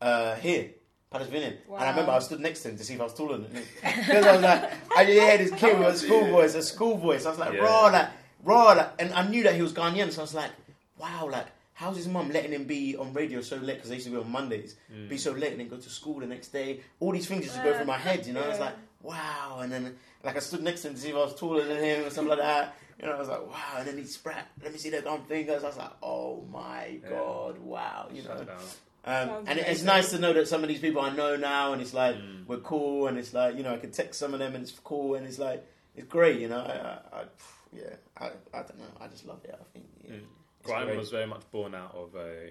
uh, 0.00 0.36
here. 0.36 0.70
Palace 1.10 1.26
Pavilion. 1.26 1.54
And 1.68 1.76
I 1.82 1.90
remember 1.90 2.12
I 2.12 2.20
stood 2.20 2.38
next 2.38 2.62
to 2.62 2.68
him 2.68 2.76
to 2.78 2.84
see 2.84 2.94
if 2.94 3.00
I 3.00 3.02
was 3.02 3.14
taller 3.14 3.38
than 3.38 3.50
him. 3.50 3.64
Because 3.82 4.24
I 4.24 4.32
was 4.34 4.42
like, 4.42 4.70
I 4.96 5.04
just 5.04 5.20
heard 5.20 5.40
this 5.40 5.50
kid 5.60 5.76
with 5.80 5.88
a 5.88 5.98
school 5.98 6.26
voice, 6.28 6.54
a 6.54 6.62
school 6.62 6.96
voice. 6.98 7.26
I 7.26 7.30
was 7.30 7.38
like, 7.40 7.54
Yeah. 7.54 7.62
raw, 7.62 7.86
like, 7.86 8.08
raw, 8.44 8.72
like, 8.74 8.90
and 9.00 9.12
I 9.12 9.26
knew 9.26 9.42
that 9.42 9.56
he 9.56 9.62
was 9.62 9.72
Ghanaian, 9.72 10.12
so 10.12 10.20
I 10.20 10.22
was 10.22 10.34
like, 10.34 10.52
wow, 11.00 11.28
like, 11.30 11.46
how's 11.74 11.96
his 11.96 12.06
mum 12.08 12.30
letting 12.30 12.52
him 12.52 12.64
be 12.64 12.96
on 12.96 13.12
radio 13.12 13.40
so 13.40 13.56
late? 13.56 13.76
Because 13.76 13.88
they 13.90 13.96
used 13.96 14.06
to 14.06 14.12
be 14.12 14.18
on 14.18 14.30
Mondays, 14.30 14.76
Mm. 14.92 15.08
be 15.08 15.16
so 15.18 15.32
late 15.32 15.52
and 15.52 15.60
then 15.60 15.68
go 15.68 15.76
to 15.78 15.90
school 15.90 16.20
the 16.20 16.26
next 16.26 16.48
day. 16.48 16.80
All 17.00 17.12
these 17.12 17.26
things 17.26 17.44
just 17.44 17.56
to 17.56 17.62
go 17.62 17.74
through 17.74 17.86
my 17.86 17.98
head, 17.98 18.26
you 18.26 18.32
know? 18.34 18.42
I 18.42 18.48
was 18.48 18.58
Yeah. 18.58 18.64
like, 18.66 18.74
wow. 19.02 19.60
And 19.62 19.72
then, 19.72 19.96
like, 20.22 20.36
I 20.36 20.40
stood 20.40 20.62
next 20.62 20.82
to 20.82 20.88
him 20.88 20.94
to 20.94 21.00
see 21.00 21.08
if 21.08 21.14
I 21.14 21.18
was 21.18 21.34
taller 21.34 21.64
than 21.64 21.82
him 21.82 22.04
or 22.06 22.10
something 22.10 22.28
like 22.30 22.38
that. 22.40 22.76
You 23.00 23.06
know, 23.06 23.12
I 23.14 23.18
was 23.18 23.28
like, 23.28 23.46
wow. 23.46 23.74
And 23.78 23.88
then 23.88 23.96
he 23.96 24.04
sprat, 24.04 24.46
let 24.62 24.72
me 24.72 24.78
see 24.78 24.90
their 24.90 25.00
gum 25.00 25.22
fingers. 25.24 25.64
I 25.64 25.68
was 25.68 25.78
like, 25.78 25.92
oh 26.02 26.44
my 26.52 27.00
Yeah. 27.02 27.08
God, 27.08 27.58
wow, 27.58 28.08
you 28.12 28.22
know? 28.24 28.44
Down. 28.44 28.58
Um, 29.02 29.28
Sounds 29.28 29.48
and 29.48 29.58
it's 29.58 29.82
nice 29.82 30.10
to 30.10 30.18
know 30.18 30.34
that 30.34 30.46
some 30.48 30.62
of 30.62 30.68
these 30.68 30.80
people 30.80 31.00
I 31.00 31.08
know 31.16 31.34
now, 31.36 31.72
and 31.72 31.80
it's 31.80 31.94
like 31.94 32.16
Mm. 32.16 32.46
we're 32.46 32.58
cool, 32.58 33.06
and 33.06 33.16
it's 33.16 33.32
like 33.32 33.56
you 33.56 33.62
know 33.62 33.72
I 33.72 33.78
can 33.78 33.90
text 33.92 34.20
some 34.20 34.34
of 34.34 34.40
them, 34.40 34.54
and 34.54 34.62
it's 34.62 34.72
cool, 34.84 35.14
and 35.14 35.26
it's 35.26 35.38
like 35.38 35.64
it's 35.96 36.06
great, 36.06 36.38
you 36.38 36.48
know. 36.48 36.58
I, 36.60 37.16
I, 37.16 37.20
I 37.20 37.24
yeah, 37.72 37.94
I, 38.18 38.26
I 38.52 38.58
don't 38.60 38.78
know, 38.78 38.84
I 39.00 39.06
just 39.08 39.24
love 39.26 39.40
it. 39.44 39.58
I 39.58 39.64
think 39.72 39.86
yeah. 40.04 40.16
Mm. 40.16 40.20
It's 40.60 40.66
Grime 40.68 40.86
great. 40.86 40.98
was 40.98 41.10
very 41.10 41.26
much 41.26 41.42
born 41.50 41.74
out 41.74 41.94
of 41.94 42.14
a, 42.14 42.50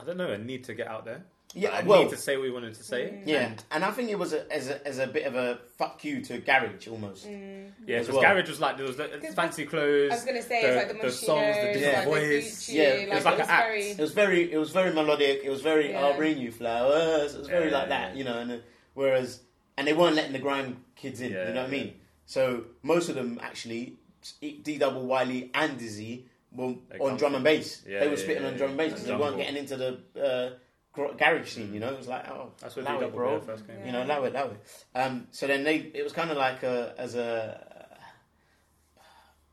I 0.00 0.04
don't 0.04 0.16
know, 0.16 0.30
a 0.30 0.38
need 0.38 0.64
to 0.64 0.74
get 0.74 0.86
out 0.86 1.04
there. 1.04 1.24
Yeah, 1.54 1.70
I 1.70 1.82
well, 1.82 2.02
need 2.02 2.10
to 2.10 2.16
say 2.18 2.36
what 2.36 2.42
we 2.42 2.50
wanted 2.50 2.74
to 2.74 2.82
say. 2.84 3.22
yeah, 3.24 3.54
and 3.70 3.82
I 3.82 3.90
think 3.90 4.10
it 4.10 4.18
was 4.18 4.34
a, 4.34 4.52
as 4.52 4.68
a 4.68 4.86
as 4.86 4.98
a 4.98 5.06
bit 5.06 5.24
of 5.24 5.34
a 5.34 5.58
fuck 5.78 6.04
you 6.04 6.20
to 6.24 6.38
garage 6.38 6.86
almost. 6.88 7.26
Mm. 7.26 7.70
Yeah, 7.86 7.96
As 7.96 8.06
because 8.06 8.20
well. 8.22 8.34
garage 8.34 8.48
was 8.50 8.60
like 8.60 8.76
there 8.76 8.86
was 8.86 8.96
the 8.98 9.08
fancy 9.34 9.64
clothes. 9.64 10.12
I 10.12 10.14
was 10.16 10.24
gonna 10.26 10.42
say 10.42 10.60
the, 10.62 10.68
it's 10.68 10.76
like 10.92 11.00
the, 11.00 11.06
the 11.08 11.12
songs, 11.12 11.56
the 11.56 11.72
different 11.72 11.80
Yeah. 11.82 12.04
voice. 12.04 12.66
The 12.66 12.72
Yeah, 12.74 12.82
like, 12.82 13.00
it 13.00 13.14
was 13.14 13.24
like 13.24 13.34
it 13.34 13.38
was 13.38 13.48
an 13.48 13.54
act. 13.54 13.66
very. 13.66 13.90
It 13.90 13.98
was 13.98 14.12
very 14.12 14.52
it 14.52 14.58
was 14.58 14.70
very 14.72 14.92
melodic. 14.92 15.40
It 15.42 15.48
was 15.50 15.62
very 15.62 15.90
Yeah. 15.90 16.04
I'll 16.04 16.16
bring 16.16 16.36
you 16.36 16.52
flowers. 16.52 17.34
It 17.34 17.38
was 17.38 17.48
very 17.48 17.70
Yeah. 17.70 17.78
like 17.78 17.88
that, 17.88 18.14
you 18.14 18.24
know. 18.24 18.38
And 18.38 18.52
uh, 18.52 18.56
whereas 18.92 19.40
and 19.78 19.88
they 19.88 19.94
weren't 19.94 20.16
letting 20.16 20.34
the 20.34 20.38
grime 20.40 20.84
kids 20.96 21.22
in. 21.22 21.32
Yeah, 21.32 21.48
you 21.48 21.54
know 21.54 21.62
what 21.62 21.68
I 21.68 21.72
mean? 21.72 21.94
So 22.26 22.64
most 22.82 23.08
of 23.08 23.14
them 23.14 23.40
actually, 23.42 23.96
D 24.38 24.76
Double 24.78 25.06
Wiley 25.06 25.50
and 25.54 25.80
Dizzee 25.80 26.24
were 26.58 26.74
They 26.90 26.98
on 26.98 27.16
drum 27.16 27.34
and 27.36 27.44
bass. 27.44 27.82
Yeah, 27.86 28.00
they 28.00 28.06
were 28.08 28.14
yeah, 28.14 28.18
spitting 28.18 28.42
yeah, 28.42 28.48
on 28.50 28.56
drum 28.56 28.70
and 28.70 28.78
bass 28.78 28.90
because 28.92 29.04
they 29.06 29.16
weren't 29.16 29.36
getting 29.36 29.56
into 29.56 29.76
the 29.76 29.98
uh, 30.20 30.50
garage 31.16 31.48
scene. 31.50 31.72
You 31.72 31.80
know, 31.80 31.88
it 31.92 31.98
was 31.98 32.08
like 32.08 32.28
oh, 32.28 32.52
That's 32.60 32.76
where 32.76 32.84
allow 32.84 32.98
D 33.00 33.06
it, 33.06 33.14
bro. 33.14 33.40
first 33.40 33.66
came. 33.66 33.78
Yeah. 33.78 33.86
You 33.86 33.92
know, 33.92 34.04
allow 34.04 34.24
it, 34.24 34.34
allow 34.34 34.46
it. 34.50 34.60
Um, 34.94 35.28
so 35.30 35.46
then 35.46 35.64
they, 35.64 35.76
it 35.94 36.02
was 36.02 36.12
kind 36.12 36.30
of 36.30 36.36
like 36.36 36.62
a, 36.62 36.94
as 36.98 37.14
a, 37.14 37.64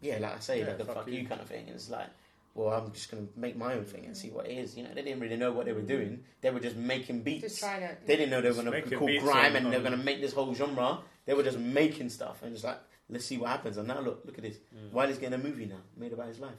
yeah, 0.02 0.18
like 0.20 0.36
I 0.36 0.40
say, 0.40 0.60
Yeah, 0.60 0.68
like 0.68 0.80
a 0.80 0.86
fuck 0.86 0.96
fuck 0.96 1.08
you. 1.08 1.20
you 1.22 1.28
kind 1.28 1.42
of 1.42 1.48
thing. 1.48 1.68
It's 1.68 1.90
like, 1.90 2.08
well, 2.54 2.70
I'm 2.70 2.92
just 2.94 3.12
gonna 3.12 3.28
make 3.36 3.58
my 3.58 3.74
own 3.74 3.84
thing 3.86 4.06
and 4.06 4.16
see 4.16 4.30
what 4.30 4.48
it 4.48 4.54
is. 4.58 4.78
You 4.78 4.84
know, 4.84 4.94
they 4.94 5.02
didn't 5.02 5.20
really 5.20 5.36
know 5.36 5.52
what 5.52 5.66
they 5.66 5.74
were 5.74 5.82
doing. 5.82 6.24
They 6.42 6.52
were 6.52 6.60
just 6.60 6.76
making 6.78 7.22
beats. 7.24 7.44
Just 7.44 7.60
trying 7.60 7.84
it. 7.84 8.06
They 8.06 8.16
didn't 8.16 8.32
know 8.32 8.42
they 8.42 8.50
were 8.50 8.56
gonna 8.56 8.72
be 8.72 8.78
making 8.82 8.98
called 8.98 9.20
grime 9.20 9.56
and 9.56 9.72
they're 9.72 9.82
gonna 9.82 9.98
make 9.98 10.22
this 10.22 10.34
whole 10.34 10.54
genre. 10.56 11.00
They 11.26 11.34
were 11.34 11.44
just 11.44 11.60
making 11.60 12.10
stuff 12.10 12.44
and 12.44 12.54
just 12.54 12.64
like, 12.64 12.80
let's 13.10 13.26
see 13.26 13.38
what 13.38 13.50
happens. 13.50 13.78
And 13.78 13.88
now 13.88 14.00
look, 14.00 14.22
look 14.26 14.38
at 14.38 14.44
this. 14.44 14.58
Mm. 14.74 14.92
Wiley's 14.92 15.18
getting 15.18 15.40
a 15.40 15.44
movie 15.44 15.66
now, 15.66 15.82
made 15.98 16.14
about 16.14 16.28
his 16.28 16.40
life. 16.40 16.56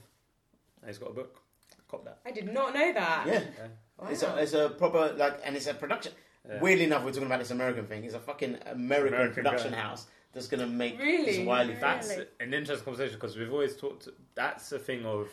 And 0.87 0.95
he's 0.95 0.99
got 0.99 1.11
a 1.11 1.15
book. 1.15 1.41
Cop 1.91 2.05
that. 2.05 2.19
I 2.25 2.31
did 2.31 2.53
not 2.53 2.73
know 2.75 2.93
that. 2.93 3.25
Yeah, 3.27 3.33
Yeah. 3.33 3.67
Wow. 3.99 4.09
it's 4.09 4.23
a, 4.23 4.37
it's 4.37 4.53
a 4.53 4.69
proper 4.71 5.13
like, 5.17 5.41
and 5.45 5.57
it's 5.57 5.67
a 5.67 5.75
production. 5.75 6.13
Yeah. 6.49 6.61
Weirdly 6.61 6.85
enough, 6.85 7.03
we're 7.05 7.11
talking 7.11 7.27
about 7.27 7.41
this 7.41 7.51
American 7.51 7.87
thing. 7.87 8.05
It's 8.05 8.15
a 8.15 8.21
fucking 8.21 8.59
American, 8.67 9.15
American 9.15 9.35
production 9.35 9.73
guy. 9.73 9.79
house 9.81 10.07
that's 10.33 10.47
gonna 10.47 10.67
make 10.69 10.97
Really? 11.01 11.25
this 11.25 11.39
Wiley 11.47 11.73
Yeah. 11.73 11.81
fat. 11.81 12.03
That's 12.03 12.09
Really? 12.11 12.27
an 12.39 12.55
interesting 12.55 12.85
conversation 12.85 13.15
because 13.17 13.37
we've 13.37 13.53
always 13.53 13.77
talked. 13.77 14.09
That's 14.37 14.71
a 14.71 14.79
thing 14.79 15.05
of 15.05 15.29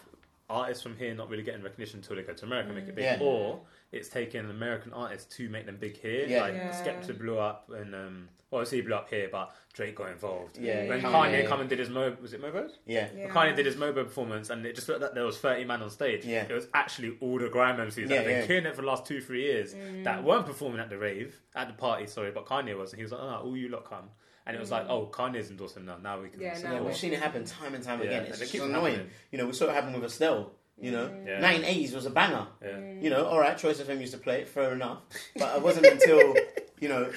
artists 0.49 0.81
from 0.81 0.97
here 0.97 1.13
not 1.13 1.29
really 1.29 1.43
getting 1.43 1.61
recognition 1.61 1.99
until 1.99 2.15
they 2.15 2.23
go 2.23 2.33
to 2.33 2.45
America 2.45 2.69
and 2.69 2.77
make 2.79 2.87
it 2.87 2.95
big, 2.95 3.03
Yeah. 3.03 3.19
or 3.21 3.61
it's 3.93 4.09
taken 4.09 4.49
American 4.49 4.91
artists 4.93 5.35
to 5.37 5.47
make 5.49 5.65
them 5.65 5.77
big 5.77 5.97
here. 5.97 6.25
Yeah. 6.27 6.41
Like 6.41 6.53
Yeah. 6.55 6.71
Skepta 6.83 7.17
blew 7.17 7.37
up, 7.39 7.69
and 7.69 7.93
um, 7.95 8.29
well, 8.49 8.59
obviously 8.61 8.79
he 8.79 8.81
blew 8.83 8.95
up 8.95 9.09
here, 9.09 9.29
but 9.31 9.53
Drake 9.73 9.95
got 9.95 10.09
involved. 10.11 10.57
Yeah, 10.59 10.87
When 10.87 11.01
Kanye. 11.01 11.11
Kanye 11.43 11.47
come 11.47 11.61
and 11.61 11.69
did 11.69 11.79
his 11.79 11.89
Mo, 11.89 12.15
was 12.21 12.33
it 12.33 12.41
Mobo? 12.41 12.69
Yeah, 12.85 13.07
Yeah. 13.15 13.27
Kanye 13.29 13.55
did 13.55 13.65
his 13.65 13.75
Mobo 13.75 14.03
performance, 14.03 14.49
and 14.51 14.65
it 14.65 14.75
just 14.75 14.87
looked 14.89 15.01
like 15.01 15.13
there 15.13 15.25
was 15.25 15.37
thirty 15.39 15.63
man 15.65 15.81
on 15.81 15.89
stage. 15.89 16.25
Yeah. 16.25 16.43
it 16.49 16.51
was 16.53 16.67
actually 16.73 17.17
all 17.21 17.39
the 17.39 17.49
grime 17.49 17.77
MCs 17.77 17.97
Yeah, 17.97 18.07
that 18.07 18.15
had 18.17 18.25
been 18.25 18.39
yeah. 18.41 18.45
killing 18.47 18.65
it 18.65 18.75
for 18.75 18.81
the 18.81 18.87
last 18.87 19.05
two 19.05 19.21
three 19.21 19.43
years 19.43 19.73
Mm. 19.73 20.03
that 20.03 20.23
weren't 20.23 20.45
performing 20.45 20.79
at 20.79 20.89
the 20.89 20.97
rave 20.97 21.39
at 21.55 21.67
the 21.67 21.73
party. 21.73 22.05
Sorry, 22.07 22.31
but 22.31 22.45
Kanye 22.45 22.77
was, 22.77 22.91
and 22.93 22.99
he 22.99 23.03
was 23.03 23.11
like, 23.11 23.21
"Oh, 23.21 23.41
all 23.45 23.57
you 23.57 23.69
lot 23.69 23.85
come." 23.89 24.09
And 24.45 24.55
it 24.57 24.59
was 24.59 24.71
like, 24.71 24.85
"Oh, 24.89 25.07
Kanye's 25.07 25.49
endorsing 25.49 25.85
now. 25.85 25.97
Now 25.97 26.19
we 26.19 26.27
can." 26.29 26.41
Yeah, 26.41 26.53
support." 26.55 26.73
now 26.73 26.79
yeah, 26.81 26.85
we've 26.85 26.97
seen 26.97 27.13
it 27.13 27.19
happen 27.19 27.45
time 27.45 27.73
and 27.75 27.83
time 27.83 27.99
Yeah, 27.99 28.05
again. 28.07 28.19
and 28.23 28.27
It's 28.29 28.39
they 28.39 28.43
just 28.45 28.51
keep 28.51 28.61
annoying. 28.63 28.95
happening. 28.95 29.11
You 29.31 29.37
know, 29.37 29.45
we 29.47 29.53
saw 29.53 29.65
it 29.69 29.73
happen 29.73 29.93
with 29.93 30.03
Estelle. 30.03 30.51
You 30.79 30.91
know, 30.91 31.09
Yeah. 31.25 31.39
1980s 31.39 31.93
was 31.93 32.05
a 32.05 32.09
banger. 32.09 32.47
Yeah. 32.61 32.79
You 33.01 33.09
know, 33.09 33.25
all 33.25 33.39
right, 33.39 33.57
Choice 33.57 33.79
FM 33.79 34.01
used 34.01 34.13
to 34.13 34.19
play 34.19 34.41
it, 34.41 34.47
fair 34.49 34.73
enough. 34.73 34.99
But 35.37 35.55
it 35.57 35.61
wasn't 35.61 35.85
until, 35.95 36.35
you 36.79 36.89
know, 36.89 37.11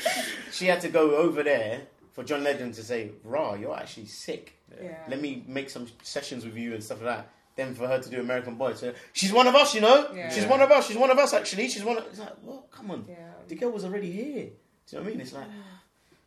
she 0.53 0.67
had 0.67 0.81
to 0.83 0.89
go 0.89 1.17
over 1.17 1.43
there 1.43 1.83
for 2.13 2.23
John 2.23 2.45
Legend 2.45 2.75
to 2.75 2.83
say, 2.83 3.11
Raw, 3.25 3.55
you're 3.55 3.77
actually 3.77 4.07
sick. 4.07 4.55
Yeah. 4.83 4.99
Let 5.09 5.21
me 5.21 5.43
make 5.47 5.71
some 5.71 5.87
sessions 6.03 6.45
with 6.45 6.57
you 6.57 6.75
and 6.75 6.83
stuff 6.85 7.03
like 7.03 7.17
that. 7.17 7.31
Then 7.57 7.75
for 7.75 7.87
her 7.89 7.99
to 7.99 8.11
do 8.11 8.21
American 8.21 8.57
Boy, 8.57 8.75
so 8.75 8.93
she's 9.15 9.33
one 9.33 9.47
of 9.47 9.55
us, 9.55 9.75
you 9.75 9.81
know? 9.81 10.11
Yeah. 10.15 10.29
She's 10.31 10.45
one 10.45 10.61
of 10.61 10.71
us, 10.71 10.87
she's 10.87 10.99
one 10.99 11.11
of 11.11 11.19
us 11.19 11.33
actually. 11.33 11.69
She's 11.69 11.83
one 11.85 11.97
of 11.97 12.05
it's 12.07 12.19
like, 12.19 12.37
what? 12.43 12.71
Come 12.71 12.91
on. 12.91 13.07
Yeah. 13.09 13.17
The 13.49 13.55
girl 13.55 13.71
was 13.71 13.85
already 13.87 14.13
here. 14.13 14.25
Do 14.25 14.31
you 14.31 14.99
know 14.99 15.01
what 15.01 15.07
I 15.07 15.11
mean? 15.11 15.21
It's 15.23 15.33
like 15.33 15.47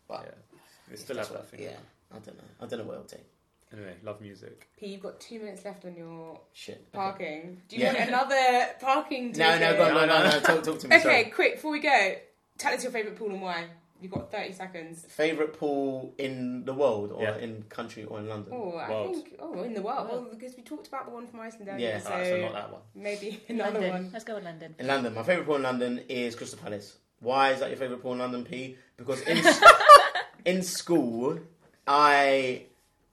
but 0.07 0.22
Yeah. 0.26 0.57
We 0.89 0.97
still 0.97 1.18
have 1.18 1.31
that 1.31 1.47
thing. 1.49 1.61
Yeah. 1.61 1.77
I 2.11 2.18
don't 2.18 2.35
know. 2.35 2.43
I 2.60 2.65
don't 2.65 2.80
know 2.80 2.85
what 2.85 2.93
it'll 2.93 3.06
take. 3.06 3.26
Anyway, 3.71 3.93
love 4.03 4.19
music. 4.19 4.67
Peigh, 4.79 4.87
you've 4.87 5.01
got 5.01 5.19
two 5.19 5.39
minutes 5.39 5.63
left 5.63 5.85
on 5.85 5.95
your 5.95 6.39
Shit. 6.53 6.75
Okay. 6.77 6.97
parking. 6.97 7.61
Do 7.67 7.75
you 7.75 7.83
Yeah. 7.83 7.93
want 7.93 8.09
another 8.09 8.67
parking 8.81 9.31
No, 9.37 9.59
no, 9.59 9.75
go 9.77 9.83
on, 9.85 9.93
no, 9.93 10.05
no, 10.07 10.23
no. 10.23 10.39
Talk, 10.39 10.63
talk 10.63 10.79
to 10.79 10.87
me. 10.87 10.95
Okay, 10.95 11.03
sorry. 11.03 11.25
quick, 11.25 11.55
before 11.55 11.71
we 11.71 11.79
go, 11.79 12.15
tell 12.57 12.73
us 12.73 12.81
your 12.83 12.91
favourite 12.91 13.17
pool 13.17 13.29
and 13.29 13.41
why. 13.41 13.65
You've 14.01 14.13
got 14.13 14.31
30 14.31 14.53
seconds. 14.53 15.05
Favorite 15.09 15.59
pool 15.59 16.13
in 16.17 16.63
the 16.63 16.73
world, 16.73 17.11
or 17.11 17.21
Yeah. 17.21 17.35
in 17.37 17.63
country, 17.63 18.05
or 18.05 18.17
in 18.19 18.29
London? 18.29 18.53
Oh, 18.55 18.71
I 18.77 18.89
World. 18.89 19.13
think, 19.13 19.35
oh, 19.39 19.61
in 19.61 19.73
the 19.73 19.81
world. 19.81 20.09
World. 20.09 20.23
Well, 20.23 20.33
because 20.35 20.55
we 20.55 20.63
talked 20.63 20.87
about 20.87 21.05
the 21.05 21.11
one 21.11 21.27
from 21.27 21.41
Iceland 21.41 21.67
earlier, 21.69 21.89
Yeah. 21.89 21.99
so, 21.99 22.09
so 22.23 22.37
not 22.41 22.53
that 22.53 22.71
one. 22.71 22.81
maybe 22.95 23.43
another 23.49 23.73
London. 23.73 23.91
one. 23.91 24.09
Let's 24.13 24.23
go 24.25 24.35
with 24.35 24.45
London. 24.45 24.73
In 24.79 24.87
London, 24.87 25.13
my 25.13 25.23
favorite 25.23 25.45
pool 25.45 25.57
in 25.57 25.63
London 25.63 25.99
is 26.07 26.33
Crystal 26.35 26.57
Palace. 26.57 26.97
Why 27.19 27.51
is 27.51 27.59
that 27.59 27.69
your 27.69 27.77
favorite 27.77 28.01
pool 28.01 28.13
in 28.13 28.19
London, 28.19 28.45
Peigh? 28.45 28.77
Because 28.95 29.19
in 29.23 29.43
in 30.45 30.63
school, 30.63 31.37
I 31.85 32.67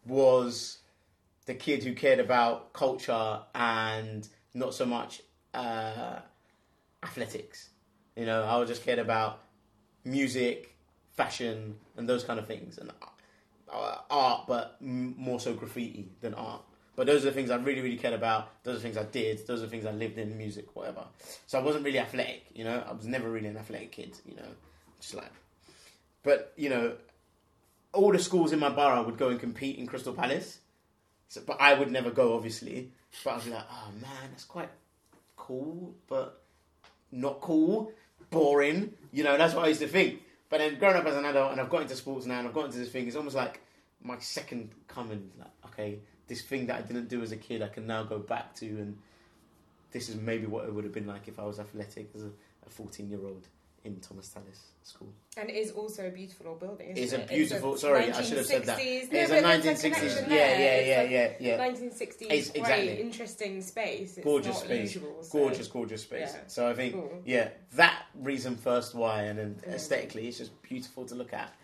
was 0.07 0.79
the 1.47 1.55
kid 1.55 1.85
who 1.85 1.95
cared 1.95 2.19
about 2.19 2.73
culture 2.73 3.41
and 3.55 4.29
not 4.55 4.75
so 4.75 4.87
much 4.87 5.23
uh, 5.55 6.21
athletics. 7.03 7.71
You 8.17 8.27
know, 8.27 8.45
I 8.45 8.65
just 8.65 8.85
cared 8.85 8.99
about 8.99 9.41
music, 10.05 10.75
fashion, 11.15 11.77
and 11.97 12.09
those 12.09 12.25
kind 12.25 12.39
of 12.39 12.47
things, 12.47 12.79
and 12.79 12.91
uh, 13.73 13.97
art, 14.11 14.47
but 14.47 14.77
more 14.81 15.41
so 15.41 15.55
graffiti 15.55 16.09
than 16.21 16.35
art. 16.35 16.63
But 16.95 17.07
those 17.07 17.23
are 17.23 17.27
the 17.27 17.33
things 17.33 17.51
I 17.51 17.57
really, 17.57 17.83
really 17.83 17.99
cared 17.99 18.15
about. 18.15 18.65
Those 18.65 18.77
are 18.77 18.79
the 18.79 18.83
things 18.85 18.97
I 18.97 19.05
did. 19.05 19.47
Those 19.47 19.61
are 19.61 19.67
the 19.67 19.71
things 19.71 19.85
I 19.85 19.93
lived 19.93 20.17
in, 20.17 20.37
music, 20.39 20.75
whatever. 20.75 21.05
So 21.47 21.59
I 21.59 21.63
wasn't 21.63 21.85
really 21.85 21.99
athletic, 21.99 22.47
you 22.55 22.65
know. 22.65 22.83
I 22.89 22.93
was 22.93 23.05
never 23.05 23.29
really 23.29 23.49
an 23.49 23.59
athletic 23.59 23.93
kid, 23.93 24.17
you 24.25 24.35
know. 24.35 24.49
Just 24.99 25.15
like, 25.15 25.31
but 26.23 26.55
you 26.57 26.71
know, 26.71 26.95
all 27.97 28.13
the 28.13 28.19
schools 28.19 28.53
in 28.53 28.59
my 28.59 28.69
borough 28.69 29.03
would 29.03 29.19
go 29.19 29.29
and 29.29 29.41
compete 29.41 29.79
in 29.79 29.87
Crystal 29.87 30.13
Palace. 30.13 30.61
So, 31.29 31.41
but 31.45 31.61
I 31.61 31.75
would 31.75 31.91
never 31.91 32.11
go, 32.11 32.35
obviously. 32.35 32.93
But 33.25 33.35
I'd 33.35 33.45
be 33.45 33.51
like, 33.51 33.67
oh 33.71 33.91
man, 34.01 34.31
that's 34.31 34.45
quite 34.45 34.69
cool, 35.37 35.95
but 36.07 36.43
not 37.11 37.41
cool, 37.41 37.93
boring. 38.31 38.93
You 39.13 39.25
know, 39.25 39.37
that's 39.37 39.55
what 39.55 39.65
I 39.65 39.69
used 39.69 39.81
to 39.81 39.89
think. 39.89 40.23
But 40.49 40.59
then 40.59 40.79
growing 40.79 40.97
up 40.97 41.07
as 41.07 41.17
an 41.17 41.25
adult 41.25 41.53
and 41.53 41.61
I've 41.61 41.71
got 41.71 41.83
into 41.83 41.97
sports 41.97 42.27
now 42.27 42.39
and 42.39 42.47
I've 42.47 42.55
got 42.55 42.67
into 42.67 42.79
this 42.79 42.91
thing, 42.91 43.07
it's 43.07 43.17
almost 43.17 43.35
like 43.35 43.61
my 44.03 44.19
second 44.19 44.71
coming. 44.87 45.31
Like, 45.39 45.51
okay, 45.67 45.99
this 46.29 46.43
thing 46.43 46.67
that 46.67 46.77
I 46.77 46.83
didn't 46.83 47.09
do 47.09 47.23
as 47.23 47.33
a 47.33 47.37
kid, 47.37 47.63
I 47.63 47.69
can 47.69 47.87
now 47.87 48.05
go 48.05 48.19
back 48.19 48.55
to, 48.57 48.67
and 48.67 48.99
this 49.91 50.09
is 50.09 50.17
maybe 50.17 50.47
what 50.47 50.67
it 50.67 50.75
would 50.75 50.85
have 50.85 50.93
been 50.93 51.07
like 51.07 51.27
if 51.27 51.39
I 51.39 51.45
was 51.45 51.59
athletic 51.59 52.11
as 52.15 52.23
a 52.23 52.31
14 52.69 53.09
year 53.09 53.25
old 53.25 53.49
in 53.87 54.01
Thomas 54.01 54.29
Tallis 54.29 54.61
School. 54.83 55.13
And 55.37 55.49
it 55.49 55.55
is 55.55 55.71
also 55.71 56.07
a 56.07 56.11
beautiful 56.11 56.49
old 56.49 56.61
building. 56.61 56.89
Isn't 56.97 57.03
It's 57.03 57.13
a 57.13 57.21
it? 57.21 57.29
beautiful- 57.29 57.77
sorry, 57.77 58.11
I 58.13 58.23
should 58.23 58.39
have 58.39 58.47
said 58.47 58.65
that. 58.65 58.79
1960s. 58.79 59.09
It's 59.13 59.31
a 59.31 59.41
1960s. 59.41 59.83
connection 59.83 60.31
Yeah, 60.33 60.37
yeah, 60.37 60.81
yeah, 60.81 61.03
like 61.03 61.11
yeah, 61.11 61.33
yeah. 61.41 61.57
1960s, 61.57 62.23
It's- 62.27 62.51
great, 62.51 62.61
exactly. 62.61 63.01
interesting 63.01 63.63
space. 63.63 64.17
It's 64.17 64.25
Gorgeous 64.25 64.59
space. 64.61 64.95
Usual, 64.95 65.23
so- 65.23 65.39
Gorgeous, 65.39 65.69
gorgeous 65.69 66.03
space. 66.03 66.33
Yeah. 66.35 66.41
So 66.49 66.69
I 66.69 66.75
think, 66.75 66.95
Cool. 66.95 67.23
yeah, 67.25 67.51
that 67.75 68.07
reason 68.15 68.57
first 68.57 68.95
why, 68.95 69.23
and 69.23 69.39
then 69.39 69.55
Mm. 69.67 69.75
aesthetically, 69.75 70.29
it's 70.29 70.39
just 70.39 70.61
beautiful 70.63 71.05
to 71.07 71.15
look 71.15 71.33
at. 71.33 71.55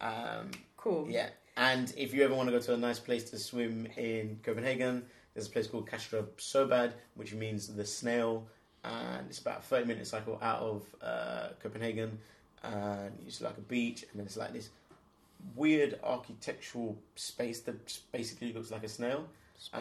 Um, 0.00 0.50
Cool. 0.76 1.08
Yeah, 1.10 1.28
and 1.56 1.92
if 1.96 2.12
you 2.14 2.24
ever 2.24 2.34
want 2.34 2.48
to 2.48 2.52
go 2.52 2.58
to 2.60 2.74
a 2.74 2.76
nice 2.76 2.98
place 2.98 3.30
to 3.30 3.38
swim 3.38 3.86
in 3.96 4.40
Copenhagen, 4.42 5.06
there's 5.34 5.46
a 5.46 5.50
place 5.50 5.66
called 5.68 5.88
Kastrup 5.88 6.36
Søbad, 6.38 6.92
which 7.14 7.32
means 7.34 7.68
the 7.74 7.84
snail, 7.86 8.48
and 8.84 9.26
it's 9.28 9.38
about 9.38 9.58
a 9.60 9.62
30 9.62 9.86
minute 9.86 10.06
cycle 10.06 10.38
out 10.42 10.60
of 10.60 10.82
uh, 11.02 11.48
Copenhagen, 11.62 12.18
and 12.62 13.12
it's 13.26 13.40
like 13.40 13.56
a 13.58 13.62
beach, 13.62 14.04
and 14.10 14.18
then 14.20 14.26
it's 14.26 14.36
like 14.36 14.52
this 14.52 14.70
weird 15.56 15.98
architectural 16.04 16.96
space 17.16 17.60
that 17.62 17.98
basically 18.12 18.52
looks 18.52 18.70
like 18.70 18.84
a 18.84 18.88
snail, 18.88 19.26
uh, 19.72 19.78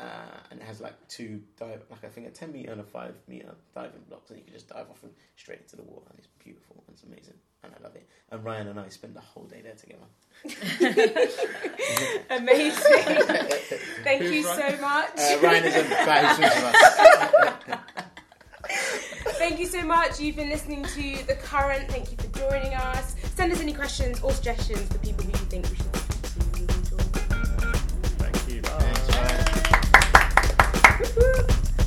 uh, 0.00 0.04
and 0.50 0.60
it 0.60 0.66
has 0.66 0.80
like 0.80 0.94
two 1.08 1.40
dive, 1.58 1.82
like 1.90 2.04
I 2.04 2.08
think 2.08 2.26
a 2.28 2.30
10 2.30 2.52
meter 2.52 2.72
and 2.72 2.80
a 2.80 2.84
5 2.84 3.14
meter 3.28 3.54
diving 3.74 4.02
blocks, 4.08 4.30
and 4.30 4.38
you 4.38 4.44
can 4.44 4.54
just 4.54 4.68
dive 4.68 4.86
off 4.90 5.02
and 5.02 5.12
straight 5.36 5.60
into 5.60 5.76
the 5.76 5.82
water, 5.82 6.06
and 6.10 6.18
it's 6.18 6.28
beautiful, 6.42 6.82
and 6.86 6.94
it's 6.94 7.02
amazing, 7.04 7.34
and 7.62 7.72
I 7.78 7.82
love 7.82 7.96
it. 7.96 8.06
And 8.30 8.44
Ryan 8.44 8.68
and 8.68 8.80
I 8.80 8.88
spend 8.88 9.14
the 9.14 9.20
whole 9.20 9.44
day 9.44 9.62
there 9.62 9.74
together. 9.74 10.06
Amazing. 12.30 12.82
Thank 14.04 14.22
Who's 14.22 14.32
you 14.32 14.46
Ryan? 14.46 14.76
so 14.76 14.80
much. 14.80 15.10
Uh, 15.18 15.38
Ryan 15.42 15.64
is 15.64 15.76
a 15.76 15.82
guy 15.88 16.34
who 16.34 16.42
us. 17.48 17.55
Thank 19.48 19.60
you 19.60 19.66
so 19.66 19.84
much. 19.84 20.18
You've 20.18 20.34
been 20.34 20.48
listening 20.48 20.82
to 20.82 21.24
The 21.28 21.36
Current. 21.36 21.88
Thank 21.88 22.10
you 22.10 22.16
for 22.16 22.36
joining 22.36 22.74
us. 22.74 23.14
Send 23.36 23.52
us 23.52 23.60
any 23.60 23.72
questions 23.72 24.20
or 24.20 24.32
suggestions 24.32 24.88
for 24.88 24.98
people 24.98 25.22
who 25.22 25.30
you 25.30 25.46
think 25.46 25.70
we 25.70 25.76
should 25.76 26.05